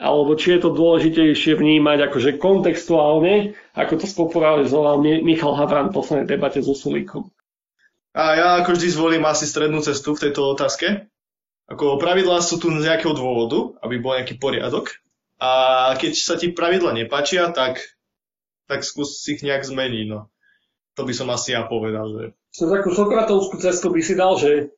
alebo 0.00 0.34
či 0.34 0.56
je 0.56 0.60
to 0.64 0.74
dôležitejšie 0.74 1.54
vnímať 1.54 2.10
akože 2.10 2.30
kontextuálne, 2.42 3.54
ako 3.76 3.92
to 4.00 4.06
spopularizoval 4.10 4.98
Michal 4.98 5.54
Havran 5.54 5.94
v 5.94 5.96
poslednej 6.00 6.26
debate 6.26 6.64
s 6.64 6.66
Usulíkom. 6.66 7.30
A 8.10 8.22
ja 8.34 8.48
ako 8.58 8.74
vždy 8.74 8.88
zvolím 8.90 9.22
asi 9.22 9.46
strednú 9.46 9.78
cestu 9.86 10.18
v 10.18 10.26
tejto 10.26 10.50
otázke. 10.50 11.06
Ako 11.70 12.02
pravidlá 12.02 12.42
sú 12.42 12.58
tu 12.58 12.66
z 12.74 12.82
nejakého 12.82 13.14
dôvodu, 13.14 13.78
aby 13.86 14.02
bol 14.02 14.18
nejaký 14.18 14.42
poriadok. 14.42 14.98
A 15.38 15.94
keď 15.94 16.12
sa 16.18 16.34
ti 16.34 16.50
pravidla 16.50 16.90
nepáčia, 16.90 17.54
tak, 17.54 17.78
tak 18.66 18.82
skús 18.82 19.22
ich 19.30 19.46
nejak 19.46 19.62
zmeniť. 19.62 20.10
No. 20.10 20.26
To 20.98 21.06
by 21.06 21.14
som 21.14 21.30
asi 21.30 21.54
ja 21.54 21.62
povedal. 21.70 22.10
Že... 22.10 22.24
Cez 22.50 22.66
takú 22.66 22.90
Sokratovskú 22.90 23.62
cestu 23.62 23.94
by 23.94 24.02
si 24.02 24.14
dal, 24.18 24.34
že 24.34 24.74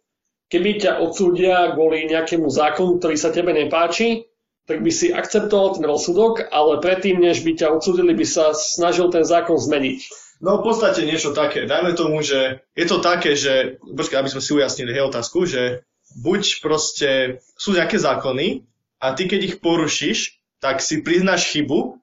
keby 0.52 0.84
ťa 0.84 0.92
odsúdia 1.00 1.72
kvôli 1.72 2.04
nejakému 2.04 2.44
zákonu, 2.52 3.00
ktorý 3.00 3.16
sa 3.16 3.32
tebe 3.32 3.56
nepáči, 3.56 4.28
tak 4.68 4.84
by 4.84 4.92
si 4.94 5.10
akceptoval 5.10 5.80
ten 5.80 5.84
rozsudok, 5.88 6.52
ale 6.52 6.78
predtým, 6.78 7.18
než 7.18 7.42
by 7.42 7.56
ťa 7.58 7.72
odsúdili, 7.72 8.14
by 8.14 8.26
sa 8.28 8.52
snažil 8.54 9.10
ten 9.10 9.24
zákon 9.26 9.58
zmeniť. 9.58 10.00
No 10.42 10.58
v 10.58 10.70
podstate 10.70 11.06
niečo 11.06 11.32
také. 11.32 11.64
Dajme 11.70 11.94
tomu, 11.94 12.20
že 12.20 12.66
je 12.74 12.86
to 12.86 12.98
také, 12.98 13.38
že, 13.38 13.78
počkaj, 13.80 14.20
aby 14.22 14.30
sme 14.30 14.42
si 14.42 14.50
ujasnili 14.52 14.90
hej, 14.90 15.08
otázku, 15.08 15.46
že 15.46 15.86
buď 16.18 16.42
proste 16.60 17.40
sú 17.56 17.72
nejaké 17.72 17.96
zákony 17.96 18.66
a 19.00 19.16
ty 19.16 19.30
keď 19.30 19.40
ich 19.42 19.56
porušíš, 19.62 20.42
tak 20.58 20.82
si 20.82 21.02
priznáš 21.02 21.50
chybu, 21.50 21.98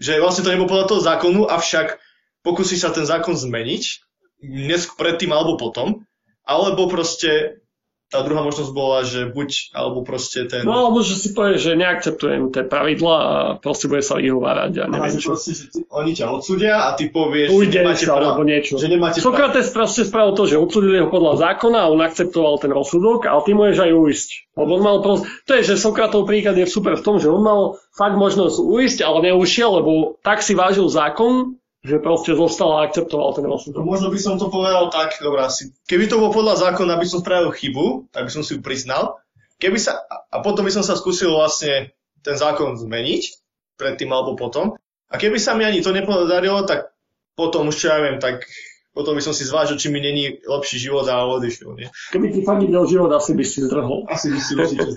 že 0.00 0.20
vlastne 0.20 0.44
to 0.46 0.52
nebolo 0.52 0.68
podľa 0.68 0.88
toho 0.88 1.00
zákonu, 1.00 1.40
avšak 1.48 2.00
pokúsiš 2.44 2.84
sa 2.84 2.90
ten 2.92 3.04
zákon 3.04 3.36
zmeniť, 3.36 3.82
dnes 4.42 4.90
predtým 4.98 5.30
alebo 5.30 5.54
potom, 5.56 6.02
alebo 6.42 6.90
proste 6.90 7.62
tá 8.12 8.20
druhá 8.20 8.44
možnosť 8.44 8.70
bola, 8.76 9.08
že 9.08 9.24
buď, 9.32 9.72
alebo 9.72 10.04
proste 10.04 10.44
ten... 10.44 10.68
No 10.68 10.84
alebo 10.84 11.00
že 11.00 11.16
si 11.16 11.32
povie, 11.32 11.56
že 11.56 11.72
neakceptujem 11.72 12.52
tie 12.52 12.60
pravidla 12.68 13.16
a 13.16 13.34
proste 13.56 13.88
bude 13.88 14.04
sa 14.04 14.20
vyhovárať 14.20 14.72
a 14.76 14.92
neviem 14.92 15.16
že 15.16 15.24
čo. 15.24 15.32
proste, 15.32 15.52
že 15.56 15.64
ty, 15.72 15.80
oni 15.88 16.12
ťa 16.12 16.26
odsudia 16.28 16.92
a 16.92 16.92
ty 16.92 17.08
povieš, 17.08 17.48
že 17.48 17.56
Ujde 17.56 17.80
nemáte 17.80 18.04
sa 18.04 18.20
alebo 18.20 18.44
niečo. 18.44 18.76
Že 18.76 18.88
nemáte. 18.92 19.24
Sokrates 19.24 19.72
proste 19.72 20.04
spravil 20.04 20.36
to, 20.36 20.44
že 20.44 20.60
odsudili 20.60 21.00
ho 21.00 21.08
podľa 21.08 21.40
zákona 21.40 21.88
a 21.88 21.88
on 21.88 22.04
akceptoval 22.04 22.60
ten 22.60 22.68
rozsudok, 22.76 23.24
ale 23.24 23.40
ty 23.48 23.56
môžeš 23.56 23.80
aj 23.80 23.92
uísť. 23.96 24.28
Lebo 24.60 24.70
on 24.76 24.82
mal 24.84 24.96
proste, 25.00 25.24
to 25.48 25.52
je, 25.56 25.62
že 25.72 25.80
Sokratov 25.80 26.28
príklad 26.28 26.60
je 26.60 26.68
super 26.68 27.00
v 27.00 27.04
tom, 27.08 27.16
že 27.16 27.32
on 27.32 27.40
mal 27.40 27.80
fakt 27.96 28.20
možnosť 28.20 28.60
uísť, 28.60 28.98
ale 29.08 29.32
neušiel, 29.32 29.80
lebo 29.80 30.20
tak 30.20 30.44
si 30.44 30.52
vážil 30.52 30.84
zákon, 30.84 31.56
že 31.82 31.98
proste 31.98 32.32
zostal 32.32 32.78
a 32.78 32.86
akceptoval 32.86 33.34
ten 33.34 33.42
No, 33.42 33.58
rozsudok. 33.58 33.82
možno 33.82 34.08
by 34.08 34.18
som 34.22 34.38
to 34.38 34.46
povedal 34.46 34.86
tak, 34.88 35.18
dobrá, 35.18 35.50
si, 35.50 35.74
keby 35.90 36.06
to 36.06 36.22
bolo 36.22 36.30
podľa 36.30 36.70
zákona, 36.70 36.94
by 36.94 37.06
som 37.10 37.20
spravil 37.20 37.50
chybu, 37.50 38.06
tak 38.14 38.26
by 38.26 38.30
som 38.30 38.46
si 38.46 38.54
ju 38.54 38.62
priznal. 38.62 39.18
Keby 39.58 39.78
sa, 39.78 39.98
a 40.30 40.42
potom 40.42 40.62
by 40.62 40.72
som 40.74 40.86
sa 40.86 40.94
skúsil 40.94 41.34
vlastne 41.34 41.90
ten 42.22 42.38
zákon 42.38 42.78
zmeniť, 42.78 43.22
predtým 43.78 44.10
alebo 44.14 44.38
potom. 44.38 44.78
A 45.10 45.18
keby 45.18 45.42
sa 45.42 45.58
mi 45.58 45.66
ani 45.66 45.82
to 45.82 45.90
nepodarilo, 45.90 46.62
tak 46.64 46.94
potom 47.34 47.68
už 47.68 47.76
čo 47.76 47.90
ja 47.90 47.98
viem, 47.98 48.22
tak 48.22 48.46
potom 48.94 49.16
by 49.16 49.22
som 49.24 49.34
si 49.34 49.42
zvážil, 49.42 49.80
či 49.80 49.88
mi 49.90 49.98
není 49.98 50.38
lepší 50.44 50.78
život 50.78 51.08
a 51.08 51.24
odišiel. 51.24 51.74
Nie? 51.74 51.88
Keby 52.12 52.26
ti 52.30 52.40
o 52.46 52.84
život, 52.86 53.10
asi 53.10 53.32
by 53.34 53.44
si 53.44 53.58
zdrhol. 53.64 54.04
Asi 54.06 54.30
by 54.30 54.38
si 54.38 54.52
určite. 54.54 54.92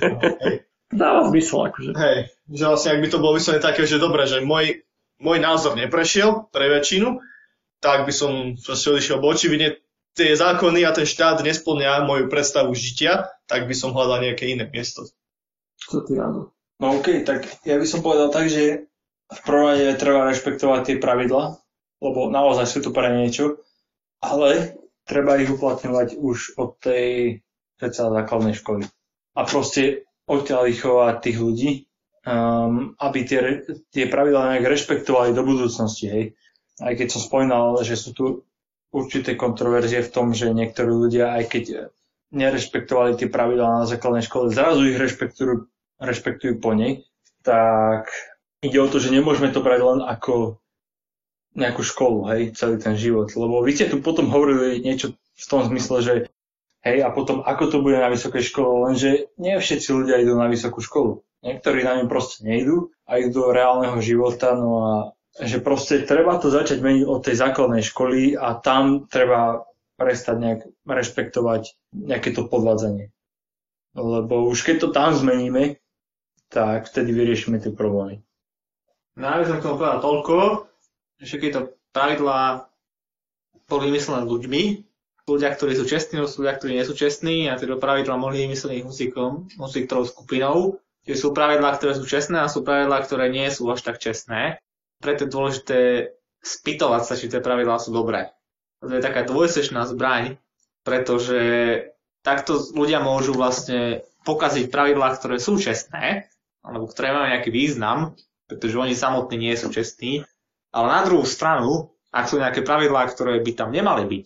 Hej. 0.45 0.55
Dáva 0.93 1.25
zmysel, 1.31 1.59
akože. 1.71 1.91
Hej, 1.97 2.17
že 2.51 2.63
vlastne 2.63 2.89
ak 2.93 2.99
by 3.01 3.07
to 3.09 3.17
bolo 3.17 3.33
vyslovene 3.41 3.63
také, 3.63 3.89
že 3.89 3.97
dobre, 3.97 4.29
že 4.29 4.43
môj, 4.45 4.85
môj 5.19 5.37
názor 5.39 5.79
neprešiel 5.79 6.51
pre 6.51 6.67
väčšinu, 6.71 7.19
tak 7.79 8.07
by 8.07 8.13
som 8.13 8.57
proste 8.59 8.91
odišiel, 8.91 9.21
bo 9.21 9.31
očividne 9.31 9.79
tie 10.15 10.31
zákony 10.33 10.87
a 10.87 10.95
ten 10.95 11.03
štát 11.03 11.43
nesplňa 11.43 12.07
moju 12.07 12.31
predstavu 12.31 12.71
žitia, 12.71 13.29
tak 13.45 13.67
by 13.67 13.75
som 13.75 13.91
hľadal 13.91 14.23
nejaké 14.23 14.47
iné 14.47 14.65
miesto. 14.65 15.05
Čo 15.75 16.07
ty 16.07 16.15
áno. 16.17 16.55
No 16.79 16.99
OK, 16.99 17.23
tak 17.23 17.47
ja 17.67 17.75
by 17.79 17.87
som 17.87 18.03
povedal 18.03 18.31
tak, 18.31 18.51
že 18.51 18.87
v 19.31 19.39
prvom 19.43 19.75
rade 19.75 19.95
treba 19.99 20.27
rešpektovať 20.27 20.81
tie 20.87 20.97
pravidla, 20.99 21.59
lebo 22.03 22.31
naozaj 22.31 22.67
sú 22.67 22.79
tu 22.83 22.89
pre 22.91 23.11
niečo, 23.11 23.59
ale 24.23 24.75
treba 25.07 25.39
ich 25.39 25.51
uplatňovať 25.51 26.19
už 26.19 26.59
od 26.59 26.79
tej 26.79 27.39
predsa 27.79 28.11
základnej 28.11 28.55
školy. 28.55 28.87
A 29.35 29.41
proste 29.43 30.07
odtiaľ 30.25 30.71
vychovať 30.71 31.15
tých 31.21 31.37
ľudí, 31.39 31.71
um, 32.25 32.97
aby 32.97 33.19
tie, 33.23 33.63
tie 33.93 34.05
pravidlá 34.09 34.57
nejak 34.57 34.65
rešpektovali 34.65 35.31
do 35.31 35.45
budúcnosti. 35.45 36.05
Hej. 36.09 36.25
Aj 36.81 36.93
keď 36.97 37.07
som 37.13 37.21
spomínal, 37.23 37.79
že 37.85 37.95
sú 37.95 38.11
tu 38.11 38.25
určité 38.91 39.37
kontroverzie 39.37 40.03
v 40.03 40.11
tom, 40.11 40.33
že 40.33 40.51
niektorí 40.51 40.91
ľudia, 40.91 41.37
aj 41.37 41.43
keď 41.47 41.63
nerešpektovali 42.35 43.15
tie 43.15 43.31
pravidlá 43.31 43.83
na 43.83 43.85
základnej 43.87 44.25
škole, 44.25 44.51
zrazu 44.51 44.87
ich 44.87 44.99
rešpektujú, 44.99 45.67
rešpektujú 46.01 46.59
po 46.59 46.75
nej, 46.75 47.07
tak 47.45 48.11
ide 48.59 48.81
o 48.81 48.89
to, 48.89 48.97
že 48.99 49.13
nemôžeme 49.13 49.53
to 49.53 49.63
brať 49.63 49.81
len 49.83 49.99
ako 50.03 50.59
nejakú 51.55 51.81
školu, 51.87 52.27
hej, 52.35 52.41
celý 52.51 52.81
ten 52.81 52.99
život. 52.99 53.31
Lebo 53.31 53.63
vy 53.63 53.71
ste 53.71 53.87
tu 53.87 54.03
potom 54.03 54.27
hovorili 54.27 54.83
niečo 54.83 55.15
v 55.15 55.45
tom 55.47 55.63
zmysle, 55.63 55.97
že 56.03 56.13
hej, 56.83 56.97
a 57.01 57.09
potom 57.09 57.41
ako 57.41 57.63
to 57.71 57.77
bude 57.79 57.95
na 57.95 58.11
vysokej 58.11 58.43
škole, 58.43 58.91
lenže 58.91 59.31
nie 59.39 59.55
všetci 59.55 59.89
ľudia 59.91 60.19
idú 60.19 60.35
na 60.35 60.51
vysokú 60.51 60.83
školu. 60.83 61.24
Niektorí 61.45 61.85
na 61.85 62.01
ňu 62.01 62.09
proste 62.09 62.41
nejdú 62.41 62.89
a 63.05 63.21
idú 63.21 63.45
do 63.45 63.53
reálneho 63.53 64.01
života, 64.01 64.57
no 64.57 64.71
a 64.81 64.93
že 65.37 65.61
proste 65.61 66.01
treba 66.01 66.41
to 66.41 66.49
začať 66.49 66.81
meniť 66.81 67.03
od 67.05 67.21
tej 67.21 67.35
základnej 67.37 67.83
školy 67.85 68.33
a 68.33 68.57
tam 68.57 69.05
treba 69.05 69.67
prestať 69.99 70.35
nejak 70.41 70.59
rešpektovať 70.87 71.75
nejaké 71.93 72.33
to 72.33 72.49
podvádzanie. 72.49 73.13
Lebo 73.95 74.49
už 74.49 74.65
keď 74.65 74.75
to 74.81 74.89
tam 74.91 75.13
zmeníme, 75.15 75.79
tak 76.49 76.87
vtedy 76.89 77.15
vyriešime 77.15 77.61
tie 77.61 77.71
problémy. 77.71 78.25
No 79.15 79.23
ja 79.31 79.39
by 79.39 79.45
som 79.47 79.57
k 79.59 79.65
tomu 79.69 79.75
povedal 79.79 79.99
toľko, 80.03 80.35
že 81.23 81.35
keď 81.39 81.51
to 81.51 81.61
pravidlá 81.95 82.67
boli 83.65 83.89
vymyslené 83.89 84.27
ľuďmi, 84.27 84.63
ľudia, 85.25 85.49
ktorí 85.55 85.73
sú 85.73 85.87
čestní, 85.89 86.21
sú 86.27 86.45
ľudia, 86.45 86.59
ktorí 86.59 86.77
nie 86.77 86.85
sú 86.85 86.93
čestní 86.93 87.49
a 87.49 87.57
tieto 87.57 87.81
pravidlá 87.81 88.13
mohli 88.19 88.45
vymyslené 88.45 88.85
muzikom, 88.85 89.49
muzikovou 89.57 90.05
skupinou. 90.05 90.77
Čiže 91.05 91.21
sú 91.21 91.29
pravidlá, 91.37 91.77
ktoré 91.77 91.93
sú 91.93 92.05
čestné 92.09 92.41
a 92.41 92.49
sú 92.49 92.65
pravidlá, 92.65 93.05
ktoré 93.05 93.29
nie 93.29 93.45
sú 93.53 93.69
až 93.69 93.85
tak 93.85 94.01
čestné. 94.01 94.57
Preto 94.97 95.29
je 95.29 95.33
dôležité 95.33 95.79
spýtovať 96.41 97.01
sa, 97.05 97.13
či 97.13 97.29
tie 97.29 97.41
pravidlá 97.41 97.77
sú 97.77 97.93
dobré. 97.93 98.33
To 98.81 98.89
je 98.89 99.05
taká 99.05 99.25
dvojsečná 99.25 99.85
zbraň, 99.85 100.41
pretože 100.81 101.39
takto 102.25 102.57
ľudia 102.73 103.01
môžu 103.01 103.37
vlastne 103.37 104.01
pokaziť 104.25 104.73
pravidlá, 104.73 105.13
ktoré 105.17 105.37
sú 105.37 105.61
čestné, 105.61 106.29
alebo 106.65 106.89
ktoré 106.89 107.13
majú 107.13 107.29
nejaký 107.29 107.53
význam, 107.53 108.17
pretože 108.49 108.77
oni 108.77 108.97
samotní 108.97 109.37
nie 109.37 109.53
sú 109.53 109.69
čestní. 109.69 110.25
Ale 110.73 110.87
na 110.89 111.01
druhú 111.05 111.25
stranu, 111.25 111.93
ak 112.09 112.25
sú 112.29 112.41
nejaké 112.41 112.65
pravidlá, 112.65 113.05
ktoré 113.13 113.37
by 113.45 113.51
tam 113.53 113.69
nemali 113.69 114.09
byť, 114.09 114.25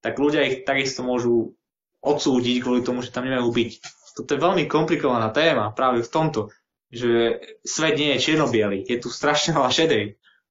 tak 0.00 0.16
ľudia 0.16 0.48
ich 0.48 0.56
takisto 0.64 1.04
môžu 1.04 1.54
odsúdiť 2.02 2.64
kvôli 2.64 2.80
tomu, 2.82 3.04
že 3.04 3.14
tam 3.14 3.28
nemajú 3.28 3.52
byť. 3.52 3.72
Toto 4.12 4.28
je 4.28 4.40
veľmi 4.40 4.68
komplikovaná 4.68 5.32
téma 5.32 5.72
práve 5.72 6.04
v 6.04 6.12
tomto, 6.12 6.52
že 6.92 7.40
svet 7.64 7.96
nie 7.96 8.16
je 8.16 8.22
čierno 8.28 8.46
je 8.52 9.00
tu 9.00 9.08
strašne 9.08 9.56
veľa 9.56 9.70
šedej. 9.72 10.04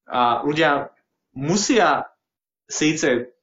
A 0.09 0.41
ľudia 0.41 0.89
musia 1.37 2.09
síce 2.65 3.37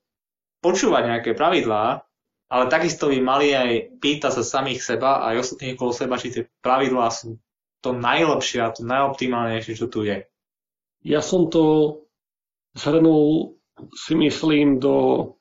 počúvať 0.58 1.02
nejaké 1.06 1.30
pravidlá, 1.38 2.02
ale 2.48 2.64
takisto 2.72 3.12
by 3.12 3.18
mali 3.20 3.54
aj 3.54 4.00
pýtať 4.00 4.40
sa 4.40 4.42
samých 4.42 4.80
seba 4.82 5.22
a 5.22 5.32
aj 5.32 5.46
ostatných 5.46 5.76
okolo 5.76 5.92
seba, 5.94 6.18
či 6.18 6.34
tie 6.34 6.42
pravidlá 6.64 7.06
sú 7.12 7.38
to 7.78 7.94
najlepšie 7.94 8.58
a 8.58 8.74
to 8.74 8.82
najoptimálnejšie, 8.82 9.78
čo 9.78 9.86
tu 9.86 10.02
je. 10.02 10.26
Ja 11.06 11.22
som 11.22 11.46
to 11.46 11.94
zhrnul, 12.74 13.54
si 13.94 14.18
myslím, 14.18 14.82
do 14.82 15.38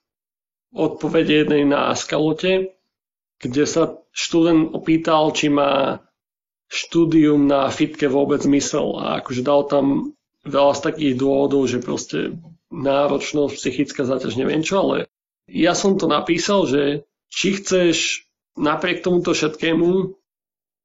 odpovede 0.69 1.47
jednej 1.47 1.65
na 1.65 1.89
skalote, 1.97 2.76
kde 3.37 3.63
sa 3.69 3.97
študent 4.13 4.73
opýtal, 4.73 5.29
či 5.33 5.49
má 5.53 6.01
štúdium 6.67 7.47
na 7.47 7.71
fitke 7.71 8.11
vôbec 8.11 8.43
zmysel 8.43 8.99
a 8.99 9.23
akože 9.23 9.41
dal 9.45 9.63
tam 9.69 10.17
veľa 10.43 10.73
z 10.75 10.81
takých 10.83 11.13
dôvodov, 11.15 11.69
že 11.69 11.79
proste 11.79 12.35
náročnosť, 12.67 13.53
psychická 13.55 14.03
záťaž, 14.03 14.35
neviem 14.35 14.59
čo, 14.63 14.83
ale 14.83 14.97
ja 15.47 15.71
som 15.71 15.95
to 15.95 16.11
napísal, 16.11 16.67
že 16.67 17.07
či 17.31 17.55
chceš 17.55 18.27
napriek 18.59 18.99
tomuto 18.99 19.31
všetkému 19.31 20.17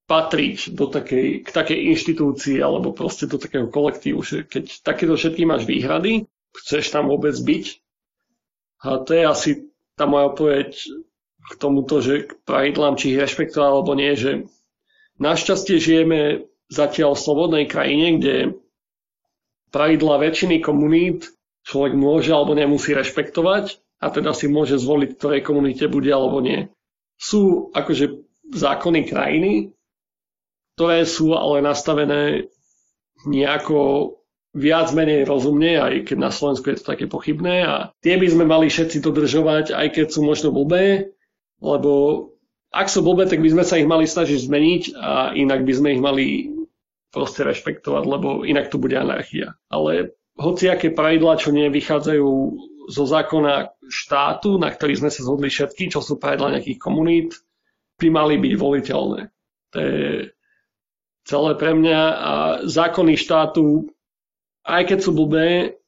patriť 0.06 0.76
do 0.76 0.86
takej, 0.90 1.46
k 1.46 1.48
takej 1.48 1.78
inštitúcii 1.94 2.58
alebo 2.60 2.94
proste 2.94 3.26
do 3.26 3.40
takého 3.40 3.70
kolektívu, 3.70 4.20
že 4.22 4.44
keď 4.46 4.84
takéto 4.84 5.14
všetky 5.16 5.42
máš 5.46 5.66
výhrady, 5.66 6.28
chceš 6.52 6.92
tam 6.92 7.08
vôbec 7.08 7.34
byť. 7.34 7.64
A 8.82 8.98
to 9.02 9.10
je 9.14 9.24
asi 9.24 9.50
tá 9.94 10.04
moja 10.10 10.34
odpoveď 10.34 10.74
k 11.50 11.54
tomuto, 11.58 11.98
že 11.98 12.28
k 12.28 12.30
pravidlám, 12.46 12.94
či 12.94 13.14
ich 13.14 13.20
rešpektovať 13.20 13.68
alebo 13.68 13.92
nie, 13.98 14.14
že 14.14 14.46
našťastie 15.18 15.76
žijeme 15.82 16.46
zatiaľ 16.70 17.18
v 17.18 17.24
slobodnej 17.24 17.64
krajine, 17.66 18.06
kde 18.18 18.36
pravidla 19.74 20.22
väčšiny 20.22 20.62
komunít 20.62 21.32
človek 21.66 21.94
môže 21.94 22.30
alebo 22.30 22.54
nemusí 22.54 22.92
rešpektovať 22.92 23.78
a 24.02 24.06
teda 24.10 24.34
si 24.34 24.50
môže 24.50 24.78
zvoliť, 24.78 25.10
ktorej 25.18 25.46
komunite 25.46 25.86
bude 25.86 26.10
alebo 26.10 26.42
nie. 26.42 26.70
Sú 27.18 27.70
akože 27.70 28.22
zákony 28.50 29.00
krajiny, 29.06 29.52
ktoré 30.74 31.06
sú 31.06 31.38
ale 31.38 31.62
nastavené 31.62 32.50
nejako 33.22 34.18
viac 34.52 34.92
menej 34.92 35.24
rozumne, 35.24 35.80
aj 35.80 36.12
keď 36.12 36.16
na 36.18 36.30
Slovensku 36.34 36.68
je 36.68 36.82
to 36.82 36.90
také 36.92 37.06
pochybné 37.08 37.64
a 37.64 37.74
tie 38.04 38.20
by 38.20 38.28
sme 38.28 38.44
mali 38.44 38.68
všetci 38.68 39.00
dodržovať, 39.00 39.72
aj 39.72 39.86
keď 39.96 40.06
sú 40.12 40.20
možno 40.26 40.52
blbé, 40.52 41.14
lebo 41.62 41.92
ak 42.72 42.88
sú 42.90 43.04
blbé, 43.06 43.30
tak 43.30 43.38
by 43.38 43.48
sme 43.52 43.64
sa 43.64 43.78
ich 43.78 43.86
mali 43.86 44.08
snažiť 44.08 44.48
zmeniť 44.48 44.82
a 44.98 45.36
inak 45.36 45.62
by 45.62 45.72
sme 45.76 45.88
ich 45.94 46.02
mali 46.02 46.26
proste 47.12 47.44
rešpektovať, 47.44 48.04
lebo 48.08 48.42
inak 48.42 48.72
tu 48.72 48.80
bude 48.80 48.96
anarchia. 48.96 49.54
Ale 49.68 50.16
hociaké 50.40 50.90
pravidlá, 50.90 51.36
čo 51.36 51.52
nevychádzajú 51.52 52.30
zo 52.88 53.04
zákona 53.06 53.76
štátu, 53.86 54.56
na 54.56 54.72
ktorých 54.72 55.04
sme 55.04 55.10
sa 55.12 55.20
zhodli 55.22 55.52
všetky, 55.52 55.92
čo 55.92 56.00
sú 56.00 56.16
pravidlá 56.16 56.58
nejakých 56.58 56.80
komunít, 56.80 57.36
by 58.00 58.08
mali 58.10 58.40
byť 58.40 58.52
voliteľné. 58.56 59.20
To 59.72 59.78
je 59.78 60.32
celé 61.28 61.50
pre 61.54 61.72
mňa 61.76 62.00
a 62.02 62.32
zákony 62.66 63.14
štátu, 63.14 63.86
aj 64.66 64.82
keď 64.90 64.98
sú 64.98 65.12
blbé, 65.14 65.78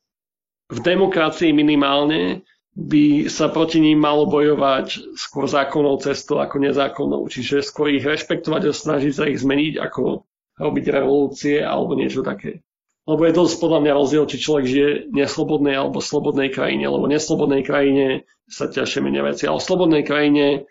v 0.65 0.79
demokracii 0.81 1.53
minimálne 1.53 2.45
by 2.75 3.31
sa 3.31 3.47
proti 3.47 3.79
ním 3.79 4.03
malo 4.03 4.27
bojovať 4.27 5.15
skôr 5.15 5.47
zákonnou 5.47 5.95
cestou 6.03 6.43
ako 6.43 6.59
nezákonnou. 6.59 7.23
Čiže 7.31 7.63
skôr 7.63 7.95
ich 7.95 8.03
rešpektovať 8.03 8.63
a 8.67 8.73
snažiť 8.75 9.13
sa 9.15 9.31
ich 9.31 9.39
zmeniť, 9.39 9.79
ako 9.79 10.27
robiť 10.59 10.85
revolúcie 10.91 11.63
alebo 11.63 11.95
niečo 11.95 12.27
také. 12.27 12.67
Lebo 13.05 13.21
je 13.29 13.37
dosť 13.37 13.55
podľa 13.61 13.81
mňa 13.85 13.93
rozdiel, 13.95 14.25
či 14.27 14.43
človek 14.43 14.67
žije 14.67 14.91
v 15.07 15.15
neslobodnej 15.23 15.77
alebo 15.77 16.01
slobodnej 16.01 16.49
krajine, 16.51 16.89
lebo 16.89 17.05
v 17.07 17.15
neslobodnej 17.15 17.63
krajine 17.63 18.25
sa 18.49 18.67
ťažšie 18.67 19.01
menia 19.05 19.23
veci, 19.23 19.45
ale 19.45 19.61
v 19.61 19.69
slobodnej 19.69 20.03
krajine, 20.03 20.65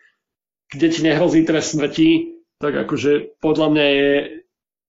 kde 0.74 0.88
ti 0.90 1.00
nehrozí 1.06 1.46
trest 1.46 1.78
smrti, 1.78 2.42
tak 2.58 2.74
akože 2.74 3.38
podľa 3.38 3.68
mňa 3.70 3.86
je 3.86 4.12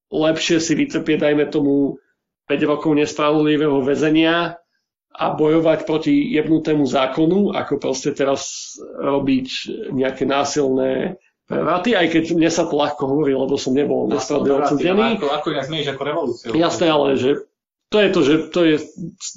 lepšie 0.09 0.57
si 0.63 0.73
vytrpieť, 0.73 1.19
dajme 1.21 1.45
tomu, 1.53 2.01
5 2.49 2.71
rokov 2.71 2.93
nespravodlivého 2.97 3.81
väzenia 3.85 4.61
a 5.15 5.31
bojovať 5.31 5.87
proti 5.87 6.35
jebnutému 6.35 6.83
zákonu, 6.83 7.55
ako 7.55 7.79
proste 7.79 8.11
teraz 8.11 8.75
robiť 8.83 9.47
nejaké 9.95 10.27
násilné 10.27 11.23
prevraty, 11.47 11.95
aj 11.95 12.07
keď 12.11 12.25
mne 12.35 12.51
sa 12.51 12.67
to 12.67 12.75
ľahko 12.75 13.07
hovorí, 13.07 13.31
lebo 13.31 13.55
som 13.55 13.79
nebol 13.79 14.11
nespravodlivo 14.11 14.65
odsudený. 14.65 15.23
Ako, 15.23 15.27
ako 15.31 15.47
inak 15.55 15.67
zmieš 15.71 15.87
ako 15.95 16.03
revolúciu. 16.03 16.49
Jasné, 16.57 16.87
ale 16.91 17.15
že 17.15 17.31
to 17.95 18.03
je 18.03 18.09
to, 18.11 18.21
že 18.27 18.35
to 18.51 18.61
je 18.67 18.77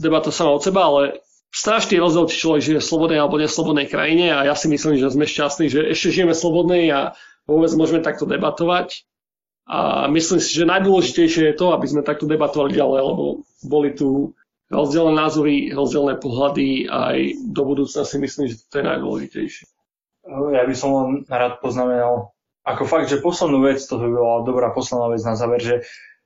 debata 0.02 0.34
sama 0.34 0.58
od 0.58 0.66
seba, 0.66 0.90
ale 0.90 1.22
strašný 1.54 2.02
rozdiel, 2.02 2.26
či 2.26 2.42
človek 2.42 2.62
žije 2.64 2.80
v 2.82 2.90
slobodnej 2.90 3.20
alebo 3.22 3.38
neslobodnej 3.38 3.86
krajine 3.86 4.34
a 4.34 4.50
ja 4.50 4.56
si 4.58 4.66
myslím, 4.72 4.98
že 4.98 5.14
sme 5.14 5.30
šťastní, 5.30 5.70
že 5.70 5.86
ešte 5.94 6.10
žijeme 6.10 6.34
v 6.34 6.42
slobodnej 6.42 6.84
a 6.90 7.14
vôbec 7.46 7.70
môžeme 7.78 8.02
takto 8.02 8.26
debatovať. 8.26 9.06
A 9.68 10.08
myslím 10.08 10.40
si, 10.40 10.56
že 10.56 10.64
najdôležitejšie 10.64 11.52
je 11.52 11.56
to, 11.60 11.76
aby 11.76 11.86
sme 11.92 12.08
takto 12.08 12.24
debatovali 12.24 12.72
ďalej, 12.72 13.00
lebo 13.04 13.24
boli 13.68 13.92
tu 13.92 14.32
rozdielne 14.68 15.16
názory, 15.16 15.72
rozdielne 15.72 16.20
pohľady 16.20 16.92
aj 16.92 17.18
do 17.52 17.62
budúcna 17.64 18.04
si 18.04 18.18
myslím, 18.20 18.46
že 18.52 18.60
to 18.68 18.84
je 18.84 18.86
najdôležitejšie. 18.86 19.66
Ja 20.28 20.64
by 20.68 20.76
som 20.76 20.90
len 20.92 21.10
rád 21.32 21.64
poznamenal, 21.64 22.36
ako 22.68 22.84
fakt, 22.84 23.08
že 23.08 23.24
poslednú 23.24 23.64
vec, 23.64 23.80
to 23.80 23.96
by 23.96 24.12
bola 24.12 24.44
dobrá 24.44 24.76
posledná 24.76 25.08
vec 25.16 25.24
na 25.24 25.40
záver, 25.40 25.60
že 25.64 25.76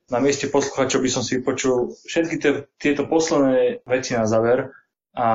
na 0.09 0.17
mieste 0.17 0.49
posluchačov 0.49 1.05
by 1.05 1.09
som 1.13 1.21
si 1.21 1.37
vypočul 1.37 1.93
všetky 2.09 2.35
te, 2.41 2.49
tieto 2.81 3.05
posledné 3.05 3.85
veci 3.85 4.17
na 4.17 4.25
záver 4.25 4.73
a 5.13 5.27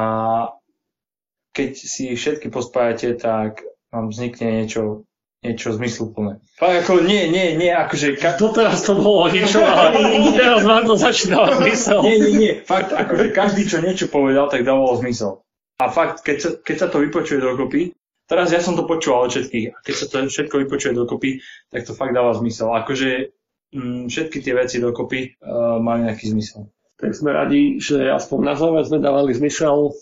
keď 1.55 1.71
si 1.73 2.13
všetky 2.13 2.53
pospájate, 2.53 3.17
tak 3.17 3.65
vám 3.89 4.13
vznikne 4.13 4.61
niečo 4.61 5.09
niečo 5.45 5.77
zmysluplné. 5.77 6.41
Fakt 6.57 6.77
ako 6.87 7.05
nie, 7.05 7.29
nie, 7.29 7.55
nie, 7.55 7.71
akože... 7.71 8.17
Ka- 8.17 8.35
to 8.41 8.51
teraz 8.51 8.83
to 8.83 8.97
bolo 8.97 9.29
niečo, 9.29 9.61
ale 9.63 9.95
teraz 10.41 10.65
vám 10.65 10.85
to 10.89 10.95
začína 10.97 11.47
zmysel. 11.61 12.01
Nie, 12.03 12.17
nie, 12.19 12.33
nie, 12.35 12.53
fakt 12.65 12.91
akože 12.91 13.31
každý, 13.31 13.69
čo 13.69 13.79
niečo 13.85 14.09
povedal, 14.09 14.49
tak 14.49 14.67
dávalo 14.67 14.97
zmysel. 14.99 15.45
A 15.77 15.93
fakt, 15.93 16.25
keď 16.25 16.37
sa, 16.41 16.51
keď 16.57 16.77
sa 16.81 16.89
to 16.89 17.05
vypočuje 17.05 17.39
dokopy, 17.39 17.93
teraz 18.25 18.49
ja 18.49 18.65
som 18.65 18.75
to 18.75 18.89
počúval 18.89 19.29
od 19.29 19.33
všetkých, 19.37 19.67
a 19.71 19.79
keď 19.85 19.95
sa 19.95 20.07
to 20.09 20.17
všetko 20.25 20.55
vypočuje 20.67 20.93
dokopy, 20.97 21.45
tak 21.69 21.85
to 21.85 21.93
fakt 21.93 22.17
dáva 22.17 22.33
zmysel. 22.33 22.73
Akože 22.73 23.37
m, 23.77 23.79
mm, 23.79 24.03
všetky 24.09 24.41
tie 24.41 24.57
veci 24.57 24.81
dokopy 24.81 25.37
uh, 25.45 25.77
majú 25.77 26.09
nejaký 26.09 26.33
zmysel. 26.33 26.73
Tak 26.97 27.13
sme 27.13 27.37
radi, 27.37 27.77
že 27.77 28.09
aspoň 28.09 28.39
na 28.41 28.55
záver 28.57 28.83
sme 28.89 29.05
dávali 29.05 29.37
zmysel. 29.37 29.93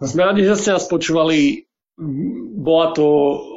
Sme 0.00 0.24
radi, 0.24 0.48
že 0.48 0.56
ste 0.56 0.72
nás 0.72 0.88
počúvali 0.88 1.67
bola 2.54 2.94
to 2.94 3.06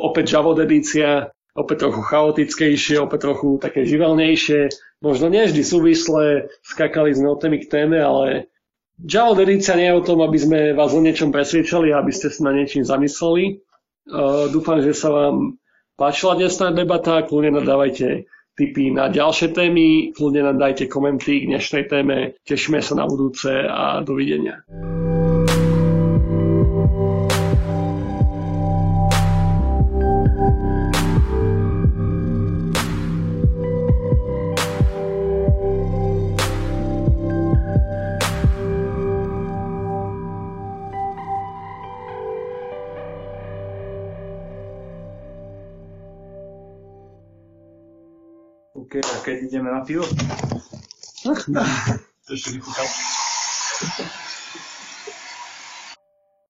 opäť 0.01 0.33
Javod 0.33 0.57
edícia, 0.59 1.29
opäť 1.53 1.87
trochu 1.87 2.01
chaotickejšie, 2.01 2.97
opäť 2.97 3.29
trochu 3.29 3.61
také 3.61 3.85
živelnejšie. 3.85 4.73
Možno 5.05 5.29
nie 5.29 5.45
vždy 5.45 5.61
súvisle, 5.61 6.49
skakali 6.65 7.13
sme 7.13 7.29
od 7.29 7.39
témy 7.41 7.61
k 7.61 7.69
téme, 7.69 8.01
ale 8.01 8.49
Javod 9.01 9.41
edícia 9.45 9.77
nie 9.77 9.89
je 9.89 9.97
o 9.97 10.05
tom, 10.05 10.25
aby 10.25 10.37
sme 10.37 10.59
vás 10.73 10.93
o 10.93 11.01
niečom 11.01 11.29
presviečali, 11.29 11.93
aby 11.93 12.11
ste 12.13 12.33
sa 12.33 12.49
na 12.49 12.57
niečím 12.57 12.85
zamysleli. 12.85 13.61
Uh, 14.09 14.49
dúfam, 14.49 14.81
že 14.81 14.97
sa 14.97 15.13
vám 15.13 15.61
páčila 15.97 16.33
dnesná 16.33 16.73
debata, 16.73 17.21
kľudne 17.21 17.61
nadávajte 17.61 18.25
tipy 18.57 18.93
na 18.93 19.09
ďalšie 19.09 19.53
témy, 19.53 20.13
kľudne 20.17 20.45
nám 20.49 20.57
dajte 20.57 20.89
komenty 20.89 21.45
k 21.45 21.49
dnešnej 21.49 21.89
téme. 21.89 22.37
Tešíme 22.45 22.81
sa 22.81 22.93
na 22.97 23.05
budúce 23.05 23.49
a 23.49 24.01
dovidenia. 24.01 24.65
Keď 49.21 49.47
ideme 49.47 49.69
na 49.69 49.85
pivo? 49.85 50.05
To 52.29 52.37
ešte 52.37 52.53
vychúkal. 52.53 52.85